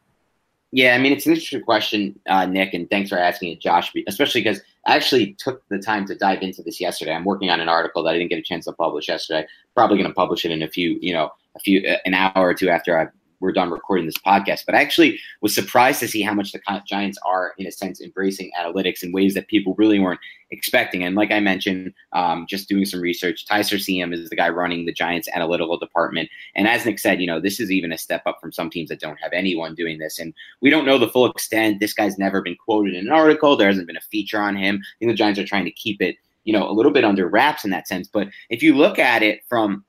Yeah, 0.71 0.93
I 0.93 0.99
mean, 0.99 1.13
it's 1.13 1.25
an 1.25 1.31
interesting 1.31 1.63
question, 1.63 2.19
uh, 2.27 2.45
Nick, 2.45 2.75
and 2.75 2.87
thanks 2.91 3.09
for 3.09 3.17
asking 3.17 3.53
it, 3.53 3.59
Josh, 3.59 3.91
especially 4.07 4.41
because 4.41 4.61
I 4.85 4.95
actually 4.95 5.33
took 5.39 5.67
the 5.69 5.79
time 5.79 6.05
to 6.05 6.15
dive 6.15 6.43
into 6.43 6.61
this 6.61 6.79
yesterday. 6.79 7.13
I'm 7.13 7.25
working 7.25 7.49
on 7.49 7.59
an 7.59 7.67
article 7.67 8.03
that 8.03 8.11
I 8.11 8.17
didn't 8.19 8.29
get 8.29 8.37
a 8.37 8.43
chance 8.43 8.65
to 8.65 8.73
publish 8.73 9.07
yesterday. 9.07 9.47
Probably 9.75 9.97
going 9.97 10.09
to 10.09 10.13
publish 10.13 10.45
it 10.45 10.51
in 10.51 10.61
a 10.61 10.67
few, 10.67 10.99
you 11.01 11.11
know, 11.11 11.31
a 11.55 11.59
few 11.59 11.81
an 12.05 12.13
hour 12.13 12.31
or 12.35 12.53
two 12.53 12.69
after 12.69 12.99
I 12.99 13.07
we're 13.39 13.51
done 13.51 13.69
recording 13.69 14.05
this 14.05 14.17
podcast. 14.17 14.65
But 14.65 14.75
I 14.75 14.81
actually 14.81 15.19
was 15.41 15.53
surprised 15.53 15.99
to 16.01 16.07
see 16.07 16.21
how 16.21 16.33
much 16.33 16.51
the 16.51 16.59
Giants 16.85 17.17
are, 17.25 17.53
in 17.57 17.67
a 17.67 17.71
sense, 17.71 18.01
embracing 18.01 18.51
analytics 18.59 19.03
in 19.03 19.11
ways 19.11 19.33
that 19.33 19.47
people 19.47 19.75
really 19.77 19.99
weren't 19.99 20.19
expecting. 20.51 21.03
And 21.03 21.15
like 21.15 21.31
I 21.31 21.39
mentioned, 21.39 21.93
um, 22.13 22.45
just 22.49 22.67
doing 22.67 22.85
some 22.85 23.01
research, 23.01 23.45
Ty 23.45 23.61
Siam 23.61 24.13
is 24.13 24.29
the 24.29 24.35
guy 24.35 24.49
running 24.49 24.85
the 24.85 24.93
Giants 24.93 25.29
analytical 25.33 25.77
department. 25.77 26.29
And 26.55 26.67
as 26.67 26.85
Nick 26.85 26.99
said, 26.99 27.21
you 27.21 27.27
know, 27.27 27.39
this 27.39 27.59
is 27.59 27.71
even 27.71 27.91
a 27.91 27.97
step 27.97 28.23
up 28.25 28.39
from 28.41 28.51
some 28.51 28.69
teams 28.69 28.89
that 28.89 28.99
don't 28.99 29.19
have 29.21 29.33
anyone 29.33 29.75
doing 29.75 29.99
this. 29.99 30.19
And 30.19 30.33
we 30.61 30.69
don't 30.69 30.85
know 30.85 30.97
the 30.97 31.07
full 31.07 31.25
extent. 31.25 31.79
This 31.79 31.93
guy's 31.93 32.17
never 32.17 32.41
been 32.41 32.55
quoted 32.55 32.95
in 32.95 33.07
an 33.07 33.13
article. 33.13 33.55
There 33.55 33.67
hasn't 33.67 33.87
been 33.87 33.97
a 33.97 34.01
feature 34.01 34.39
on 34.39 34.55
him. 34.55 34.81
I 34.83 34.95
think 34.99 35.11
the 35.11 35.15
Giants 35.15 35.39
are 35.39 35.45
trying 35.45 35.65
to 35.65 35.71
keep 35.71 36.01
it, 36.01 36.15
you 36.43 36.53
know, 36.53 36.69
a 36.69 36.73
little 36.73 36.91
bit 36.91 37.05
under 37.05 37.27
wraps 37.27 37.63
in 37.63 37.71
that 37.71 37.87
sense. 37.87 38.07
But 38.07 38.29
if 38.49 38.63
you 38.63 38.75
look 38.75 38.97
at 38.97 39.21
it 39.21 39.41
from 39.47 39.85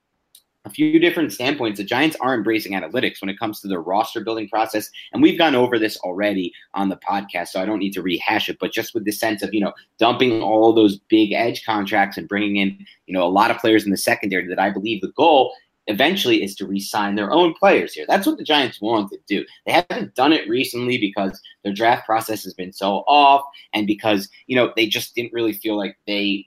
a 0.65 0.71
few 0.71 0.99
different 0.99 1.33
standpoints. 1.33 1.79
The 1.79 1.85
Giants 1.85 2.17
are 2.21 2.35
embracing 2.35 2.73
analytics 2.73 3.21
when 3.21 3.31
it 3.31 3.39
comes 3.39 3.61
to 3.61 3.69
their 3.69 3.81
roster 3.81 4.21
building 4.21 4.49
process. 4.49 4.91
And 5.13 5.23
we've 5.23 5.39
gone 5.39 5.55
over 5.55 5.79
this 5.79 5.97
already 5.99 6.53
on 6.75 6.89
the 6.89 6.97
podcast, 6.99 7.49
so 7.49 7.61
I 7.61 7.67
don't 7.67 7.79
need 7.79 7.95
to 7.95 8.03
rehash 8.03 8.49
it. 8.49 8.59
But 8.61 8.73
just 8.73 8.95
with 8.95 9.05
the 9.05 9.13
sense 9.13 9.43
of, 9.43 9.55
you 9.55 9.61
know, 9.61 9.73
dumping 9.99 10.43
all 10.43 10.73
those 10.73 10.99
big 11.09 11.33
edge 11.33 11.65
contracts 11.65 12.19
and 12.19 12.29
bringing 12.29 12.57
in, 12.57 12.87
you 13.07 13.15
know, 13.15 13.27
a 13.27 13.29
lot 13.29 13.51
of 13.51 13.59
players 13.59 13.85
in 13.85 13.91
the 13.91 13.97
secondary 13.97 14.47
that 14.49 14.59
I 14.59 14.71
believe 14.71 15.01
the 15.01 15.13
goal 15.13 15.55
eventually 15.87 16.45
is 16.45 16.55
to 16.55 16.67
re-sign 16.67 17.15
their 17.17 17.33
own 17.33 17.55
players 17.55 17.95
here. 17.95 18.05
That's 18.07 18.27
what 18.27 18.37
the 18.37 18.45
Giants 18.45 18.81
want 18.81 19.11
to 19.11 19.19
do. 19.27 19.45
They 19.67 19.73
haven't 19.73 20.15
done 20.15 20.33
it 20.33 20.49
recently 20.49 20.99
because 20.99 21.41
their 21.65 21.73
draft 21.73 22.07
process 22.07 22.45
has 22.45 22.55
been 22.55 22.73
so 22.73 23.03
off 23.09 23.43
and 23.73 23.87
because, 23.87 24.29
you 24.47 24.55
know, 24.55 24.73
they 24.77 24.87
just 24.87 25.15
didn't 25.15 25.33
really 25.33 25.55
feel 25.55 25.77
like 25.77 25.97
they 26.07 26.47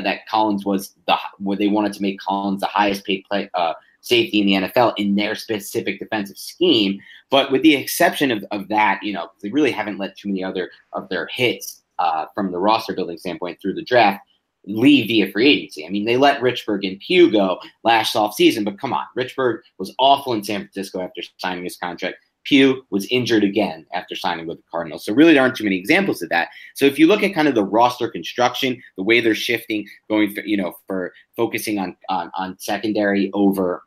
that 0.00 0.26
Collins 0.26 0.64
was 0.64 0.94
the 1.06 1.16
where 1.38 1.56
they 1.56 1.68
wanted 1.68 1.92
to 1.94 2.02
make 2.02 2.20
Collins 2.20 2.60
the 2.60 2.66
highest 2.66 3.04
paid 3.04 3.24
play, 3.28 3.50
uh, 3.54 3.74
safety 4.00 4.40
in 4.40 4.46
the 4.46 4.68
NFL 4.68 4.94
in 4.96 5.14
their 5.14 5.34
specific 5.34 5.98
defensive 5.98 6.38
scheme. 6.38 7.00
But 7.30 7.50
with 7.50 7.62
the 7.62 7.74
exception 7.74 8.30
of, 8.30 8.44
of 8.50 8.68
that, 8.68 9.02
you 9.02 9.12
know, 9.12 9.30
they 9.42 9.50
really 9.50 9.70
haven't 9.70 9.98
let 9.98 10.16
too 10.16 10.28
many 10.28 10.44
other 10.44 10.70
of 10.92 11.08
their 11.08 11.26
hits 11.26 11.82
uh, 11.98 12.26
from 12.34 12.52
the 12.52 12.58
roster 12.58 12.94
building 12.94 13.18
standpoint 13.18 13.60
through 13.60 13.74
the 13.74 13.84
draft 13.84 14.20
leave 14.66 15.08
via 15.08 15.30
free 15.30 15.48
agency. 15.48 15.86
I 15.86 15.90
mean, 15.90 16.04
they 16.04 16.16
let 16.16 16.40
Richburg 16.40 16.86
and 16.88 16.98
Pugh 17.00 17.30
go 17.30 17.58
last 17.82 18.14
offseason, 18.14 18.64
but 18.64 18.78
come 18.78 18.92
on, 18.92 19.04
Richburg 19.16 19.60
was 19.78 19.94
awful 19.98 20.32
in 20.32 20.42
San 20.42 20.60
Francisco 20.60 21.00
after 21.00 21.22
signing 21.38 21.64
his 21.64 21.76
contract. 21.76 22.16
Pugh 22.44 22.84
was 22.90 23.06
injured 23.06 23.44
again 23.44 23.86
after 23.92 24.14
signing 24.14 24.46
with 24.46 24.58
the 24.58 24.64
Cardinals. 24.70 25.04
So 25.04 25.12
really, 25.12 25.34
there 25.34 25.42
aren't 25.42 25.56
too 25.56 25.64
many 25.64 25.76
examples 25.76 26.22
of 26.22 26.28
that. 26.28 26.48
So 26.74 26.84
if 26.84 26.98
you 26.98 27.06
look 27.06 27.22
at 27.22 27.34
kind 27.34 27.48
of 27.48 27.54
the 27.54 27.64
roster 27.64 28.08
construction, 28.08 28.82
the 28.96 29.02
way 29.02 29.20
they're 29.20 29.34
shifting, 29.34 29.86
going 30.08 30.34
for 30.34 30.42
you 30.42 30.56
know 30.56 30.74
for 30.86 31.12
focusing 31.36 31.78
on 31.78 31.96
on, 32.08 32.30
on 32.36 32.58
secondary 32.58 33.30
over 33.32 33.82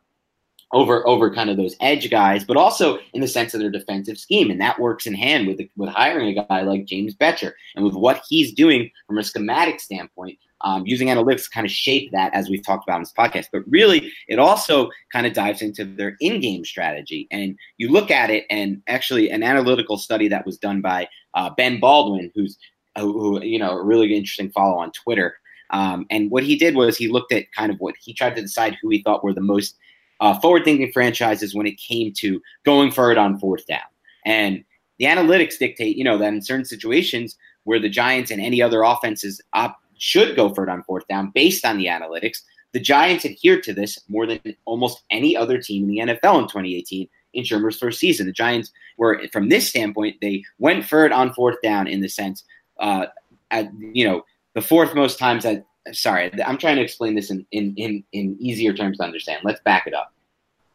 over 0.72 1.06
over 1.06 1.34
kind 1.34 1.50
of 1.50 1.56
those 1.56 1.76
edge 1.80 2.10
guys, 2.10 2.44
but 2.44 2.56
also 2.56 2.98
in 3.14 3.20
the 3.20 3.28
sense 3.28 3.54
of 3.54 3.60
their 3.60 3.70
defensive 3.70 4.18
scheme, 4.18 4.50
and 4.50 4.60
that 4.60 4.78
works 4.78 5.06
in 5.06 5.14
hand 5.14 5.46
with 5.46 5.60
with 5.76 5.88
hiring 5.88 6.28
a 6.36 6.44
guy 6.44 6.62
like 6.62 6.84
James 6.84 7.14
Bettcher 7.14 7.52
and 7.74 7.84
with 7.84 7.94
what 7.94 8.22
he's 8.28 8.52
doing 8.52 8.90
from 9.06 9.18
a 9.18 9.24
schematic 9.24 9.80
standpoint 9.80 10.38
um, 10.62 10.86
using 10.86 11.08
analytics 11.08 11.44
to 11.44 11.50
kind 11.50 11.66
of 11.66 11.70
shape 11.70 12.10
that 12.12 12.32
as 12.34 12.48
we've 12.48 12.64
talked 12.64 12.86
about 12.86 12.96
in 12.96 13.02
this 13.02 13.12
podcast. 13.12 13.46
But 13.52 13.62
really, 13.68 14.12
it 14.28 14.38
also 14.38 14.90
kind 15.12 15.26
of 15.26 15.32
dives 15.32 15.62
into 15.62 15.84
their 15.84 16.16
in-game 16.20 16.64
strategy. 16.64 17.28
And 17.30 17.56
you 17.76 17.90
look 17.90 18.10
at 18.10 18.30
it, 18.30 18.44
and 18.50 18.82
actually, 18.86 19.30
an 19.30 19.42
analytical 19.42 19.98
study 19.98 20.28
that 20.28 20.46
was 20.46 20.58
done 20.58 20.80
by 20.80 21.08
uh, 21.34 21.50
Ben 21.50 21.80
Baldwin, 21.80 22.30
who's 22.34 22.58
who, 22.96 23.40
you 23.42 23.58
know 23.58 23.78
a 23.78 23.84
really 23.84 24.14
interesting 24.14 24.50
follow 24.50 24.76
on 24.78 24.90
Twitter. 24.92 25.36
Um, 25.70 26.06
and 26.10 26.30
what 26.30 26.44
he 26.44 26.56
did 26.56 26.74
was 26.74 26.96
he 26.96 27.08
looked 27.08 27.32
at 27.32 27.52
kind 27.52 27.70
of 27.70 27.78
what 27.78 27.94
he 28.00 28.14
tried 28.14 28.34
to 28.36 28.42
decide 28.42 28.76
who 28.80 28.88
he 28.88 29.02
thought 29.02 29.22
were 29.22 29.34
the 29.34 29.40
most 29.40 29.76
uh, 30.20 30.38
forward-thinking 30.40 30.92
franchises 30.92 31.54
when 31.54 31.66
it 31.66 31.78
came 31.78 32.12
to 32.14 32.40
going 32.64 32.90
for 32.90 33.12
it 33.12 33.18
on 33.18 33.38
fourth 33.38 33.66
down. 33.66 33.80
And 34.24 34.64
the 34.98 35.04
analytics 35.04 35.58
dictate, 35.58 35.96
you 35.96 36.04
know, 36.04 36.18
that 36.18 36.32
in 36.32 36.42
certain 36.42 36.64
situations 36.64 37.36
where 37.64 37.78
the 37.78 37.88
Giants 37.88 38.30
and 38.30 38.40
any 38.40 38.60
other 38.62 38.82
offenses 38.82 39.40
op- 39.52 39.78
should 39.98 40.36
go 40.36 40.52
for 40.52 40.64
it 40.64 40.70
on 40.70 40.82
fourth 40.82 41.06
down 41.08 41.30
based 41.34 41.64
on 41.64 41.76
the 41.76 41.86
analytics. 41.86 42.42
The 42.72 42.80
Giants 42.80 43.24
adhered 43.24 43.62
to 43.64 43.74
this 43.74 43.98
more 44.08 44.26
than 44.26 44.40
almost 44.64 45.02
any 45.10 45.36
other 45.36 45.60
team 45.60 45.84
in 45.84 45.90
the 45.90 45.98
NFL 46.14 46.40
in 46.40 46.44
2018 46.44 47.08
in 47.34 47.44
Shurmur's 47.44 47.78
first 47.78 47.98
season. 47.98 48.26
The 48.26 48.32
Giants 48.32 48.72
were, 48.96 49.22
from 49.32 49.48
this 49.48 49.68
standpoint, 49.68 50.16
they 50.20 50.44
went 50.58 50.84
for 50.84 51.06
it 51.06 51.12
on 51.12 51.32
fourth 51.32 51.60
down 51.62 51.86
in 51.86 52.00
the 52.00 52.08
sense, 52.08 52.44
uh, 52.78 53.06
at, 53.50 53.70
you 53.80 54.06
know, 54.06 54.24
the 54.54 54.62
fourth 54.62 54.94
most 54.94 55.18
times 55.18 55.44
that. 55.44 55.64
Sorry, 55.92 56.30
I'm 56.44 56.58
trying 56.58 56.76
to 56.76 56.82
explain 56.82 57.14
this 57.14 57.30
in, 57.30 57.46
in, 57.50 57.74
in, 57.76 58.04
in 58.12 58.36
easier 58.38 58.74
terms 58.74 58.98
to 58.98 59.04
understand. 59.04 59.40
Let's 59.42 59.60
back 59.62 59.86
it 59.86 59.94
up. 59.94 60.12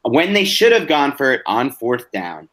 When 0.02 0.34
they 0.34 0.44
should 0.44 0.72
have 0.72 0.88
gone 0.88 1.16
for 1.16 1.32
it 1.34 1.44
on 1.46 1.70
fourth 1.70 2.12
down, 2.12 2.50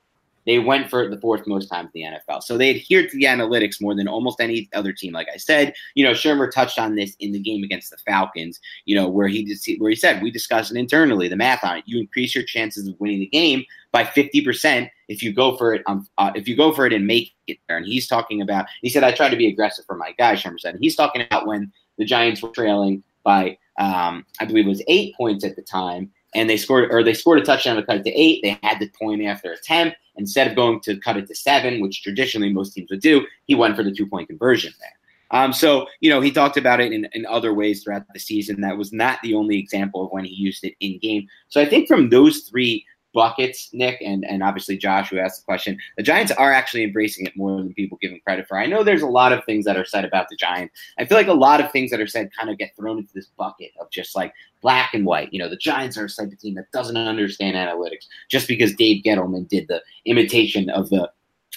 they 0.46 0.58
went 0.58 0.88
for 0.88 1.02
it 1.02 1.10
the 1.10 1.20
fourth 1.20 1.46
most 1.46 1.68
times 1.68 1.90
in 1.94 2.02
the 2.02 2.18
NFL. 2.32 2.42
So 2.42 2.56
they 2.56 2.70
adhered 2.70 3.10
to 3.10 3.16
the 3.16 3.24
analytics 3.24 3.80
more 3.80 3.94
than 3.94 4.08
almost 4.08 4.40
any 4.40 4.68
other 4.74 4.92
team. 4.92 5.12
Like 5.12 5.28
I 5.32 5.36
said, 5.36 5.74
you 5.94 6.04
know, 6.04 6.12
Shurmur 6.12 6.50
touched 6.50 6.78
on 6.78 6.94
this 6.94 7.14
in 7.20 7.32
the 7.32 7.38
game 7.38 7.62
against 7.62 7.90
the 7.90 7.98
Falcons, 7.98 8.58
you 8.86 8.96
know, 8.96 9.08
where 9.08 9.28
he 9.28 9.44
just, 9.44 9.68
where 9.78 9.90
he 9.90 9.96
said, 9.96 10.22
we 10.22 10.30
discussed 10.30 10.70
it 10.70 10.78
internally, 10.78 11.28
the 11.28 11.36
math 11.36 11.62
on 11.62 11.78
it. 11.78 11.84
You 11.86 12.00
increase 12.00 12.34
your 12.34 12.44
chances 12.44 12.88
of 12.88 12.98
winning 12.98 13.20
the 13.20 13.26
game 13.26 13.64
by 13.92 14.04
50% 14.04 14.88
if 15.08 15.22
you 15.22 15.32
go 15.32 15.56
for 15.56 15.74
it 15.74 15.82
um, 15.86 16.06
uh, 16.18 16.30
if 16.34 16.46
you 16.46 16.56
go 16.56 16.72
for 16.72 16.86
it 16.86 16.92
and 16.92 17.06
make 17.06 17.32
it 17.46 17.58
there. 17.68 17.76
And 17.76 17.86
he's 17.86 18.08
talking 18.08 18.40
about, 18.40 18.66
he 18.80 18.88
said, 18.88 19.04
I 19.04 19.12
try 19.12 19.28
to 19.28 19.36
be 19.36 19.48
aggressive 19.48 19.84
for 19.84 19.96
my 19.96 20.12
guy, 20.18 20.34
Shurmur 20.34 20.60
said. 20.60 20.74
And 20.74 20.82
he's 20.82 20.96
talking 20.96 21.22
about 21.22 21.46
when 21.46 21.72
the 21.98 22.04
Giants 22.04 22.42
were 22.42 22.50
trailing 22.50 23.02
by, 23.24 23.58
um, 23.78 24.24
I 24.40 24.44
believe 24.46 24.66
it 24.66 24.70
was 24.70 24.82
eight 24.88 25.14
points 25.16 25.44
at 25.44 25.56
the 25.56 25.62
time 25.62 26.10
and 26.34 26.48
they 26.48 26.56
scored 26.56 26.90
or 26.90 27.02
they 27.02 27.14
scored 27.14 27.38
a 27.38 27.42
touchdown 27.42 27.76
to 27.76 27.82
cut 27.82 27.96
it 27.96 28.04
to 28.04 28.10
eight. 28.10 28.40
They 28.42 28.58
had 28.62 28.78
the 28.78 28.90
point 29.00 29.24
after 29.24 29.52
attempt. 29.52 29.96
Instead 30.20 30.46
of 30.46 30.54
going 30.54 30.78
to 30.80 30.96
cut 31.00 31.16
it 31.16 31.26
to 31.26 31.34
seven, 31.34 31.80
which 31.80 32.02
traditionally 32.02 32.52
most 32.52 32.74
teams 32.74 32.90
would 32.90 33.00
do, 33.00 33.26
he 33.46 33.54
went 33.54 33.74
for 33.74 33.82
the 33.82 33.92
two 33.92 34.06
point 34.06 34.28
conversion 34.28 34.72
there. 34.78 34.96
Um, 35.32 35.52
so, 35.52 35.86
you 36.00 36.10
know, 36.10 36.20
he 36.20 36.30
talked 36.30 36.56
about 36.56 36.80
it 36.80 36.92
in, 36.92 37.08
in 37.12 37.24
other 37.26 37.54
ways 37.54 37.82
throughout 37.82 38.02
the 38.12 38.20
season. 38.20 38.60
That 38.60 38.76
was 38.76 38.92
not 38.92 39.18
the 39.22 39.34
only 39.34 39.58
example 39.58 40.04
of 40.04 40.12
when 40.12 40.24
he 40.24 40.34
used 40.34 40.64
it 40.64 40.74
in 40.80 40.98
game. 40.98 41.26
So 41.48 41.60
I 41.60 41.66
think 41.66 41.88
from 41.88 42.10
those 42.10 42.40
three 42.50 42.84
buckets, 43.12 43.70
Nick, 43.72 44.00
and, 44.00 44.24
and 44.24 44.42
obviously 44.42 44.76
Josh, 44.76 45.10
who 45.10 45.18
asked 45.18 45.40
the 45.40 45.44
question, 45.44 45.78
the 45.96 46.02
Giants 46.02 46.32
are 46.32 46.52
actually 46.52 46.84
embracing 46.84 47.26
it 47.26 47.36
more 47.36 47.56
than 47.56 47.74
people 47.74 47.98
give 48.00 48.10
them 48.10 48.20
credit 48.24 48.46
for. 48.46 48.58
I 48.58 48.66
know 48.66 48.82
there's 48.82 49.02
a 49.02 49.06
lot 49.06 49.32
of 49.32 49.44
things 49.44 49.64
that 49.64 49.76
are 49.76 49.84
said 49.84 50.04
about 50.04 50.28
the 50.28 50.36
Giants. 50.36 50.74
I 50.98 51.04
feel 51.04 51.18
like 51.18 51.26
a 51.26 51.32
lot 51.32 51.60
of 51.60 51.72
things 51.72 51.90
that 51.90 52.00
are 52.00 52.06
said 52.06 52.30
kind 52.32 52.50
of 52.50 52.58
get 52.58 52.74
thrown 52.76 52.98
into 52.98 53.12
this 53.14 53.26
bucket 53.36 53.72
of 53.80 53.90
just 53.90 54.14
like 54.14 54.32
black 54.62 54.94
and 54.94 55.04
white. 55.04 55.32
You 55.32 55.40
know, 55.40 55.48
the 55.48 55.56
Giants 55.56 55.96
are 55.96 56.04
a 56.04 56.08
type 56.08 56.32
of 56.32 56.38
team 56.38 56.54
that 56.54 56.70
doesn't 56.72 56.96
understand 56.96 57.56
analytics 57.56 58.06
just 58.30 58.48
because 58.48 58.74
Dave 58.74 59.02
Gettleman 59.04 59.48
did 59.48 59.68
the 59.68 59.82
imitation 60.04 60.70
of 60.70 60.90
the 60.90 61.10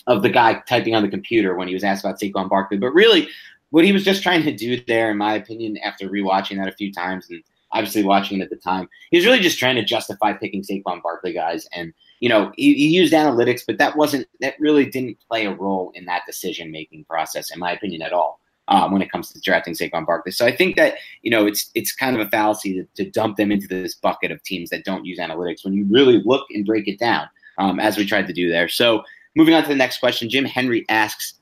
of 0.08 0.22
the 0.22 0.30
guy 0.30 0.62
typing 0.68 0.96
on 0.96 1.04
the 1.04 1.10
computer 1.10 1.56
when 1.56 1.68
he 1.68 1.74
was 1.74 1.84
asked 1.84 2.04
about 2.04 2.20
Saquon 2.20 2.50
Barkley. 2.50 2.78
But 2.78 2.94
really, 2.94 3.30
what 3.70 3.86
he 3.86 3.92
was 3.92 4.04
just 4.04 4.22
trying 4.22 4.44
to 4.44 4.56
do 4.56 4.82
there, 4.86 5.12
in 5.12 5.18
my 5.18 5.36
opinion, 5.36 5.78
after 5.78 6.10
rewatching 6.10 6.58
that 6.58 6.68
a 6.68 6.74
few 6.74 6.92
times 6.92 7.30
and 7.30 7.44
obviously 7.74 8.04
watching 8.04 8.40
it 8.40 8.44
at 8.44 8.50
the 8.50 8.56
time. 8.56 8.88
He 9.12 9.18
was 9.18 9.26
really 9.26 9.40
just 9.40 9.60
trying 9.60 9.76
to 9.76 9.84
justify 9.84 10.34
picking 10.34 10.62
Saquon 10.62 11.02
Barkley 11.02 11.34
guys. 11.34 11.68
And, 11.74 11.94
you 12.20 12.30
know, 12.30 12.52
he, 12.56 12.74
he 12.76 12.88
used 12.88 13.14
analytics, 13.14 13.62
but 13.66 13.78
that 13.80 13.98
wasn't, 13.98 14.28
that 14.42 14.56
really 14.60 14.86
didn't 14.86 15.18
play 15.28 15.46
a 15.46 15.54
role 15.54 15.92
in 15.96 16.06
that 16.06 16.22
decision 16.26 16.72
making 16.72 17.06
process, 17.06 17.52
in 17.52 17.60
my 17.60 17.72
opinion, 17.72 18.02
at 18.02 18.14
all. 18.14 18.40
Um, 18.70 18.94
when 18.94 19.02
it 19.02 19.12
comes 19.12 19.30
to 19.34 19.42
drafting 19.42 19.74
Saquon 19.74 20.06
Barkley. 20.06 20.32
So 20.32 20.46
I 20.46 20.56
think 20.56 20.78
that, 20.78 20.96
you 21.22 21.30
know, 21.30 21.46
it's 21.46 21.70
it's 21.76 21.94
kind 21.94 22.16
of 22.16 22.26
a 22.26 22.30
fallacy 22.30 22.76
to, 22.76 23.04
to, 23.04 23.12
dump 23.12 23.36
them 23.36 23.52
into 23.52 23.68
this 23.68 23.94
bucket 23.94 24.32
of 24.32 24.42
teams 24.44 24.70
that 24.70 24.86
don't 24.86 25.04
use 25.04 25.20
analytics 25.20 25.66
when 25.66 25.74
you 25.74 25.86
really 25.92 26.22
look 26.24 26.48
and 26.50 26.66
break 26.66 26.88
it 26.88 26.98
down, 26.98 27.28
um, 27.58 27.82
as 27.82 27.98
we 27.98 28.06
tried 28.06 28.26
to 28.28 28.32
do 28.32 28.50
there. 28.50 28.70
So 28.70 29.04
moving 29.36 29.54
on 29.54 29.64
to 29.64 29.68
the 29.68 29.76
next 29.76 29.98
question, 29.98 30.30
Jim 30.30 30.46
Henry 30.46 30.86
asks, 30.88 31.34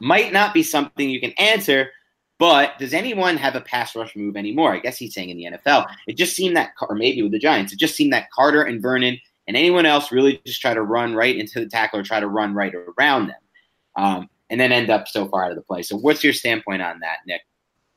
might 0.00 0.30
not 0.30 0.52
be 0.52 0.62
something 0.62 1.08
you 1.08 1.18
can 1.18 1.32
answer, 1.38 1.92
but 2.38 2.78
does 2.78 2.94
anyone 2.94 3.36
have 3.36 3.56
a 3.56 3.60
pass 3.60 3.96
rush 3.96 4.14
move 4.14 4.36
anymore? 4.36 4.74
I 4.74 4.78
guess 4.78 4.96
he's 4.96 5.14
saying 5.14 5.30
in 5.30 5.36
the 5.36 5.58
NFL. 5.58 5.86
It 6.06 6.16
just 6.16 6.36
seemed 6.36 6.56
that, 6.56 6.70
or 6.80 6.94
maybe 6.94 7.22
with 7.22 7.32
the 7.32 7.38
Giants, 7.38 7.72
it 7.72 7.78
just 7.78 7.96
seemed 7.96 8.12
that 8.12 8.30
Carter 8.30 8.62
and 8.62 8.80
Vernon 8.80 9.18
and 9.48 9.56
anyone 9.56 9.86
else 9.86 10.12
really 10.12 10.40
just 10.46 10.60
try 10.60 10.74
to 10.74 10.82
run 10.82 11.14
right 11.14 11.36
into 11.36 11.58
the 11.58 11.66
tackle 11.66 11.98
or 11.98 12.02
try 12.02 12.20
to 12.20 12.28
run 12.28 12.54
right 12.54 12.72
around 12.98 13.28
them, 13.28 13.40
um, 13.96 14.30
and 14.50 14.60
then 14.60 14.72
end 14.72 14.90
up 14.90 15.08
so 15.08 15.26
far 15.26 15.44
out 15.44 15.50
of 15.50 15.56
the 15.56 15.62
play. 15.62 15.82
So, 15.82 15.96
what's 15.96 16.22
your 16.22 16.32
standpoint 16.32 16.82
on 16.82 17.00
that, 17.00 17.18
Nick? 17.26 17.42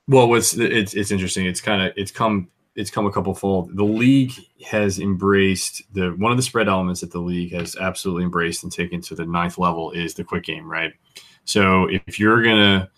Well, 0.08 0.28
what's 0.28 0.54
it's 0.54 0.94
it's 0.94 1.12
interesting. 1.12 1.46
It's 1.46 1.62
kind 1.62 1.82
of 1.82 1.94
it's 1.96 2.12
come 2.12 2.50
it's 2.76 2.89
come 2.89 3.06
a 3.06 3.12
couple 3.12 3.36
fold. 3.36 3.76
The 3.76 3.84
league 3.84 4.34
has 4.66 5.00
embraced 5.00 5.84
the 5.94 6.12
one 6.12 6.32
of 6.32 6.38
the 6.38 6.44
spread 6.44 6.68
elements 6.68 7.02
that 7.02 7.12
the 7.12 7.20
league 7.20 7.54
has 7.54 7.76
absolutely 7.76 8.24
embraced 8.24 8.64
and 8.64 8.72
taken 8.72 9.02
to 9.02 9.16
the 9.16 9.26
ninth 9.26 9.58
level 9.58 9.92
is 9.92 10.14
the 10.14 10.24
quick 10.24 10.44
game, 10.44 10.70
right? 10.70 10.94
So 11.44 11.88
if 11.89 12.20
you're 12.20 12.42
gonna 12.42 12.89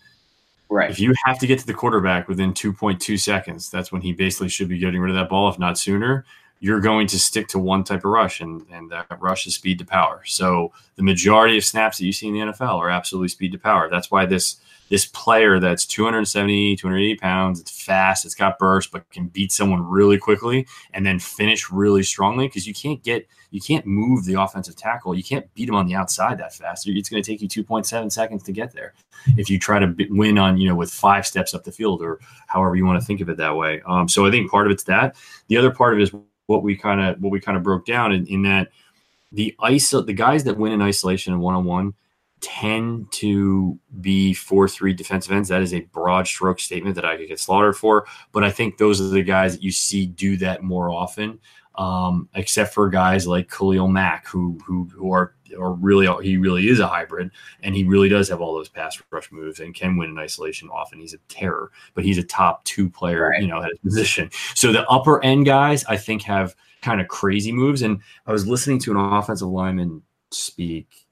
Right. 0.74 0.90
If 0.90 0.98
you 0.98 1.14
have 1.24 1.38
to 1.38 1.46
get 1.46 1.60
to 1.60 1.66
the 1.66 1.72
quarterback 1.72 2.26
within 2.26 2.52
2.2 2.52 3.20
seconds, 3.20 3.70
that's 3.70 3.92
when 3.92 4.02
he 4.02 4.12
basically 4.12 4.48
should 4.48 4.68
be 4.68 4.76
getting 4.76 5.00
rid 5.00 5.10
of 5.10 5.14
that 5.14 5.28
ball, 5.28 5.48
if 5.48 5.56
not 5.56 5.78
sooner. 5.78 6.24
You're 6.60 6.80
going 6.80 7.06
to 7.08 7.18
stick 7.18 7.48
to 7.48 7.58
one 7.58 7.84
type 7.84 8.00
of 8.00 8.10
rush, 8.10 8.40
and, 8.40 8.64
and 8.70 8.90
that 8.90 9.06
rush 9.20 9.46
is 9.46 9.54
speed 9.54 9.78
to 9.78 9.84
power. 9.84 10.22
So 10.24 10.72
the 10.96 11.02
majority 11.02 11.58
of 11.58 11.64
snaps 11.64 11.98
that 11.98 12.06
you 12.06 12.12
see 12.12 12.28
in 12.28 12.34
the 12.34 12.40
NFL 12.40 12.78
are 12.78 12.90
absolutely 12.90 13.28
speed 13.28 13.52
to 13.52 13.58
power. 13.58 13.88
That's 13.90 14.10
why 14.10 14.26
this 14.26 14.56
this 14.90 15.06
player 15.06 15.58
that's 15.58 15.86
270, 15.86 16.76
280 16.76 17.16
pounds, 17.16 17.60
it's 17.60 17.84
fast, 17.84 18.24
it's 18.24 18.34
got 18.34 18.58
burst, 18.58 18.92
but 18.92 19.08
can 19.10 19.28
beat 19.28 19.50
someone 19.50 19.82
really 19.82 20.18
quickly 20.18 20.66
and 20.92 21.04
then 21.06 21.18
finish 21.18 21.70
really 21.70 22.02
strongly 22.02 22.46
because 22.46 22.66
you 22.66 22.74
can't 22.74 23.02
get 23.02 23.26
you 23.50 23.60
can't 23.60 23.86
move 23.86 24.24
the 24.24 24.34
offensive 24.34 24.74
tackle. 24.74 25.14
You 25.14 25.22
can't 25.22 25.52
beat 25.54 25.68
him 25.68 25.76
on 25.76 25.86
the 25.86 25.94
outside 25.94 26.38
that 26.38 26.52
fast. 26.52 26.88
It's 26.88 27.08
going 27.08 27.22
to 27.22 27.30
take 27.30 27.40
you 27.40 27.48
2.7 27.48 28.10
seconds 28.10 28.42
to 28.42 28.52
get 28.52 28.72
there. 28.72 28.94
If 29.36 29.48
you 29.48 29.60
try 29.60 29.78
to 29.78 29.94
win 30.10 30.38
on, 30.38 30.58
you 30.58 30.68
know, 30.68 30.74
with 30.74 30.90
five 30.90 31.24
steps 31.24 31.54
up 31.54 31.62
the 31.62 31.70
field 31.70 32.02
or 32.02 32.18
however 32.48 32.74
you 32.74 32.84
want 32.84 33.00
to 33.00 33.06
think 33.06 33.20
of 33.20 33.28
it 33.28 33.36
that 33.36 33.54
way. 33.54 33.80
Um, 33.86 34.08
so 34.08 34.26
I 34.26 34.32
think 34.32 34.50
part 34.50 34.66
of 34.66 34.72
it's 34.72 34.82
that. 34.84 35.14
The 35.46 35.56
other 35.56 35.70
part 35.70 35.92
of 35.92 36.00
it 36.00 36.02
is 36.02 36.12
what 36.46 36.62
we 36.62 36.76
kind 36.76 37.00
of 37.00 37.20
what 37.20 37.30
we 37.30 37.40
kind 37.40 37.56
of 37.56 37.62
broke 37.62 37.86
down 37.86 38.12
in, 38.12 38.26
in 38.26 38.42
that 38.42 38.68
the 39.32 39.54
iso 39.60 40.04
the 40.04 40.12
guys 40.12 40.44
that 40.44 40.56
win 40.56 40.72
in 40.72 40.82
isolation 40.82 41.32
and 41.32 41.42
one 41.42 41.54
on 41.54 41.64
one 41.64 41.94
tend 42.44 43.10
to 43.10 43.78
be 44.02 44.34
4 44.34 44.68
3 44.68 44.92
defensive 44.92 45.32
ends. 45.32 45.48
That 45.48 45.62
is 45.62 45.72
a 45.72 45.80
broad 45.80 46.26
stroke 46.26 46.60
statement 46.60 46.94
that 46.96 47.04
I 47.04 47.16
could 47.16 47.28
get 47.28 47.40
slaughtered 47.40 47.76
for. 47.76 48.06
But 48.32 48.44
I 48.44 48.50
think 48.50 48.76
those 48.76 49.00
are 49.00 49.08
the 49.08 49.22
guys 49.22 49.54
that 49.54 49.62
you 49.62 49.72
see 49.72 50.04
do 50.04 50.36
that 50.36 50.62
more 50.62 50.90
often, 50.90 51.40
um, 51.76 52.28
except 52.34 52.72
for 52.72 52.88
guys 52.88 53.26
like 53.26 53.50
Khalil 53.50 53.88
Mack, 53.88 54.26
who, 54.28 54.58
who, 54.64 54.88
who 54.94 55.12
are, 55.12 55.34
are 55.58 55.72
really, 55.72 56.08
he 56.22 56.36
really 56.36 56.68
is 56.68 56.80
a 56.80 56.86
hybrid 56.86 57.30
and 57.62 57.74
he 57.74 57.84
really 57.84 58.08
does 58.08 58.28
have 58.28 58.40
all 58.40 58.54
those 58.54 58.68
pass 58.68 59.00
rush 59.10 59.30
moves 59.32 59.60
and 59.60 59.74
can 59.74 59.96
win 59.96 60.10
in 60.10 60.18
isolation 60.18 60.68
often. 60.68 61.00
He's 61.00 61.14
a 61.14 61.18
terror, 61.28 61.72
but 61.94 62.04
he's 62.04 62.18
a 62.18 62.22
top 62.22 62.64
two 62.64 62.88
player, 62.88 63.28
right. 63.28 63.42
you 63.42 63.48
know, 63.48 63.62
at 63.62 63.70
his 63.70 63.78
position. 63.80 64.30
So 64.54 64.72
the 64.72 64.88
upper 64.88 65.22
end 65.24 65.46
guys, 65.46 65.84
I 65.86 65.96
think, 65.96 66.22
have 66.22 66.54
kind 66.82 67.00
of 67.00 67.08
crazy 67.08 67.50
moves. 67.50 67.82
And 67.82 68.00
I 68.26 68.32
was 68.32 68.46
listening 68.46 68.78
to 68.80 68.90
an 68.92 68.96
offensive 68.96 69.48
lineman 69.48 70.02
speak 70.30 71.04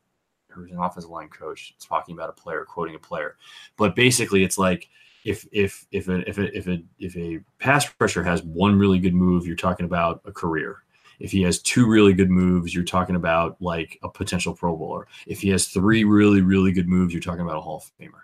who's 0.52 0.70
an 0.70 0.78
offensive 0.78 1.10
line 1.10 1.28
coach 1.28 1.74
talking 1.80 2.14
about 2.14 2.28
a 2.28 2.32
player, 2.32 2.64
quoting 2.64 2.94
a 2.94 2.98
player. 2.98 3.36
But 3.76 3.96
basically, 3.96 4.44
it's 4.44 4.58
like 4.58 4.88
if 5.24 5.46
if 5.52 5.86
if 5.92 6.08
a 6.08 6.28
if 6.28 6.38
a 6.38 6.56
if 6.56 6.66
a 6.66 6.82
if 6.98 7.16
a 7.16 7.40
pass 7.58 7.90
rusher 7.98 8.22
has 8.22 8.42
one 8.42 8.78
really 8.78 8.98
good 8.98 9.14
move, 9.14 9.46
you're 9.46 9.56
talking 9.56 9.86
about 9.86 10.20
a 10.24 10.32
career. 10.32 10.78
If 11.20 11.30
he 11.30 11.42
has 11.42 11.60
two 11.60 11.86
really 11.86 12.14
good 12.14 12.30
moves, 12.30 12.74
you're 12.74 12.84
talking 12.84 13.14
about 13.14 13.56
like 13.60 13.98
a 14.02 14.08
potential 14.08 14.54
Pro 14.54 14.76
Bowler. 14.76 15.06
If 15.26 15.40
he 15.40 15.50
has 15.50 15.68
three 15.68 16.04
really 16.04 16.40
really 16.40 16.72
good 16.72 16.88
moves, 16.88 17.12
you're 17.12 17.22
talking 17.22 17.42
about 17.42 17.58
a 17.58 17.60
Hall 17.60 17.76
of 17.76 17.90
Famer. 18.00 18.22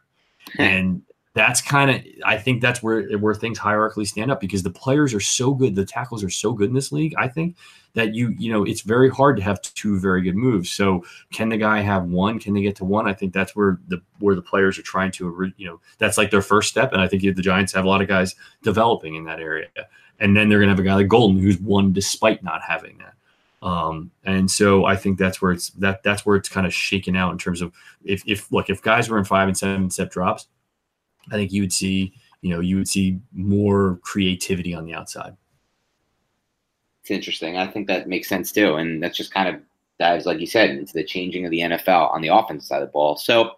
Hmm. 0.57 0.63
and 0.63 1.03
that's 1.39 1.61
kind 1.61 1.89
of 1.89 2.05
I 2.25 2.37
think 2.37 2.61
that's 2.61 2.83
where 2.83 3.17
where 3.17 3.33
things 3.33 3.61
hierarchically 3.61 4.09
stand 4.09 4.29
up 4.29 4.41
because 4.41 4.65
the 4.65 4.71
players 4.71 5.15
are 5.15 5.21
so 5.21 5.55
good, 5.55 5.77
the 5.77 5.85
tackles 5.85 6.25
are 6.25 6.31
so 6.31 6.53
good 6.53 6.69
in 6.69 6.75
this 6.75 6.91
league. 6.91 7.15
I 7.17 7.29
think 7.29 7.55
that 7.95 8.13
you 8.13 8.35
you 8.41 8.51
know 8.51 8.65
it's 8.65 8.81
very 8.81 9.09
hard 9.09 9.37
to 9.37 9.43
have 9.45 9.63
two 9.63 10.01
very 10.01 10.21
good 10.21 10.35
moves. 10.35 10.69
So 10.69 11.05
can 11.33 11.49
the 11.49 11.57
guy 11.57 11.79
have 11.79 12.07
one? 12.07 12.41
Can 12.41 12.55
they 12.55 12.63
get 12.63 12.75
to 12.77 12.85
one? 12.85 13.07
I 13.07 13.13
think 13.13 13.33
that's 13.33 13.55
where 13.55 13.79
the 13.87 14.03
where 14.19 14.35
the 14.35 14.43
players 14.43 14.81
are 14.81 14.83
trying 14.83 15.13
to 15.13 15.53
you 15.57 15.67
know 15.69 15.79
that's 15.99 16.19
like 16.19 16.33
their 16.33 16.43
first 16.43 16.71
step, 16.71 16.93
and 16.93 17.01
I 17.01 17.07
think 17.07 17.23
the 17.23 17.33
Giants 17.35 17.73
have 17.73 17.85
a 17.85 17.89
lot 17.89 18.03
of 18.03 18.09
guys 18.09 18.35
developing 18.65 19.15
in 19.15 19.23
that 19.27 19.39
area, 19.39 19.69
and 20.19 20.37
then 20.37 20.49
they're 20.49 20.59
gonna 20.59 20.73
have 20.73 20.81
a 20.81 20.83
guy 20.83 20.97
like 20.97 21.07
Golden 21.07 21.39
who's 21.39 21.61
won 21.61 21.93
despite 21.93 22.43
not 22.43 22.63
having 22.63 22.99
that. 22.99 23.15
Um, 23.65 24.11
and 24.25 24.51
so 24.51 24.87
I 24.87 24.97
think 24.97 25.19
that's 25.19 25.41
where 25.41 25.53
it's 25.53 25.69
that 25.71 26.03
that's 26.03 26.27
where 26.27 26.35
it's 26.35 26.49
kind 26.49 26.67
of 26.67 26.75
shaken 26.75 27.15
out 27.15 27.31
in 27.31 27.39
terms 27.39 27.63
of 27.63 27.73
if 28.05 28.25
if 28.27 28.51
look 28.51 28.71
if 28.71 28.83
guys 28.83 29.09
were 29.09 29.19
in 29.19 29.25
five 29.25 29.47
and 29.47 29.57
seven 29.57 29.89
step 29.91 30.11
drops 30.11 30.49
I 31.31 31.37
think 31.37 31.53
you 31.53 31.63
would 31.63 31.73
see, 31.73 32.13
you 32.43 32.51
know, 32.51 32.61
you 32.61 32.77
would 32.77 32.89
see 32.89 33.21
more 33.33 33.99
creativity 34.03 34.75
on 34.75 34.85
the 34.85 34.95
outside. 34.95 35.37
It's 37.03 37.11
interesting. 37.11 37.57
I 37.57 37.67
think 37.67 37.87
that 37.87 38.09
makes 38.09 38.29
sense 38.29 38.53
too, 38.53 38.75
and 38.75 39.03
that's 39.03 39.17
just 39.17 39.33
kind 39.33 39.49
of 39.49 39.61
dives, 39.99 40.27
like 40.27 40.41
you 40.41 40.47
said, 40.47 40.71
into 40.71 40.93
the 40.93 41.05
changing 41.05 41.45
of 41.45 41.51
the 41.51 41.61
NFL 41.61 42.13
on 42.13 42.21
the 42.21 42.29
offensive 42.29 42.67
side 42.67 42.83
of 42.83 42.89
the 42.89 42.93
ball. 42.93 43.17
So, 43.17 43.53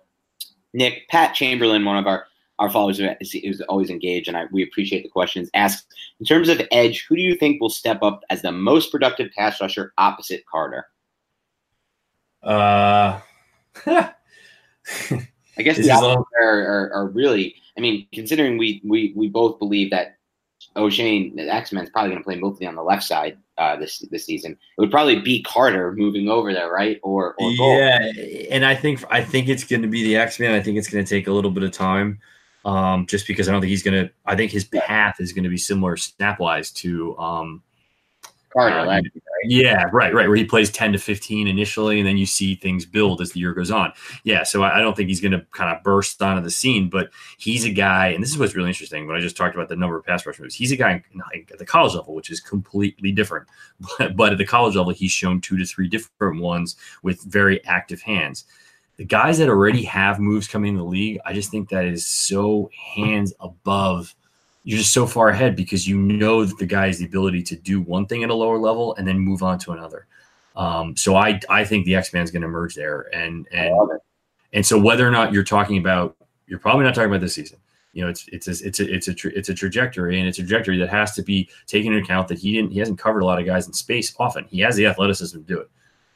Nick, 0.73 1.09
Pat 1.09 1.35
Chamberlain, 1.35 1.85
one 1.85 1.97
of 1.97 2.07
our 2.07 2.27
our 2.61 2.71
followers 2.71 3.01
is, 3.01 3.63
always 3.63 3.89
engaged, 3.89 4.29
and 4.29 4.37
I, 4.37 4.45
we 4.53 4.63
appreciate 4.63 5.03
the 5.03 5.09
questions. 5.09 5.49
Asks, 5.55 5.87
in 6.21 6.27
terms 6.27 6.51
of 6.51 6.61
edge, 6.71 7.07
who 7.09 7.17
do 7.17 7.23
you 7.23 7.35
think 7.35 7.59
will 7.59 7.71
step 7.71 8.03
up 8.03 8.23
as 8.29 8.43
the 8.43 8.53
most 8.53 8.93
productive 8.93 9.33
pass 9.33 9.63
rusher 9.63 9.95
opposite 9.97 10.45
Carter? 10.45 10.87
Uh, 12.43 13.19
I 13.87 14.13
guess 15.57 15.79
the 15.79 15.91
are, 15.91 16.27
are, 16.43 16.93
are, 16.93 17.09
really. 17.09 17.55
I 17.77 17.81
mean, 17.81 18.07
considering 18.13 18.59
we 18.59 18.81
we 18.85 19.13
we 19.17 19.29
both 19.29 19.59
believe 19.59 19.91
that 19.91 20.17
Oshane, 20.77 21.35
the 21.37 21.53
X 21.53 21.73
Men, 21.73 21.85
is 21.85 21.91
probably 21.91 22.11
going 22.11 22.23
to 22.23 22.25
play 22.25 22.37
mostly 22.37 22.67
on 22.67 22.75
the 22.75 22.83
left 22.83 23.03
side 23.03 23.39
uh, 23.59 23.77
this 23.77 23.99
this 24.11 24.25
season. 24.25 24.53
It 24.53 24.81
would 24.81 24.91
probably 24.91 25.21
be 25.21 25.43
Carter 25.43 25.93
moving 25.93 26.29
over 26.29 26.53
there, 26.53 26.71
right? 26.71 27.01
Or, 27.03 27.35
or 27.39 27.51
yeah, 27.51 28.13
and 28.51 28.65
I 28.65 28.75
think 28.75 29.05
I 29.11 29.23
think 29.23 29.49
it's 29.49 29.65
going 29.65 29.83
to 29.83 29.89
be 29.89 30.03
the 30.03 30.17
X 30.17 30.39
Men. 30.39 30.53
I 30.53 30.61
think 30.61 30.79
it's 30.79 30.89
going 30.89 31.05
to 31.05 31.09
take 31.09 31.27
a 31.27 31.33
little 31.33 31.51
bit 31.51 31.63
of 31.63 31.73
time, 31.73 32.21
um, 32.65 33.07
just 33.07 33.27
because 33.27 33.49
I 33.49 33.53
don't 33.53 33.61
think 33.61 33.71
he's 33.71 33.83
going 33.83 34.07
to. 34.07 34.13
I 34.27 34.37
think 34.37 34.53
his 34.53 34.65
path 34.65 35.17
is 35.21 35.33
going 35.33 35.45
to 35.45 35.51
be 35.51 35.59
similar 35.59 35.97
snap 35.97 36.41
wise 36.41 36.71
to 36.73 37.17
um, 37.19 37.63
Uh, 38.59 38.63
right? 38.63 39.05
Yeah, 39.45 39.85
right, 39.93 40.13
right. 40.13 40.29
Where 40.29 40.37
he 40.37 40.45
plays 40.45 40.71
10 40.71 40.93
to 40.93 40.99
15 40.99 41.47
initially, 41.47 41.99
and 41.99 42.07
then 42.07 42.17
you 42.17 42.27
see 42.27 42.57
things 42.57 42.85
build 42.85 43.21
as 43.21 43.33
the 43.33 43.41
year 43.41 43.55
goes 43.55 43.71
on. 43.71 43.93
Yeah, 44.25 44.43
so 44.43 44.63
I, 44.63 44.79
I 44.79 44.81
don't 44.81 44.97
think 44.97 45.09
he's 45.09 45.21
going 45.21 45.33
to 45.33 45.47
kind 45.53 45.75
of 45.75 45.83
burst 45.83 46.21
onto 46.21 46.43
the 46.43 46.51
scene, 46.51 46.91
but 46.91 47.11
he's 47.39 47.65
a 47.65 47.71
guy, 47.71 48.09
and 48.09 48.23
this 48.23 48.31
is 48.31 48.39
what's 48.39 48.55
really 48.55 48.69
interesting. 48.69 49.07
When 49.07 49.17
I 49.17 49.21
just 49.21 49.37
talked 49.37 49.55
about 49.55 49.69
the 49.69 49.77
number 49.77 49.97
of 49.97 50.05
pass 50.05 50.27
rush 50.27 50.41
moves, 50.41 50.55
he's 50.55 50.73
a 50.73 50.77
guy 50.77 51.03
at 51.51 51.59
the 51.59 51.65
college 51.65 51.95
level, 51.95 52.15
which 52.15 52.31
is 52.31 52.41
completely 52.41 53.13
different. 53.13 53.47
But, 53.99 54.15
but 54.15 54.33
at 54.33 54.39
the 54.39 54.47
college 54.47 54.77
level, 54.77 54.93
he's 54.93 55.11
shown 55.11 55.41
two 55.41 55.57
to 55.57 55.65
three 55.65 55.89
different 55.89 56.43
ones 56.43 56.77
with 57.03 57.23
very 57.23 57.65
active 57.65 58.03
hands 58.03 58.45
the 59.01 59.07
guys 59.07 59.39
that 59.39 59.49
already 59.49 59.83
have 59.85 60.21
moves 60.21 60.47
coming 60.47 60.73
in 60.73 60.77
the 60.77 60.85
league, 60.85 61.19
I 61.25 61.33
just 61.33 61.51
think 61.51 61.71
that 61.71 61.87
is 61.87 62.05
so 62.07 62.69
hands 62.95 63.33
above 63.41 64.15
you're 64.63 64.79
just 64.79 64.93
so 64.93 65.07
far 65.07 65.29
ahead 65.29 65.57
because 65.57 65.89
you 65.89 65.97
know 65.97 66.45
that 66.45 66.59
the 66.59 66.67
guy 66.67 66.87
has 66.89 66.99
the 66.99 67.07
ability 67.07 67.43
to 67.43 67.57
do 67.57 67.81
one 67.81 68.07
thing 68.07 68.23
at 68.23 68.31
a 68.31 68.35
lower 68.35 68.59
level 68.59 68.95
and 68.97 69.07
then 69.07 69.19
move 69.19 69.43
on 69.43 69.59
to 69.61 69.73
another. 69.73 70.07
Um, 70.57 70.97
so 70.97 71.17
I 71.17 71.41
I 71.49 71.65
think 71.65 71.87
the 71.87 71.95
X 71.95 72.13
Man 72.13 72.23
is 72.23 72.31
going 72.31 72.43
to 72.43 72.49
emerge 72.49 72.75
there, 72.75 73.07
and 73.15 73.47
and 73.53 73.75
and 74.53 74.67
so 74.67 74.79
whether 74.79 75.07
or 75.07 75.11
not 75.11 75.33
you're 75.33 75.45
talking 75.45 75.79
about, 75.79 76.17
you're 76.47 76.59
probably 76.59 76.85
not 76.85 76.95
talking 76.95 77.11
about 77.11 77.21
this 77.21 77.35
season. 77.35 77.59
You 77.93 78.05
know, 78.05 78.11
it's 78.11 78.27
it's 78.29 78.49
a, 78.49 78.67
it's 78.67 78.81
a 78.81 78.95
it's 78.95 79.09
a 79.09 79.39
it's 79.39 79.49
a 79.49 79.55
trajectory, 79.55 80.19
and 80.19 80.29
it's 80.29 80.39
a 80.39 80.43
trajectory 80.43 80.77
that 80.79 80.91
has 80.91 81.15
to 81.15 81.23
be 81.23 81.49
taken 81.67 81.93
into 81.93 82.05
account 82.05 82.29
that 82.29 82.39
he 82.39 82.53
didn't 82.53 82.73
he 82.73 82.79
hasn't 82.79 82.99
covered 82.99 83.21
a 83.21 83.25
lot 83.25 83.39
of 83.39 83.47
guys 83.47 83.67
in 83.67 83.73
space 83.73 84.15
often. 84.19 84.45
He 84.51 84.61
has 84.61 84.77
the 84.77 84.87
athleticism 84.87 85.39
to 85.39 85.45
do 85.45 85.61
it 85.61 85.71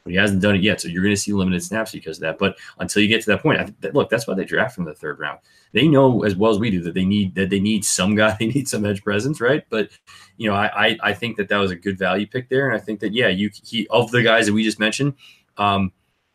but 0.05 0.11
he 0.11 0.17
hasn't 0.17 0.41
done 0.41 0.55
it 0.55 0.61
yet. 0.61 0.79
So 0.79 0.87
you're 0.87 1.01
going 1.01 1.15
to 1.15 1.19
see 1.19 1.33
limited 1.33 1.63
snaps 1.63 1.91
because 1.91 2.17
of 2.17 2.21
that. 2.21 2.37
But 2.37 2.57
until 2.77 3.01
you 3.01 3.07
get 3.07 3.23
to 3.23 3.31
that 3.31 3.41
point, 3.41 3.59
I, 3.59 3.89
look, 3.89 4.11
that's 4.11 4.27
why 4.27 4.35
they 4.35 4.45
draft 4.45 4.75
from 4.75 4.85
the 4.85 4.93
third 4.93 5.19
round. 5.19 5.39
They 5.73 5.87
know 5.87 6.23
as 6.23 6.35
well 6.35 6.51
as 6.51 6.59
we 6.59 6.69
do 6.69 6.81
that 6.83 6.93
they 6.93 7.03
need 7.03 7.33
that 7.35 7.49
they 7.49 7.59
need 7.59 7.83
some 7.83 8.15
guy, 8.15 8.35
they 8.39 8.47
need 8.47 8.69
some 8.69 8.85
edge 8.85 9.03
presence, 9.03 9.41
right? 9.41 9.65
But 9.69 9.89
you 10.37 10.47
know, 10.47 10.55
I 10.55 10.85
I, 10.87 10.97
I 11.03 11.13
think 11.13 11.37
that 11.37 11.49
that 11.49 11.57
was 11.57 11.71
a 11.71 11.75
good 11.75 11.97
value 11.97 12.27
pick 12.27 12.49
there, 12.49 12.69
and 12.69 12.79
I 12.79 12.79
think 12.79 12.99
that 12.99 13.13
yeah, 13.13 13.27
you 13.27 13.49
he 13.63 13.87
of 13.87 14.11
the 14.11 14.21
guys 14.21 14.45
that 14.45 14.53
we 14.53 14.63
just 14.63 14.79
mentioned, 14.79 15.15
um, 15.57 15.91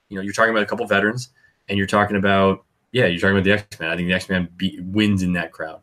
you 0.09 0.17
know, 0.17 0.23
you're 0.23 0.35
talking 0.35 0.51
about 0.51 0.65
a 0.65 0.67
couple 0.67 0.85
veterans, 0.87 1.31
and 1.69 1.79
you're 1.79 1.87
talking 1.87 2.17
about 2.17 2.65
yeah, 2.91 3.07
you're 3.07 3.21
talking 3.21 3.37
about 3.37 3.45
the 3.45 3.53
X 3.53 3.79
Men. 3.79 3.91
I 3.91 3.97
think 3.97 4.09
the 4.09 4.15
X 4.15 4.29
Men 4.29 4.49
wins 4.93 5.23
in 5.23 5.33
that 5.35 5.53
crowd. 5.53 5.81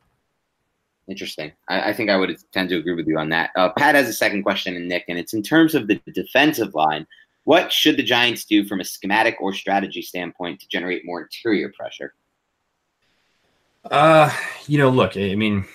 Interesting. 1.08 1.54
I, 1.70 1.92
I, 1.92 1.94
think 1.94 2.10
I 2.10 2.18
would 2.18 2.38
tend 2.52 2.68
to 2.68 2.76
agree 2.76 2.94
with 2.94 3.08
you 3.08 3.18
on 3.18 3.30
that. 3.30 3.52
Uh, 3.56 3.70
Pat 3.70 3.96
has 3.96 4.10
a 4.10 4.14
second 4.14 4.44
question, 4.44 4.76
and 4.76 4.90
Nick, 4.90 5.06
and 5.08 5.18
it's 5.18 5.34
in 5.34 5.42
terms 5.42 5.74
of 5.74 5.88
the 5.88 6.02
defensive 6.14 6.76
line. 6.76 7.08
What 7.48 7.72
should 7.72 7.96
the 7.96 8.04
Giants 8.04 8.44
do 8.44 8.66
from 8.66 8.82
a 8.82 8.84
schematic 8.84 9.38
or 9.40 9.54
strategy 9.54 10.02
standpoint 10.02 10.60
to 10.60 10.68
generate 10.68 11.06
more 11.06 11.22
interior 11.22 11.72
pressure? 11.72 12.14
Uh, 13.90 14.30
you 14.66 14.78
know, 14.78 14.90
look, 14.90 15.16
I 15.16 15.34
mean, 15.36 15.66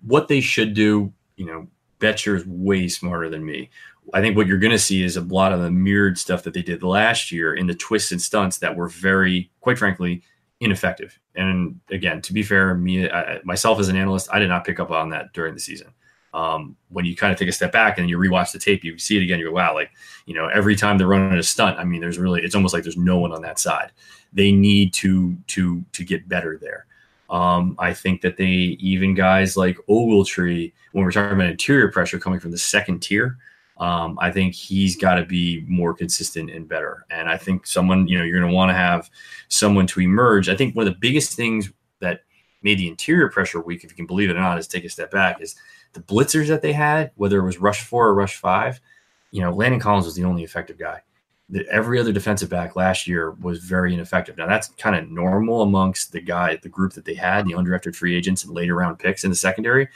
what 0.00 0.28
they 0.28 0.40
should 0.40 0.72
do, 0.72 1.12
you 1.36 1.44
know, 1.44 1.66
Bettcher 2.00 2.36
is 2.36 2.46
way 2.46 2.88
smarter 2.88 3.28
than 3.28 3.44
me. 3.44 3.68
I 4.14 4.22
think 4.22 4.34
what 4.34 4.46
you're 4.46 4.56
going 4.56 4.72
to 4.72 4.78
see 4.78 5.02
is 5.02 5.18
a 5.18 5.20
lot 5.20 5.52
of 5.52 5.60
the 5.60 5.70
mirrored 5.70 6.16
stuff 6.16 6.42
that 6.44 6.54
they 6.54 6.62
did 6.62 6.82
last 6.82 7.30
year 7.30 7.54
in 7.54 7.66
the 7.66 7.74
twists 7.74 8.12
and 8.12 8.22
stunts 8.22 8.56
that 8.56 8.74
were 8.74 8.88
very, 8.88 9.50
quite 9.60 9.78
frankly, 9.78 10.22
ineffective. 10.60 11.18
And 11.34 11.80
again, 11.90 12.22
to 12.22 12.32
be 12.32 12.42
fair, 12.42 12.74
me 12.74 13.10
I, 13.10 13.40
myself 13.44 13.78
as 13.78 13.88
an 13.88 13.96
analyst, 13.96 14.30
I 14.32 14.38
did 14.38 14.48
not 14.48 14.64
pick 14.64 14.80
up 14.80 14.90
on 14.90 15.10
that 15.10 15.34
during 15.34 15.52
the 15.52 15.60
season 15.60 15.92
um, 16.38 16.76
when 16.90 17.04
you 17.04 17.16
kind 17.16 17.32
of 17.32 17.38
take 17.38 17.48
a 17.48 17.52
step 17.52 17.72
back 17.72 17.98
and 17.98 18.08
you 18.08 18.16
rewatch 18.16 18.52
the 18.52 18.60
tape, 18.60 18.84
you 18.84 18.96
see 18.96 19.16
it 19.16 19.24
again. 19.24 19.40
You 19.40 19.46
go, 19.46 19.52
wow, 19.52 19.74
like 19.74 19.90
you 20.24 20.34
know, 20.34 20.46
every 20.46 20.76
time 20.76 20.96
they're 20.96 21.08
running 21.08 21.36
a 21.36 21.42
stunt, 21.42 21.78
I 21.78 21.84
mean, 21.84 22.00
there's 22.00 22.18
really 22.18 22.42
it's 22.42 22.54
almost 22.54 22.72
like 22.72 22.84
there's 22.84 22.96
no 22.96 23.18
one 23.18 23.32
on 23.32 23.42
that 23.42 23.58
side. 23.58 23.90
They 24.32 24.52
need 24.52 24.92
to 24.94 25.36
to 25.48 25.84
to 25.92 26.04
get 26.04 26.28
better 26.28 26.56
there. 26.56 26.86
Um, 27.28 27.74
I 27.78 27.92
think 27.92 28.20
that 28.22 28.36
they 28.36 28.46
even 28.46 29.14
guys 29.14 29.56
like 29.56 29.76
Ogletree, 29.88 30.72
when 30.92 31.04
we're 31.04 31.10
talking 31.10 31.36
about 31.36 31.50
interior 31.50 31.90
pressure 31.90 32.18
coming 32.18 32.40
from 32.40 32.52
the 32.52 32.58
second 32.58 33.00
tier, 33.00 33.36
um, 33.78 34.16
I 34.20 34.30
think 34.30 34.54
he's 34.54 34.96
got 34.96 35.16
to 35.16 35.24
be 35.24 35.64
more 35.66 35.92
consistent 35.92 36.50
and 36.50 36.68
better. 36.68 37.04
And 37.10 37.28
I 37.28 37.36
think 37.36 37.66
someone, 37.66 38.06
you 38.06 38.16
know, 38.16 38.24
you're 38.24 38.38
going 38.38 38.50
to 38.50 38.56
want 38.56 38.70
to 38.70 38.74
have 38.74 39.10
someone 39.48 39.86
to 39.88 40.00
emerge. 40.00 40.48
I 40.48 40.56
think 40.56 40.74
one 40.74 40.86
of 40.86 40.92
the 40.92 40.98
biggest 40.98 41.34
things 41.34 41.70
that 42.00 42.22
made 42.62 42.78
the 42.78 42.88
interior 42.88 43.28
pressure 43.28 43.60
weak, 43.60 43.84
if 43.84 43.90
you 43.90 43.96
can 43.96 44.06
believe 44.06 44.30
it 44.30 44.36
or 44.36 44.40
not, 44.40 44.58
is 44.58 44.66
take 44.66 44.84
a 44.84 44.88
step 44.88 45.10
back, 45.10 45.42
is 45.42 45.54
the 45.98 46.14
blitzers 46.14 46.48
that 46.48 46.62
they 46.62 46.72
had, 46.72 47.10
whether 47.16 47.38
it 47.38 47.44
was 47.44 47.58
rush 47.58 47.82
four 47.82 48.06
or 48.06 48.14
rush 48.14 48.36
five, 48.36 48.80
you 49.30 49.40
know, 49.40 49.52
Landon 49.52 49.80
Collins 49.80 50.06
was 50.06 50.14
the 50.14 50.24
only 50.24 50.44
effective 50.44 50.78
guy. 50.78 51.02
The, 51.50 51.66
every 51.70 51.98
other 51.98 52.12
defensive 52.12 52.50
back 52.50 52.76
last 52.76 53.06
year 53.06 53.32
was 53.32 53.58
very 53.58 53.94
ineffective. 53.94 54.36
Now 54.36 54.46
that's 54.46 54.68
kind 54.68 54.94
of 54.96 55.10
normal 55.10 55.62
amongst 55.62 56.12
the 56.12 56.20
guy, 56.20 56.56
the 56.56 56.68
group 56.68 56.92
that 56.92 57.04
they 57.04 57.14
had, 57.14 57.46
the 57.46 57.54
undrafted 57.54 57.96
free 57.96 58.16
agents 58.16 58.44
and 58.44 58.54
later 58.54 58.74
round 58.74 58.98
picks 58.98 59.24
in 59.24 59.30
the 59.30 59.36
secondary. 59.36 59.88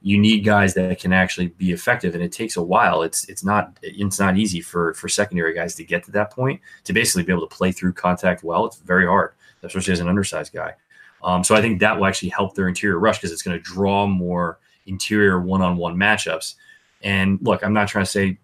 You 0.00 0.18
need 0.18 0.44
guys 0.44 0.74
that 0.74 1.00
can 1.00 1.12
actually 1.12 1.48
be 1.48 1.72
effective, 1.72 2.14
and 2.14 2.22
it 2.22 2.30
takes 2.30 2.56
a 2.56 2.62
while. 2.62 3.02
It's 3.02 3.24
it's 3.28 3.42
not 3.42 3.76
it's 3.82 4.20
not 4.20 4.36
easy 4.36 4.60
for 4.60 4.94
for 4.94 5.08
secondary 5.08 5.52
guys 5.54 5.74
to 5.74 5.84
get 5.84 6.04
to 6.04 6.12
that 6.12 6.30
point 6.30 6.60
to 6.84 6.92
basically 6.92 7.24
be 7.24 7.32
able 7.32 7.48
to 7.48 7.56
play 7.56 7.72
through 7.72 7.94
contact 7.94 8.44
well. 8.44 8.64
It's 8.64 8.76
very 8.76 9.06
hard, 9.06 9.32
especially 9.64 9.92
as 9.94 10.00
an 10.00 10.08
undersized 10.08 10.52
guy. 10.52 10.74
Um, 11.24 11.42
so 11.42 11.56
I 11.56 11.60
think 11.60 11.80
that 11.80 11.96
will 11.96 12.06
actually 12.06 12.28
help 12.28 12.54
their 12.54 12.68
interior 12.68 13.00
rush 13.00 13.18
because 13.18 13.32
it's 13.32 13.42
going 13.42 13.58
to 13.58 13.62
draw 13.62 14.06
more 14.06 14.60
interior 14.88 15.40
one-on-one 15.40 15.96
matchups. 15.96 16.54
And 17.02 17.38
look, 17.42 17.62
I'm 17.62 17.72
not 17.72 17.88
trying 17.88 18.04
to 18.04 18.10
say 18.10 18.38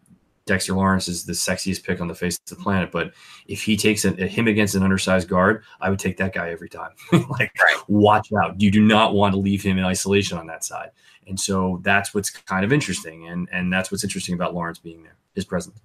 Dexter 0.47 0.75
Lawrence 0.75 1.09
is 1.09 1.25
the 1.25 1.33
sexiest 1.33 1.85
pick 1.85 2.01
on 2.01 2.09
the 2.09 2.15
face 2.15 2.39
of 2.39 2.57
the 2.57 2.63
planet, 2.63 2.91
but 2.93 3.15
if 3.47 3.63
he 3.63 3.77
takes 3.77 4.05
a, 4.05 4.11
a 4.23 4.27
him 4.27 4.47
against 4.47 4.75
an 4.75 4.83
undersized 4.83 5.29
guard, 5.29 5.65
I 5.81 5.89
would 5.89 5.99
take 5.99 6.19
that 6.19 6.35
guy 6.35 6.51
every 6.51 6.69
time. 6.69 6.91
like, 7.13 7.51
right. 7.63 7.77
watch 7.89 8.29
out! 8.43 8.61
You 8.61 8.71
do 8.71 8.83
not 8.83 9.15
want 9.15 9.33
to 9.35 9.41
leave 9.41 9.63
him 9.63 9.79
in 9.79 9.85
isolation 9.85 10.37
on 10.37 10.47
that 10.49 10.63
side, 10.63 10.91
and 11.27 11.41
so 11.41 11.81
that's 11.83 12.15
what's 12.15 12.29
kind 12.29 12.65
of 12.65 12.73
interesting, 12.73 13.27
and 13.29 13.49
and 13.53 13.73
that's 13.73 13.91
what's 13.91 14.05
interesting 14.05 14.35
about 14.35 14.55
Lawrence 14.55 14.79
being 14.79 15.03
there, 15.03 15.17
his 15.35 15.47
presence. 15.47 15.81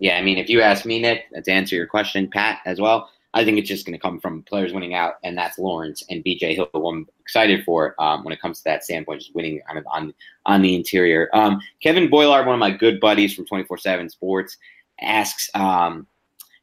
Yeah, 0.00 0.18
I 0.18 0.22
mean, 0.22 0.38
if 0.38 0.48
you 0.50 0.60
ask 0.60 0.84
me, 0.84 1.00
Nick, 1.00 1.30
to 1.44 1.52
answer 1.52 1.76
your 1.76 1.86
question, 1.86 2.28
Pat, 2.28 2.58
as 2.66 2.80
well, 2.80 3.10
I 3.34 3.44
think 3.44 3.58
it's 3.58 3.68
just 3.68 3.84
going 3.84 3.98
to 3.98 4.02
come 4.02 4.20
from 4.20 4.44
players 4.44 4.72
winning 4.72 4.94
out, 4.94 5.14
and 5.24 5.36
that's 5.36 5.58
Lawrence 5.58 6.04
and 6.08 6.24
BJ 6.24 6.54
Hill, 6.54 6.68
who 6.72 6.88
I'm 6.88 7.08
excited 7.20 7.64
for 7.64 8.00
um, 8.00 8.22
when 8.22 8.32
it 8.32 8.40
comes 8.40 8.58
to 8.58 8.64
that 8.64 8.84
standpoint, 8.84 9.20
just 9.20 9.34
winning 9.34 9.60
kind 9.66 9.78
of 9.78 9.86
on 9.90 10.14
on 10.46 10.62
the 10.62 10.74
interior. 10.74 11.28
Um, 11.34 11.60
Kevin 11.82 12.08
Boilard, 12.08 12.46
one 12.46 12.54
of 12.54 12.60
my 12.60 12.70
good 12.70 13.00
buddies 13.00 13.34
from 13.34 13.44
24/7 13.46 14.10
Sports, 14.10 14.56
asks 15.00 15.50
um, 15.54 16.06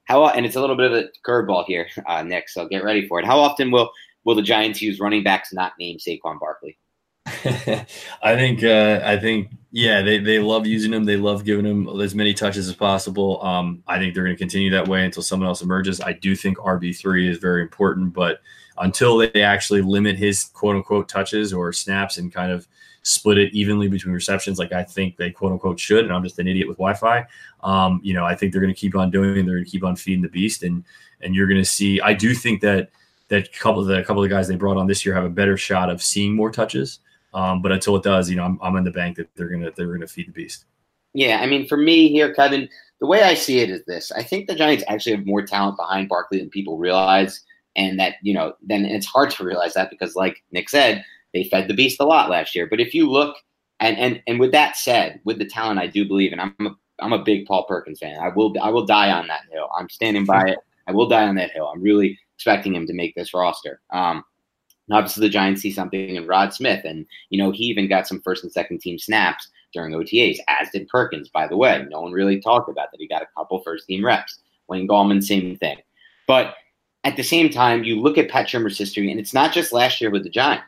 how, 0.05 0.28
and 0.28 0.45
it's 0.45 0.55
a 0.55 0.61
little 0.61 0.78
bit 0.78 0.91
of 0.91 0.97
a 0.97 1.09
curveball 1.26 1.65
here, 1.65 1.88
uh, 2.07 2.24
Nick. 2.24 2.47
So 2.49 2.67
get 2.67 2.84
ready 2.84 3.07
for 3.07 3.19
it. 3.19 3.26
How 3.26 3.39
often 3.39 3.69
will 3.69 3.91
will 4.24 4.36
the 4.36 4.41
Giants 4.41 4.82
use 4.82 4.99
running 4.99 5.24
backs 5.24 5.51
not 5.51 5.74
named 5.78 5.99
Saquon 5.99 6.39
Barkley? 6.39 6.78
I 7.26 8.36
think 8.36 8.63
uh, 8.63 9.01
I 9.03 9.17
think 9.17 9.51
yeah 9.72 10.01
they, 10.01 10.17
they 10.17 10.39
love 10.39 10.65
using 10.65 10.91
him. 10.91 11.05
They 11.05 11.17
love 11.17 11.45
giving 11.45 11.65
him 11.65 11.88
as 12.01 12.15
many 12.15 12.34
touches 12.34 12.67
as 12.67 12.76
possible. 12.76 13.43
Um, 13.43 13.84
I 13.88 13.99
think 13.99 14.13
they're 14.13 14.24
going 14.24 14.36
to 14.36 14.39
continue 14.39 14.72
that 14.72 14.88
way 14.88 15.05
until 15.05 15.22
someone 15.22 15.47
else 15.47 15.61
emerges. 15.61 16.01
I 16.01 16.13
do 16.13 16.36
think 16.36 16.57
RB 16.57 16.97
three 16.97 17.30
is 17.30 17.38
very 17.38 17.61
important, 17.61 18.13
but 18.13 18.41
until 18.80 19.17
they 19.17 19.43
actually 19.43 19.82
limit 19.82 20.17
his 20.17 20.45
quote 20.45 20.76
unquote 20.76 21.07
touches 21.07 21.53
or 21.53 21.72
snaps 21.72 22.17
and 22.17 22.34
kind 22.34 22.51
of 22.51 22.67
split 23.03 23.38
it 23.38 23.53
evenly 23.53 23.88
between 23.88 24.13
receptions, 24.13 24.57
like 24.57 24.72
I 24.72 24.84
think 24.84 25.17
they 25.17 25.30
quote 25.30 25.51
unquote 25.51 25.80
should, 25.80 26.05
and 26.05 26.13
I'm 26.13 26.24
just 26.24 26.39
an 26.39 26.47
idiot 26.47 26.67
with 26.67 26.78
Wi-Fi. 26.78 27.26
Um, 27.63 28.01
you 28.03 28.15
know, 28.15 28.26
I 28.26 28.36
think 28.36 28.51
they're 28.51 28.61
going 28.61 28.74
to 28.74 28.80
keep 28.80 28.95
on 28.95 29.11
doing. 29.11 29.45
They're 29.45 29.55
going 29.55 29.65
to 29.65 29.72
keep 29.72 29.84
on 29.84 29.95
feeding 29.95 30.24
the 30.24 30.30
beast, 30.30 30.63
and 30.63 30.84
and 31.22 31.36
you're 31.36 31.47
going 31.47 31.61
to 31.61 31.65
see. 31.65 32.01
I 32.01 32.13
do 32.13 32.34
think 32.34 32.61
that 32.61 32.89
that 33.28 33.53
couple 33.53 33.82
of 33.82 33.88
the 33.88 34.01
couple 34.03 34.24
of 34.24 34.30
the 34.30 34.36
guys 34.36 34.47
they 34.47 34.55
brought 34.55 34.78
on 34.78 34.88
this 34.88 35.05
year 35.05 35.13
have 35.13 35.24
a 35.24 35.30
better 35.30 35.55
shot 35.55 35.89
of 35.89 36.01
seeing 36.01 36.36
more 36.36 36.51
touches. 36.51 36.99
Um, 37.34 37.61
but 37.61 37.71
until 37.71 37.95
it 37.95 38.03
does, 38.03 38.29
you 38.29 38.36
know, 38.36 38.43
I'm, 38.43 38.59
I'm 38.61 38.75
in 38.75 38.84
the 38.84 38.91
bank 38.91 39.17
that 39.17 39.29
they're 39.36 39.49
gonna 39.49 39.71
they're 39.75 39.91
gonna 39.91 40.07
feed 40.07 40.27
the 40.27 40.34
beast. 40.34 40.65
Yeah, 41.13 41.39
I 41.41 41.45
mean, 41.45 41.67
for 41.67 41.77
me 41.77 42.09
here, 42.09 42.34
Kevin, 42.34 42.69
the 42.99 43.07
way 43.07 43.23
I 43.23 43.34
see 43.34 43.59
it 43.59 43.69
is 43.69 43.84
this: 43.86 44.11
I 44.11 44.23
think 44.23 44.47
the 44.47 44.55
Giants 44.55 44.84
actually 44.88 45.15
have 45.15 45.25
more 45.25 45.45
talent 45.45 45.77
behind 45.77 46.09
Barkley 46.09 46.39
than 46.39 46.49
people 46.49 46.77
realize, 46.77 47.41
and 47.75 47.99
that 47.99 48.15
you 48.21 48.34
know, 48.34 48.53
then 48.61 48.86
it's 48.86 49.05
hard 49.05 49.32
to 49.32 49.43
realize 49.43 49.73
that 49.73 49.89
because, 49.89 50.15
like 50.15 50.43
Nick 50.51 50.69
said, 50.69 51.03
they 51.34 51.45
fed 51.45 51.67
the 51.67 51.73
beast 51.73 51.99
a 51.99 52.05
lot 52.05 52.29
last 52.29 52.55
year. 52.55 52.67
But 52.69 52.79
if 52.79 52.93
you 52.93 53.09
look, 53.09 53.36
and 53.79 53.97
and 53.97 54.21
and 54.27 54.39
with 54.39 54.51
that 54.51 54.75
said, 54.77 55.19
with 55.23 55.39
the 55.39 55.45
talent, 55.45 55.79
I 55.79 55.88
do 55.88 56.07
believe, 56.07 56.32
and 56.32 56.41
I'm 56.41 56.55
a, 56.67 56.75
I'm 56.99 57.13
a 57.13 57.23
big 57.23 57.45
Paul 57.45 57.65
Perkins 57.65 57.99
fan. 57.99 58.19
I 58.19 58.29
will 58.29 58.53
I 58.61 58.69
will 58.69 58.86
die 58.86 59.11
on 59.11 59.27
that 59.27 59.41
hill. 59.51 59.69
I'm 59.77 59.89
standing 59.89 60.25
by 60.25 60.49
it. 60.49 60.59
I 60.88 60.91
will 60.91 61.07
die 61.07 61.27
on 61.27 61.36
that 61.36 61.51
hill. 61.51 61.71
I'm 61.73 61.82
really 61.82 62.19
expecting 62.36 62.75
him 62.75 62.88
to 62.88 62.93
make 62.93 63.15
this 63.15 63.34
roster. 63.34 63.82
Um, 63.91 64.23
obviously, 64.93 65.21
the 65.21 65.31
Giants 65.31 65.61
see 65.61 65.71
something 65.71 66.15
in 66.15 66.27
Rod 66.27 66.53
Smith, 66.53 66.83
and 66.85 67.05
you 67.29 67.41
know 67.41 67.51
he 67.51 67.65
even 67.65 67.87
got 67.87 68.07
some 68.07 68.21
first 68.21 68.43
and 68.43 68.51
second 68.51 68.79
team 68.79 68.97
snaps 68.97 69.49
during 69.73 69.93
OTAs, 69.93 70.37
as 70.47 70.69
did 70.71 70.87
Perkins. 70.87 71.29
By 71.29 71.47
the 71.47 71.57
way, 71.57 71.85
no 71.89 72.01
one 72.01 72.11
really 72.11 72.41
talked 72.41 72.69
about 72.69 72.91
that. 72.91 72.99
He 72.99 73.07
got 73.07 73.21
a 73.21 73.27
couple 73.37 73.61
first 73.61 73.87
team 73.87 74.05
reps. 74.05 74.39
Wayne 74.67 74.87
Gallman, 74.87 75.23
same 75.23 75.57
thing. 75.57 75.77
But 76.27 76.55
at 77.03 77.15
the 77.17 77.23
same 77.23 77.49
time, 77.49 77.83
you 77.83 77.99
look 77.99 78.17
at 78.17 78.29
Pat 78.29 78.47
Shurmur's 78.47 78.77
history, 78.77 79.09
and 79.11 79.19
it's 79.19 79.33
not 79.33 79.53
just 79.53 79.73
last 79.73 80.01
year 80.01 80.11
with 80.11 80.23
the 80.23 80.29
Giants. 80.29 80.65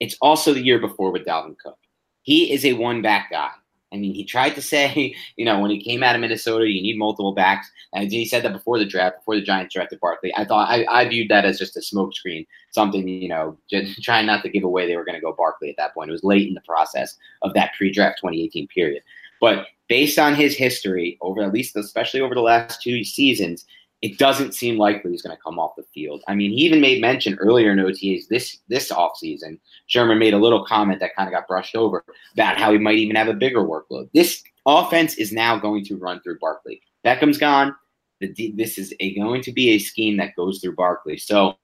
It's 0.00 0.16
also 0.20 0.52
the 0.52 0.62
year 0.62 0.78
before 0.78 1.12
with 1.12 1.24
Dalvin 1.24 1.56
Cook. 1.58 1.78
He 2.22 2.52
is 2.52 2.64
a 2.64 2.74
one 2.74 3.02
back 3.02 3.30
guy. 3.30 3.50
I 3.92 3.96
mean, 3.96 4.14
he 4.14 4.24
tried 4.24 4.54
to 4.54 4.62
say, 4.62 5.14
you 5.36 5.44
know, 5.44 5.60
when 5.60 5.70
he 5.70 5.82
came 5.82 6.02
out 6.02 6.14
of 6.14 6.20
Minnesota, 6.20 6.68
you 6.68 6.82
need 6.82 6.98
multiple 6.98 7.34
backs. 7.34 7.70
And 7.92 8.10
he 8.10 8.24
said 8.24 8.42
that 8.44 8.52
before 8.52 8.78
the 8.78 8.86
draft, 8.86 9.18
before 9.18 9.36
the 9.36 9.42
Giants 9.42 9.74
drafted 9.74 10.00
Barkley. 10.00 10.32
I 10.34 10.44
thought 10.44 10.70
I, 10.70 10.86
I 10.90 11.08
viewed 11.08 11.28
that 11.28 11.44
as 11.44 11.58
just 11.58 11.76
a 11.76 11.80
smokescreen, 11.80 12.46
something, 12.70 13.06
you 13.06 13.28
know, 13.28 13.56
just 13.68 14.02
trying 14.02 14.26
not 14.26 14.42
to 14.42 14.48
give 14.48 14.64
away 14.64 14.86
they 14.86 14.96
were 14.96 15.04
going 15.04 15.16
to 15.16 15.20
go 15.20 15.32
Barkley 15.32 15.70
at 15.70 15.76
that 15.76 15.94
point. 15.94 16.08
It 16.08 16.12
was 16.12 16.24
late 16.24 16.48
in 16.48 16.54
the 16.54 16.62
process 16.62 17.16
of 17.42 17.54
that 17.54 17.72
pre-draft 17.76 18.18
2018 18.18 18.68
period. 18.68 19.02
But 19.40 19.66
based 19.88 20.18
on 20.18 20.34
his 20.34 20.56
history 20.56 21.18
over 21.20 21.42
at 21.42 21.52
least, 21.52 21.76
especially 21.76 22.20
over 22.20 22.34
the 22.34 22.40
last 22.40 22.80
two 22.80 23.04
seasons, 23.04 23.66
it 24.02 24.18
doesn't 24.18 24.52
seem 24.52 24.76
likely 24.76 25.12
he's 25.12 25.22
going 25.22 25.34
to 25.34 25.42
come 25.42 25.60
off 25.60 25.76
the 25.76 25.84
field. 25.94 26.22
I 26.26 26.34
mean, 26.34 26.50
he 26.50 26.58
even 26.58 26.80
made 26.80 27.00
mention 27.00 27.36
earlier 27.36 27.70
in 27.70 27.78
OTAs 27.78 28.26
this 28.28 28.58
this 28.68 28.90
offseason. 28.90 29.58
Shurmur 29.88 30.18
made 30.18 30.34
a 30.34 30.38
little 30.38 30.66
comment 30.66 30.98
that 31.00 31.14
kind 31.14 31.28
of 31.28 31.32
got 31.32 31.46
brushed 31.46 31.76
over 31.76 32.04
about 32.34 32.58
how 32.58 32.72
he 32.72 32.78
might 32.78 32.96
even 32.96 33.14
have 33.14 33.28
a 33.28 33.34
bigger 33.34 33.60
workload. 33.60 34.10
This 34.12 34.42
offense 34.66 35.14
is 35.14 35.32
now 35.32 35.56
going 35.56 35.84
to 35.84 35.96
run 35.96 36.20
through 36.20 36.40
Barkley. 36.40 36.82
Beckham's 37.04 37.38
gone. 37.38 37.74
This 38.20 38.78
is 38.78 38.92
a, 39.00 39.14
going 39.14 39.42
to 39.42 39.52
be 39.52 39.70
a 39.70 39.78
scheme 39.78 40.16
that 40.18 40.36
goes 40.36 40.60
through 40.60 40.76
Barkley. 40.76 41.18
So, 41.18 41.56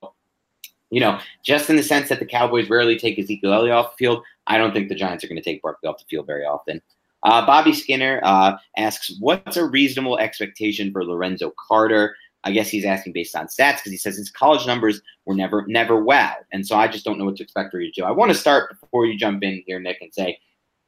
you 0.90 1.00
know, 1.00 1.20
just 1.44 1.70
in 1.70 1.76
the 1.76 1.84
sense 1.84 2.08
that 2.08 2.18
the 2.18 2.26
Cowboys 2.26 2.68
rarely 2.68 2.98
take 2.98 3.16
Ezekiel 3.16 3.52
Elliott 3.52 3.76
off 3.76 3.92
the 3.92 4.04
field, 4.04 4.24
I 4.48 4.58
don't 4.58 4.72
think 4.72 4.88
the 4.88 4.96
Giants 4.96 5.22
are 5.22 5.28
going 5.28 5.40
to 5.40 5.42
take 5.42 5.62
Barkley 5.62 5.88
off 5.88 5.98
the 5.98 6.04
field 6.08 6.26
very 6.26 6.44
often. 6.44 6.82
Uh, 7.24 7.44
Bobby 7.44 7.72
Skinner 7.72 8.20
uh, 8.22 8.56
asks, 8.76 9.16
"What's 9.18 9.56
a 9.56 9.64
reasonable 9.64 10.18
expectation 10.18 10.92
for 10.92 11.04
Lorenzo 11.04 11.52
Carter?" 11.68 12.14
I 12.44 12.52
guess 12.52 12.68
he's 12.68 12.84
asking 12.84 13.12
based 13.12 13.34
on 13.34 13.46
stats 13.46 13.76
because 13.76 13.92
he 13.92 13.96
says 13.96 14.16
his 14.16 14.30
college 14.30 14.66
numbers 14.66 15.02
were 15.26 15.34
never 15.34 15.66
never 15.66 16.02
wow, 16.02 16.34
and 16.52 16.66
so 16.66 16.76
I 16.76 16.88
just 16.88 17.04
don't 17.04 17.18
know 17.18 17.24
what 17.24 17.36
to 17.36 17.42
expect 17.42 17.70
for 17.70 17.80
you 17.80 17.92
to 17.92 18.00
do. 18.00 18.06
I 18.06 18.10
want 18.10 18.30
to 18.30 18.38
start 18.38 18.80
before 18.80 19.06
you 19.06 19.18
jump 19.18 19.42
in 19.42 19.62
here, 19.66 19.80
Nick, 19.80 19.98
and 20.00 20.12
say 20.12 20.38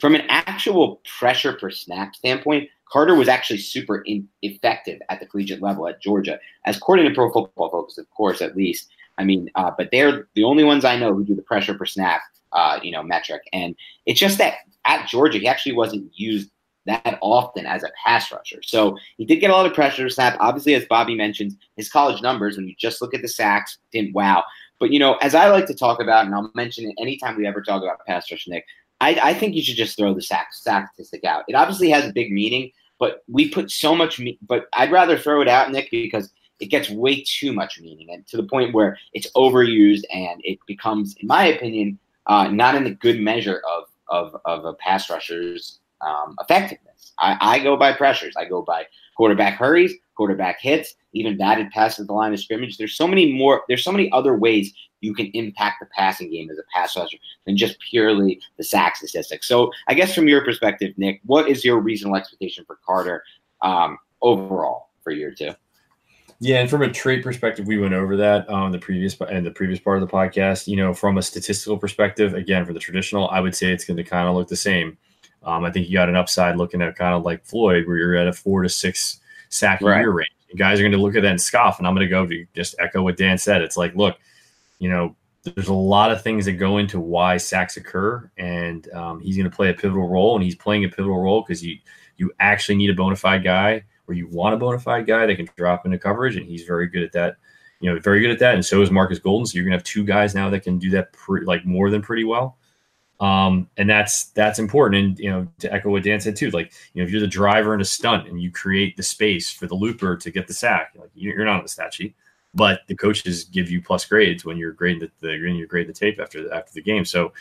from 0.01 0.15
an 0.15 0.23
actual 0.29 1.03
pressure 1.19 1.53
per 1.53 1.71
snap 1.71 2.15
standpoint, 2.15 2.69
Carter 2.91 3.15
was 3.15 3.29
actually 3.29 3.59
super 3.59 3.99
in- 4.03 4.29
effective 4.43 5.01
at 5.11 5.21
the 5.21 5.27
collegiate 5.27 5.63
level 5.63 5.87
at 5.87 6.01
Georgia, 6.01 6.39
as 6.65 6.77
according 6.77 7.07
to 7.07 7.15
Pro 7.15 7.31
Football 7.31 7.71
Focus, 7.71 7.99
of 7.99 8.09
course, 8.11 8.41
at 8.41 8.57
least. 8.57 8.89
I 9.19 9.25
mean, 9.25 9.51
uh, 9.55 9.71
but 9.77 9.91
they're 9.93 10.29
the 10.35 10.45
only 10.45 10.65
ones 10.65 10.85
I 10.85 10.97
know 10.97 11.15
who 11.15 11.25
do 11.25 11.35
the 11.35 11.43
pressure 11.43 11.75
per 11.75 11.85
snap, 11.85 12.23
uh, 12.53 12.81
you 12.83 12.91
know, 12.91 13.03
metric, 13.03 13.43
and 13.53 13.77
it's 14.07 14.19
just 14.19 14.39
that 14.39 14.55
at 14.87 15.07
Georgia 15.07 15.39
he 15.39 15.47
actually 15.47 15.73
wasn't 15.73 16.11
used 16.15 16.51
that 16.87 17.19
often 17.21 17.67
as 17.67 17.83
a 17.83 17.91
pass 18.05 18.33
rusher. 18.33 18.61
So 18.63 18.97
he 19.17 19.25
did 19.25 19.37
get 19.37 19.51
a 19.51 19.53
lot 19.53 19.67
of 19.67 19.75
pressure 19.75 20.09
snap. 20.09 20.37
Obviously, 20.41 20.75
as 20.75 20.85
Bobby 20.87 21.15
mentions, 21.15 21.57
his 21.77 21.91
college 21.91 22.23
numbers, 22.23 22.57
when 22.57 22.67
you 22.67 22.75
just 22.79 23.03
look 23.03 23.15
at 23.15 23.23
the 23.23 23.29
sacks, 23.29 23.79
didn't 23.93 24.15
wow. 24.15 24.45
But, 24.79 24.91
you 24.91 24.99
know, 24.99 25.17
as 25.17 25.35
I 25.35 25.51
like 25.51 25.67
to 25.67 25.75
talk 25.75 26.01
about, 26.01 26.25
and 26.25 26.35
I'll 26.35 26.51
mention 26.55 26.87
it 26.87 26.95
anytime 26.99 27.37
we 27.37 27.47
ever 27.47 27.61
talk 27.61 27.83
about 27.83 28.05
pass 28.07 28.31
rush, 28.31 28.49
Nick, 28.49 28.65
I, 29.01 29.19
I 29.23 29.35
think 29.35 29.55
you 29.55 29.63
should 29.63 29.77
just 29.77 29.97
throw 29.97 30.15
the 30.15 30.23
sack, 30.23 30.53
sack 30.53 30.93
statistic 30.95 31.25
out. 31.25 31.45
It 31.49 31.55
obviously 31.55 31.91
has 31.91 32.09
a 32.09 32.13
big 32.13 32.33
meaning, 32.33 32.71
but 32.99 33.23
we 33.29 33.49
put 33.49 33.71
so 33.71 33.95
much, 33.95 34.19
me- 34.19 34.39
but 34.47 34.67
I'd 34.73 34.93
rather 34.93 35.19
throw 35.19 35.43
it 35.43 35.49
out, 35.49 35.71
Nick, 35.71 35.91
because 35.91 36.33
it 36.61 36.67
gets 36.67 36.91
way 36.91 37.25
too 37.27 37.53
much 37.53 37.81
meaning 37.81 38.09
and 38.11 38.27
to 38.29 38.37
the 38.37 38.43
point 38.43 38.75
where 38.75 38.99
it's 39.13 39.31
overused 39.33 40.03
and 40.13 40.41
it 40.45 40.59
becomes, 40.67 41.15
in 41.21 41.27
my 41.27 41.47
opinion, 41.47 41.99
uh, 42.27 42.49
not 42.49 42.75
in 42.75 42.85
the 42.85 42.95
good 42.95 43.21
measure 43.21 43.63
of, 43.69 43.85
of, 44.09 44.41
of 44.45 44.65
a 44.65 44.75
pass 44.75 45.09
rusher's 45.11 45.80
um, 46.01 46.37
effectiveness. 46.41 47.13
I, 47.19 47.37
I, 47.41 47.59
go 47.59 47.77
by 47.77 47.93
pressures. 47.93 48.35
I 48.37 48.45
go 48.47 48.63
by 48.63 48.87
quarterback 49.17 49.59
hurries, 49.59 49.93
quarterback 50.17 50.61
hits, 50.61 50.95
even 51.13 51.37
batted 51.37 51.71
passes 51.71 52.01
at 52.01 52.07
the 52.07 52.13
line 52.13 52.33
of 52.33 52.41
scrimmage. 52.41 52.79
There's 52.79 52.95
so 52.95 53.07
many 53.07 53.33
more. 53.33 53.63
There's 53.69 53.85
so 53.85 53.93
many 53.93 54.11
other 54.13 54.37
ways 54.37 54.73
you 55.01 55.15
can 55.15 55.27
impact 55.33 55.77
the 55.81 55.87
passing 55.95 56.31
game 56.31 56.51
as 56.51 56.59
a 56.59 56.63
pass 56.75 56.97
rusher 56.97 57.17
than 57.47 57.57
just 57.57 57.79
purely 57.81 58.41
the 58.57 58.65
sack 58.65 58.97
statistics. 58.97 59.47
So 59.47 59.71
I 59.89 59.95
guess 59.95 60.15
from 60.15 60.29
your 60.29 60.45
perspective, 60.45 60.93
Nick, 60.97 61.21
what 61.25 61.49
is 61.49 61.65
your 61.65 61.81
reasonable 61.81 62.17
expectation 62.17 62.65
for 62.67 62.79
Carter 62.85 63.25
um, 63.63 63.99
overall 64.23 64.91
for 65.03 65.11
year 65.11 65.35
two? 65.35 65.53
Yeah, 66.43 66.61
and 66.61 66.71
from 66.71 66.81
a 66.81 66.91
trait 66.91 67.23
perspective, 67.23 67.67
we 67.67 67.79
went 67.79 67.93
over 67.93 68.17
that 68.17 68.49
on 68.49 68.73
the 68.73 68.79
previous 68.79 69.15
and 69.21 69.45
the 69.45 69.51
previous 69.51 69.79
part 69.79 70.03
of 70.03 70.09
the 70.09 70.13
podcast. 70.13 70.67
You 70.67 70.77
know, 70.77 70.95
from 70.95 71.19
a 71.19 71.23
statistical 71.23 71.77
perspective, 71.77 72.33
again, 72.33 72.65
for 72.65 72.73
the 72.73 72.81
traditional, 72.81 73.29
I 73.29 73.41
would 73.41 73.55
say 73.55 73.71
it's 73.73 73.85
going 73.85 73.99
to 73.99 74.05
kind 74.05 74.27
of 74.27 74.35
look 74.35 74.49
the 74.49 74.57
same. 74.57 74.97
Um, 75.43 75.65
I 75.65 75.71
think 75.71 75.89
you 75.89 75.95
got 75.95 76.09
an 76.09 76.17
upside 76.17 76.57
looking 76.57 76.83
at 76.83 76.97
kind 76.97 77.15
of 77.15 77.23
like 77.23 77.45
Floyd, 77.45 77.87
where 77.87 77.97
you're 77.97 78.17
at 78.17 78.29
a 78.29 78.33
four 78.33 78.63
to 78.63 78.69
six 78.69 79.21
sack 79.49 79.81
right. 79.81 80.01
year 80.01 80.11
range. 80.11 80.29
And 80.51 80.59
guys 80.59 80.81
are 80.81 80.83
going 80.83 80.93
to 80.93 80.99
look 80.99 81.17
at 81.17 81.23
that 81.23 81.31
and 81.31 81.41
scoff. 81.41 81.79
And 81.79 81.87
I'm 81.87 81.95
going 81.95 82.07
to 82.07 82.11
go 82.11 82.27
to 82.27 82.47
just 82.55 82.75
echo 82.79 83.03
what 83.03 83.17
Dan 83.17 83.39
said. 83.39 83.63
It's 83.63 83.77
like, 83.77 83.95
look, 83.95 84.19
you 84.79 84.91
know, 84.91 85.15
there's 85.43 85.69
a 85.69 85.75
lot 85.75 86.13
of 86.13 86.23
things 86.23 86.45
that 86.45 86.53
go 86.53 86.79
into 86.79 87.01
why 87.01 87.37
sacks 87.37 87.77
occur, 87.77 88.31
and 88.37 88.91
um, 88.93 89.21
he's 89.21 89.37
going 89.37 89.49
to 89.49 89.55
play 89.55 89.71
a 89.71 89.75
pivotal 89.75 90.09
role, 90.09 90.35
and 90.35 90.45
he's 90.45 90.55
playing 90.55 90.85
a 90.85 90.89
pivotal 90.89 91.19
role 91.19 91.43
because 91.43 91.65
you 91.65 91.79
you 92.19 92.31
actually 92.41 92.75
need 92.75 92.91
a 92.91 92.95
bona 92.95 93.17
fide 93.17 93.43
guy, 93.43 93.83
or 94.07 94.15
you 94.15 94.27
want 94.29 94.55
a 94.55 94.59
bona 94.59 94.79
fide 94.79 95.07
guy 95.07 95.25
that 95.25 95.37
can 95.37 95.49
drop 95.57 95.87
into 95.87 95.99
coverage, 95.99 96.37
and 96.37 96.47
he's 96.47 96.65
very 96.65 96.89
good 96.89 97.03
at 97.03 97.13
that. 97.13 97.37
You 97.81 97.91
know, 97.91 97.99
very 98.01 98.21
good 98.21 98.31
at 98.31 98.39
that, 98.41 98.55
and 98.55 98.65
so 98.65 98.83
is 98.83 98.91
Markus 98.91 99.19
Golden. 99.19 99.47
So 99.47 99.57
you're 99.57 99.65
going 99.65 99.73
to 99.73 99.79
have 99.79 99.85
two 99.85 100.05
guys 100.05 100.35
now 100.35 100.51
that 100.51 100.63
can 100.63 100.79
do 100.79 100.91
that 100.91 101.13
pre- 101.15 101.45
like 101.47 101.65
more 101.65 101.89
than 101.89 102.03
pretty 102.03 102.25
well. 102.25 102.59
Um, 103.21 103.69
and 103.77 103.89
that's 103.89 104.27
that's 104.31 104.59
important. 104.59 105.05
And 105.05 105.19
you 105.19 105.31
know, 105.31 105.47
to 105.59 105.73
echo 105.73 105.91
what 105.91 106.03
Dan 106.03 106.21
said 106.21 106.37
too, 106.37 106.51
like 106.51 106.73
you 106.95 107.03
know, 107.03 107.07
if 107.07 107.13
you're 107.13 107.21
the 107.21 107.27
driver 107.27 107.75
in 107.75 107.81
a 107.81 107.85
stunt 107.85 108.29
and 108.29 108.41
you 108.41 108.51
create 108.51 108.97
the 108.97 109.03
space 109.03 109.51
for 109.51 109.67
the 109.67 109.75
looper 109.75 110.17
to 110.17 110.31
get 110.31 110.47
the 110.47 110.55
sack, 110.55 110.93
like 110.97 111.11
you're 111.15 111.45
not 111.45 111.59
on 111.59 111.63
the 111.63 111.69
stat 111.69 111.93
sheet 111.93 112.15
but 112.55 112.81
the 112.89 112.97
coaches 112.97 113.45
give 113.45 113.71
you 113.71 113.83
plus 113.83 114.05
grades 114.05 114.45
when 114.45 114.57
you're 114.57 114.73
grading 114.73 115.01
the, 115.01 115.11
the 115.27 115.37
you're 115.37 115.67
grade 115.67 115.89
the 115.89 115.93
tape 115.93 116.19
after 116.21 116.43
the, 116.43 116.55
after 116.55 116.73
the 116.73 116.83
game. 116.83 117.05
So, 117.05 117.33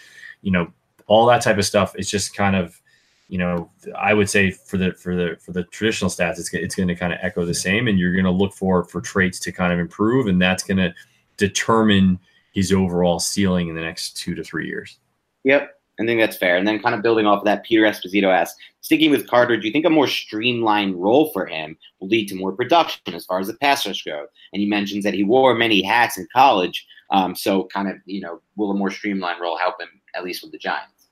you 0.42 0.52
know, 0.52 0.72
all 1.08 1.26
that 1.28 1.42
type 1.42 1.58
of 1.58 1.66
stuff 1.66 1.96
is 1.96 2.10
just 2.10 2.36
kind 2.36 2.56
of, 2.56 2.80
you 3.28 3.38
know, 3.38 3.70
I 3.98 4.14
would 4.14 4.30
say 4.30 4.52
for 4.52 4.78
the 4.78 4.94
for 4.94 5.16
the 5.16 5.38
for 5.40 5.52
the 5.52 5.64
traditional 5.66 6.10
stats, 6.10 6.40
it's 6.40 6.54
it's 6.54 6.76
going 6.76 6.88
to 6.88 6.96
kind 6.96 7.14
of 7.14 7.20
echo 7.22 7.46
the 7.46 7.54
same, 7.54 7.88
and 7.88 8.00
you're 8.00 8.14
going 8.14 8.26
to 8.26 8.32
look 8.32 8.54
for 8.54 8.84
for 8.84 9.02
traits 9.02 9.40
to 9.42 9.52
kind 9.52 9.72
of 9.74 9.80
improve, 9.80 10.28
and 10.28 10.42
that's 10.42 10.64
going 10.64 10.78
to 10.78 10.94
determine 11.38 12.20
his 12.54 12.72
overall 12.72 13.20
ceiling 13.20 13.70
in 13.70 13.76
the 13.76 13.82
next 13.82 14.18
two 14.18 14.34
to 14.36 14.44
three 14.44 14.68
years. 14.68 14.98
Yep. 15.44 15.76
I 16.00 16.06
think 16.06 16.22
that's 16.22 16.38
fair. 16.38 16.56
And 16.56 16.66
then 16.66 16.80
kind 16.80 16.96
of 16.96 17.02
building 17.02 17.26
off 17.26 17.40
of 17.40 17.46
that, 17.46 17.66
Peter 17.66 17.84
Esposito 17.84 18.34
asks, 18.34 18.58
sticking 18.80 19.12
with 19.12 19.28
Carter, 19.28 19.58
do 19.58 19.68
you 19.68 19.74
think 19.74 19.86
a 19.86 19.90
more 19.90 20.08
streamlined 20.08 20.96
role 20.96 21.30
for 21.34 21.46
him 21.46 21.78
will 22.00 22.08
lead 22.08 22.30
to 22.30 22.36
more 22.36 22.54
production 22.54 23.14
as 23.14 23.26
far 23.26 23.40
as 23.40 23.48
the 23.48 23.56
passers 23.56 24.02
go? 24.02 24.26
And 24.54 24.62
he 24.62 24.68
mentions 24.68 25.04
that 25.04 25.14
he 25.14 25.24
wore 25.24 25.54
many 25.56 25.82
hats 25.82 26.18
in 26.18 26.26
college. 26.34 26.88
Um, 27.12 27.36
so 27.36 27.66
kind 27.66 27.90
of, 27.90 27.98
you 28.06 28.22
know, 28.22 28.40
will 28.56 28.72
a 28.72 28.76
more 28.76 28.92
streamlined 28.92 29.42
role 29.42 29.58
help 29.58 29.82
him 29.82 29.90
at 30.16 30.24
least 30.24 30.42
with 30.42 30.54
the 30.54 30.58
Giants? 30.58 31.10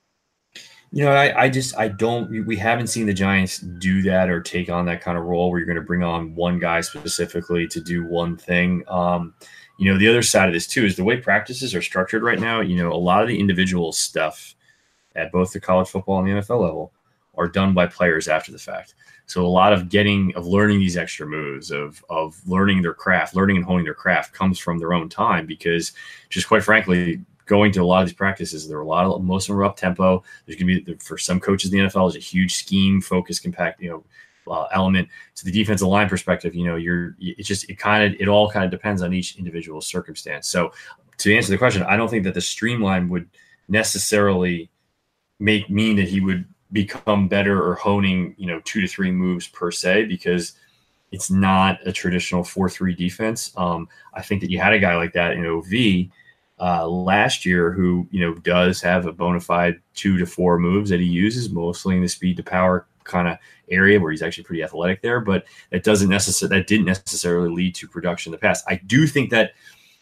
You 0.91 1.03
know, 1.03 1.11
I, 1.11 1.43
I 1.43 1.49
just 1.49 1.77
I 1.77 1.89
don't 1.89 2.47
we 2.47 2.55
haven't 2.55 2.87
seen 2.87 3.07
the 3.07 3.13
Giants 3.13 3.59
do 3.59 4.01
that 4.03 4.29
or 4.29 4.39
take 4.39 4.69
on 4.69 4.85
that 4.85 5.01
kind 5.01 5.17
of 5.17 5.25
role 5.25 5.51
where 5.51 5.59
you're 5.59 5.67
going 5.67 5.75
to 5.75 5.81
bring 5.81 6.01
on 6.01 6.33
one 6.33 6.59
guy 6.59 6.79
specifically 6.79 7.67
to 7.67 7.81
do 7.81 8.05
one 8.05 8.37
thing. 8.37 8.83
Um, 8.87 9.33
you 9.77 9.91
know, 9.91 9.97
the 9.97 10.07
other 10.07 10.21
side 10.21 10.47
of 10.47 10.53
this 10.53 10.67
too 10.67 10.85
is 10.85 10.95
the 10.95 11.03
way 11.03 11.17
practices 11.17 11.75
are 11.75 11.81
structured 11.81 12.23
right 12.23 12.39
now. 12.39 12.61
You 12.61 12.77
know, 12.77 12.91
a 12.91 12.95
lot 12.95 13.21
of 13.21 13.27
the 13.27 13.39
individual 13.39 13.91
stuff 13.91 14.55
at 15.15 15.31
both 15.31 15.51
the 15.51 15.59
college 15.59 15.89
football 15.89 16.19
and 16.19 16.27
the 16.27 16.41
NFL 16.41 16.61
level 16.61 16.91
are 17.35 17.47
done 17.47 17.73
by 17.73 17.85
players 17.85 18.27
after 18.27 18.51
the 18.51 18.57
fact. 18.57 18.95
So 19.27 19.45
a 19.45 19.47
lot 19.47 19.73
of 19.73 19.89
getting 19.89 20.33
of 20.35 20.47
learning 20.47 20.79
these 20.79 20.97
extra 20.97 21.27
moves 21.27 21.69
of 21.69 22.03
of 22.09 22.39
learning 22.47 22.81
their 22.81 22.93
craft, 22.93 23.35
learning 23.35 23.57
and 23.57 23.65
honing 23.65 23.85
their 23.85 23.93
craft 23.93 24.33
comes 24.33 24.57
from 24.57 24.77
their 24.79 24.93
own 24.93 25.09
time 25.09 25.45
because 25.45 25.91
just 26.29 26.47
quite 26.47 26.63
frankly, 26.63 27.19
going 27.45 27.71
to 27.73 27.81
a 27.81 27.85
lot 27.85 28.01
of 28.01 28.07
these 28.07 28.15
practices, 28.15 28.67
there 28.67 28.77
are 28.77 28.81
a 28.81 28.87
lot 28.87 29.05
of 29.05 29.23
most 29.23 29.49
of 29.49 29.53
them 29.53 29.59
are 29.59 29.65
up 29.65 29.75
tempo. 29.75 30.23
There's 30.45 30.59
going 30.59 30.85
to 30.85 30.93
be 30.93 30.95
for 30.95 31.17
some 31.17 31.39
coaches 31.39 31.73
in 31.73 31.79
the 31.79 31.85
NFL, 31.85 32.09
is 32.09 32.15
a 32.15 32.19
huge 32.19 32.55
scheme, 32.55 33.01
focus, 33.01 33.39
compact, 33.39 33.81
you 33.81 33.89
know, 33.89 34.03
uh, 34.49 34.67
element 34.71 35.07
to 35.35 35.45
the 35.45 35.51
defensive 35.51 35.87
line 35.87 36.09
perspective. 36.09 36.55
You 36.55 36.65
know, 36.65 36.75
you're 36.75 37.15
it's 37.19 37.47
just 37.47 37.69
it 37.69 37.77
kind 37.77 38.03
of 38.13 38.19
it 38.19 38.27
all 38.27 38.49
kind 38.49 38.65
of 38.65 38.71
depends 38.71 39.01
on 39.01 39.13
each 39.13 39.37
individual 39.37 39.81
circumstance. 39.81 40.47
So 40.47 40.71
to 41.17 41.35
answer 41.35 41.51
the 41.51 41.57
question, 41.57 41.83
I 41.83 41.97
don't 41.97 42.09
think 42.09 42.23
that 42.23 42.33
the 42.33 42.41
streamline 42.41 43.09
would 43.09 43.29
necessarily 43.67 44.69
make 45.39 45.69
mean 45.69 45.95
that 45.97 46.07
he 46.07 46.19
would 46.19 46.45
become 46.71 47.27
better 47.27 47.63
or 47.63 47.75
honing, 47.75 48.35
you 48.37 48.47
know, 48.47 48.59
two 48.65 48.81
to 48.81 48.87
three 48.87 49.11
moves 49.11 49.47
per 49.47 49.71
se 49.71 50.05
because 50.05 50.53
it's 51.11 51.31
not 51.31 51.79
a 51.85 51.91
traditional 51.91 52.43
four 52.43 52.69
three 52.69 52.93
defense. 52.93 53.51
Um, 53.57 53.87
I 54.13 54.21
think 54.21 54.41
that 54.41 54.51
you 54.51 54.59
had 54.59 54.73
a 54.73 54.79
guy 54.79 54.95
like 54.95 55.13
that 55.13 55.33
in 55.33 55.45
OV 55.45 56.11
uh, 56.59 56.87
last 56.87 57.45
year 57.45 57.71
who 57.71 58.07
you 58.11 58.19
know 58.19 58.33
does 58.35 58.81
have 58.81 59.05
a 59.05 59.11
bona 59.11 59.39
fide 59.39 59.79
two 59.93 60.17
to 60.17 60.25
four 60.25 60.57
moves 60.59 60.89
that 60.89 60.99
he 60.99 61.05
uses 61.05 61.49
mostly 61.49 61.95
in 61.95 62.01
the 62.01 62.07
speed 62.07 62.37
to 62.37 62.43
power 62.43 62.87
kind 63.07 63.27
of 63.27 63.37
area 63.69 63.99
where 63.99 64.11
he's 64.11 64.21
actually 64.21 64.43
pretty 64.43 64.63
athletic 64.63 65.01
there, 65.01 65.19
but 65.19 65.45
that 65.71 65.83
doesn't 65.83 66.09
necessarily 66.09 66.57
that 66.57 66.67
didn't 66.67 66.85
necessarily 66.85 67.49
lead 67.49 67.75
to 67.75 67.87
production 67.87 68.31
in 68.31 68.33
the 68.33 68.37
past. 68.37 68.63
I 68.67 68.75
do 68.85 69.07
think 69.07 69.31
that 69.31 69.53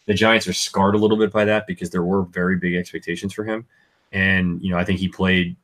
the 0.05 0.13
Giants 0.13 0.47
are 0.47 0.53
scarred 0.53 0.95
a 0.95 0.97
little 0.97 1.17
bit 1.17 1.31
by 1.31 1.45
that 1.45 1.65
because 1.65 1.89
there 1.89 2.03
were 2.03 2.23
very 2.23 2.57
big 2.57 2.75
expectations 2.75 3.33
for 3.33 3.43
him 3.43 3.65
and 4.11 4.61
you 4.63 4.71
know 4.71 4.77
I 4.77 4.83
think 4.83 4.99
he 4.99 5.07
played 5.07 5.55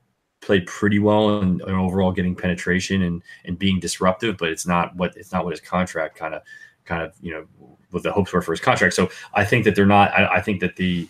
played 0.41 0.65
pretty 0.65 0.99
well 0.99 1.39
and, 1.39 1.61
overall 1.61 2.11
getting 2.11 2.35
penetration 2.35 3.01
and 3.03 3.23
and 3.45 3.57
being 3.57 3.79
disruptive, 3.79 4.37
but 4.37 4.49
it's 4.49 4.67
not 4.67 4.95
what 4.95 5.15
it's 5.15 5.31
not 5.31 5.45
what 5.45 5.51
his 5.51 5.61
contract 5.61 6.15
kind 6.15 6.35
of 6.35 6.41
kind 6.85 7.01
of 7.01 7.13
you 7.21 7.31
know 7.31 7.45
what 7.91 8.03
the 8.03 8.11
hopes 8.11 8.31
were 8.33 8.41
for 8.41 8.51
his 8.51 8.61
contract. 8.61 8.93
So 8.93 9.09
I 9.33 9.45
think 9.45 9.63
that 9.65 9.75
they're 9.75 9.85
not. 9.85 10.11
I, 10.11 10.35
I 10.35 10.41
think 10.41 10.59
that 10.61 10.75
the 10.75 11.07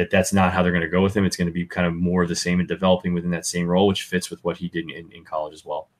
that 0.00 0.10
that's 0.10 0.32
not 0.32 0.50
how 0.50 0.62
they're 0.62 0.72
going 0.72 0.82
to 0.82 0.88
go 0.88 1.02
with 1.02 1.14
him. 1.14 1.26
It's 1.26 1.36
going 1.36 1.46
to 1.46 1.52
be 1.52 1.66
kind 1.66 1.86
of 1.86 1.94
more 1.94 2.22
of 2.22 2.30
the 2.30 2.34
same 2.34 2.58
and 2.58 2.66
developing 2.66 3.12
within 3.12 3.30
that 3.32 3.44
same 3.44 3.66
role, 3.66 3.86
which 3.86 4.04
fits 4.04 4.30
with 4.30 4.42
what 4.42 4.56
he 4.56 4.68
did 4.68 4.90
in, 4.90 5.12
in 5.12 5.24
college 5.24 5.52
as 5.52 5.62
well. 5.62 5.90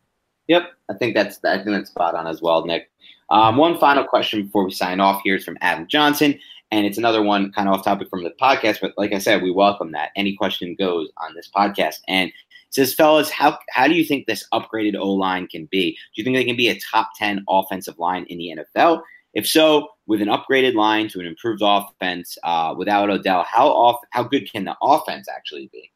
Yep, 0.48 0.70
I 0.90 0.94
think 0.94 1.14
that's 1.14 1.38
I 1.44 1.56
think 1.56 1.70
that's 1.76 1.90
spot 1.90 2.14
on 2.14 2.26
as 2.26 2.40
well, 2.40 2.64
Nick. 2.64 2.90
Um, 3.28 3.58
one 3.58 3.78
final 3.78 4.04
question 4.04 4.44
before 4.44 4.64
we 4.64 4.70
sign 4.70 5.00
off 5.00 5.20
here 5.22 5.36
is 5.36 5.44
from 5.44 5.58
Adam 5.60 5.86
Johnson. 5.86 6.38
And 6.72 6.86
it's 6.86 6.98
another 6.98 7.22
one 7.22 7.52
kind 7.52 7.68
of 7.68 7.74
off 7.74 7.84
topic 7.84 8.08
from 8.08 8.22
the 8.24 8.32
podcast, 8.40 8.80
but 8.80 8.94
like 8.96 9.12
I 9.12 9.18
said, 9.18 9.42
we 9.42 9.50
welcome 9.50 9.92
that. 9.92 10.10
Any 10.16 10.36
question 10.36 10.76
goes 10.78 11.10
on 11.18 11.34
this 11.34 11.50
podcast. 11.54 11.96
And 12.08 12.32
says, 12.70 12.94
fellas, 12.94 13.28
how 13.28 13.58
how 13.70 13.86
do 13.86 13.94
you 13.94 14.04
think 14.04 14.26
this 14.26 14.46
upgraded 14.54 14.96
O 14.96 15.12
line 15.12 15.46
can 15.46 15.68
be? 15.70 15.92
Do 15.92 15.98
you 16.14 16.24
think 16.24 16.36
they 16.36 16.44
can 16.44 16.56
be 16.56 16.68
a 16.68 16.80
top 16.80 17.10
10 17.18 17.44
offensive 17.48 17.98
line 17.98 18.24
in 18.24 18.38
the 18.38 18.56
NFL? 18.56 19.02
If 19.34 19.46
so, 19.46 19.88
with 20.10 20.20
an 20.20 20.26
upgraded 20.26 20.74
line 20.74 21.08
to 21.08 21.20
an 21.20 21.26
improved 21.26 21.62
offense 21.64 22.36
uh, 22.42 22.74
without 22.76 23.08
Odell, 23.10 23.44
how 23.44 23.68
off 23.68 24.00
how 24.10 24.24
good 24.24 24.50
can 24.50 24.64
the 24.64 24.76
offense 24.82 25.28
actually 25.28 25.70
be? 25.72 25.92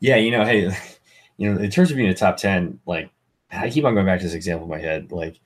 Yeah, 0.00 0.16
you 0.16 0.32
know, 0.32 0.44
hey, 0.44 0.76
you 1.36 1.54
know, 1.54 1.60
in 1.60 1.70
terms 1.70 1.92
of 1.92 1.96
being 1.96 2.08
a 2.08 2.14
top 2.14 2.38
10, 2.38 2.80
like 2.86 3.08
I 3.52 3.70
keep 3.70 3.84
on 3.84 3.94
going 3.94 4.04
back 4.04 4.18
to 4.18 4.26
this 4.26 4.34
example 4.34 4.64
in 4.64 4.70
my 4.70 4.80
head. 4.80 5.12
Like 5.12 5.38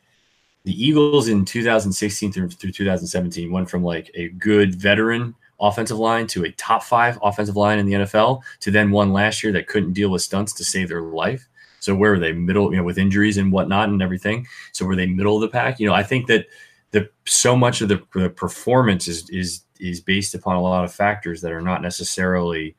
the 0.64 0.72
Eagles 0.72 1.28
in 1.28 1.44
2016 1.44 2.32
through, 2.32 2.48
through 2.48 2.72
2017 2.72 3.52
went 3.52 3.68
from 3.68 3.84
like 3.84 4.10
a 4.14 4.30
good 4.30 4.74
veteran 4.74 5.34
offensive 5.60 5.98
line 5.98 6.26
to 6.28 6.44
a 6.44 6.52
top 6.52 6.82
five 6.82 7.18
offensive 7.22 7.56
line 7.56 7.78
in 7.78 7.84
the 7.84 7.92
NFL 7.92 8.40
to 8.60 8.70
then 8.70 8.90
one 8.90 9.12
last 9.12 9.44
year 9.44 9.52
that 9.52 9.66
couldn't 9.66 9.92
deal 9.92 10.08
with 10.08 10.22
stunts 10.22 10.54
to 10.54 10.64
save 10.64 10.88
their 10.88 11.02
life. 11.02 11.46
So 11.80 11.94
where 11.94 12.12
were 12.12 12.18
they 12.18 12.32
middle, 12.32 12.70
you 12.70 12.78
know, 12.78 12.82
with 12.82 12.96
injuries 12.96 13.36
and 13.36 13.52
whatnot 13.52 13.90
and 13.90 14.00
everything? 14.00 14.46
So 14.72 14.86
were 14.86 14.96
they 14.96 15.06
middle 15.06 15.36
of 15.36 15.42
the 15.42 15.48
pack? 15.48 15.78
You 15.78 15.86
know, 15.86 15.94
I 15.94 16.02
think 16.02 16.28
that 16.28 16.46
the 16.92 17.08
so 17.26 17.56
much 17.56 17.80
of 17.80 17.88
the, 17.88 18.02
the 18.14 18.30
performance 18.30 19.08
is 19.08 19.28
is 19.30 19.64
is 19.80 20.00
based 20.00 20.34
upon 20.34 20.56
a 20.56 20.62
lot 20.62 20.84
of 20.84 20.94
factors 20.94 21.40
that 21.40 21.52
are 21.52 21.60
not 21.60 21.82
necessarily 21.82 22.76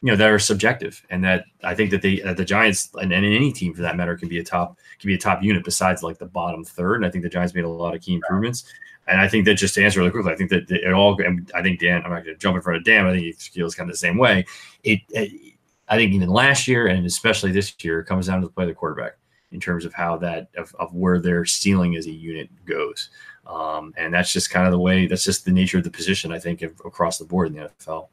you 0.00 0.10
know 0.10 0.16
that 0.16 0.30
are 0.30 0.38
subjective 0.38 1.04
and 1.10 1.24
that 1.24 1.44
i 1.64 1.74
think 1.74 1.90
that 1.90 2.00
they 2.00 2.20
that 2.20 2.36
the 2.36 2.44
giants 2.44 2.90
and, 2.94 3.12
and 3.12 3.26
any 3.26 3.52
team 3.52 3.74
for 3.74 3.82
that 3.82 3.96
matter 3.96 4.16
can 4.16 4.28
be 4.28 4.38
a 4.38 4.44
top 4.44 4.78
can 4.98 5.08
be 5.08 5.14
a 5.14 5.18
top 5.18 5.42
unit 5.42 5.64
besides 5.64 6.02
like 6.02 6.18
the 6.18 6.26
bottom 6.26 6.64
third. 6.64 6.96
And 6.96 7.06
i 7.06 7.10
think 7.10 7.24
the 7.24 7.30
giants 7.30 7.54
made 7.54 7.64
a 7.64 7.68
lot 7.68 7.94
of 7.94 8.00
key 8.00 8.14
improvements. 8.14 8.64
And 9.08 9.20
i 9.20 9.28
think 9.28 9.44
that 9.46 9.54
just 9.54 9.74
to 9.74 9.84
answer 9.84 9.98
really 9.98 10.12
quickly 10.12 10.32
i 10.32 10.36
think 10.36 10.50
that 10.50 10.70
it 10.70 10.92
all 10.92 11.20
and 11.20 11.50
i 11.54 11.62
think 11.62 11.80
dan 11.80 12.02
i'm 12.04 12.10
not 12.10 12.24
going 12.24 12.36
to 12.36 12.36
jump 12.36 12.56
in 12.56 12.62
front 12.62 12.78
of 12.78 12.84
dan 12.84 13.06
i 13.06 13.12
think 13.12 13.24
he 13.24 13.32
feels 13.32 13.74
kind 13.74 13.90
of 13.90 13.94
the 13.94 13.98
same 13.98 14.18
way. 14.18 14.44
It, 14.84 15.00
it 15.10 15.54
i 15.88 15.96
think 15.96 16.12
even 16.12 16.28
last 16.28 16.68
year 16.68 16.86
and 16.86 17.04
especially 17.04 17.50
this 17.50 17.74
year 17.82 18.04
comes 18.04 18.28
down 18.28 18.40
to 18.40 18.46
the 18.46 18.52
play 18.52 18.64
of 18.64 18.68
the 18.68 18.74
quarterback 18.74 19.14
in 19.50 19.60
terms 19.60 19.84
of 19.84 19.94
how 19.94 20.16
that 20.18 20.48
of, 20.56 20.74
of 20.78 20.94
where 20.94 21.18
their 21.18 21.44
ceiling 21.44 21.96
as 21.96 22.06
a 22.06 22.12
unit 22.12 22.50
goes 22.64 23.10
um, 23.48 23.92
and 23.96 24.14
that's 24.14 24.32
just 24.32 24.50
kind 24.50 24.66
of 24.66 24.72
the 24.72 24.78
way 24.78 25.06
that's 25.06 25.24
just 25.24 25.44
the 25.44 25.50
nature 25.50 25.78
of 25.78 25.84
the 25.84 25.90
position 25.90 26.32
i 26.32 26.38
think 26.38 26.62
across 26.62 27.18
the 27.18 27.24
board 27.24 27.48
in 27.48 27.54
the 27.54 27.70
nfl 27.80 28.08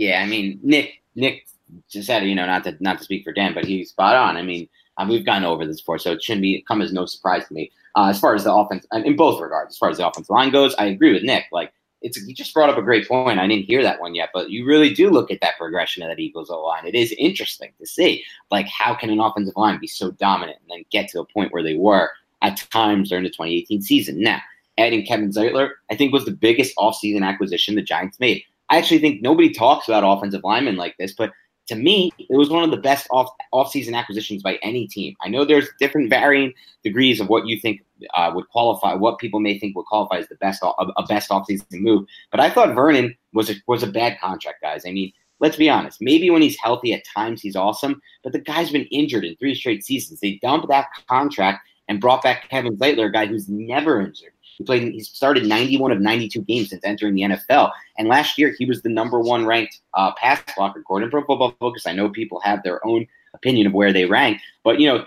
yeah, 0.00 0.22
I 0.22 0.26
mean, 0.26 0.58
Nick 0.62 1.02
Nick 1.14 1.46
just 1.90 2.06
said, 2.06 2.24
you 2.24 2.34
know, 2.34 2.46
not 2.46 2.64
to 2.64 2.74
not 2.80 2.98
to 2.98 3.04
speak 3.04 3.22
for 3.22 3.34
Dan, 3.34 3.52
but 3.52 3.66
he's 3.66 3.90
spot 3.90 4.16
on. 4.16 4.38
I 4.38 4.42
mean, 4.42 4.66
um, 4.96 5.08
we've 5.08 5.26
gone 5.26 5.44
over 5.44 5.66
this 5.66 5.82
before, 5.82 5.98
so 5.98 6.12
it 6.12 6.22
shouldn't 6.22 6.40
be 6.40 6.64
come 6.66 6.80
as 6.80 6.90
no 6.90 7.04
surprise 7.04 7.46
to 7.46 7.52
me. 7.52 7.70
Uh, 7.94 8.08
as 8.08 8.18
far 8.18 8.34
as 8.34 8.44
the 8.44 8.52
offense, 8.52 8.86
in 8.92 9.14
both 9.14 9.42
regards, 9.42 9.74
as 9.74 9.78
far 9.78 9.90
as 9.90 9.98
the 9.98 10.08
offensive 10.08 10.30
line 10.30 10.50
goes, 10.50 10.74
I 10.76 10.86
agree 10.86 11.12
with 11.12 11.22
Nick. 11.22 11.44
Like, 11.52 11.74
it's 12.00 12.16
you 12.26 12.34
just 12.34 12.54
brought 12.54 12.70
up 12.70 12.78
a 12.78 12.82
great 12.82 13.06
point. 13.06 13.38
I 13.38 13.46
didn't 13.46 13.66
hear 13.66 13.82
that 13.82 14.00
one 14.00 14.14
yet, 14.14 14.30
but 14.32 14.48
you 14.48 14.64
really 14.64 14.94
do 14.94 15.10
look 15.10 15.30
at 15.30 15.42
that 15.42 15.58
progression 15.58 16.02
of 16.02 16.08
that 16.08 16.18
Eagles 16.18 16.48
O 16.48 16.62
line. 16.62 16.86
It 16.86 16.94
is 16.94 17.14
interesting 17.18 17.72
to 17.78 17.86
see, 17.86 18.24
like, 18.50 18.68
how 18.68 18.94
can 18.94 19.10
an 19.10 19.20
offensive 19.20 19.56
line 19.56 19.78
be 19.78 19.86
so 19.86 20.12
dominant 20.12 20.60
and 20.62 20.70
then 20.70 20.84
get 20.90 21.10
to 21.10 21.20
a 21.20 21.26
point 21.26 21.52
where 21.52 21.62
they 21.62 21.74
were 21.74 22.10
at 22.40 22.56
times 22.70 23.10
during 23.10 23.24
the 23.24 23.28
2018 23.30 23.82
season? 23.82 24.22
Now, 24.22 24.40
adding 24.80 25.04
Kevin 25.04 25.30
Zeitler, 25.30 25.70
I 25.90 25.96
think 25.96 26.12
was 26.12 26.24
the 26.24 26.32
biggest 26.32 26.76
offseason 26.76 27.22
acquisition 27.22 27.74
the 27.74 27.82
Giants 27.82 28.18
made. 28.18 28.42
I 28.70 28.78
actually 28.78 29.00
think 29.00 29.22
nobody 29.22 29.52
talks 29.52 29.88
about 29.88 30.04
offensive 30.04 30.42
linemen 30.44 30.76
like 30.76 30.96
this, 30.98 31.12
but 31.12 31.32
to 31.70 31.76
me, 31.76 32.10
it 32.18 32.36
was 32.36 32.50
one 32.50 32.64
of 32.64 32.72
the 32.72 32.76
best 32.76 33.06
off 33.12 33.30
offseason 33.54 33.94
acquisitions 33.94 34.42
by 34.42 34.58
any 34.60 34.88
team. 34.88 35.14
I 35.20 35.28
know 35.28 35.44
there's 35.44 35.68
different 35.78 36.10
varying 36.10 36.52
degrees 36.82 37.20
of 37.20 37.28
what 37.28 37.46
you 37.46 37.60
think 37.60 37.82
uh, 38.14 38.32
would 38.34 38.48
qualify, 38.48 38.94
what 38.94 39.18
people 39.18 39.38
may 39.38 39.56
think 39.56 39.76
would 39.76 39.86
qualify 39.86 40.16
as 40.16 40.28
the 40.28 40.34
best 40.36 40.62
a, 40.64 40.66
a 40.66 41.06
best 41.06 41.30
offseason 41.30 41.64
move. 41.72 42.06
But 42.32 42.40
I 42.40 42.50
thought 42.50 42.74
Vernon 42.74 43.14
was 43.32 43.50
a, 43.50 43.54
was 43.68 43.84
a 43.84 43.86
bad 43.86 44.18
contract, 44.20 44.62
guys. 44.62 44.82
I 44.84 44.90
mean, 44.90 45.12
let's 45.38 45.56
be 45.56 45.70
honest. 45.70 45.98
Maybe 46.00 46.28
when 46.28 46.42
he's 46.42 46.58
healthy, 46.58 46.92
at 46.92 47.04
times 47.04 47.40
he's 47.40 47.54
awesome, 47.54 48.00
but 48.24 48.32
the 48.32 48.40
guy's 48.40 48.70
been 48.70 48.86
injured 48.86 49.24
in 49.24 49.36
three 49.36 49.54
straight 49.54 49.84
seasons. 49.84 50.18
They 50.18 50.40
dumped 50.42 50.68
that 50.68 50.88
contract 51.08 51.60
and 51.88 52.00
brought 52.00 52.22
back 52.22 52.48
Kevin 52.48 52.76
Zeitler, 52.76 53.06
a 53.08 53.12
guy 53.12 53.26
who's 53.26 53.48
never 53.48 54.00
injured. 54.00 54.32
He 54.60 54.64
played. 54.64 54.92
He 54.92 55.00
started 55.00 55.46
91 55.46 55.90
of 55.90 56.02
92 56.02 56.42
games 56.42 56.68
since 56.68 56.84
entering 56.84 57.14
the 57.14 57.22
NFL, 57.22 57.70
and 57.96 58.08
last 58.08 58.36
year 58.36 58.54
he 58.58 58.66
was 58.66 58.82
the 58.82 58.90
number 58.90 59.18
one 59.18 59.46
ranked 59.46 59.80
uh, 59.94 60.12
pass 60.16 60.42
blocker 60.54 60.80
according 60.80 61.08
to 61.08 61.10
Pro 61.10 61.24
Football 61.24 61.54
Focus. 61.58 61.86
I 61.86 61.92
know 61.92 62.10
people 62.10 62.40
have 62.40 62.62
their 62.62 62.86
own 62.86 63.06
opinion 63.32 63.68
of 63.68 63.72
where 63.72 63.90
they 63.90 64.04
rank, 64.04 64.38
but 64.62 64.78
you 64.78 64.86
know, 64.86 65.06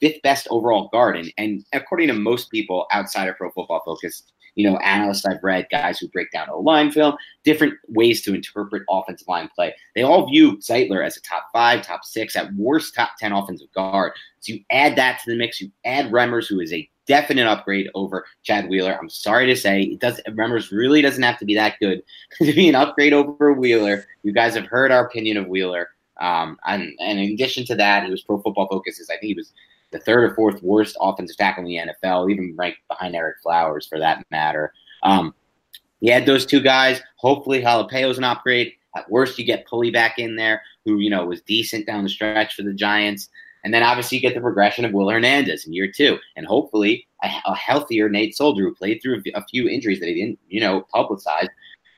fifth 0.00 0.22
best 0.22 0.48
overall 0.50 0.88
guard, 0.88 1.18
and, 1.18 1.30
and 1.36 1.66
according 1.74 2.08
to 2.08 2.14
most 2.14 2.50
people 2.50 2.86
outside 2.92 3.28
of 3.28 3.36
Pro 3.36 3.50
Football 3.50 3.82
Focus, 3.84 4.22
you 4.54 4.66
know, 4.66 4.78
analysts 4.78 5.26
I've 5.26 5.42
read, 5.42 5.66
guys 5.70 5.98
who 5.98 6.08
break 6.08 6.30
down 6.30 6.48
O 6.48 6.60
line 6.60 6.90
film, 6.90 7.14
different 7.44 7.74
ways 7.88 8.22
to 8.22 8.34
interpret 8.34 8.84
offensive 8.88 9.28
line 9.28 9.50
play. 9.54 9.74
They 9.94 10.02
all 10.02 10.30
view 10.30 10.56
Zeitler 10.60 11.04
as 11.04 11.18
a 11.18 11.20
top 11.20 11.48
five, 11.52 11.82
top 11.82 12.06
six, 12.06 12.36
at 12.36 12.54
worst 12.54 12.94
top 12.94 13.10
10 13.18 13.32
offensive 13.32 13.70
guard. 13.74 14.12
So 14.40 14.54
you 14.54 14.60
add 14.70 14.96
that 14.96 15.20
to 15.24 15.30
the 15.30 15.36
mix, 15.36 15.60
you 15.60 15.70
add 15.84 16.10
Remmers, 16.10 16.48
who 16.48 16.60
is 16.60 16.72
a 16.72 16.88
definite 17.06 17.46
upgrade 17.46 17.88
over 17.94 18.24
Chad 18.42 18.68
Wheeler. 18.68 18.98
I'm 18.98 19.10
sorry 19.10 19.46
to 19.46 19.56
say, 19.56 19.82
it 19.82 20.00
does 20.00 20.20
Remmers 20.28 20.70
really 20.70 21.02
doesn't 21.02 21.22
have 21.22 21.38
to 21.38 21.44
be 21.44 21.54
that 21.54 21.78
good 21.80 22.02
to 22.42 22.52
be 22.52 22.68
an 22.68 22.74
upgrade 22.74 23.12
over 23.12 23.52
Wheeler. 23.52 24.06
You 24.22 24.32
guys 24.32 24.54
have 24.54 24.66
heard 24.66 24.90
our 24.90 25.06
opinion 25.06 25.36
of 25.36 25.48
Wheeler. 25.48 25.90
Um, 26.20 26.58
and, 26.66 26.92
and 27.00 27.18
in 27.18 27.32
addition 27.32 27.64
to 27.66 27.74
that, 27.76 28.04
he 28.04 28.10
was 28.10 28.22
Pro 28.22 28.40
Football 28.40 28.68
Focus's. 28.68 29.10
I 29.10 29.14
think 29.14 29.24
he 29.24 29.34
was 29.34 29.52
the 29.90 30.00
third 30.00 30.24
or 30.24 30.34
fourth 30.34 30.62
worst 30.62 30.96
offensive 31.00 31.36
tackle 31.36 31.64
in 31.64 31.68
the 31.68 31.92
NFL, 32.04 32.30
even 32.30 32.54
ranked 32.56 32.78
behind 32.88 33.14
Ereck 33.14 33.40
Flowers 33.42 33.86
for 33.86 33.98
that 33.98 34.24
matter. 34.30 34.72
Um, 35.02 35.34
you 36.00 36.12
had 36.12 36.26
those 36.26 36.44
two 36.44 36.60
guys. 36.60 37.00
Hopefully, 37.16 37.62
is 37.62 38.18
an 38.18 38.24
upgrade. 38.24 38.72
At 38.96 39.10
worst, 39.10 39.38
you 39.38 39.44
get 39.44 39.66
Pulley 39.66 39.90
back 39.90 40.18
in 40.18 40.36
there, 40.36 40.62
who 40.84 40.98
you 40.98 41.10
know 41.10 41.24
was 41.24 41.40
decent 41.42 41.86
down 41.86 42.04
the 42.04 42.10
stretch 42.10 42.54
for 42.54 42.62
the 42.62 42.74
Giants. 42.74 43.28
And 43.64 43.72
then 43.72 43.82
obviously 43.82 44.18
you 44.18 44.22
get 44.22 44.34
the 44.34 44.40
progression 44.40 44.84
of 44.84 44.92
Will 44.92 45.08
Hernandez 45.08 45.66
in 45.66 45.72
year 45.72 45.90
two, 45.90 46.18
and 46.36 46.46
hopefully 46.46 47.06
a, 47.22 47.30
a 47.46 47.56
healthier 47.56 48.08
Nate 48.08 48.36
Solder 48.36 48.62
who 48.62 48.74
played 48.74 49.00
through 49.02 49.22
a 49.34 49.44
few 49.46 49.68
injuries 49.68 50.00
that 50.00 50.08
he 50.08 50.14
didn't, 50.14 50.38
you 50.48 50.60
know, 50.60 50.86
publicize 50.94 51.48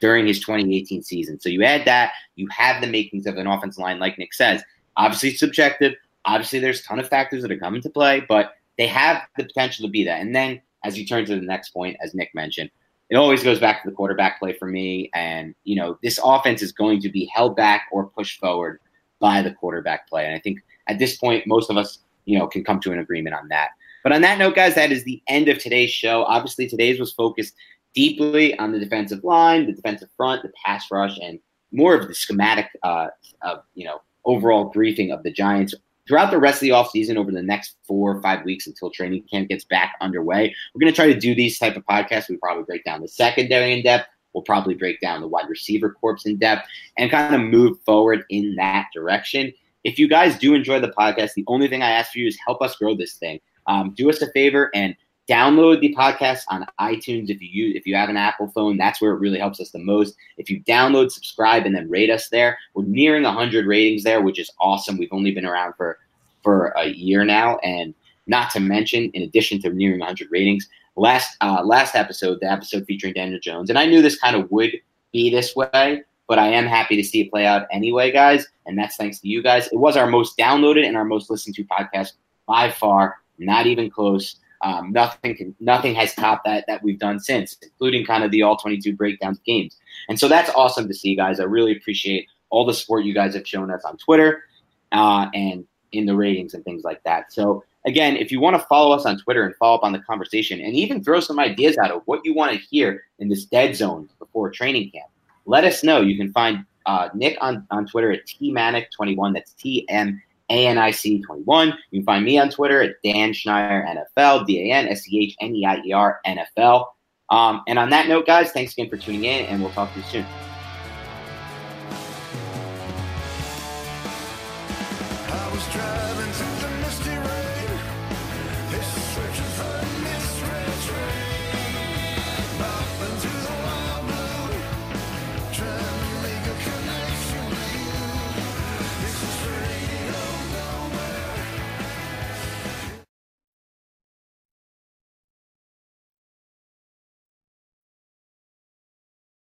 during 0.00 0.26
his 0.26 0.40
2018 0.40 1.02
season. 1.02 1.40
So 1.40 1.48
you 1.48 1.64
add 1.64 1.84
that, 1.86 2.12
you 2.36 2.48
have 2.50 2.80
the 2.80 2.86
makings 2.86 3.26
of 3.26 3.36
an 3.36 3.46
offensive 3.46 3.82
line, 3.82 3.98
like 3.98 4.18
Nick 4.18 4.32
says. 4.32 4.62
Obviously, 4.96 5.34
subjective. 5.34 5.94
Obviously, 6.24 6.58
there's 6.58 6.80
a 6.80 6.84
ton 6.84 6.98
of 6.98 7.08
factors 7.08 7.42
that 7.42 7.50
are 7.50 7.58
coming 7.58 7.82
to 7.82 7.90
play, 7.90 8.24
but 8.28 8.54
they 8.78 8.86
have 8.86 9.22
the 9.36 9.44
potential 9.44 9.86
to 9.86 9.90
be 9.90 10.04
that. 10.04 10.20
And 10.20 10.34
then 10.34 10.60
as 10.84 10.98
you 10.98 11.06
turn 11.06 11.24
to 11.26 11.34
the 11.34 11.42
next 11.42 11.70
point, 11.70 11.96
as 12.02 12.14
Nick 12.14 12.34
mentioned, 12.34 12.70
it 13.08 13.16
always 13.16 13.42
goes 13.42 13.60
back 13.60 13.82
to 13.82 13.90
the 13.90 13.94
quarterback 13.94 14.38
play 14.38 14.52
for 14.52 14.66
me. 14.66 15.10
And, 15.14 15.54
you 15.64 15.76
know, 15.76 15.98
this 16.02 16.18
offense 16.22 16.62
is 16.62 16.72
going 16.72 17.00
to 17.00 17.08
be 17.08 17.30
held 17.32 17.56
back 17.56 17.86
or 17.92 18.06
pushed 18.06 18.40
forward 18.40 18.80
by 19.18 19.42
the 19.42 19.52
quarterback 19.52 20.08
play. 20.08 20.26
And 20.26 20.34
I 20.34 20.38
think 20.38 20.60
at 20.88 20.98
this 20.98 21.16
point, 21.16 21.46
most 21.46 21.70
of 21.70 21.76
us, 21.76 21.98
you 22.24 22.38
know, 22.38 22.46
can 22.46 22.64
come 22.64 22.80
to 22.80 22.92
an 22.92 22.98
agreement 22.98 23.34
on 23.34 23.48
that. 23.48 23.70
But 24.02 24.12
on 24.12 24.20
that 24.22 24.38
note, 24.38 24.54
guys, 24.54 24.74
that 24.76 24.92
is 24.92 25.04
the 25.04 25.20
end 25.28 25.48
of 25.48 25.58
today's 25.58 25.90
show. 25.90 26.24
Obviously, 26.24 26.68
today's 26.68 27.00
was 27.00 27.12
focused 27.12 27.54
deeply 27.94 28.56
on 28.58 28.72
the 28.72 28.78
defensive 28.78 29.24
line, 29.24 29.66
the 29.66 29.72
defensive 29.72 30.08
front, 30.16 30.42
the 30.42 30.52
pass 30.64 30.86
rush, 30.90 31.18
and 31.20 31.40
more 31.72 31.94
of 31.94 32.06
the 32.06 32.14
schematic, 32.14 32.68
uh, 32.82 33.08
of, 33.42 33.62
you 33.74 33.84
know, 33.84 34.00
overall 34.24 34.66
briefing 34.66 35.10
of 35.10 35.22
the 35.22 35.32
Giants 35.32 35.74
throughout 36.06 36.30
the 36.30 36.38
rest 36.38 36.56
of 36.56 36.60
the 36.60 36.70
offseason 36.70 37.16
over 37.16 37.32
the 37.32 37.42
next 37.42 37.76
four 37.86 38.16
or 38.16 38.22
five 38.22 38.44
weeks 38.44 38.66
until 38.66 38.90
training 38.90 39.24
camp 39.30 39.48
gets 39.48 39.64
back 39.64 39.94
underway. 40.00 40.54
We're 40.74 40.80
going 40.80 40.92
to 40.92 40.96
try 40.96 41.12
to 41.12 41.18
do 41.18 41.34
these 41.34 41.58
type 41.58 41.76
of 41.76 41.84
podcasts. 41.84 42.28
We 42.28 42.36
probably 42.36 42.64
break 42.64 42.84
down 42.84 43.02
the 43.02 43.08
secondary 43.08 43.72
in 43.72 43.82
depth. 43.82 44.08
We'll 44.32 44.42
probably 44.42 44.74
break 44.74 45.00
down 45.00 45.20
the 45.20 45.28
wide 45.28 45.48
receiver 45.48 45.90
corps 45.90 46.26
in 46.26 46.36
depth 46.36 46.68
and 46.98 47.10
kind 47.10 47.34
of 47.34 47.40
move 47.40 47.78
forward 47.84 48.24
in 48.28 48.54
that 48.56 48.88
direction. 48.92 49.52
If 49.86 50.00
you 50.00 50.08
guys 50.08 50.36
do 50.36 50.52
enjoy 50.54 50.80
the 50.80 50.88
podcast, 50.88 51.34
the 51.34 51.44
only 51.46 51.68
thing 51.68 51.80
I 51.80 51.90
ask 51.90 52.10
for 52.10 52.18
you 52.18 52.26
is 52.26 52.36
help 52.44 52.60
us 52.60 52.74
grow 52.74 52.96
this 52.96 53.14
thing. 53.14 53.38
Um, 53.68 53.94
do 53.96 54.10
us 54.10 54.20
a 54.20 54.28
favor 54.32 54.68
and 54.74 54.96
download 55.28 55.80
the 55.80 55.94
podcast 55.94 56.40
on 56.48 56.66
iTunes 56.80 57.30
if 57.30 57.40
you 57.40 57.48
use, 57.48 57.76
if 57.76 57.86
you 57.86 57.94
have 57.94 58.08
an 58.08 58.16
Apple 58.16 58.48
phone. 58.48 58.76
That's 58.76 59.00
where 59.00 59.12
it 59.12 59.20
really 59.20 59.38
helps 59.38 59.60
us 59.60 59.70
the 59.70 59.78
most. 59.78 60.16
If 60.38 60.50
you 60.50 60.60
download, 60.64 61.12
subscribe, 61.12 61.66
and 61.66 61.74
then 61.76 61.88
rate 61.88 62.10
us 62.10 62.28
there, 62.30 62.58
we're 62.74 62.82
nearing 62.82 63.22
100 63.22 63.64
ratings 63.64 64.02
there, 64.02 64.20
which 64.22 64.40
is 64.40 64.50
awesome. 64.58 64.98
We've 64.98 65.08
only 65.12 65.30
been 65.30 65.46
around 65.46 65.74
for 65.76 65.98
for 66.42 66.72
a 66.76 66.86
year 66.86 67.24
now, 67.24 67.58
and 67.58 67.94
not 68.26 68.50
to 68.50 68.60
mention, 68.60 69.10
in 69.14 69.22
addition 69.22 69.62
to 69.62 69.72
nearing 69.72 70.00
100 70.00 70.26
ratings, 70.32 70.68
last 70.96 71.36
uh, 71.40 71.62
last 71.64 71.94
episode, 71.94 72.38
the 72.40 72.50
episode 72.50 72.84
featuring 72.86 73.14
Daniel 73.14 73.38
Jones, 73.38 73.70
and 73.70 73.78
I 73.78 73.86
knew 73.86 74.02
this 74.02 74.18
kind 74.18 74.34
of 74.34 74.50
would 74.50 74.72
be 75.12 75.30
this 75.30 75.54
way, 75.54 76.02
but 76.26 76.38
I 76.38 76.48
am 76.48 76.66
happy 76.66 76.96
to 76.96 77.04
see 77.04 77.20
it 77.22 77.30
play 77.30 77.46
out 77.46 77.66
anyway, 77.70 78.10
guys, 78.10 78.46
and 78.66 78.78
that's 78.78 78.96
thanks 78.96 79.20
to 79.20 79.28
you 79.28 79.42
guys. 79.42 79.68
It 79.68 79.76
was 79.76 79.96
our 79.96 80.06
most 80.06 80.36
downloaded 80.36 80.86
and 80.86 80.96
our 80.96 81.04
most 81.04 81.30
listened 81.30 81.54
to 81.56 81.64
podcast 81.64 82.12
by 82.46 82.70
far, 82.70 83.16
not 83.38 83.66
even 83.66 83.90
close. 83.90 84.36
Um, 84.62 84.92
nothing 84.92 85.36
can, 85.36 85.54
nothing 85.60 85.94
has 85.94 86.14
topped 86.14 86.44
that 86.46 86.64
that 86.66 86.82
we've 86.82 86.98
done 86.98 87.20
since, 87.20 87.56
including 87.62 88.06
kind 88.06 88.24
of 88.24 88.30
the 88.30 88.42
all 88.42 88.56
22 88.56 88.96
breakdowns 88.96 89.38
games. 89.40 89.76
And 90.08 90.18
so 90.18 90.28
that's 90.28 90.50
awesome 90.50 90.88
to 90.88 90.94
see, 90.94 91.14
guys. 91.14 91.40
I 91.40 91.44
really 91.44 91.76
appreciate 91.76 92.28
all 92.50 92.64
the 92.64 92.74
support 92.74 93.04
you 93.04 93.14
guys 93.14 93.34
have 93.34 93.46
shown 93.46 93.70
us 93.70 93.84
on 93.84 93.96
Twitter 93.98 94.44
uh, 94.92 95.28
and 95.34 95.66
in 95.92 96.06
the 96.06 96.16
ratings 96.16 96.54
and 96.54 96.64
things 96.64 96.84
like 96.84 97.02
that. 97.04 97.32
So 97.32 97.64
again, 97.84 98.16
if 98.16 98.32
you 98.32 98.40
want 98.40 98.60
to 98.60 98.66
follow 98.66 98.94
us 98.94 99.06
on 99.06 99.18
Twitter 99.18 99.44
and 99.44 99.54
follow 99.56 99.76
up 99.76 99.84
on 99.84 99.92
the 99.92 100.00
conversation 100.00 100.60
and 100.60 100.74
even 100.74 101.02
throw 101.02 101.20
some 101.20 101.38
ideas 101.38 101.78
out 101.78 101.90
of 101.90 102.02
what 102.06 102.20
you 102.24 102.34
want 102.34 102.52
to 102.52 102.58
hear 102.58 103.04
in 103.18 103.28
this 103.28 103.44
dead 103.44 103.76
zone 103.76 104.08
before 104.18 104.50
training 104.50 104.90
camp, 104.90 105.08
let 105.46 105.64
us 105.64 105.82
know. 105.82 106.00
You 106.00 106.16
can 106.16 106.32
find 106.32 106.64
uh, 106.86 107.08
Nick 107.14 107.36
on, 107.40 107.66
on 107.70 107.86
Twitter 107.86 108.12
at 108.12 108.26
tmanic21. 108.26 109.34
That's 109.34 109.52
T 109.54 109.86
M 109.88 110.20
a 110.48 110.66
N 110.66 110.78
I 110.78 110.90
C 110.90 111.22
21. 111.22 111.74
You 111.90 112.00
can 112.00 112.04
find 112.06 112.24
me 112.24 112.38
on 112.38 112.50
Twitter 112.50 112.82
at 112.82 112.96
Dan 113.02 113.32
Schneier 113.32 113.84
NFL, 113.86 114.46
D 114.46 114.70
A 114.70 114.74
N 114.74 114.88
S 114.88 115.08
E 115.08 115.24
H 115.24 115.36
N 115.40 115.54
E 115.54 115.64
I 115.64 115.80
E 115.84 115.92
R 115.92 116.20
NFL. 116.26 116.86
Um, 117.30 117.62
and 117.66 117.78
on 117.78 117.90
that 117.90 118.08
note, 118.08 118.26
guys, 118.26 118.52
thanks 118.52 118.72
again 118.72 118.88
for 118.88 118.96
tuning 118.96 119.24
in, 119.24 119.46
and 119.46 119.60
we'll 119.60 119.72
talk 119.72 119.92
to 119.92 119.98
you 119.98 120.04
soon. 120.04 120.26